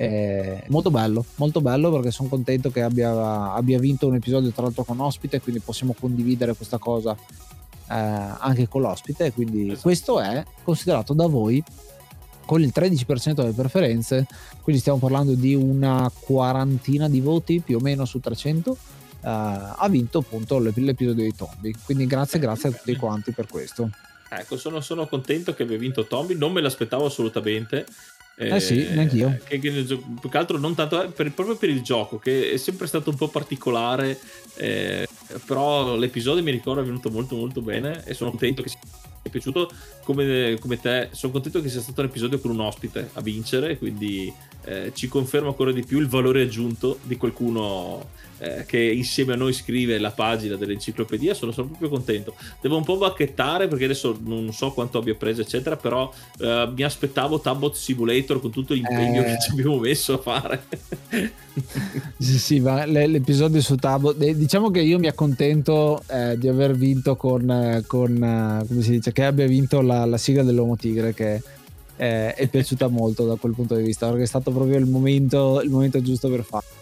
Eh, 0.00 0.62
molto 0.68 0.92
bello, 0.92 1.24
molto 1.34 1.60
bello 1.60 1.90
perché 1.90 2.12
sono 2.12 2.28
contento 2.28 2.70
che 2.70 2.82
abbia, 2.82 3.52
abbia, 3.52 3.80
vinto 3.80 4.06
un 4.06 4.14
episodio 4.14 4.52
tra 4.52 4.62
l'altro 4.62 4.84
con 4.84 5.00
ospite, 5.00 5.40
quindi 5.40 5.60
possiamo 5.60 5.92
condividere 5.98 6.54
questa 6.54 6.78
cosa 6.78 7.16
eh, 7.16 7.94
anche 7.94 8.68
con 8.68 8.82
l'ospite. 8.82 9.32
Quindi 9.32 9.70
esatto. 9.70 9.80
questo 9.82 10.20
è 10.20 10.44
considerato 10.62 11.14
da 11.14 11.26
voi 11.26 11.62
con 12.46 12.62
il 12.62 12.72
13% 12.72 13.32
delle 13.32 13.52
preferenze, 13.52 14.26
quindi 14.62 14.80
stiamo 14.80 14.98
parlando 14.98 15.34
di 15.34 15.54
una 15.54 16.10
quarantina 16.20 17.08
di 17.08 17.20
voti 17.20 17.60
più 17.60 17.76
o 17.78 17.80
meno 17.80 18.04
su 18.04 18.20
300 18.20 18.76
Uh, 19.20 19.74
ha 19.74 19.88
vinto 19.90 20.18
appunto 20.18 20.60
l'episodio 20.60 21.12
dei 21.12 21.34
Tombi. 21.34 21.74
Quindi 21.84 22.06
grazie, 22.06 22.38
grazie 22.38 22.68
a 22.68 22.72
tutti 22.72 22.94
quanti 22.94 23.32
per 23.32 23.48
questo. 23.48 23.90
Ecco, 24.30 24.56
sono, 24.56 24.80
sono 24.80 25.08
contento 25.08 25.54
che 25.54 25.64
abbia 25.64 25.76
vinto 25.76 26.06
Tombi, 26.06 26.36
non 26.36 26.52
me 26.52 26.60
l'aspettavo 26.60 27.06
assolutamente. 27.06 27.84
Eh, 28.40 28.54
eh 28.54 28.60
sì, 28.60 28.86
neanch'io. 28.90 29.36
Che, 29.44 29.58
che, 29.58 29.70
più 30.20 30.28
che 30.30 30.38
altro 30.38 30.58
non 30.58 30.76
tanto 30.76 31.02
eh, 31.02 31.08
per, 31.08 31.32
proprio 31.32 31.56
per 31.56 31.68
il 31.70 31.82
gioco, 31.82 32.18
che 32.18 32.52
è 32.52 32.56
sempre 32.56 32.86
stato 32.86 33.10
un 33.10 33.16
po' 33.16 33.26
particolare, 33.26 34.16
eh, 34.54 35.08
però 35.44 35.96
l'episodio 35.96 36.42
mi 36.42 36.52
ricordo 36.52 36.80
è 36.80 36.84
venuto 36.84 37.10
molto 37.10 37.34
molto 37.34 37.60
bene 37.60 38.04
e 38.04 38.14
sono 38.14 38.30
contento 38.30 38.62
che 38.62 38.68
sia 38.68 38.78
piaciuto 39.28 39.70
come, 40.04 40.56
come 40.60 40.80
te. 40.80 41.08
Sono 41.10 41.32
contento 41.32 41.60
che 41.60 41.68
sia 41.68 41.80
stato 41.80 42.00
un 42.00 42.06
episodio 42.06 42.38
con 42.38 42.52
un 42.52 42.60
ospite 42.60 43.10
a 43.14 43.20
vincere, 43.20 43.76
quindi 43.76 44.32
eh, 44.64 44.92
ci 44.94 45.08
conferma 45.08 45.48
ancora 45.48 45.72
di 45.72 45.84
più 45.84 45.98
il 45.98 46.06
valore 46.06 46.42
aggiunto 46.42 47.00
di 47.02 47.16
qualcuno 47.16 48.10
eh, 48.38 48.64
che 48.66 48.78
insieme 48.78 49.32
a 49.32 49.36
noi 49.36 49.52
scrive 49.52 49.98
la 49.98 50.10
pagina 50.10 50.56
dell'enciclopedia, 50.56 51.34
sono, 51.34 51.52
sono, 51.52 51.68
proprio 51.68 51.88
contento. 51.88 52.34
Devo 52.60 52.76
un 52.76 52.84
po' 52.84 52.96
bacchettare 52.96 53.68
perché 53.68 53.84
adesso 53.84 54.16
non 54.22 54.52
so 54.52 54.72
quanto 54.72 54.98
abbia 54.98 55.14
preso, 55.14 55.40
eccetera, 55.40 55.76
però 55.76 56.12
eh, 56.38 56.70
mi 56.74 56.82
aspettavo 56.82 57.40
Tabot 57.40 57.74
Simulator 57.74 58.40
con 58.40 58.50
tutto 58.50 58.74
l'impegno 58.74 59.22
che 59.22 59.32
eh. 59.32 59.40
ci 59.40 59.50
abbiamo 59.50 59.78
messo 59.78 60.14
a 60.14 60.18
fare. 60.18 60.62
sì, 62.18 62.38
sì, 62.38 62.60
ma 62.60 62.84
l'episodio 62.84 63.60
su 63.60 63.74
Tabot, 63.76 64.16
diciamo 64.16 64.70
che 64.70 64.80
io 64.80 64.98
mi 64.98 65.08
accontento 65.08 66.02
eh, 66.06 66.38
di 66.38 66.48
aver 66.48 66.76
vinto 66.76 67.16
con, 67.16 67.82
con 67.86 68.64
come 68.68 68.82
si 68.82 68.90
dice, 68.92 69.12
che 69.12 69.24
abbia 69.24 69.46
vinto 69.46 69.80
la, 69.80 70.04
la 70.04 70.18
sigla 70.18 70.42
dell'Uomo 70.42 70.76
Tigre 70.76 71.14
che 71.14 71.42
eh, 71.96 72.34
è 72.34 72.46
piaciuta 72.46 72.86
molto 72.88 73.26
da 73.26 73.34
quel 73.34 73.52
punto 73.52 73.74
di 73.74 73.82
vista 73.82 74.06
perché 74.06 74.22
è 74.22 74.26
stato 74.26 74.52
proprio 74.52 74.78
il 74.78 74.86
momento, 74.86 75.60
il 75.62 75.70
momento 75.70 76.00
giusto 76.00 76.28
per 76.30 76.44
farlo. 76.44 76.77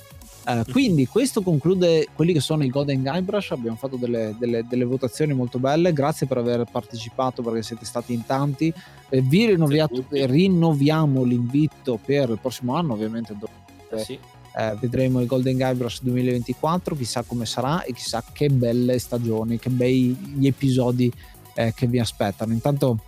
Uh, 0.47 0.63
quindi 0.71 1.09
questo 1.09 1.43
conclude 1.43 2.07
quelli 2.15 2.33
che 2.33 2.39
sono 2.39 2.63
i 2.63 2.69
Golden 2.69 3.03
Guybrush, 3.03 3.51
abbiamo 3.51 3.77
fatto 3.77 3.97
delle, 3.97 4.37
delle, 4.39 4.65
delle, 4.69 4.85
votazioni 4.85 5.35
molto 5.35 5.59
belle, 5.59 5.93
grazie 5.93 6.29
per 6.29 6.39
aver 6.39 6.65
partecipato 6.71 7.43
perché 7.43 7.63
siete 7.63 7.85
stati 7.85 8.13
in 8.13 8.25
tanti, 8.25 8.73
eh, 9.09 9.21
vi 9.23 9.57
rinnoviamo 9.57 11.25
l'invito 11.25 11.99
per 12.05 12.31
il 12.31 12.39
prossimo 12.41 12.77
anno 12.77 12.93
ovviamente 12.93 13.35
dove 13.37 13.51
eh 13.91 14.05
sì. 14.05 14.19
eh, 14.57 14.77
vedremo 14.79 15.21
il 15.21 15.27
Golden 15.27 15.57
Guybrush 15.57 16.03
2024, 16.03 16.95
chissà 16.95 17.23
come 17.23 17.45
sarà 17.45 17.83
e 17.83 17.93
chissà 17.93 18.23
che 18.33 18.49
belle 18.49 19.01
stagioni, 19.01 19.59
che 19.59 19.71
bei 19.71 20.17
gli 20.37 20.47
episodi 20.47 21.13
eh, 21.55 21.73
che 21.75 21.89
vi 21.89 21.99
aspettano. 21.99 22.53
Intanto 22.53 23.01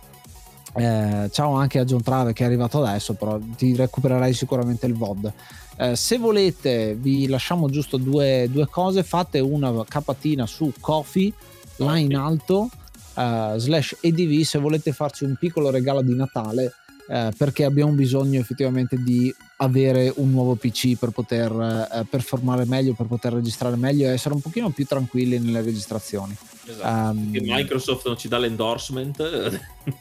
eh, 0.75 1.29
ciao 1.31 1.53
anche 1.53 1.79
a 1.79 1.85
John 1.85 2.03
Trave 2.03 2.33
che 2.33 2.43
è 2.43 2.45
arrivato 2.45 2.83
adesso, 2.83 3.13
però 3.13 3.39
ti 3.55 3.75
recupererai 3.75 4.33
sicuramente 4.33 4.85
il 4.85 4.95
VOD. 4.95 5.33
Eh, 5.81 5.95
se 5.95 6.17
volete, 6.17 6.93
vi 6.95 7.27
lasciamo 7.27 7.69
giusto 7.69 7.95
due, 7.95 8.49
due, 8.51 8.67
cose. 8.67 9.01
Fate 9.03 9.39
una 9.39 9.85
capatina 9.87 10.45
su 10.45 10.73
Kofi 10.77 11.33
là 11.77 11.97
in 11.97 12.15
alto. 12.15 12.69
Uh, 13.15 13.57
slash 13.57 13.97
EDV 13.99 14.43
se 14.43 14.59
volete 14.59 14.93
farci 14.93 15.25
un 15.25 15.35
piccolo 15.37 15.71
regalo 15.71 16.01
di 16.01 16.15
Natale 16.15 16.73
uh, 17.07 17.31
perché 17.35 17.65
abbiamo 17.65 17.91
bisogno 17.91 18.39
effettivamente 18.39 18.95
di 18.95 19.33
avere 19.61 20.11
un 20.17 20.31
nuovo 20.31 20.55
PC 20.55 20.97
per 20.97 21.09
poter 21.09 21.51
uh, 21.51 22.05
performare 22.07 22.65
meglio, 22.65 22.93
per 22.93 23.07
poter 23.07 23.33
registrare 23.33 23.75
meglio 23.75 24.07
e 24.07 24.11
essere 24.11 24.33
un 24.33 24.41
pochino 24.41 24.69
più 24.69 24.85
tranquilli 24.85 25.37
nelle 25.39 25.61
registrazioni. 25.61 26.35
Esatto. 26.65 27.17
Um, 27.17 27.29
Microsoft 27.31 28.05
non 28.07 28.17
ci 28.17 28.27
dà 28.27 28.37
l'endorsement. 28.37 29.19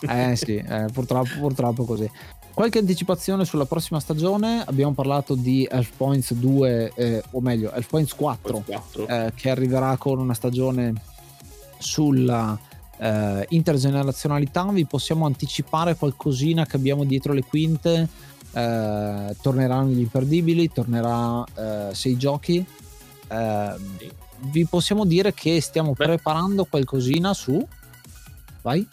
eh 0.09 0.36
sì, 0.36 0.56
eh, 0.56 0.86
purtroppo, 0.93 1.39
purtroppo 1.40 1.85
così. 1.85 2.09
Qualche 2.55 2.78
anticipazione 2.78 3.44
sulla 3.44 3.66
prossima 3.66 4.01
stagione, 4.01 4.62
abbiamo 4.66 4.93
parlato 4.93 5.35
di 5.35 5.66
Elf 5.70 5.93
Points 5.97 6.35
2, 6.35 6.93
eh, 6.94 7.22
o 7.30 7.40
meglio, 7.40 7.70
Elf 7.72 7.89
Points 7.89 8.14
4, 8.14 8.62
4. 8.66 9.06
Eh, 9.06 9.32
che 9.35 9.51
arriverà 9.51 9.97
con 9.97 10.18
una 10.18 10.35
stagione 10.35 10.93
sulla 11.78 12.59
eh, 12.98 13.47
intergenerazionalità. 13.51 14.64
Vi 14.64 14.86
possiamo 14.86 15.24
anticipare 15.26 15.97
qualcosina 15.97 16.66
che 16.66 16.76
abbiamo 16.76 17.05
dietro 17.05 17.32
le 17.32 17.44
quinte. 17.44 18.09
Eh, 18.59 19.36
torneranno 19.40 19.90
gli 19.90 20.01
imperdibili, 20.01 20.72
tornerà 20.72 21.44
6 21.93 22.12
eh, 22.12 22.16
giochi. 22.16 22.64
Ehm, 23.28 23.98
sì. 23.98 24.10
Vi 24.40 24.64
possiamo 24.66 25.05
dire 25.05 25.32
che 25.32 25.60
stiamo 25.60 25.93
Beh. 25.93 26.05
preparando 26.05 26.64
qualcosina 26.64 27.35
su... 27.35 27.64
Vai? 28.62 28.86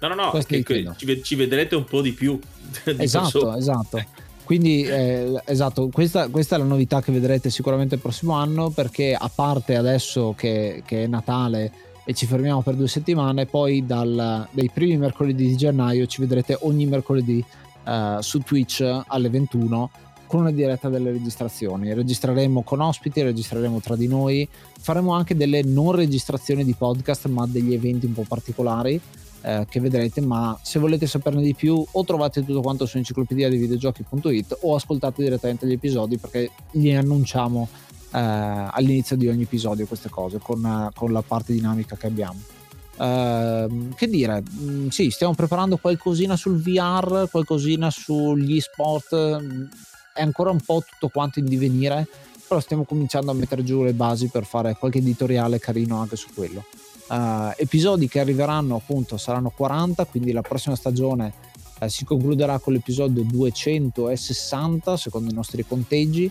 No, 0.00 0.08
no, 0.08 0.14
no, 0.14 0.30
che, 0.44 0.64
ci, 0.96 1.22
ci 1.22 1.34
vedrete 1.36 1.76
un 1.76 1.84
po' 1.84 2.00
di 2.00 2.12
più 2.12 2.38
esatto, 2.98 3.54
esatto. 3.54 4.04
Quindi 4.44 4.82
eh, 4.82 5.40
esatto, 5.44 5.88
questa, 5.88 6.28
questa, 6.28 6.56
è 6.56 6.58
la 6.58 6.64
novità 6.64 7.00
che 7.00 7.12
vedrete 7.12 7.50
sicuramente 7.50 7.94
il 7.94 8.00
prossimo 8.00 8.34
anno 8.34 8.70
perché 8.70 9.14
a 9.14 9.30
parte 9.32 9.76
adesso 9.76 10.34
che, 10.36 10.82
che 10.84 11.04
è 11.04 11.06
Natale 11.06 11.72
e 12.04 12.14
ci 12.14 12.26
fermiamo 12.26 12.62
per 12.62 12.74
due 12.74 12.88
settimane, 12.88 13.46
poi 13.46 13.86
dal, 13.86 14.48
dai 14.50 14.70
primi 14.74 14.96
mercoledì 14.96 15.46
di 15.46 15.56
gennaio 15.56 16.06
ci 16.06 16.20
vedrete 16.20 16.58
ogni 16.62 16.86
mercoledì 16.86 17.44
eh, 17.84 18.16
su 18.20 18.40
Twitch 18.40 19.02
alle 19.06 19.28
21 19.28 19.90
con 20.26 20.40
una 20.40 20.50
diretta 20.50 20.88
delle 20.88 21.10
registrazioni. 21.10 21.92
Registreremo 21.92 22.62
con 22.62 22.80
ospiti, 22.80 23.20
registreremo 23.20 23.80
tra 23.80 23.96
di 23.96 24.08
noi, 24.08 24.48
faremo 24.78 25.12
anche 25.12 25.36
delle 25.36 25.62
non 25.62 25.92
registrazioni 25.92 26.64
di 26.64 26.72
podcast 26.72 27.26
ma 27.28 27.46
degli 27.46 27.74
eventi 27.74 28.06
un 28.06 28.14
po' 28.14 28.24
particolari 28.26 28.98
eh, 29.42 29.66
che 29.68 29.80
vedrete, 29.80 30.22
ma 30.22 30.58
se 30.62 30.78
volete 30.78 31.06
saperne 31.06 31.42
di 31.42 31.54
più 31.54 31.84
o 31.90 32.04
trovate 32.04 32.44
tutto 32.44 32.62
quanto 32.62 32.86
su 32.86 32.96
enciclopedia 32.96 33.50
di 33.50 33.58
videogiochi.it 33.58 34.58
o 34.62 34.74
ascoltate 34.74 35.22
direttamente 35.22 35.66
gli 35.66 35.72
episodi 35.72 36.16
perché 36.16 36.50
li 36.72 36.94
annunciamo 36.94 37.68
eh, 38.12 38.18
all'inizio 38.18 39.16
di 39.16 39.28
ogni 39.28 39.42
episodio 39.42 39.86
queste 39.86 40.08
cose 40.08 40.38
con, 40.38 40.88
con 40.94 41.12
la 41.12 41.22
parte 41.22 41.52
dinamica 41.52 41.96
che 41.96 42.06
abbiamo. 42.06 42.40
Uh, 42.96 43.88
che 43.94 44.06
dire, 44.06 44.42
mm, 44.42 44.88
sì, 44.88 45.10
stiamo 45.10 45.34
preparando 45.34 45.78
qualcosina 45.78 46.36
sul 46.36 46.60
VR, 46.60 47.26
qualcosina 47.30 47.90
sugli 47.90 48.60
sport, 48.60 49.40
mm, 49.40 49.64
è 50.14 50.22
ancora 50.22 50.50
un 50.50 50.60
po' 50.60 50.84
tutto 50.86 51.08
quanto 51.08 51.38
in 51.38 51.46
divenire, 51.46 52.06
però 52.46 52.60
stiamo 52.60 52.84
cominciando 52.84 53.30
a 53.30 53.34
mettere 53.34 53.64
giù 53.64 53.82
le 53.82 53.94
basi 53.94 54.28
per 54.28 54.44
fare 54.44 54.76
qualche 54.78 54.98
editoriale 54.98 55.58
carino 55.58 55.98
anche 55.98 56.16
su 56.16 56.28
quello. 56.34 56.64
Uh, 57.08 57.52
episodi 57.56 58.08
che 58.08 58.20
arriveranno 58.20 58.76
appunto 58.76 59.16
saranno 59.16 59.50
40, 59.50 60.04
quindi 60.04 60.32
la 60.32 60.42
prossima 60.42 60.76
stagione 60.76 61.32
uh, 61.80 61.88
si 61.88 62.04
concluderà 62.04 62.58
con 62.58 62.74
l'episodio 62.74 63.22
260 63.22 64.96
secondo 64.96 65.30
i 65.30 65.34
nostri 65.34 65.64
conteggi. 65.66 66.30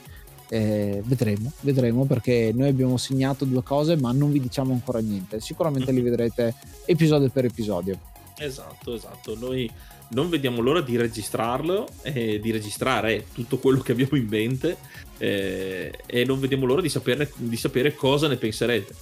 Eh, 0.53 1.01
vedremo, 1.05 1.49
vedremo 1.61 2.05
perché 2.05 2.51
noi 2.53 2.67
abbiamo 2.67 2.97
segnato 2.97 3.45
due 3.45 3.63
cose 3.63 3.95
ma 3.95 4.11
non 4.11 4.31
vi 4.31 4.41
diciamo 4.41 4.73
ancora 4.73 4.99
niente. 4.99 5.39
Sicuramente 5.39 5.91
li 5.91 6.01
vedrete 6.01 6.53
episodio 6.85 7.29
per 7.29 7.45
episodio. 7.45 7.97
Esatto, 8.37 8.93
esatto. 8.93 9.37
Noi 9.39 9.69
non 10.09 10.29
vediamo 10.29 10.61
l'ora 10.61 10.81
di 10.81 10.97
registrarlo 10.97 11.87
e 12.01 12.39
di 12.41 12.51
registrare 12.51 13.27
tutto 13.33 13.59
quello 13.59 13.79
che 13.79 13.93
abbiamo 13.93 14.17
in 14.17 14.27
mente 14.27 14.75
eh, 15.17 15.93
e 16.05 16.25
non 16.25 16.39
vediamo 16.39 16.65
l'ora 16.65 16.81
di 16.81 16.89
sapere, 16.89 17.31
di 17.35 17.55
sapere 17.55 17.95
cosa 17.95 18.27
ne 18.27 18.35
penserete 18.35 18.93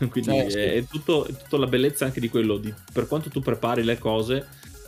Quindi 0.08 0.38
eh, 0.38 0.50
sì. 0.50 0.58
è, 0.58 0.84
tutto, 0.84 1.26
è 1.26 1.32
tutta 1.32 1.58
la 1.58 1.66
bellezza 1.66 2.04
anche 2.04 2.20
di 2.20 2.28
quello, 2.28 2.56
di, 2.56 2.72
per 2.92 3.06
quanto 3.06 3.28
tu 3.28 3.40
prepari 3.40 3.82
le 3.82 3.98
cose, 3.98 4.46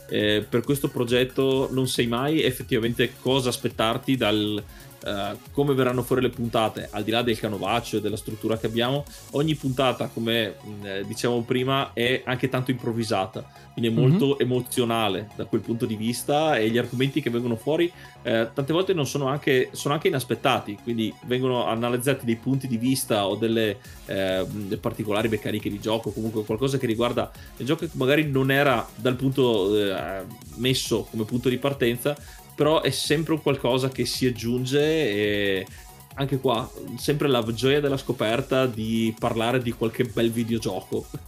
eh, 0.09 0.45
per 0.47 0.63
questo 0.63 0.89
progetto 0.89 1.69
non 1.71 1.87
sai 1.87 2.07
mai 2.07 2.41
effettivamente 2.41 3.13
cosa 3.19 3.49
aspettarti 3.49 4.17
dal, 4.17 4.61
uh, 5.03 5.37
come 5.51 5.73
verranno 5.73 6.03
fuori 6.03 6.21
le 6.21 6.29
puntate, 6.29 6.87
al 6.91 7.03
di 7.03 7.11
là 7.11 7.21
del 7.21 7.39
canovaccio 7.39 7.97
e 7.97 8.01
della 8.01 8.17
struttura 8.17 8.57
che 8.57 8.67
abbiamo, 8.67 9.05
ogni 9.31 9.55
puntata, 9.55 10.07
come 10.07 10.55
eh, 10.83 11.03
dicevamo 11.05 11.41
prima, 11.43 11.91
è 11.93 12.21
anche 12.25 12.49
tanto 12.49 12.71
improvvisata, 12.71 13.45
quindi 13.73 13.91
è 13.91 13.93
molto 13.93 14.27
mm-hmm. 14.27 14.39
emozionale 14.39 15.29
da 15.35 15.45
quel 15.45 15.61
punto 15.61 15.85
di 15.85 15.95
vista 15.95 16.57
e 16.57 16.69
gli 16.69 16.77
argomenti 16.77 17.21
che 17.21 17.29
vengono 17.29 17.55
fuori 17.55 17.91
eh, 18.23 18.49
tante 18.53 18.71
volte 18.71 18.93
non 18.93 19.05
sono 19.05 19.27
anche, 19.27 19.69
sono 19.73 19.93
anche 19.93 20.07
inaspettati, 20.07 20.79
quindi 20.81 21.13
vengono 21.25 21.65
analizzati 21.65 22.25
dei 22.25 22.37
punti 22.37 22.67
di 22.67 22.77
vista 22.77 23.27
o 23.27 23.35
delle 23.35 23.77
eh, 24.05 24.47
particolari 24.79 25.27
meccaniche 25.27 25.69
di 25.69 25.79
gioco, 25.79 26.11
comunque 26.11 26.45
qualcosa 26.45 26.77
che 26.77 26.85
riguarda 26.85 27.29
il 27.57 27.65
gioco 27.65 27.85
che 27.85 27.91
magari 27.93 28.29
non 28.29 28.49
era 28.49 28.87
dal 28.95 29.15
punto 29.15 29.77
eh, 29.77 30.23
messo 30.55 31.05
come 31.11 31.25
punto 31.25 31.49
di 31.49 31.57
partenza, 31.57 32.15
però 32.55 32.81
è 32.81 32.91
sempre 32.91 33.33
un 33.33 33.41
qualcosa 33.41 33.89
che 33.89 34.05
si 34.05 34.25
aggiunge 34.25 34.79
e 34.79 35.67
anche 36.15 36.37
qua 36.37 36.69
sempre 36.97 37.27
la 37.27 37.43
gioia 37.53 37.79
della 37.79 37.97
scoperta 37.97 38.67
di 38.67 39.15
parlare 39.17 39.61
di 39.61 39.71
qualche 39.71 40.03
bel 40.03 40.31
videogioco. 40.31 41.05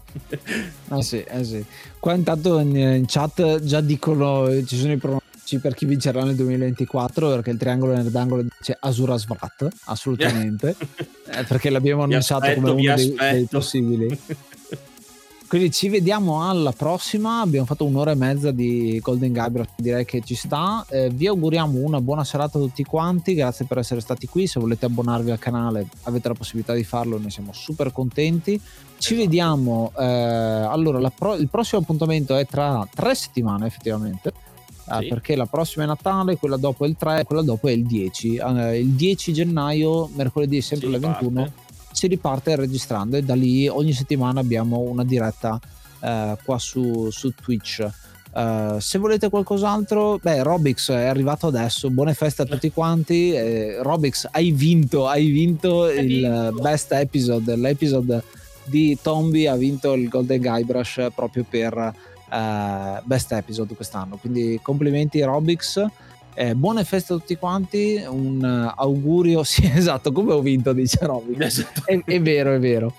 Eh 0.96 1.04
sì, 1.04 1.22
eh 1.22 1.44
sì. 1.44 1.66
qua 2.00 2.14
intanto 2.14 2.58
in, 2.60 2.74
in 2.74 3.04
chat 3.06 3.62
già 3.64 3.82
dicono 3.82 4.48
ci 4.64 4.78
sono 4.78 4.94
i 4.94 4.98
pronostici 4.98 5.60
per 5.60 5.74
chi 5.74 5.86
vincerà 5.86 6.24
nel 6.24 6.36
2024 6.36 7.28
perché 7.32 7.50
il 7.50 7.58
triangolo 7.58 7.94
nerdangolo 7.94 8.44
dice 8.44 8.78
Asura 8.80 9.18
Svat 9.18 9.68
assolutamente. 9.86 10.76
Eh, 11.28 11.44
perché 11.44 11.72
l'abbiamo 11.72 12.04
annunciato 12.04 12.46
aspetto, 12.46 12.62
come 12.62 12.82
uno 12.82 12.96
dei, 12.96 13.16
dei 13.18 13.48
possibili 13.50 14.08
Quindi 15.56 15.72
ci 15.72 15.88
vediamo 15.88 16.46
alla 16.46 16.74
prossima. 16.74 17.40
Abbiamo 17.40 17.66
fatto 17.66 17.86
un'ora 17.86 18.12
e 18.12 18.16
mezza 18.16 18.52
di 18.52 19.00
Golden 19.02 19.32
Guybrush, 19.32 19.70
direi 19.78 20.04
che 20.04 20.20
ci 20.20 20.36
sta. 20.36 20.86
Eh, 20.90 21.10
vi 21.10 21.28
auguriamo 21.28 21.80
una 21.80 22.02
buona 22.02 22.26
serata 22.26 22.58
a 22.58 22.62
tutti 22.62 22.84
quanti. 22.84 23.36
Grazie 23.36 23.64
per 23.64 23.78
essere 23.78 24.02
stati 24.02 24.28
qui. 24.28 24.48
Se 24.48 24.60
volete 24.60 24.86
abbonarvi 24.86 25.32
al 25.32 25.40
canale, 25.40 25.88
avete 26.04 26.28
la 26.28 26.34
possibilità 26.34 26.74
di 26.74 26.84
farlo. 26.84 27.18
Noi 27.18 27.32
siamo 27.32 27.54
super 27.54 27.94
contenti. 27.94 28.60
Ci 28.98 29.14
esatto. 29.14 29.16
vediamo. 29.16 29.94
Eh, 29.98 30.04
allora, 30.04 31.10
pro- 31.10 31.36
il 31.36 31.48
prossimo 31.48 31.80
appuntamento 31.80 32.36
è 32.36 32.46
tra 32.46 32.86
tre 32.94 33.16
settimane, 33.16 33.66
effettivamente. 33.66 34.34
Eh, 34.90 35.04
sì. 35.04 35.08
perché 35.08 35.38
la 35.38 35.46
prossima 35.46 35.86
è 35.86 35.88
Natale, 35.88 36.36
quella 36.36 36.58
dopo 36.58 36.84
è 36.84 36.88
il 36.90 36.98
3, 36.98 37.24
quella 37.24 37.44
dopo 37.44 37.70
è 37.70 37.72
il 37.72 37.86
10. 37.86 38.36
Eh, 38.36 38.80
il 38.80 38.90
10 38.90 39.32
gennaio, 39.32 40.10
mercoledì, 40.16 40.60
sempre 40.60 40.88
alle 40.88 41.00
21. 41.00 41.32
Parte 41.32 41.65
si 41.96 42.08
riparte 42.08 42.56
registrando 42.56 43.16
e 43.16 43.24
da 43.24 43.36
lì 43.36 43.68
ogni 43.68 43.94
settimana 43.94 44.42
abbiamo 44.42 44.80
una 44.80 45.06
diretta 45.06 45.60
eh, 46.02 46.38
qua 46.44 46.60
su, 46.60 47.10
su 47.10 47.34
Twitch. 47.34 47.88
Uh, 48.36 48.80
se 48.80 48.98
volete 48.98 49.30
qualcos'altro, 49.30 50.20
beh, 50.22 50.44
Robix 50.44 50.92
è 50.92 51.06
arrivato 51.06 51.48
adesso. 51.48 51.90
Buone 51.90 52.14
feste 52.14 52.42
a 52.42 52.46
tutti 52.46 52.70
quanti. 52.70 53.32
Eh, 53.32 53.78
Robix, 53.82 54.28
hai 54.30 54.52
vinto, 54.52 55.08
hai 55.08 55.28
vinto 55.28 55.84
hai 55.84 56.06
il 56.06 56.22
vinto. 56.22 56.62
best 56.62 56.92
episode. 56.92 57.56
L'episode 57.56 58.22
di 58.66 58.98
Tombi 59.02 59.48
ha 59.48 59.56
vinto 59.56 59.94
il 59.94 60.10
Golden 60.10 60.42
Guybrush 60.42 61.08
proprio 61.16 61.46
per 61.50 61.78
uh, 61.78 63.02
best 63.06 63.32
episode 63.32 63.74
quest'anno. 63.74 64.18
Quindi 64.18 64.60
complimenti, 64.62 65.22
Robix. 65.22 65.86
Eh, 66.38 66.54
buone 66.54 66.84
feste 66.84 67.14
a 67.14 67.16
tutti 67.16 67.38
quanti, 67.38 68.04
un 68.06 68.44
uh, 68.44 68.80
augurio, 68.82 69.42
sì 69.48 69.72
esatto, 69.74 70.12
come 70.12 70.34
ho 70.34 70.42
vinto 70.42 70.74
dice 70.74 71.00
Robin, 71.02 71.42
esatto. 71.42 71.84
è, 71.86 71.98
è, 72.04 72.22
vero, 72.22 72.54
è 72.54 72.60
vero, 72.60 72.94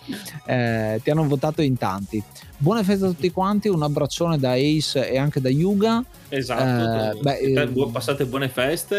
eh, 0.46 0.98
ti 1.02 1.10
hanno 1.10 1.28
votato 1.28 1.60
in 1.60 1.76
tanti. 1.76 2.22
Buone 2.56 2.82
feste 2.82 3.04
a 3.04 3.08
tutti 3.08 3.30
quanti, 3.30 3.68
un 3.68 3.82
abbraccione 3.82 4.38
da 4.38 4.52
Ace 4.52 5.10
e 5.10 5.18
anche 5.18 5.42
da 5.42 5.50
Yuga. 5.50 6.02
Esatto, 6.30 7.18
eh, 7.18 7.52
beh, 7.52 7.68
passate 7.92 8.24
buone 8.24 8.48
feste 8.48 8.96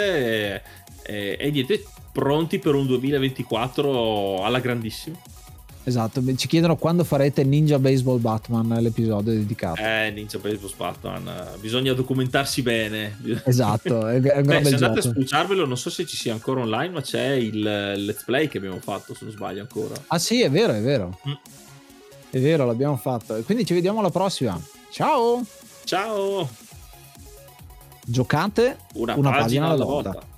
e, 0.54 0.62
e, 1.02 1.38
e 1.40 1.50
niente, 1.50 1.84
pronti 2.12 2.60
per 2.60 2.76
un 2.76 2.86
2024 2.86 4.44
alla 4.44 4.60
grandissima. 4.60 5.18
Esatto, 5.88 6.22
ci 6.36 6.50
chiedono 6.50 6.76
quando 6.76 7.06
farete 7.06 7.46
Ninja 7.46 7.80
Baseball 7.80 8.20
Batman, 8.20 8.68
l'episodio 8.82 9.32
dedicato. 9.32 9.82
Eh, 9.82 10.12
Ninja 10.14 10.38
Baseball 10.38 10.74
Batman, 10.76 11.32
bisogna 11.62 11.94
documentarsi 11.94 12.62
bene. 12.62 13.18
Esatto, 13.46 14.06
è, 14.06 14.20
è 14.20 14.40
un 14.40 14.44
Beh, 14.48 14.66
se 14.66 14.74
andate 14.74 14.96
gioco. 14.96 14.98
a 15.00 15.12
spulciarvelo, 15.12 15.66
non 15.66 15.78
so 15.78 15.90
se 15.90 16.06
ci 16.06 16.18
sia 16.18 16.34
ancora 16.34 16.60
online, 16.60 16.90
ma 16.90 17.02
c'è 17.02 17.30
il 17.30 17.62
let's 17.62 18.26
play 18.26 18.50
che 18.50 18.58
abbiamo 18.58 18.82
fatto, 18.82 19.14
se 19.14 19.24
non 19.24 19.34
sbaglio 19.34 19.62
ancora. 19.62 19.96
Ah 20.08 20.20
sì, 20.20 20.42
è 20.42 20.52
vero, 20.52 20.74
è 20.74 20.82
vero. 20.82 21.20
Mm. 21.26 21.34
È 22.32 22.40
vero, 22.42 22.66
l'abbiamo 22.66 22.98
fatto. 22.98 23.42
Quindi 23.46 23.66
ci 23.66 23.74
vediamo 23.74 24.00
alla 24.00 24.12
prossima. 24.12 24.62
Ciao! 24.92 25.42
Ciao! 25.86 26.50
Giocate 28.06 28.78
una, 28.96 29.16
una 29.16 29.30
pagina, 29.30 29.42
pagina 29.42 29.66
alla 29.68 29.86
volta. 29.86 30.12
volta. 30.12 30.37